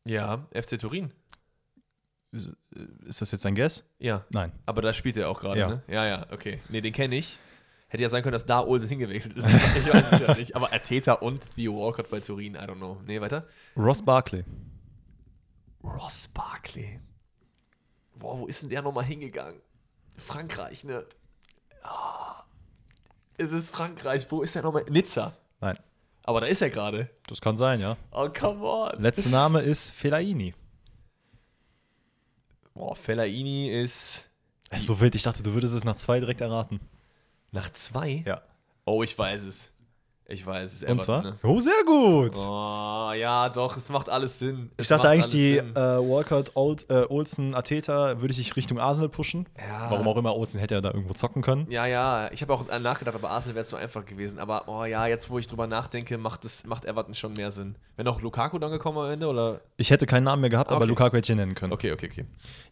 Ja, 0.05 0.45
FC 0.53 0.77
Turin. 0.79 1.13
Ist, 2.31 2.49
ist 3.05 3.21
das 3.21 3.31
jetzt 3.31 3.45
ein 3.45 3.55
Guess? 3.55 3.83
Ja, 3.99 4.25
Nein. 4.31 4.51
aber 4.65 4.81
da 4.81 4.93
spielt 4.93 5.17
er 5.17 5.29
auch 5.29 5.39
gerade, 5.39 5.59
Ja. 5.59 5.67
ne? 5.69 5.83
Ja, 5.87 6.05
ja, 6.07 6.25
okay. 6.31 6.59
Nee, 6.69 6.81
den 6.81 6.91
kenne 6.93 7.15
ich. 7.15 7.37
Hätte 7.89 8.01
ja 8.01 8.09
sein 8.09 8.23
können, 8.23 8.33
dass 8.33 8.45
da 8.47 8.59
Olsen 8.61 8.89
hingewechselt 8.89 9.37
ist. 9.37 9.47
Ich 9.77 9.85
weiß 9.93 10.05
es 10.13 10.19
ja 10.19 10.33
nicht. 10.33 10.55
Aber 10.55 10.73
Arteta 10.73 11.13
und 11.13 11.41
Theo 11.55 11.75
Walcott 11.79 12.09
bei 12.09 12.19
Turin, 12.19 12.55
I 12.55 12.59
don't 12.59 12.77
know. 12.77 12.99
Nee, 13.05 13.21
weiter. 13.21 13.47
Ross 13.77 14.03
Barkley. 14.03 14.43
Ross 15.83 16.27
Barkley. 16.29 16.99
Boah, 18.15 18.39
wo 18.39 18.47
ist 18.47 18.63
denn 18.63 18.69
der 18.69 18.81
nochmal 18.81 19.03
hingegangen? 19.05 19.61
Frankreich, 20.17 20.83
ne? 20.85 21.05
Ah, 21.83 22.43
es 23.37 23.51
ist 23.51 23.69
Frankreich. 23.69 24.25
Wo 24.31 24.41
ist 24.41 24.55
der 24.55 24.63
nochmal? 24.63 24.85
Nizza. 24.89 25.33
Nein. 25.61 25.77
Aber 26.23 26.41
da 26.41 26.47
ist 26.47 26.61
er 26.61 26.69
gerade. 26.69 27.09
Das 27.27 27.41
kann 27.41 27.57
sein, 27.57 27.79
ja. 27.79 27.97
Oh, 28.11 28.29
come 28.29 28.63
on. 28.63 28.99
Letzter 28.99 29.29
Name 29.29 29.61
ist 29.61 29.91
Fellaini. 29.91 30.53
Boah, 32.73 32.95
Fellaini 32.95 33.69
ist 33.69 34.25
Das 34.69 34.81
ist 34.81 34.87
so 34.87 34.99
wild. 34.99 35.15
Ich 35.15 35.23
dachte, 35.23 35.43
du 35.43 35.53
würdest 35.53 35.75
es 35.75 35.83
nach 35.83 35.95
zwei 35.95 36.19
direkt 36.19 36.41
erraten. 36.41 36.79
nach 37.51 37.71
zwei. 37.71 38.23
Ja. 38.25 38.41
Oh, 38.85 39.03
ich 39.03 39.17
weiß 39.17 39.43
es. 39.43 39.71
Ich 40.27 40.45
weiß 40.45 40.73
es. 40.73 40.83
Und 40.89 41.01
zwar? 41.01 41.21
Ne? 41.21 41.35
Oh, 41.43 41.59
sehr 41.59 41.83
gut. 41.85 42.31
Oh, 42.37 43.11
ja, 43.13 43.49
doch, 43.49 43.75
es 43.75 43.89
macht 43.89 44.09
alles 44.09 44.39
Sinn. 44.39 44.71
Ich 44.77 44.83
Es 44.83 44.87
dachte 44.87 45.03
macht 45.07 45.13
eigentlich, 45.13 45.27
die 45.27 45.57
äh, 45.57 45.75
Walcott, 45.75 46.51
Old, 46.55 46.89
äh, 46.89 47.05
Olsen, 47.09 47.53
Ateta 47.53 48.21
würde 48.21 48.31
ich 48.31 48.37
dich 48.37 48.55
Richtung 48.55 48.79
Arsenal 48.79 49.09
pushen. 49.09 49.47
Ja. 49.57 49.91
Warum 49.91 50.07
auch 50.07 50.15
immer, 50.15 50.33
Olsen 50.35 50.59
hätte 50.61 50.75
ja 50.75 50.81
da 50.81 50.91
irgendwo 50.91 51.13
zocken 51.13 51.41
können. 51.41 51.69
Ja, 51.69 51.85
ja, 51.85 52.31
ich 52.31 52.41
habe 52.41 52.53
auch 52.53 52.65
nachgedacht, 52.79 53.15
aber 53.15 53.31
Arsenal 53.31 53.55
wäre 53.55 53.63
es 53.63 53.69
so 53.69 53.75
einfach 53.75 54.05
gewesen. 54.05 54.39
Aber 54.39 54.63
oh 54.67 54.85
ja, 54.85 55.07
jetzt 55.07 55.29
wo 55.29 55.39
ich 55.39 55.47
drüber 55.47 55.67
nachdenke, 55.67 56.17
macht, 56.17 56.45
es, 56.45 56.65
macht 56.65 56.85
Everton 56.85 57.13
schon 57.13 57.33
mehr 57.33 57.51
Sinn. 57.51 57.75
Wäre 57.97 58.05
noch 58.05 58.21
Lukaku 58.21 58.57
dann 58.59 58.71
gekommen 58.71 58.99
am 58.99 59.11
Ende? 59.11 59.27
Oder? 59.27 59.59
Ich 59.75 59.91
hätte 59.91 60.05
keinen 60.05 60.23
Namen 60.23 60.41
mehr 60.41 60.49
gehabt, 60.49 60.71
aber 60.71 60.83
Okay. 60.83 60.89
Lukaku 60.89 61.17
hätte 61.17 61.31
ich 61.31 61.37
nennen 61.37 61.53
können. 61.53 61.73
Okay, 61.73 61.91
okay, 61.91 62.09
okay. 62.09 62.25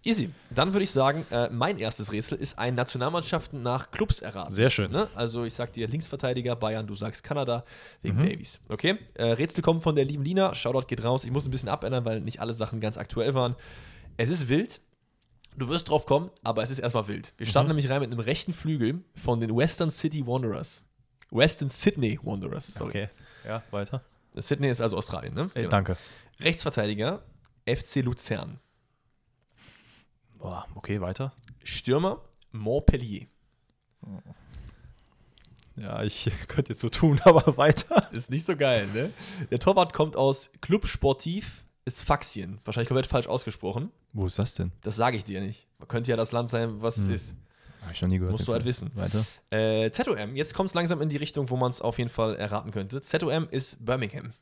Easy. 0.03 0.31
Dann 0.49 0.73
würde 0.73 0.83
ich 0.83 0.91
sagen, 0.91 1.25
äh, 1.29 1.49
mein 1.51 1.77
erstes 1.77 2.11
Rätsel 2.11 2.37
ist 2.37 2.57
ein 2.57 2.75
Nationalmannschaften 2.75 3.61
nach 3.61 3.91
Clubs 3.91 4.19
erraten. 4.21 4.53
Sehr 4.53 4.69
schön. 4.69 4.89
Ne? 4.91 5.07
Also 5.15 5.43
ich 5.43 5.53
sag 5.53 5.73
dir 5.73 5.87
Linksverteidiger 5.87 6.55
Bayern, 6.55 6.87
du 6.87 6.95
sagst 6.95 7.23
Kanada 7.23 7.40
wegen 8.01 8.17
Mhm. 8.17 8.21
Davies. 8.21 8.59
Okay? 8.69 8.97
Äh, 9.15 9.23
Rätsel 9.25 9.61
kommen 9.63 9.81
von 9.81 9.95
der 9.95 10.05
lieben 10.05 10.23
Lina. 10.23 10.53
Shoutout 10.55 10.87
geht 10.87 11.03
raus. 11.03 11.23
Ich 11.23 11.31
muss 11.31 11.45
ein 11.45 11.51
bisschen 11.51 11.69
abändern, 11.69 12.05
weil 12.05 12.21
nicht 12.21 12.39
alle 12.39 12.53
Sachen 12.53 12.79
ganz 12.79 12.97
aktuell 12.97 13.33
waren. 13.33 13.55
Es 14.17 14.29
ist 14.29 14.49
wild. 14.49 14.81
Du 15.57 15.67
wirst 15.69 15.89
drauf 15.89 16.05
kommen, 16.05 16.29
aber 16.43 16.63
es 16.63 16.69
ist 16.71 16.79
erstmal 16.79 17.07
wild. 17.07 17.33
Wir 17.37 17.45
Mhm. 17.45 17.49
starten 17.51 17.67
nämlich 17.67 17.89
rein 17.89 17.99
mit 18.01 18.11
einem 18.11 18.19
rechten 18.21 18.53
Flügel 18.53 19.03
von 19.15 19.39
den 19.39 19.55
Western 19.55 19.91
City 19.91 20.25
Wanderers. 20.25 20.83
Western 21.29 21.69
Sydney 21.69 22.19
Wanderers, 22.23 22.67
sorry. 22.73 22.89
Okay. 22.89 23.09
Ja, 23.45 23.63
weiter. 23.71 24.01
Sydney 24.35 24.69
ist 24.69 24.81
also 24.81 24.97
Australien, 24.97 25.33
ne? 25.33 25.49
Ey, 25.53 25.67
Danke. 25.67 25.97
Rechtsverteidiger 26.39 27.21
FC 27.65 28.01
Luzern. 28.01 28.59
Boah, 30.37 30.65
okay, 30.75 30.99
weiter. 31.01 31.33
Stürmer 31.63 32.21
Montpellier. 32.51 33.27
Ja, 35.75 36.03
ich 36.03 36.29
könnte 36.47 36.71
jetzt 36.71 36.81
so 36.81 36.89
tun, 36.89 37.19
aber 37.25 37.57
weiter. 37.57 38.07
Ist 38.11 38.29
nicht 38.29 38.45
so 38.45 38.55
geil, 38.55 38.87
ne? 38.93 39.11
Der 39.49 39.59
Torwart 39.59 39.93
kommt 39.93 40.15
aus 40.15 40.49
Club 40.61 40.87
Sportiv 40.87 41.63
Sfaxien. 41.89 42.59
Wahrscheinlich 42.63 42.87
komplett 42.89 43.07
falsch 43.07 43.27
ausgesprochen. 43.27 43.91
Wo 44.13 44.25
ist 44.27 44.37
das 44.37 44.53
denn? 44.53 44.71
Das 44.81 44.95
sage 44.95 45.17
ich 45.17 45.23
dir 45.25 45.41
nicht. 45.41 45.67
Könnte 45.87 46.11
ja 46.11 46.17
das 46.17 46.31
Land 46.31 46.49
sein, 46.49 46.81
was 46.81 46.97
es 46.97 47.07
Hm. 47.07 47.13
ist. 47.15 47.35
Habe 47.81 47.93
ich 47.93 48.01
noch 48.01 48.09
nie 48.09 48.17
gehört. 48.19 48.33
Musst 48.33 48.47
du 48.47 48.53
halt 48.53 48.65
wissen. 48.65 48.91
Weiter. 48.93 49.25
Äh, 49.49 49.89
ZOM, 49.89 50.35
jetzt 50.35 50.53
kommt 50.53 50.69
es 50.69 50.75
langsam 50.75 51.01
in 51.01 51.09
die 51.09 51.17
Richtung, 51.17 51.49
wo 51.49 51.55
man 51.57 51.71
es 51.71 51.81
auf 51.81 51.97
jeden 51.97 52.11
Fall 52.11 52.35
erraten 52.35 52.69
könnte. 52.71 53.01
ZOM 53.01 53.47
ist 53.49 53.83
Birmingham. 53.83 54.33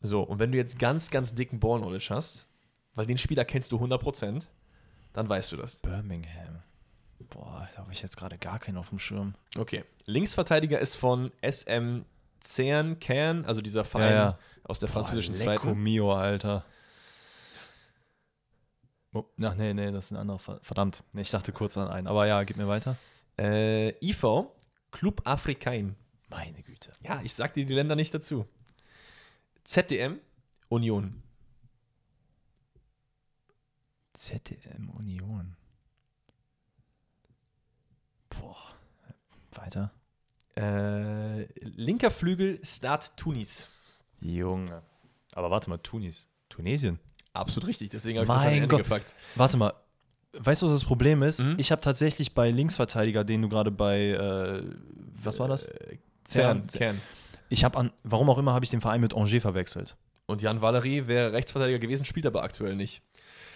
So, 0.00 0.20
und 0.22 0.38
wenn 0.38 0.52
du 0.52 0.58
jetzt 0.58 0.78
ganz, 0.78 1.10
ganz 1.10 1.34
dicken 1.34 1.60
Ball-Knowledge 1.60 2.08
hast, 2.10 2.46
weil 2.94 3.06
den 3.06 3.16
Spieler 3.16 3.46
kennst 3.46 3.72
du 3.72 3.78
100%, 3.78 4.46
dann 5.14 5.28
weißt 5.28 5.52
du 5.52 5.56
das. 5.56 5.76
Birmingham. 5.80 6.62
Boah, 7.34 7.68
da 7.74 7.82
habe 7.82 7.92
ich 7.92 8.00
jetzt 8.00 8.16
gerade 8.16 8.38
gar 8.38 8.60
keinen 8.60 8.76
auf 8.78 8.90
dem 8.90 9.00
Schirm. 9.00 9.34
Okay. 9.58 9.84
Linksverteidiger 10.06 10.78
ist 10.78 10.94
von 10.94 11.32
SM 11.42 12.02
Cern 12.40 12.98
Cairn, 13.00 13.44
also 13.44 13.60
dieser 13.60 13.84
Verein 13.84 14.10
Ja, 14.10 14.16
ja. 14.16 14.38
aus 14.62 14.78
der 14.78 14.88
französischen 14.88 15.32
Boah, 15.34 15.42
zweiten. 15.42 15.82
mio, 15.82 16.14
Alter. 16.14 16.64
Oh, 19.12 19.24
ach, 19.42 19.54
nee, 19.56 19.74
nee, 19.74 19.90
das 19.90 20.06
ist 20.06 20.10
ein 20.12 20.16
anderer. 20.16 20.38
Ver- 20.38 20.60
Verdammt. 20.62 21.02
Nee, 21.12 21.22
ich 21.22 21.30
dachte 21.30 21.50
kurz 21.52 21.76
an 21.76 21.88
einen. 21.88 22.06
Aber 22.06 22.26
ja, 22.26 22.42
gib 22.44 22.56
mir 22.56 22.68
weiter. 22.68 22.96
Äh, 23.38 23.90
IV, 24.04 24.46
Club 24.92 25.22
Africain. 25.24 25.96
Meine 26.28 26.62
Güte. 26.62 26.92
Ja, 27.02 27.20
ich 27.22 27.32
sag 27.34 27.54
dir 27.54 27.66
die 27.66 27.74
Länder 27.74 27.96
nicht 27.96 28.14
dazu. 28.14 28.46
ZDM, 29.64 30.18
Union. 30.68 31.22
ZDM 34.14 34.88
Union. 34.90 35.56
Boah. 38.40 38.56
Weiter. 39.54 39.90
Äh, 40.56 41.44
linker 41.62 42.10
Flügel, 42.10 42.60
Start 42.64 43.16
Tunis. 43.16 43.68
Junge. 44.20 44.82
Aber 45.34 45.50
warte 45.50 45.68
mal, 45.70 45.78
Tunis. 45.78 46.28
Tunesien. 46.48 46.98
Absolut 47.32 47.68
richtig, 47.68 47.90
deswegen 47.90 48.18
habe 48.18 48.26
ich 48.26 48.28
das 48.32 48.38
Mein 48.42 48.48
an 48.48 48.54
Ende 48.54 48.68
Gott. 48.68 48.82
gepackt. 48.84 49.14
Warte 49.34 49.56
mal. 49.56 49.74
Weißt 50.36 50.62
du, 50.62 50.66
was 50.66 50.72
das 50.72 50.84
Problem 50.84 51.22
ist? 51.22 51.42
Mhm. 51.42 51.56
Ich 51.58 51.70
habe 51.72 51.80
tatsächlich 51.80 52.34
bei 52.34 52.50
Linksverteidiger, 52.50 53.24
den 53.24 53.42
du 53.42 53.48
gerade 53.48 53.70
bei, 53.70 54.10
äh, 54.10 54.62
was 55.22 55.38
war 55.38 55.48
das? 55.48 55.68
Äh, 55.68 55.98
Cern. 56.24 56.68
Cern, 56.68 56.68
Cern. 56.68 57.00
Ich 57.48 57.64
habe 57.64 57.78
an, 57.78 57.92
warum 58.02 58.30
auch 58.30 58.38
immer, 58.38 58.52
habe 58.52 58.64
ich 58.64 58.70
den 58.70 58.80
Verein 58.80 59.00
mit 59.00 59.14
Angers 59.14 59.42
verwechselt. 59.42 59.96
Und 60.26 60.42
Jan 60.42 60.60
Valery 60.60 61.06
wäre 61.06 61.32
Rechtsverteidiger 61.32 61.78
gewesen, 61.78 62.04
spielt 62.04 62.26
aber 62.26 62.42
aktuell 62.42 62.74
nicht. 62.76 63.02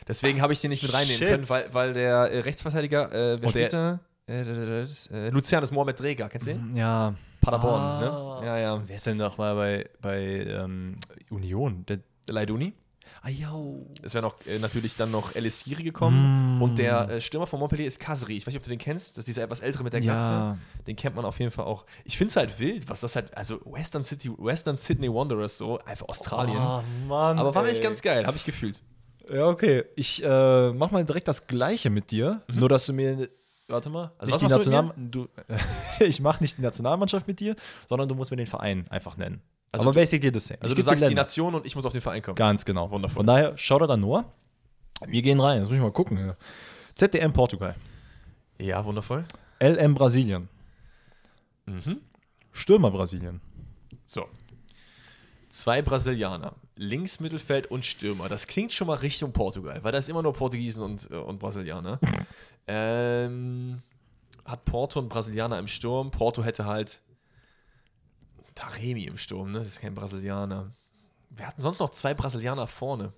Deswegen 0.07 0.41
habe 0.41 0.53
ich 0.53 0.61
den 0.61 0.71
nicht 0.71 0.83
mit 0.83 0.93
reinnehmen 0.93 1.19
Shit. 1.19 1.29
können, 1.29 1.49
weil, 1.49 1.73
weil 1.73 1.93
der 1.95 2.31
äh, 2.31 2.39
Rechtsverteidiger, 2.41 3.11
äh, 3.13 3.37
wer 3.39 3.45
Und 3.45 3.51
spielt 3.51 3.73
da? 3.73 4.01
Äh, 4.29 4.83
äh, 4.83 5.31
Luzern 5.31 5.63
ist 5.65 5.73
Mohamed 5.73 5.99
Dreger, 6.01 6.29
kennst 6.29 6.47
du 6.47 6.53
den? 6.53 6.77
Ja. 6.77 7.15
Paderborn, 7.41 7.81
Ah. 7.81 8.41
ne? 8.41 8.47
Ja, 8.47 8.59
ja. 8.59 8.83
Wer 8.87 8.97
ist 8.97 9.07
denn 9.07 9.17
noch 9.17 9.39
mal 9.39 9.55
bei, 9.55 9.89
bei 10.03 10.21
ähm, 10.47 10.97
Union? 11.31 11.85
Der, 11.87 12.01
Leiduni. 12.29 12.75
ah. 13.23 13.31
Es 14.03 14.13
wäre 14.15 14.23
noch 14.23 14.37
äh, 14.47 14.59
natürlich 14.59 14.97
dann 14.97 15.11
noch 15.11 15.35
El 15.35 15.49
Siri 15.51 15.83
gekommen. 15.83 16.59
Mm. 16.59 16.63
Und 16.63 16.79
der 16.79 17.09
äh, 17.11 17.21
Stürmer 17.21 17.47
von 17.47 17.59
Montpellier 17.61 17.87
ist 17.87 17.99
Kasri. 18.01 18.37
Ich 18.37 18.47
weiß 18.47 18.53
nicht, 18.53 18.59
ob 18.61 18.65
du 18.65 18.71
den 18.71 18.79
kennst. 18.79 19.17
Das 19.17 19.23
ist 19.23 19.29
dieser 19.29 19.45
etwas 19.45 19.61
ältere 19.61 19.83
mit 19.85 19.93
der 19.93 20.01
Glatze. 20.01 20.27
ja. 20.29 20.59
Den 20.87 20.97
kennt 20.97 21.17
man 21.17 21.25
auf 21.25 21.39
jeden 21.39 21.51
Fall 21.51 21.65
auch. 21.65 21.87
Ich 22.05 22.19
finde 22.19 22.31
es 22.31 22.37
halt 22.37 22.59
wild, 22.59 22.89
was 22.89 23.01
das 23.01 23.17
halt, 23.17 23.35
also 23.37 23.61
Western 23.65 24.03
City, 24.03 24.31
Western 24.37 24.77
Sydney 24.77 25.09
Wanderers 25.13 25.57
so, 25.57 25.79
einfach 25.87 26.07
Australien. 26.09 26.59
Oh, 26.59 26.83
Mann, 27.09 27.39
Aber 27.39 27.55
war 27.55 27.63
ey. 27.63 27.71
eigentlich 27.71 27.83
ganz 27.83 28.03
geil, 28.03 28.27
habe 28.27 28.37
ich 28.37 28.45
gefühlt. 28.45 28.83
Ja, 29.33 29.47
okay. 29.49 29.85
Ich 29.97 30.23
äh, 30.25 30.73
mach 30.73 30.91
mal 30.91 31.05
direkt 31.05 31.29
das 31.29 31.47
Gleiche 31.47 31.91
mit 31.91 32.11
dir. 32.11 32.43
Nur, 32.53 32.69
dass 32.69 32.87
du 32.87 32.93
mir. 32.93 33.29
Warte 33.69 33.91
mal. 33.91 34.11
Also 34.19 34.33
nicht 34.33 34.43
die 34.43 34.47
National 34.47 34.95
du, 34.97 35.29
ich 36.01 36.21
mach 36.21 36.41
nicht 36.41 36.57
die 36.59 36.63
Nationalmannschaft 36.63 37.29
mit 37.29 37.39
dir, 37.41 37.55
sondern 37.87 38.09
du 38.09 38.15
musst 38.15 38.31
mir 38.31 38.37
den 38.39 38.47
Verein 38.47 38.87
einfach 38.91 39.17
nennen. 39.17 39.43
Also 39.73 39.85
Aber 39.85 39.93
du- 39.93 40.01
basically 40.01 40.33
the 40.33 40.41
same. 40.41 40.59
Also 40.63 40.73
Ich 40.75 40.79
du 40.79 40.83
sagst 40.85 41.09
die. 41.09 41.15
Nation 41.15 41.55
und 41.55 41.67
ich 41.67 41.77
muss 41.77 41.85
auf 41.85 41.93
den 41.93 42.01
Verein 42.01 42.23
kommen. 42.23 42.37
Ganz 42.37 42.65
genau. 42.65 42.91
Wundervoll. 42.91 43.17
Von 43.17 43.27
daher, 43.27 43.57
Shoutout 43.59 43.93
an 43.93 44.01
Noah. 44.01 44.25
Wir 45.07 45.21
gehen 45.23 45.39
rein. 45.39 45.59
Jetzt 45.59 45.69
muss 45.69 45.77
ich 45.77 45.83
mal 45.83 45.93
gucken. 45.93 46.33
ZDM 46.95 47.33
Portugal. 47.33 47.75
Ja, 48.59 48.85
wundervoll. 48.85 49.25
LM 49.63 49.95
Brasilien. 49.95 50.49
Mhm. 51.67 51.99
Stürmer 52.53 52.91
Brasilien. 52.91 53.41
So. 54.07 54.27
Zwei 55.51 55.83
Brasilianer, 55.83 56.55
Links, 56.77 57.21
Mittelfeld 57.21 57.71
und 57.71 57.85
Stürmer. 57.85 58.29
Das 58.29 58.47
klingt 58.47 58.73
schon 58.73 58.87
mal 58.87 58.95
Richtung 58.95 59.33
Portugal, 59.33 59.83
weil 59.83 59.93
da 59.93 59.99
ist 59.99 60.09
immer 60.09 60.23
nur 60.23 60.33
Portugiesen 60.33 60.83
und, 60.83 61.11
äh, 61.11 61.17
und 61.17 61.39
Brasilianer. 61.39 61.99
ähm, 62.69 63.83
hat 64.45 64.65
Porto 64.65 65.01
und 65.01 65.09
Brasilianer 65.09 65.59
im 65.59 65.69
Sturm. 65.69 66.11
Porto 66.11 66.45
hätte 66.45 66.65
halt 66.67 67.03
Taremi 68.55 69.05
im 69.05 69.19
Sturm, 69.19 69.53
ne? 69.53 69.59
Das 69.59 69.69
ist 69.69 69.81
kein 69.81 69.95
Brasilianer. 69.95 70.73
Wir 71.31 71.47
hatten 71.47 71.63
sonst 71.63 71.79
noch 71.81 71.91
zwei 71.91 72.15
Brasilianer 72.15 72.67
vorne. 72.67 73.13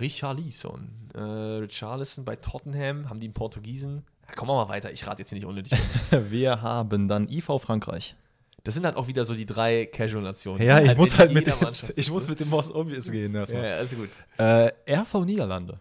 Richarlison. 0.00 0.88
Äh, 1.14 1.20
Richarlison 1.20 2.24
bei 2.24 2.36
Tottenham. 2.36 3.08
Haben 3.08 3.20
die 3.20 3.26
einen 3.26 3.34
Portugiesen? 3.34 4.04
Ja, 4.28 4.34
komm 4.36 4.48
mal 4.48 4.68
weiter, 4.68 4.90
ich 4.92 5.06
rate 5.06 5.22
jetzt 5.22 5.30
hier 5.30 5.36
nicht 5.38 5.46
unnötig. 5.46 5.78
Wir 6.30 6.62
haben 6.62 7.08
dann 7.08 7.28
IV 7.28 7.46
Frankreich. 7.60 8.16
Das 8.64 8.74
sind 8.74 8.84
halt 8.86 8.96
auch 8.96 9.08
wieder 9.08 9.24
so 9.24 9.34
die 9.34 9.44
drei 9.46 9.86
Casual-Nationen. 9.86 10.62
Ja, 10.64 10.80
ich 10.80 10.96
muss 10.96 11.14
in 11.14 11.18
halt 11.18 11.32
mit 11.34 11.46
dem, 11.48 11.54
ich 11.96 12.10
muss 12.10 12.28
mit 12.28 12.38
dem 12.38 12.48
Most 12.48 12.72
Obvious 12.72 13.10
gehen 13.10 13.32
Ja, 13.34 13.40
erstmal. 13.40 13.64
ja, 13.64 13.76
ist 13.78 13.96
gut. 13.96 14.10
Äh, 14.38 14.70
RV 14.88 15.24
Niederlande. 15.24 15.80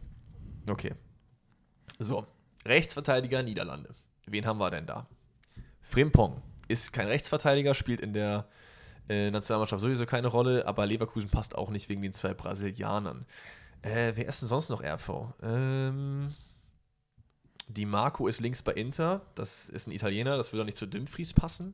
Okay. 0.68 0.94
So, 2.00 2.26
Rechtsverteidiger 2.66 3.44
Niederlande. 3.44 3.96
Wen 4.26 4.46
haben 4.46 4.60
wir 4.60 4.70
denn 4.70 4.86
da? 4.86 5.08
Frimpong 5.82 6.42
ist 6.68 6.94
kein 6.94 7.08
Rechtsverteidiger, 7.08 7.74
spielt 7.74 8.02
in 8.02 8.14
der 8.14 8.48
äh, 9.10 9.32
Nationalmannschaft 9.32 9.82
sowieso 9.82 10.06
keine 10.06 10.28
Rolle, 10.28 10.66
aber 10.68 10.86
Leverkusen 10.86 11.30
passt 11.30 11.56
auch 11.56 11.70
nicht 11.70 11.90
wegen 11.90 12.02
den 12.02 12.14
zwei 12.14 12.34
Brasilianern. 12.34 13.26
Äh, 13.82 14.14
wer 14.16 14.28
ist 14.28 14.42
denn 14.42 14.48
sonst 14.48 14.70
noch 14.70 14.84
RV? 14.84 15.34
Ähm, 15.42 16.34
die 17.68 17.86
Marco 17.86 18.28
ist 18.28 18.40
links 18.40 18.62
bei 18.62 18.74
Inter, 18.74 19.22
das 19.36 19.70
ist 19.70 19.88
ein 19.88 19.92
Italiener, 19.92 20.38
das 20.38 20.52
würde 20.52 20.60
doch 20.60 20.66
nicht 20.66 20.78
zu 20.78 20.88
Dumfries 20.88 21.34
passen. 21.34 21.74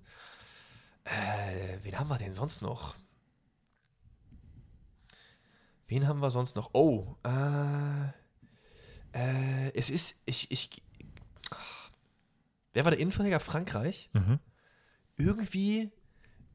Äh, 1.04 1.78
wen 1.84 2.00
haben 2.00 2.10
wir 2.10 2.18
denn 2.18 2.34
sonst 2.34 2.62
noch? 2.62 2.96
Wen 5.88 6.08
haben 6.08 6.20
wir 6.20 6.32
sonst 6.32 6.56
noch? 6.56 6.72
Oh, 6.74 7.16
äh, 7.24 8.12
äh, 9.14 9.72
es 9.74 9.90
ist, 9.90 10.16
ich, 10.26 10.52
ich, 10.52 10.70
Wer 12.78 12.84
war 12.84 12.92
der 12.92 13.00
Innenverteidiger? 13.00 13.40
Frankreich? 13.40 14.08
Mhm. 14.14 14.38
Irgendwie, 15.18 15.90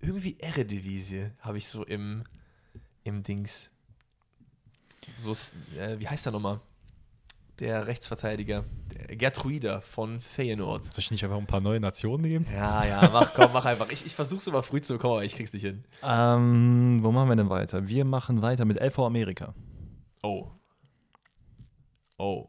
irgendwie 0.00 0.38
Eredivisie 0.38 1.32
habe 1.40 1.58
ich 1.58 1.66
so 1.66 1.84
im, 1.84 2.22
im 3.02 3.24
Dings. 3.24 3.72
So, 5.16 5.32
äh, 5.76 5.98
wie 5.98 6.06
heißt 6.06 6.24
der 6.24 6.32
nochmal? 6.32 6.60
Der 7.58 7.88
Rechtsverteidiger. 7.88 8.64
Der 8.92 9.16
Gertruida 9.16 9.80
von 9.80 10.20
Feyenoord. 10.20 10.84
Soll 10.84 11.00
ich 11.00 11.10
nicht 11.10 11.24
einfach 11.24 11.38
ein 11.38 11.46
paar 11.48 11.60
neue 11.60 11.80
Nationen 11.80 12.22
geben? 12.22 12.46
Ja, 12.52 12.84
ja, 12.84 13.10
mach, 13.12 13.34
komm, 13.34 13.52
mach 13.52 13.64
einfach. 13.64 13.90
Ich, 13.90 14.06
ich 14.06 14.14
versuch's 14.14 14.46
immer 14.46 14.62
früh 14.62 14.80
zu 14.80 14.92
bekommen, 14.92 15.14
aber 15.14 15.24
ich 15.24 15.34
krieg's 15.34 15.52
nicht 15.52 15.64
hin. 15.64 15.84
Ähm, 16.04 17.00
wo 17.02 17.10
machen 17.10 17.30
wir 17.30 17.36
denn 17.36 17.50
weiter? 17.50 17.88
Wir 17.88 18.04
machen 18.04 18.42
weiter 18.42 18.64
mit 18.64 18.80
LV 18.80 19.00
Amerika. 19.00 19.54
Oh. 20.22 20.52
Oh. 22.22 22.48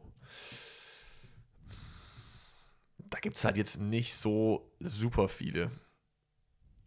Da 3.10 3.18
gibt's 3.18 3.44
halt 3.44 3.56
jetzt 3.56 3.80
nicht 3.80 4.14
so 4.14 4.70
super 4.78 5.28
viele. 5.28 5.70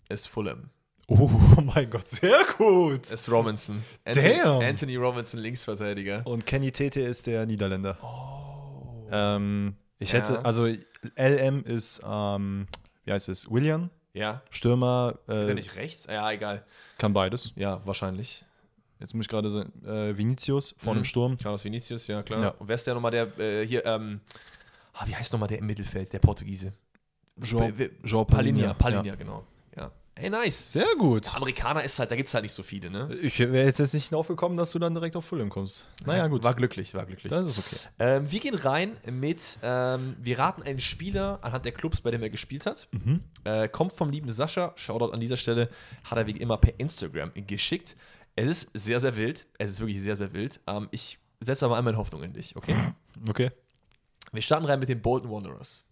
Es 0.07 0.21
ist 0.21 0.27
Fulham. 0.27 0.69
Oh 1.07 1.27
mein 1.75 1.89
Gott, 1.89 2.07
sehr 2.07 2.45
gut. 2.57 3.03
Es 3.03 3.11
ist 3.11 3.29
Robinson. 3.29 3.83
Anthony, 4.05 4.37
Damn. 4.37 4.61
Anthony 4.61 4.95
Robinson, 4.95 5.39
Linksverteidiger. 5.41 6.25
Und 6.25 6.45
Kenny 6.45 6.71
Tete 6.71 7.01
ist 7.01 7.27
der 7.27 7.45
Niederländer. 7.45 7.97
Oh. 8.01 9.05
Ähm, 9.11 9.75
ich 9.99 10.11
Ja. 10.13 10.19
hätte, 10.19 10.45
also 10.45 10.65
LM 11.17 11.63
ist, 11.65 12.01
ähm, 12.05 12.67
wie 13.03 13.11
heißt 13.11 13.27
es, 13.27 13.51
William, 13.51 13.89
Ja, 14.13 14.41
Stürmer, 14.49 15.19
ist 15.27 15.33
er 15.33 15.49
äh, 15.49 15.53
nicht 15.53 15.75
rechts? 15.75 16.05
Ja, 16.05 16.31
egal. 16.31 16.65
kann 16.97 17.11
beides. 17.13 17.51
Ja, 17.57 17.85
wahrscheinlich. 17.85 18.45
Jetzt 18.99 19.13
muss 19.13 19.25
ich 19.25 19.29
gerade 19.29 19.49
sagen, 19.49 19.71
äh, 19.85 20.17
Vinicius 20.17 20.73
vor 20.77 20.93
Mhm. 20.93 20.99
dem 20.99 21.03
Sturm. 21.05 21.37
Carlos 21.37 21.63
Vinicius, 21.63 22.07
ja 22.07 22.23
klar. 22.23 22.41
Ja. 22.41 22.49
Und 22.49 22.67
wer 22.67 22.75
ist 22.75 22.85
der 22.87 22.93
nochmal, 22.95 23.11
der 23.11 23.37
äh, 23.39 23.65
hier, 23.67 23.85
ähm, 23.85 24.21
ah, 24.93 25.05
wie 25.05 25.15
heißt 25.15 25.31
nochmal 25.33 25.49
der 25.49 25.59
im 25.59 25.65
Mittelfeld, 25.67 26.11
der 26.13 26.19
Portugiese? 26.19 26.73
Jean, 27.41 27.71
Jean 28.03 28.25
Palinia, 28.25 28.25
Palinia. 28.27 28.73
Palinia, 28.73 29.15
genau. 29.15 29.43
Ja. 29.75 29.91
Ey, 30.15 30.31
nice. 30.31 30.71
Sehr 30.73 30.87
gut. 30.97 31.27
Der 31.27 31.35
Amerikaner 31.35 31.83
ist 31.83 31.99
halt, 31.99 32.09
da 32.09 32.15
gibt 32.15 32.27
es 32.27 32.33
halt 32.33 32.41
nicht 32.41 32.51
so 32.53 32.63
viele, 32.63 32.89
ne? 32.89 33.07
Ich 33.21 33.37
wäre 33.37 33.65
jetzt 33.67 33.93
nicht 33.93 34.11
drauf 34.11 34.27
gekommen, 34.27 34.57
dass 34.57 34.71
du 34.71 34.79
dann 34.79 34.95
direkt 34.95 35.15
auf 35.15 35.23
Fulham 35.25 35.49
kommst. 35.49 35.85
Naja, 36.07 36.25
gut. 36.25 36.43
War 36.43 36.55
glücklich, 36.55 36.95
war 36.95 37.05
glücklich. 37.05 37.29
das 37.29 37.47
ist 37.55 37.59
okay. 37.59 37.77
Ähm, 37.99 38.31
wir 38.31 38.39
gehen 38.39 38.55
rein 38.55 38.97
mit, 39.11 39.59
ähm, 39.61 40.15
wir 40.19 40.39
raten 40.39 40.63
einen 40.63 40.79
Spieler 40.79 41.37
anhand 41.43 41.65
der 41.65 41.71
Clubs, 41.73 42.01
bei 42.01 42.09
dem 42.09 42.23
er 42.23 42.31
gespielt 42.31 42.65
hat. 42.65 42.87
Mhm. 42.91 43.19
Äh, 43.43 43.69
kommt 43.69 43.93
vom 43.93 44.09
lieben 44.09 44.31
Sascha, 44.31 44.73
Shoutout 44.75 45.11
an 45.13 45.19
dieser 45.19 45.37
Stelle, 45.37 45.69
hat 46.05 46.17
er 46.17 46.25
wie 46.25 46.31
immer 46.31 46.57
per 46.57 46.79
Instagram 46.79 47.31
geschickt. 47.45 47.95
Es 48.37 48.47
ist 48.47 48.69
sehr, 48.73 48.99
sehr 48.99 49.15
wild. 49.17 49.45
Es 49.57 49.69
ist 49.71 49.79
wirklich 49.79 49.99
sehr, 50.01 50.15
sehr 50.15 50.31
wild. 50.33 50.59
Ähm, 50.67 50.87
ich 50.91 51.19
setze 51.39 51.65
aber 51.65 51.77
einmal 51.77 51.97
Hoffnung 51.97 52.23
in 52.23 52.33
dich, 52.33 52.55
okay? 52.55 52.75
Okay. 53.29 53.51
Wir 54.31 54.41
starten 54.43 54.65
rein 54.65 54.79
mit 54.79 54.89
den 54.89 55.01
Bolton 55.01 55.31
Wanderers. 55.31 55.83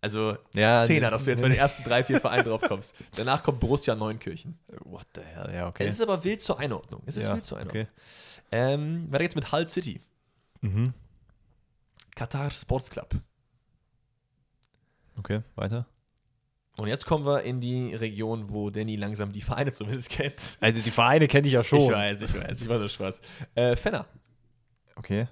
Also 0.00 0.36
Ja, 0.54 0.84
Zehner, 0.84 1.06
ne- 1.06 1.10
dass 1.12 1.24
du 1.24 1.30
jetzt 1.30 1.40
bei 1.40 1.48
den 1.48 1.58
ersten 1.58 1.84
drei, 1.84 2.02
vier 2.02 2.20
Vereinen 2.20 2.44
drauf 2.44 2.62
kommst. 2.62 2.94
Danach 3.16 3.42
kommt 3.44 3.60
Borussia 3.60 3.94
Neunkirchen. 3.94 4.58
What 4.84 5.06
the 5.14 5.20
hell? 5.20 5.50
Ja, 5.54 5.68
okay. 5.68 5.86
Es 5.86 5.94
ist 5.94 6.00
aber 6.00 6.22
wild 6.24 6.40
zur 6.40 6.58
Einordnung. 6.58 7.02
Es 7.06 7.16
ist 7.16 7.28
ja, 7.28 7.34
wild 7.34 7.44
zur 7.44 7.58
Einordnung. 7.58 7.84
okay. 7.84 7.92
Ähm, 8.50 9.06
weiter 9.12 9.24
geht's 9.24 9.34
mit 9.36 9.52
Hull 9.52 9.68
City. 9.68 10.00
Mhm. 10.62 10.94
Qatar 12.16 12.50
Sports 12.50 12.90
Club. 12.90 13.14
Okay, 15.16 15.42
weiter. 15.54 15.86
Und 16.78 16.86
jetzt 16.86 17.06
kommen 17.06 17.26
wir 17.26 17.42
in 17.42 17.60
die 17.60 17.92
Region, 17.94 18.50
wo 18.50 18.70
Danny 18.70 18.94
langsam 18.94 19.32
die 19.32 19.42
Vereine 19.42 19.72
zumindest 19.72 20.10
kennt. 20.10 20.58
Also 20.60 20.80
die 20.80 20.90
Vereine 20.92 21.26
kenne 21.26 21.48
ich 21.48 21.52
ja 21.52 21.64
schon. 21.64 21.80
Ich 21.80 21.90
weiß, 21.90 22.22
ich 22.22 22.34
weiß, 22.40 22.60
ich 22.60 22.68
war 22.68 22.78
nur 22.78 22.88
Spaß. 22.88 23.20
Äh, 23.54 23.76
Fenner, 23.76 24.06
Okay. 24.94 25.28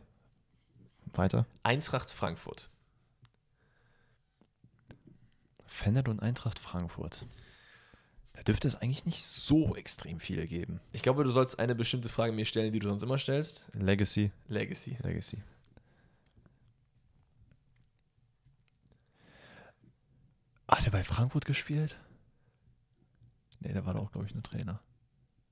Weiter. 1.15 1.47
Eintracht 1.63 2.11
Frankfurt. 2.11 2.69
Fennert 5.65 6.09
und 6.09 6.21
Eintracht 6.21 6.59
Frankfurt. 6.59 7.27
Da 8.33 8.43
dürfte 8.43 8.69
es 8.69 8.77
eigentlich 8.77 9.07
nicht 9.07 9.23
so 9.25 9.75
extrem 9.77 10.21
viele 10.21 10.47
geben. 10.47 10.81
Ich 10.93 11.03
glaube, 11.03 11.25
du 11.25 11.31
sollst 11.31 11.59
eine 11.59 11.75
bestimmte 11.75 12.09
Frage 12.09 12.33
mir 12.33 12.45
stellen, 12.45 12.73
die 12.73 12.79
du 12.79 12.89
sonst 12.89 13.03
immer 13.03 13.19
stellst. 13.19 13.67
Legacy. 13.73 14.31
Legacy. 14.49 14.99
Legacy. 15.03 15.39
Ah, 20.67 20.81
der 20.83 20.91
bei 20.91 21.05
Frankfurt 21.05 21.45
gespielt? 21.45 21.97
Nee, 23.61 23.73
der 23.73 23.87
war 23.87 23.95
doch, 23.95 24.11
glaube 24.13 24.27
ich, 24.27 24.35
nur 24.35 24.43
Trainer. 24.43 24.81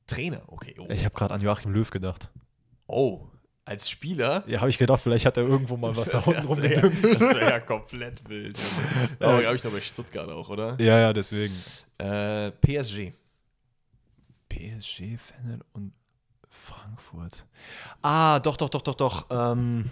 Trainer, 0.06 0.42
okay. 0.48 0.74
Oh, 0.78 0.86
Ich 0.90 1.04
habe 1.04 1.14
gerade 1.14 1.34
an 1.34 1.40
Joachim 1.40 1.72
Löw 1.72 1.90
gedacht. 1.90 2.30
oh 2.86 3.28
als 3.66 3.88
Spieler. 3.88 4.44
Ja, 4.46 4.60
habe 4.60 4.70
ich 4.70 4.78
gedacht, 4.78 5.00
vielleicht 5.00 5.24
hat 5.24 5.36
er 5.36 5.44
irgendwo 5.44 5.76
mal 5.76 5.96
was 5.96 6.10
da 6.10 6.18
unten 6.18 6.34
Das 6.36 6.46
rum 6.46 6.62
wäre 6.62 7.40
ja, 7.40 7.58
das 7.58 7.66
komplett 7.66 8.28
wild. 8.28 8.58
Aber 9.20 9.40
glaube 9.40 9.56
ich 9.56 9.64
noch 9.64 9.72
bei 9.72 9.80
Stuttgart 9.80 10.28
auch, 10.28 10.48
oder? 10.50 10.76
Ja, 10.80 10.98
ja, 10.98 11.12
deswegen. 11.12 11.54
Äh, 11.98 12.50
PSG. 12.50 13.12
PSG, 14.48 15.16
Fennert 15.18 15.62
und 15.72 15.92
Frankfurt. 16.48 17.46
Ah, 18.02 18.38
doch, 18.40 18.56
doch, 18.56 18.68
doch, 18.68 18.82
doch, 18.82 18.94
doch. 18.94 19.26
Ähm, 19.30 19.90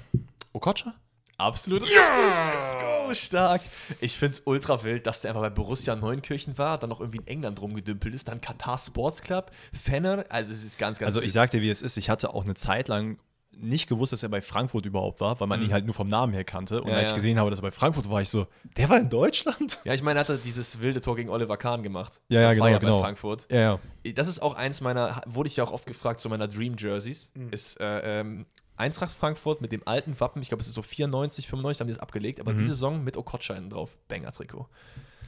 Okocha? 0.52 0.94
Absolut 1.38 1.82
richtig. 1.82 1.98
Let's 1.98 2.72
go. 2.72 3.14
Stark. 3.14 3.62
Ich 4.00 4.16
finde 4.16 4.36
es 4.36 4.42
ultra 4.44 4.82
wild, 4.84 5.06
dass 5.06 5.20
der 5.20 5.30
einfach 5.30 5.42
bei 5.42 5.50
Borussia 5.50 5.96
Neunkirchen 5.96 6.56
war, 6.58 6.78
dann 6.78 6.90
noch 6.90 7.00
irgendwie 7.00 7.18
in 7.18 7.26
England 7.26 7.60
rumgedümpelt 7.60 8.14
ist, 8.14 8.28
dann 8.28 8.40
Katar 8.40 8.78
Sports 8.78 9.22
Club, 9.22 9.50
Fenner. 9.72 10.24
Also 10.28 10.52
es 10.52 10.64
ist 10.64 10.78
ganz, 10.78 10.98
ganz 10.98 11.08
Also 11.08 11.20
ich 11.22 11.32
sag 11.32 11.50
dir, 11.50 11.60
wie 11.62 11.70
es 11.70 11.82
ist. 11.82 11.96
Ich 11.96 12.08
hatte 12.10 12.34
auch 12.34 12.44
eine 12.44 12.54
Zeit 12.54 12.88
lang 12.88 13.18
nicht 13.54 13.86
gewusst, 13.86 14.14
dass 14.14 14.22
er 14.22 14.30
bei 14.30 14.40
Frankfurt 14.40 14.86
überhaupt 14.86 15.20
war, 15.20 15.38
weil 15.38 15.46
man 15.46 15.60
ihn 15.60 15.74
halt 15.74 15.84
nur 15.84 15.94
vom 15.94 16.08
Namen 16.08 16.32
her 16.32 16.42
kannte. 16.42 16.80
Und 16.80 16.86
Mhm. 16.86 16.92
Ja, 16.92 16.96
als 16.96 17.04
ich 17.06 17.10
ja. 17.10 17.16
gesehen 17.16 17.38
habe, 17.38 17.50
dass 17.50 17.58
er 17.58 17.62
bei 17.64 17.70
Frankfurt 17.70 18.08
war, 18.08 18.22
ich 18.22 18.30
so, 18.30 18.46
der 18.78 18.88
war 18.88 18.98
in 18.98 19.10
Deutschland? 19.10 19.78
Ja, 19.84 19.92
ich 19.92 20.02
meine, 20.02 20.20
er 20.20 20.24
hatte 20.24 20.38
dieses 20.38 20.80
wilde 20.80 21.02
Tor 21.02 21.16
gegen 21.16 21.28
Oliver 21.28 21.58
Kahn 21.58 21.82
gemacht. 21.82 22.20
Ja, 22.30 22.40
ja, 22.40 22.48
das 22.48 22.58
war 22.58 22.68
genau, 22.68 22.72
ja 22.72 22.78
genau. 22.78 22.96
bei 22.96 23.02
Frankfurt. 23.02 23.46
Ja, 23.50 23.78
ja. 24.04 24.12
Das 24.14 24.26
ist 24.28 24.40
auch 24.40 24.54
eins 24.54 24.80
meiner, 24.80 25.20
wurde 25.26 25.48
ich 25.48 25.56
ja 25.56 25.64
auch 25.64 25.70
oft 25.72 25.84
gefragt, 25.84 26.20
zu 26.20 26.30
meiner 26.30 26.48
Dream 26.48 26.76
Jerseys, 26.78 27.30
Mhm. 27.34 27.50
ist 27.50 27.78
äh, 27.78 28.20
ähm, 28.20 28.46
Eintracht 28.76 29.12
Frankfurt 29.12 29.60
mit 29.60 29.70
dem 29.72 29.82
alten 29.86 30.18
Wappen, 30.20 30.40
ich 30.42 30.48
glaube, 30.48 30.60
es 30.62 30.68
ist 30.68 30.74
so 30.74 30.82
94, 30.82 31.46
95 31.46 31.80
haben 31.80 31.86
die 31.88 31.92
das 31.94 32.02
abgelegt, 32.02 32.38
Mhm. 32.38 32.48
aber 32.48 32.56
die 32.58 32.64
Saison 32.64 33.02
mit 33.04 33.16
Okocha 33.16 33.54
hinten 33.54 33.70
drauf. 33.70 33.96
Banger-Trikot. 34.08 34.66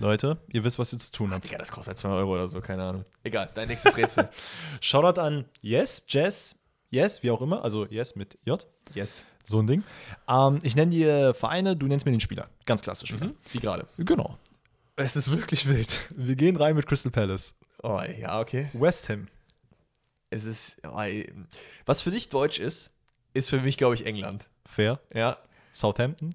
Leute, 0.01 0.39
ihr 0.49 0.65
wisst, 0.65 0.79
was 0.79 0.93
ihr 0.93 0.99
zu 0.99 1.13
tun 1.13 1.31
habt. 1.33 1.45
Digga, 1.45 1.59
das 1.59 1.71
kostet 1.71 1.89
halt 1.89 1.99
2 1.99 2.09
Euro 2.09 2.35
oder 2.35 2.49
so, 2.49 2.61
keine 2.61 2.83
Ahnung. 2.83 3.05
Egal, 3.23 3.49
dein 3.55 3.69
nächstes 3.69 3.97
Rätsel. 3.97 4.29
Shoutout 4.81 5.21
an 5.21 5.45
Yes, 5.61 6.03
Jess, 6.09 6.59
Yes, 6.91 7.23
wie 7.23 7.31
auch 7.31 7.41
immer. 7.41 7.63
Also 7.65 7.87
Yes 7.87 8.17
mit 8.17 8.39
J. 8.45 8.67
yes. 8.95 9.25
So 9.47 9.61
ein 9.61 9.67
Ding. 9.67 9.85
Ähm, 10.27 10.59
ich 10.63 10.75
nenne 10.75 10.91
dir 10.91 11.35
Vereine, 11.35 11.77
du 11.77 11.87
nennst 11.87 12.07
mir 12.07 12.13
den 12.13 12.21
Spieler. 12.21 12.49
Ganz 12.67 12.81
klassisch. 12.83 13.13
Mhm. 13.13 13.35
Wie 13.53 13.61
gerade. 13.61 13.87
Genau. 13.99 14.39
Es 14.97 15.17
ist 15.17 15.31
wirklich 15.31 15.67
wild. 15.69 16.07
Wir 16.17 16.35
gehen 16.37 16.57
rein 16.57 16.75
mit 16.77 16.87
Crystal 16.87 17.13
Palace. 17.13 17.55
Oh, 17.83 18.01
ja, 18.19 18.41
okay. 18.41 18.71
West 18.73 19.09
Ham. 19.11 19.29
Es 20.31 20.45
ist, 20.45 20.77
oh, 20.85 21.03
was 21.85 22.03
für 22.03 22.11
dich 22.11 22.29
Deutsch 22.31 22.59
ist, 22.59 22.93
ist 23.35 23.51
für 23.51 23.61
mich, 23.61 23.77
glaube 23.77 23.95
ich, 23.95 24.07
England. 24.07 24.49
Fair. 24.65 25.01
Ja. 25.13 25.39
Southampton. 25.73 26.35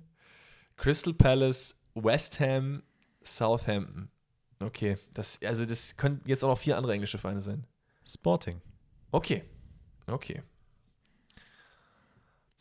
Crystal 0.78 1.14
Palace, 1.14 1.76
West 1.96 2.40
Ham, 2.40 2.84
Southampton. 3.24 4.10
Okay, 4.60 4.98
das, 5.14 5.40
also 5.44 5.66
das 5.66 5.96
können 5.96 6.22
jetzt 6.26 6.44
auch 6.44 6.50
noch 6.50 6.58
vier 6.58 6.78
andere 6.78 6.94
englische 6.94 7.18
Vereine 7.18 7.42
sein. 7.42 7.66
Sporting. 8.06 8.62
Okay. 9.12 9.44
Okay. 10.08 10.44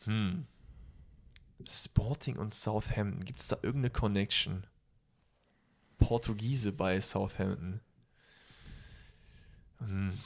Hm. 0.05 0.45
Sporting 1.67 2.37
und 2.37 2.53
Southampton. 2.53 3.25
Gibt 3.25 3.41
es 3.41 3.47
da 3.47 3.57
irgendeine 3.61 3.89
Connection? 3.89 4.65
Portugiese 5.97 6.71
bei 6.71 7.01
Southampton. 7.01 7.81
Hm. 9.79 10.17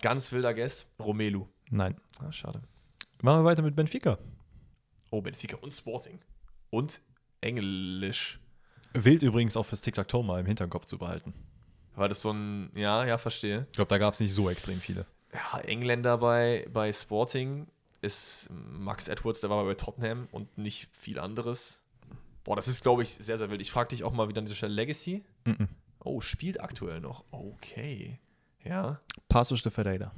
Ganz 0.00 0.32
wilder 0.32 0.54
Guess. 0.54 0.88
Romelu. 0.98 1.46
Nein. 1.70 2.00
Ah, 2.18 2.32
schade. 2.32 2.62
Machen 3.22 3.40
wir 3.40 3.44
weiter 3.44 3.62
mit 3.62 3.76
Benfica. 3.76 4.18
Oh, 5.10 5.20
Benfica 5.20 5.56
und 5.58 5.70
Sporting. 5.70 6.18
Und 6.70 7.00
Englisch. 7.40 8.40
Wild 8.94 9.22
übrigens 9.22 9.56
auch 9.56 9.62
fürs 9.62 9.80
Tic-Tac-Toe 9.80 10.24
mal 10.24 10.40
im 10.40 10.46
Hinterkopf 10.46 10.86
zu 10.86 10.98
behalten. 10.98 11.32
War 11.94 12.08
das 12.08 12.20
so 12.20 12.32
ein. 12.32 12.70
Ja, 12.74 13.04
ja, 13.04 13.18
verstehe. 13.18 13.66
Ich 13.70 13.76
glaube, 13.76 13.88
da 13.88 13.98
gab 13.98 14.14
es 14.14 14.20
nicht 14.20 14.34
so 14.34 14.50
extrem 14.50 14.80
viele. 14.80 15.06
Ja, 15.32 15.60
Engländer 15.60 16.18
bei, 16.18 16.66
bei 16.72 16.92
Sporting 16.92 17.68
ist 18.00 18.50
Max 18.50 19.06
Edwards, 19.06 19.40
der 19.40 19.50
war 19.50 19.64
bei 19.64 19.74
Tottenham 19.74 20.26
und 20.32 20.58
nicht 20.58 20.88
viel 20.92 21.20
anderes. 21.20 21.80
Boah, 22.42 22.56
das 22.56 22.66
ist, 22.66 22.82
glaube 22.82 23.04
ich, 23.04 23.10
sehr, 23.10 23.38
sehr 23.38 23.50
wild. 23.50 23.62
Ich 23.62 23.70
frage 23.70 23.90
dich 23.90 24.02
auch 24.02 24.12
mal 24.12 24.28
wieder 24.28 24.40
an 24.40 24.46
dieser 24.46 24.56
Stelle 24.56 24.74
Legacy. 24.74 25.24
Mhm. 25.44 25.68
Oh, 26.00 26.20
spielt 26.20 26.60
aktuell 26.60 27.00
noch. 27.00 27.24
Okay. 27.30 28.18
Ja. 28.64 29.00
Passos 29.28 29.62
de 29.62 29.70
Ferreira. 29.70 30.12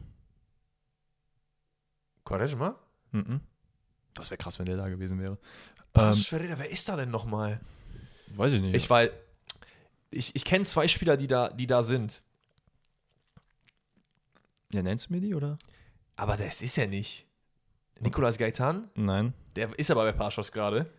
Quaresma? 2.25 2.79
Mhm. 3.15 3.41
Das 4.15 4.31
wäre 4.31 4.39
krass, 4.39 4.59
wenn 4.59 4.67
der 4.67 4.77
da 4.77 4.89
gewesen 4.89 5.21
wäre. 5.21 5.39
Ähm, 5.95 6.15
Ferreira, 6.15 6.59
wer 6.59 6.71
ist 6.71 6.89
da 6.89 6.97
denn 6.97 7.11
nochmal? 7.11 7.61
weiß 8.35 8.53
ich 8.55 8.61
nicht. 8.61 8.75
Ich 8.75 8.91
weiß. 8.91 9.11
Ich, 10.11 10.35
ich 10.37 10.45
kenne 10.45 10.65
zwei 10.65 10.87
Spieler, 10.89 11.17
die 11.17 11.27
da, 11.27 11.49
die 11.49 11.67
da 11.67 11.83
sind. 11.83 12.23
ja, 14.73 14.83
nennst 14.83 15.09
du 15.09 15.15
mir 15.15 15.21
die, 15.21 15.35
oder? 15.35 15.59
Aber 16.17 16.37
das 16.37 16.63
ist 16.63 16.77
ja 16.77 16.87
nicht. 16.87 17.27
Nicolas 18.01 18.39
Gaitan? 18.39 18.91
Nein. 18.95 19.35
Der 19.57 19.77
ist 19.79 19.91
aber 19.91 20.05
bei 20.05 20.13
Paschos 20.13 20.51
gerade. 20.53 20.91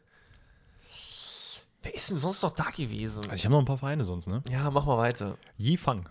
Wer 1.81 1.93
ist 1.93 2.09
denn 2.09 2.17
sonst 2.17 2.41
noch 2.41 2.51
da 2.51 2.71
gewesen? 2.71 3.23
Also 3.23 3.35
ich 3.35 3.45
habe 3.45 3.53
noch 3.53 3.59
ein 3.59 3.65
paar 3.65 3.77
Vereine 3.77 4.05
sonst, 4.05 4.27
ne? 4.27 4.43
Ja, 4.49 4.71
mach 4.71 4.85
mal 4.85 4.97
weiter. 4.97 5.37
Yifang. 5.57 6.09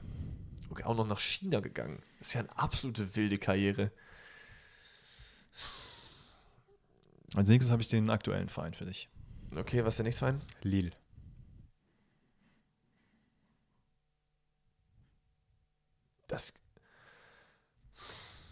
Okay, 0.71 0.85
auch 0.85 0.95
noch 0.95 1.07
nach 1.07 1.19
China 1.19 1.61
gegangen. 1.61 2.01
Das 2.19 2.29
ist 2.29 2.35
ja 2.35 2.41
eine 2.41 2.57
absolute 2.59 3.17
wilde 3.17 3.39
Karriere. 3.39 3.91
Als 7.35 7.49
nächstes 7.49 7.73
habe 7.73 7.83
ich 7.83 7.89
den 7.89 8.11
aktuellen 8.11 8.49
Verein 8.49 8.75
für 8.75 8.85
dich. 8.85 9.09
Okay, 9.57 9.85
was 9.85 9.95
ist 9.95 9.99
der 9.99 10.05
nächste 10.05 10.21
Verein? 10.21 10.43
Lille. 10.63 10.91
Das 16.29 16.53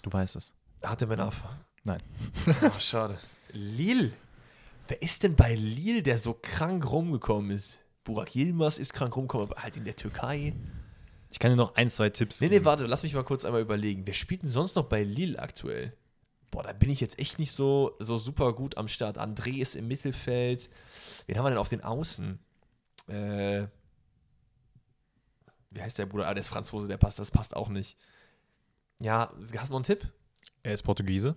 Du 0.03 0.13
weißt 0.13 0.35
es. 0.37 0.53
hatte 0.83 1.07
Menafa. 1.07 1.61
Nein. 1.85 2.01
Ach, 2.63 2.81
schade. 2.81 3.19
Lille. 3.53 4.13
Wer 4.89 5.01
ist 5.01 5.23
denn 5.23 5.37
bei 5.37 5.55
Lille, 5.55 6.03
der 6.03 6.19
so 6.19 6.35
krank 6.35 6.91
rumgekommen 6.91 7.53
ist? 7.53 7.79
Burak 8.05 8.35
Yilmaz 8.35 8.79
ist 8.79 8.93
krank 8.93 9.15
rumgekommen, 9.17 9.49
aber 9.53 9.63
halt 9.63 9.77
in 9.77 9.85
der 9.85 9.95
Türkei. 9.95 10.55
Ich 11.31 11.39
kann 11.39 11.53
dir 11.53 11.57
noch 11.57 11.77
ein, 11.77 11.89
zwei 11.89 12.11
Tipps 12.11 12.41
Nee, 12.41 12.49
nee, 12.49 12.55
geben. 12.55 12.65
warte, 12.65 12.87
lass 12.87 13.05
mich 13.05 13.15
mal 13.15 13.23
kurz 13.23 13.45
einmal 13.45 13.61
überlegen. 13.63 14.05
Wer 14.07 14.15
spielt 14.15 14.43
denn 14.43 14.51
sonst 14.51 14.75
noch 14.75 14.85
bei 14.89 15.05
Lille 15.05 15.39
aktuell? 15.39 15.97
Boah, 16.53 16.63
da 16.63 16.75
bin 16.75 16.91
ich 16.91 17.01
jetzt 17.01 17.19
echt 17.19 17.39
nicht 17.39 17.51
so, 17.51 17.97
so 17.99 18.19
super 18.19 18.53
gut 18.53 18.77
am 18.77 18.87
Start. 18.87 19.19
André 19.19 19.57
ist 19.57 19.75
im 19.75 19.89
Mittelfeld. 19.89 20.69
Wen 21.27 21.39
haben 21.39 21.47
wir 21.47 21.49
denn 21.49 21.59
auf 21.59 21.71
den 21.71 21.83
Außen? 21.83 22.39
Äh, 23.09 23.67
wie 25.71 25.81
heißt 25.81 25.99
der 25.99 26.05
Bruder? 26.05 26.29
Ah, 26.29 26.35
der 26.35 26.43
ist 26.43 26.51
Franzose, 26.51 26.89
der 26.89 26.99
passt, 26.99 27.19
das 27.19 27.31
passt 27.31 27.57
auch 27.57 27.71
nicht. 27.71 27.97
Ja, 28.99 29.33
hast 29.57 29.71
du 29.71 29.73
noch 29.73 29.79
einen 29.79 29.85
Tipp? 29.85 30.13
Er 30.63 30.75
ist 30.75 30.83
Portugiese. 30.83 31.37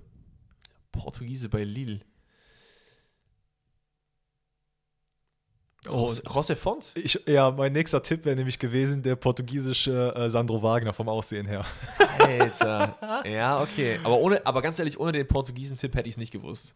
Portugiese 0.92 1.48
bei 1.48 1.64
Lille. 1.64 2.02
Oh, 5.90 6.08
José 6.08 6.56
Font? 6.56 6.92
Ich, 6.96 7.20
ja, 7.28 7.52
mein 7.52 7.74
nächster 7.74 8.02
Tipp 8.02 8.26
wäre 8.26 8.36
nämlich 8.36 8.60
gewesen, 8.60 9.02
der 9.04 9.16
portugiesische 9.16 10.14
äh, 10.16 10.30
Sandro 10.30 10.62
Wagner 10.64 10.94
vom 10.94 11.10
Aussehen 11.10 11.46
her. 11.46 11.66
Alter. 12.20 13.24
ja, 13.30 13.62
okay. 13.62 14.00
Aber, 14.04 14.18
ohne, 14.18 14.46
aber 14.46 14.62
ganz 14.62 14.80
ehrlich, 14.80 15.00
ohne 15.00 15.12
den 15.12 15.28
Portugiesen-Tipp 15.28 15.96
hätte 15.96 16.08
ich 16.08 16.16
es 16.16 16.18
nicht 16.18 16.32
gewusst. 16.32 16.76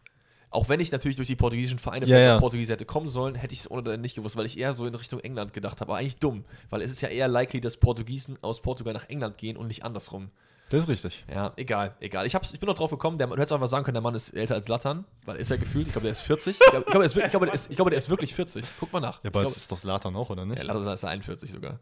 Auch 0.50 0.68
wenn 0.68 0.80
ich 0.80 0.90
natürlich 0.90 1.16
durch 1.16 1.28
die 1.28 1.36
portugiesischen 1.36 1.78
Vereine 1.78 2.06
Ja, 2.06 2.18
ja. 2.18 2.38
Portugiese 2.40 2.72
hätte 2.72 2.84
kommen 2.84 3.06
sollen, 3.06 3.36
hätte 3.36 3.54
ich 3.54 3.60
es 3.60 3.70
ohne 3.70 3.84
den 3.84 4.00
nicht 4.00 4.16
gewusst, 4.16 4.36
weil 4.36 4.46
ich 4.46 4.58
eher 4.58 4.72
so 4.72 4.84
in 4.84 4.94
Richtung 4.94 5.20
England 5.20 5.52
gedacht 5.52 5.80
habe. 5.80 5.92
Aber 5.92 6.00
eigentlich 6.00 6.16
dumm, 6.16 6.44
weil 6.70 6.82
es 6.82 6.90
ist 6.90 7.00
ja 7.02 7.08
eher 7.08 7.28
likely, 7.28 7.60
dass 7.60 7.76
Portugiesen 7.76 8.36
aus 8.42 8.60
Portugal 8.60 8.92
nach 8.92 9.08
England 9.08 9.38
gehen 9.38 9.56
und 9.56 9.68
nicht 9.68 9.84
andersrum. 9.84 10.30
Das 10.70 10.84
ist 10.84 10.88
richtig. 10.88 11.24
Ja, 11.28 11.52
egal, 11.56 11.94
egal. 12.00 12.24
Ich, 12.26 12.34
hab's, 12.34 12.52
ich 12.54 12.60
bin 12.60 12.66
noch 12.68 12.74
drauf 12.76 12.90
gekommen, 12.90 13.18
der, 13.18 13.26
du 13.26 13.34
hättest 13.34 13.52
einfach 13.52 13.66
sagen 13.66 13.84
können, 13.84 13.94
der 13.96 14.02
Mann 14.02 14.14
ist 14.14 14.30
älter 14.30 14.54
als 14.54 14.68
Lattern, 14.68 15.04
weil 15.26 15.36
ist 15.36 15.50
er 15.50 15.58
gefühlt, 15.58 15.86
ich 15.88 15.92
glaube, 15.92 16.04
der 16.04 16.12
ist 16.12 16.20
40. 16.20 16.58
Ich 16.58 16.70
glaube, 16.70 16.78
ich 16.78 16.84
glaube, 16.86 16.98
der, 17.00 17.06
ist, 17.06 17.16
wirklich- 17.16 17.24
ich 17.26 17.30
glaube, 17.32 17.46
der, 17.46 17.76
glaube, 17.76 17.90
der 17.90 17.98
ist 17.98 18.08
wirklich 18.10 18.34
40. 18.34 18.64
Guck 18.80 18.92
mal 18.92 19.00
nach. 19.00 19.22
Ja, 19.22 19.28
aber 19.30 19.40
glaube, 19.42 19.46
ist 19.48 19.70
doch 19.70 19.76
Slatan 19.78 20.16
auch, 20.16 20.30
oder 20.30 20.46
nicht? 20.46 20.58
ja, 20.58 20.64
Lattern 20.64 20.92
ist 20.92 21.04
41 21.04 21.50
sogar. 21.52 21.78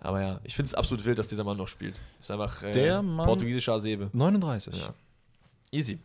Aber 0.00 0.22
ja, 0.22 0.40
ich 0.44 0.54
finde 0.54 0.68
es 0.68 0.74
absolut 0.74 1.04
wild, 1.04 1.18
dass 1.18 1.26
dieser 1.26 1.42
Mann 1.44 1.56
noch 1.56 1.66
spielt. 1.68 2.00
Ist 2.20 2.30
einfach 2.30 2.62
äh, 2.62 2.70
Der 2.70 3.02
Mann- 3.02 3.26
portugiesischer 3.26 3.72
Asebe. 3.74 4.08
39. 4.12 4.76
Ja. 4.80 4.94
Easy. 5.72 5.98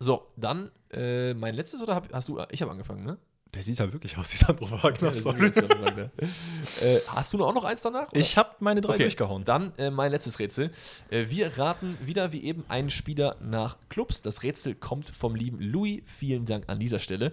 So, 0.00 0.26
dann 0.36 0.70
äh, 0.92 1.34
mein 1.34 1.54
letztes 1.54 1.80
oder 1.82 1.94
hab, 1.94 2.12
hast 2.12 2.28
du? 2.28 2.40
Ich 2.50 2.60
habe 2.62 2.72
angefangen, 2.72 3.04
ne? 3.04 3.16
Der 3.54 3.62
sieht 3.62 3.78
halt 3.78 3.92
wirklich 3.92 4.18
aus 4.18 4.32
wie 4.32 4.36
Sandro 4.36 4.68
Wagner. 4.70 5.08
Ja, 5.08 5.14
sorry. 5.14 5.54
Wagner. 5.54 6.10
äh, 6.82 6.98
hast 7.06 7.32
du 7.32 7.44
auch 7.44 7.54
noch 7.54 7.64
eins 7.64 7.82
danach? 7.82 8.10
oder? 8.10 8.20
Ich 8.20 8.36
habe 8.36 8.50
meine 8.58 8.80
drei 8.80 8.94
Okay, 8.94 9.02
durchgehauen. 9.04 9.44
Dann 9.44 9.72
äh, 9.78 9.90
mein 9.90 10.10
letztes 10.10 10.38
Rätsel. 10.40 10.72
Äh, 11.08 11.26
wir 11.28 11.56
raten 11.56 11.96
wieder 12.04 12.32
wie 12.32 12.42
eben 12.42 12.64
einen 12.68 12.90
Spieler 12.90 13.36
nach 13.40 13.76
Clubs. 13.88 14.22
Das 14.22 14.42
Rätsel 14.42 14.74
kommt 14.74 15.10
vom 15.10 15.36
lieben 15.36 15.60
Louis. 15.60 16.02
Vielen 16.06 16.44
Dank 16.46 16.64
an 16.68 16.80
dieser 16.80 16.98
Stelle. 16.98 17.32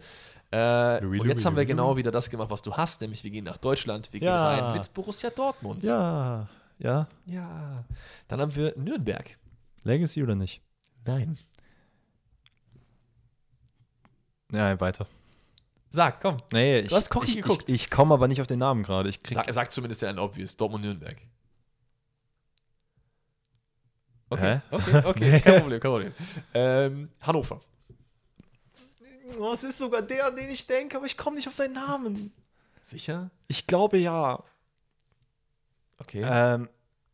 Äh, 0.53 1.03
Louis, 1.03 1.21
und 1.21 1.27
jetzt 1.27 1.37
Louis, 1.37 1.45
haben 1.45 1.55
wir 1.55 1.63
Louis, 1.63 1.67
genau 1.67 1.97
wieder 1.97 2.11
das 2.11 2.29
gemacht, 2.29 2.49
was 2.51 2.61
du 2.61 2.73
hast, 2.75 3.01
nämlich 3.01 3.23
wir 3.23 3.31
gehen 3.31 3.45
nach 3.45 3.57
Deutschland. 3.57 4.11
Wir 4.13 4.19
gehen 4.19 4.27
Ja. 4.27 4.47
rein 4.69 4.77
mit 4.77 4.93
Borussia 4.93 5.29
Dortmund. 5.31 5.83
Ja, 5.83 6.47
ja. 6.77 7.07
ja. 7.25 7.85
Dann 8.27 8.41
haben 8.41 8.55
wir 8.55 8.73
Nürnberg. 8.77 9.37
Legacy 9.83 10.21
oder 10.21 10.35
nicht? 10.35 10.61
Nein. 11.05 11.39
Ja, 14.51 14.79
weiter. 14.79 15.07
Sag, 15.93 16.21
komm. 16.21 16.37
Nee, 16.53 16.79
ich, 16.79 16.89
Du 16.89 16.95
hast 16.95 17.09
Kochi 17.09 17.31
ich, 17.39 17.41
geguckt. 17.43 17.69
Ich, 17.69 17.75
ich 17.75 17.89
komme 17.89 18.13
aber 18.13 18.29
nicht 18.29 18.39
auf 18.39 18.47
den 18.47 18.59
Namen 18.59 18.81
gerade. 18.81 19.11
Sag, 19.29 19.53
sag 19.53 19.73
zumindest 19.73 20.01
ja 20.01 20.09
ein 20.09 20.19
Obvious. 20.19 20.55
Dortmund-Nürnberg. 20.55 21.17
Okay, 24.29 24.61
Hä? 24.69 24.75
okay, 24.75 25.01
okay, 25.05 25.39
kein 25.43 25.59
Problem, 25.59 25.79
kein 25.81 25.91
Problem. 25.91 26.13
Ähm, 26.53 27.09
Hannover. 27.19 27.59
Oh, 29.37 29.51
es 29.51 29.65
ist 29.65 29.77
sogar 29.77 30.01
der, 30.01 30.27
an 30.27 30.35
den 30.37 30.49
ich 30.49 30.65
denke, 30.65 30.95
aber 30.95 31.05
ich 31.05 31.17
komme 31.17 31.35
nicht 31.35 31.49
auf 31.49 31.53
seinen 31.53 31.73
Namen. 31.73 32.31
Sicher? 32.83 33.29
Ich 33.47 33.67
glaube 33.67 33.97
ja. 33.97 34.41
Okay. 35.97 36.21
Ähm, 36.25 36.69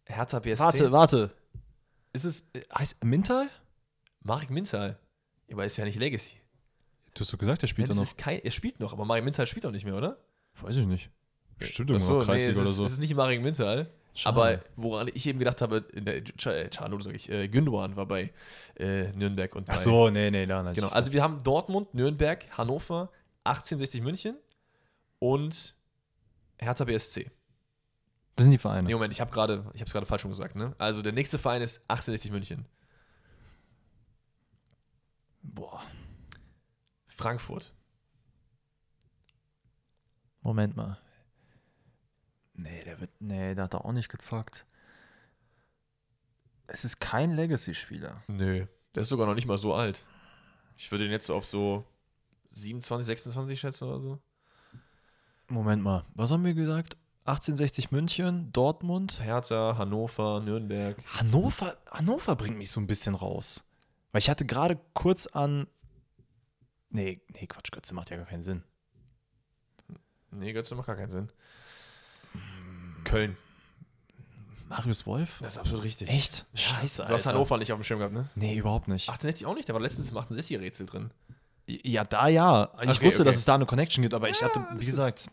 Hertha 0.06 0.40
BSC. 0.40 0.60
warte, 0.60 0.92
warte. 0.92 1.36
Ist 2.14 2.26
es, 2.26 2.50
äh, 2.54 2.62
heißt 2.78 3.04
Mintal? 3.04 3.50
Marek 4.22 4.52
Mintal. 4.52 5.00
Ja, 5.48 5.56
aber 5.56 5.66
ist 5.66 5.78
ja 5.78 5.86
nicht 5.86 5.98
Legacy. 5.98 6.38
Du 7.18 7.22
hast 7.22 7.34
doch 7.34 7.40
gesagt, 7.40 7.64
der 7.64 7.68
spielt 7.68 7.90
da 7.90 7.96
noch. 7.96 8.04
ist 8.04 8.16
kein, 8.16 8.40
er 8.44 8.52
spielt 8.52 8.80
noch, 8.80 8.94
aber 8.94 9.04
Marek 9.04 9.24
Mintal 9.24 9.48
spielt 9.48 9.66
doch 9.66 9.72
nicht 9.72 9.86
mehr, 9.86 9.96
oder? 9.96 10.18
Weiß 10.62 10.78
ich 10.78 10.86
nicht. 10.86 11.10
Bestimmt 11.58 11.90
irgendwo 11.90 12.20
so, 12.20 12.26
Kreisliga 12.26 12.52
es 12.52 12.58
oder 12.60 12.70
ist, 12.70 12.76
so. 12.76 12.86
Es 12.86 12.92
ist 12.92 13.00
nicht 13.00 13.16
Marek 13.16 13.42
Mintal. 13.42 13.90
Aber 14.24 14.60
woran 14.76 15.10
ich 15.12 15.26
eben 15.26 15.40
gedacht 15.40 15.62
habe, 15.62 15.78
in 15.94 16.06
der 16.06 16.18
äh, 16.18 16.22
Çağlar, 16.70 17.02
sag 17.02 17.16
ich, 17.16 17.30
äh, 17.30 17.48
Gündogan 17.48 17.96
war 17.96 18.06
bei 18.06 18.32
äh, 18.76 19.12
Nürnberg 19.14 19.56
und 19.56 19.66
bei, 19.66 19.74
Ach 19.74 19.78
so, 19.78 20.10
nee, 20.12 20.30
nee, 20.30 20.46
da. 20.46 20.72
Genau, 20.74 20.90
also 20.90 21.12
wir 21.12 21.24
haben 21.24 21.44
Dortmund, 21.44 21.94
Nürnberg, 21.96 22.46
Hannover, 22.56 23.10
1860 23.46 24.02
München 24.02 24.38
und 25.18 25.76
Hertha 26.60 26.86
BSC. 26.86 27.32
Das 28.36 28.44
sind 28.44 28.52
die 28.52 28.60
Vereine. 28.60 28.88
Nee, 28.88 28.94
Moment, 28.94 29.12
ich 29.12 29.22
habe 29.22 29.32
gerade, 29.32 29.66
ich 29.74 29.82
habe 29.82 29.88
es 29.88 29.94
gerade 29.94 30.06
falsch 30.06 30.22
schon 30.22 30.32
gesagt, 30.32 30.56
ne? 30.56 30.76
Also 30.78 31.02
der 31.02 31.14
nächste 31.14 31.40
Verein 31.40 31.64
ist 31.64 31.82
1860 31.88 32.32
München. 32.32 32.66
Boah. 35.42 35.82
Frankfurt. 37.18 37.74
Moment 40.42 40.78
mal. 40.78 41.00
Nee, 42.54 42.84
der 42.86 43.02
wird. 43.02 43.10
Nee, 43.20 43.56
der 43.56 43.66
hat 43.66 43.74
da 43.74 43.80
auch 43.80 43.92
nicht 43.92 44.10
gezockt. 44.10 44.66
Es 46.68 46.86
ist 46.86 47.00
kein 47.00 47.32
Legacy-Spieler. 47.32 48.24
Nö, 48.28 48.68
der 48.94 49.02
ist 49.02 49.10
sogar 49.10 49.26
noch 49.26 49.34
nicht 49.34 49.48
mal 49.48 49.58
so 49.58 49.74
alt. 49.74 50.06
Ich 50.76 50.92
würde 50.92 51.06
ihn 51.06 51.12
jetzt 51.12 51.32
auf 51.32 51.46
so 51.46 51.86
27, 52.52 53.06
26 53.06 53.60
schätzen 53.60 53.88
oder 53.88 54.00
so. 54.00 54.20
Moment 55.48 55.82
mal. 55.82 56.06
Was 56.14 56.32
haben 56.32 56.46
wir 56.46 56.54
gesagt? 56.54 56.98
1860 57.22 57.92
München, 57.92 58.52
Dortmund. 58.52 59.22
Hertha, 59.24 59.76
Hannover, 59.78 60.40
Nürnberg. 60.40 60.98
Hannover, 61.18 61.78
Hannover 61.90 62.36
bringt 62.36 62.58
mich 62.58 62.70
so 62.70 62.80
ein 62.80 62.88
bisschen 62.88 63.16
raus. 63.16 63.70
Weil 64.12 64.20
ich 64.20 64.30
hatte 64.30 64.46
gerade 64.46 64.80
kurz 64.94 65.26
an. 65.28 65.68
Nee, 66.90 67.22
nee, 67.34 67.48
Quatsch, 67.48 67.72
Götze 67.72 67.94
macht 67.94 68.10
ja 68.10 68.18
gar 68.18 68.26
keinen 68.26 68.44
Sinn. 68.44 68.64
Nee, 70.32 70.54
Götze 70.54 70.76
macht 70.76 70.88
gar 70.88 70.96
keinen 70.96 71.10
Sinn. 71.10 71.30
Köln. 73.04 73.38
Marius 74.70 75.06
Wolf? 75.06 75.40
Das 75.42 75.54
ist 75.54 75.60
absolut 75.60 75.84
richtig. 75.84 76.10
Echt? 76.10 76.46
Scheiße, 76.54 77.06
Du 77.06 77.14
hast 77.14 77.26
Hannover 77.26 77.58
nicht 77.58 77.72
auf 77.72 77.80
dem 77.80 77.84
Schirm 77.84 78.00
gehabt, 78.00 78.14
ne? 78.14 78.30
Nee, 78.36 78.58
überhaupt 78.58 78.88
nicht. 78.90 79.08
1860 79.10 79.46
auch 79.48 79.56
nicht, 79.56 79.70
da 79.70 79.74
war 79.74 79.80
letztens 79.82 80.12
im 80.12 80.18
68 80.18 80.60
Rätsel 80.60 80.86
drin. 80.88 81.12
Ja, 81.68 82.04
da 82.04 82.28
ja. 82.28 82.72
Ich 82.82 82.90
Okay, 82.90 83.06
wusste, 83.06 83.22
okay. 83.22 83.30
dass 83.30 83.36
es 83.38 83.46
da 83.46 83.56
eine 83.56 83.66
Connection 83.66 84.02
gibt, 84.02 84.14
aber 84.14 84.30
ich 84.30 84.42
hatte, 84.44 84.60
wie 84.72 84.76
gut. 84.78 84.86
gesagt. 84.86 85.28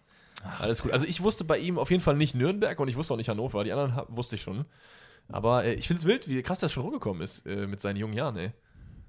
Alles 0.61 0.83
gut. 0.83 0.93
Also 0.93 1.07
ich 1.07 1.21
wusste 1.23 1.45
bei 1.45 1.59
ihm 1.59 1.79
auf 1.79 1.91
jeden 1.91 2.03
Fall 2.03 2.17
nicht 2.17 2.35
Nürnberg 2.35 2.79
und 2.79 2.89
ich 2.89 2.97
wusste 2.97 3.15
auch 3.15 3.19
nicht 3.19 3.29
Hannover. 3.29 3.65
Die 3.65 3.73
anderen 3.73 4.05
wusste 4.09 4.37
ich 4.37 4.43
schon. 4.43 4.65
Aber 5.29 5.65
äh, 5.65 5.75
ich 5.75 5.87
finde 5.89 6.01
es 6.01 6.07
wild, 6.07 6.29
wie 6.29 6.43
krass 6.43 6.59
der 6.59 6.69
schon 6.69 6.83
rumgekommen 6.83 7.23
ist 7.23 7.47
äh, 7.47 7.67
mit 7.67 7.81
seinen 7.81 7.97
jungen 7.97 8.15
Jahren, 8.15 8.37
ey. 8.37 8.53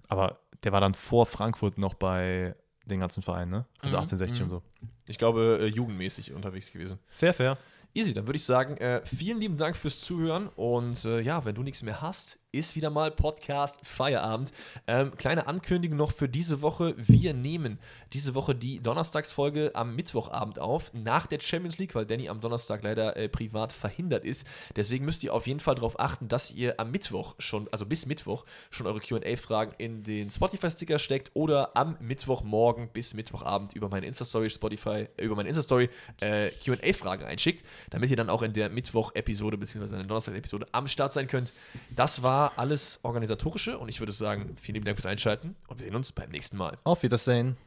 Aber 0.08 0.40
der 0.64 0.72
war 0.72 0.82
dann 0.82 0.94
vor 0.94 1.26
Frankfurt 1.26 1.78
noch 1.78 1.94
bei 1.94 2.54
den 2.86 3.00
ganzen 3.00 3.24
Vereinen, 3.24 3.52
ne? 3.52 3.66
Also 3.80 3.98
Mhm, 3.98 4.02
1860 4.02 4.40
mhm. 4.40 4.44
und 4.44 4.50
so. 4.50 4.62
Ich 5.08 5.18
glaube, 5.18 5.60
äh, 5.62 5.68
jugendmäßig 5.68 6.34
unterwegs 6.34 6.72
gewesen. 6.72 7.00
Fair, 7.10 7.34
fair. 7.34 7.58
Easy, 7.94 8.14
dann 8.14 8.28
würde 8.28 8.38
ich 8.38 8.44
sagen, 8.44 8.76
äh, 8.78 9.02
vielen 9.06 9.40
lieben 9.40 9.58
Dank 9.58 9.76
fürs 9.78 10.02
Zuhören 10.02 10.50
und 10.50 11.06
äh, 11.06 11.22
ja, 11.22 11.46
wenn 11.46 11.56
du 11.56 11.64
nichts 11.64 11.82
mehr 11.82 12.02
hast, 12.02 12.40
ist 12.56 12.76
wieder 12.76 12.90
mal 12.90 13.12
Podcast 13.12 13.80
Feierabend. 13.84 14.54
Ähm, 14.88 15.16
kleine 15.18 15.48
Ankündigung 15.48 15.98
noch 15.98 16.14
für 16.14 16.30
diese 16.30 16.62
Woche. 16.62 16.96
Wir 16.98 17.34
nehmen 17.34 17.80
diese 18.14 18.34
Woche 18.34 18.56
die 18.56 18.82
Donnerstagsfolge 18.82 19.72
am 19.74 19.96
Mittwochabend 19.96 20.60
auf, 20.60 20.94
nach 20.94 21.28
der 21.28 21.42
Champions 21.42 21.78
League, 21.78 21.96
weil 21.96 22.06
Danny 22.06 22.30
am 22.30 22.40
Donnerstag 22.40 22.82
leider 22.84 23.18
äh, 23.18 23.28
privat 23.28 23.74
verhindert 23.74 24.24
ist. 24.24 24.48
Deswegen 24.76 25.04
müsst 25.04 25.24
ihr 25.24 25.34
auf 25.34 25.48
jeden 25.48 25.60
Fall 25.60 25.76
darauf 25.76 26.00
achten, 26.00 26.30
dass 26.30 26.52
ihr 26.52 26.80
am 26.80 26.92
Mittwoch 26.92 27.36
schon, 27.40 27.68
also 27.72 27.86
bis 27.86 28.06
Mittwoch, 28.06 28.46
schon 28.70 28.88
eure 28.88 29.02
QA-Fragen 29.02 29.74
in 29.78 30.04
den 30.04 30.32
Spotify-Sticker 30.32 30.98
steckt 30.98 31.32
oder 31.34 31.76
am 31.76 31.98
Mittwochmorgen 32.00 32.90
bis 32.90 33.14
Mittwochabend 33.14 33.74
über 33.74 33.90
meine 33.90 34.06
Insta-Story, 34.06 34.50
Spotify, 34.50 35.08
äh, 35.18 35.26
über 35.26 35.36
meine 35.36 35.50
Insta-Story 35.50 35.90
äh, 36.22 36.52
QA-Fragen 36.64 37.26
einschickt, 37.26 37.66
damit 37.90 38.10
ihr 38.10 38.18
dann 38.18 38.30
auch 38.30 38.44
in 38.44 38.54
der 38.54 38.70
Mittwoch-Episode 38.70 39.58
bzw. 39.58 39.84
in 39.84 39.92
der 39.92 40.04
Donnerstag-Episode 40.04 40.68
am 40.72 40.88
Start 40.88 41.12
sein 41.12 41.28
könnt. 41.28 41.52
Das 41.90 42.24
war 42.46 42.60
alles 42.60 43.00
organisatorische 43.02 43.78
und 43.80 43.90
ich 43.90 44.00
würde 44.00 44.12
sagen, 44.12 44.56
vielen 44.60 44.76
lieben 44.76 44.86
Dank 44.86 44.98
fürs 44.98 45.08
Einschalten 45.08 45.56
und 45.68 45.80
wir 45.80 45.86
sehen 45.86 45.96
uns 45.96 46.12
beim 46.12 46.30
nächsten 46.30 46.58
Mal. 46.58 46.78
Auf 46.84 47.02
Wiedersehen. 47.02 47.58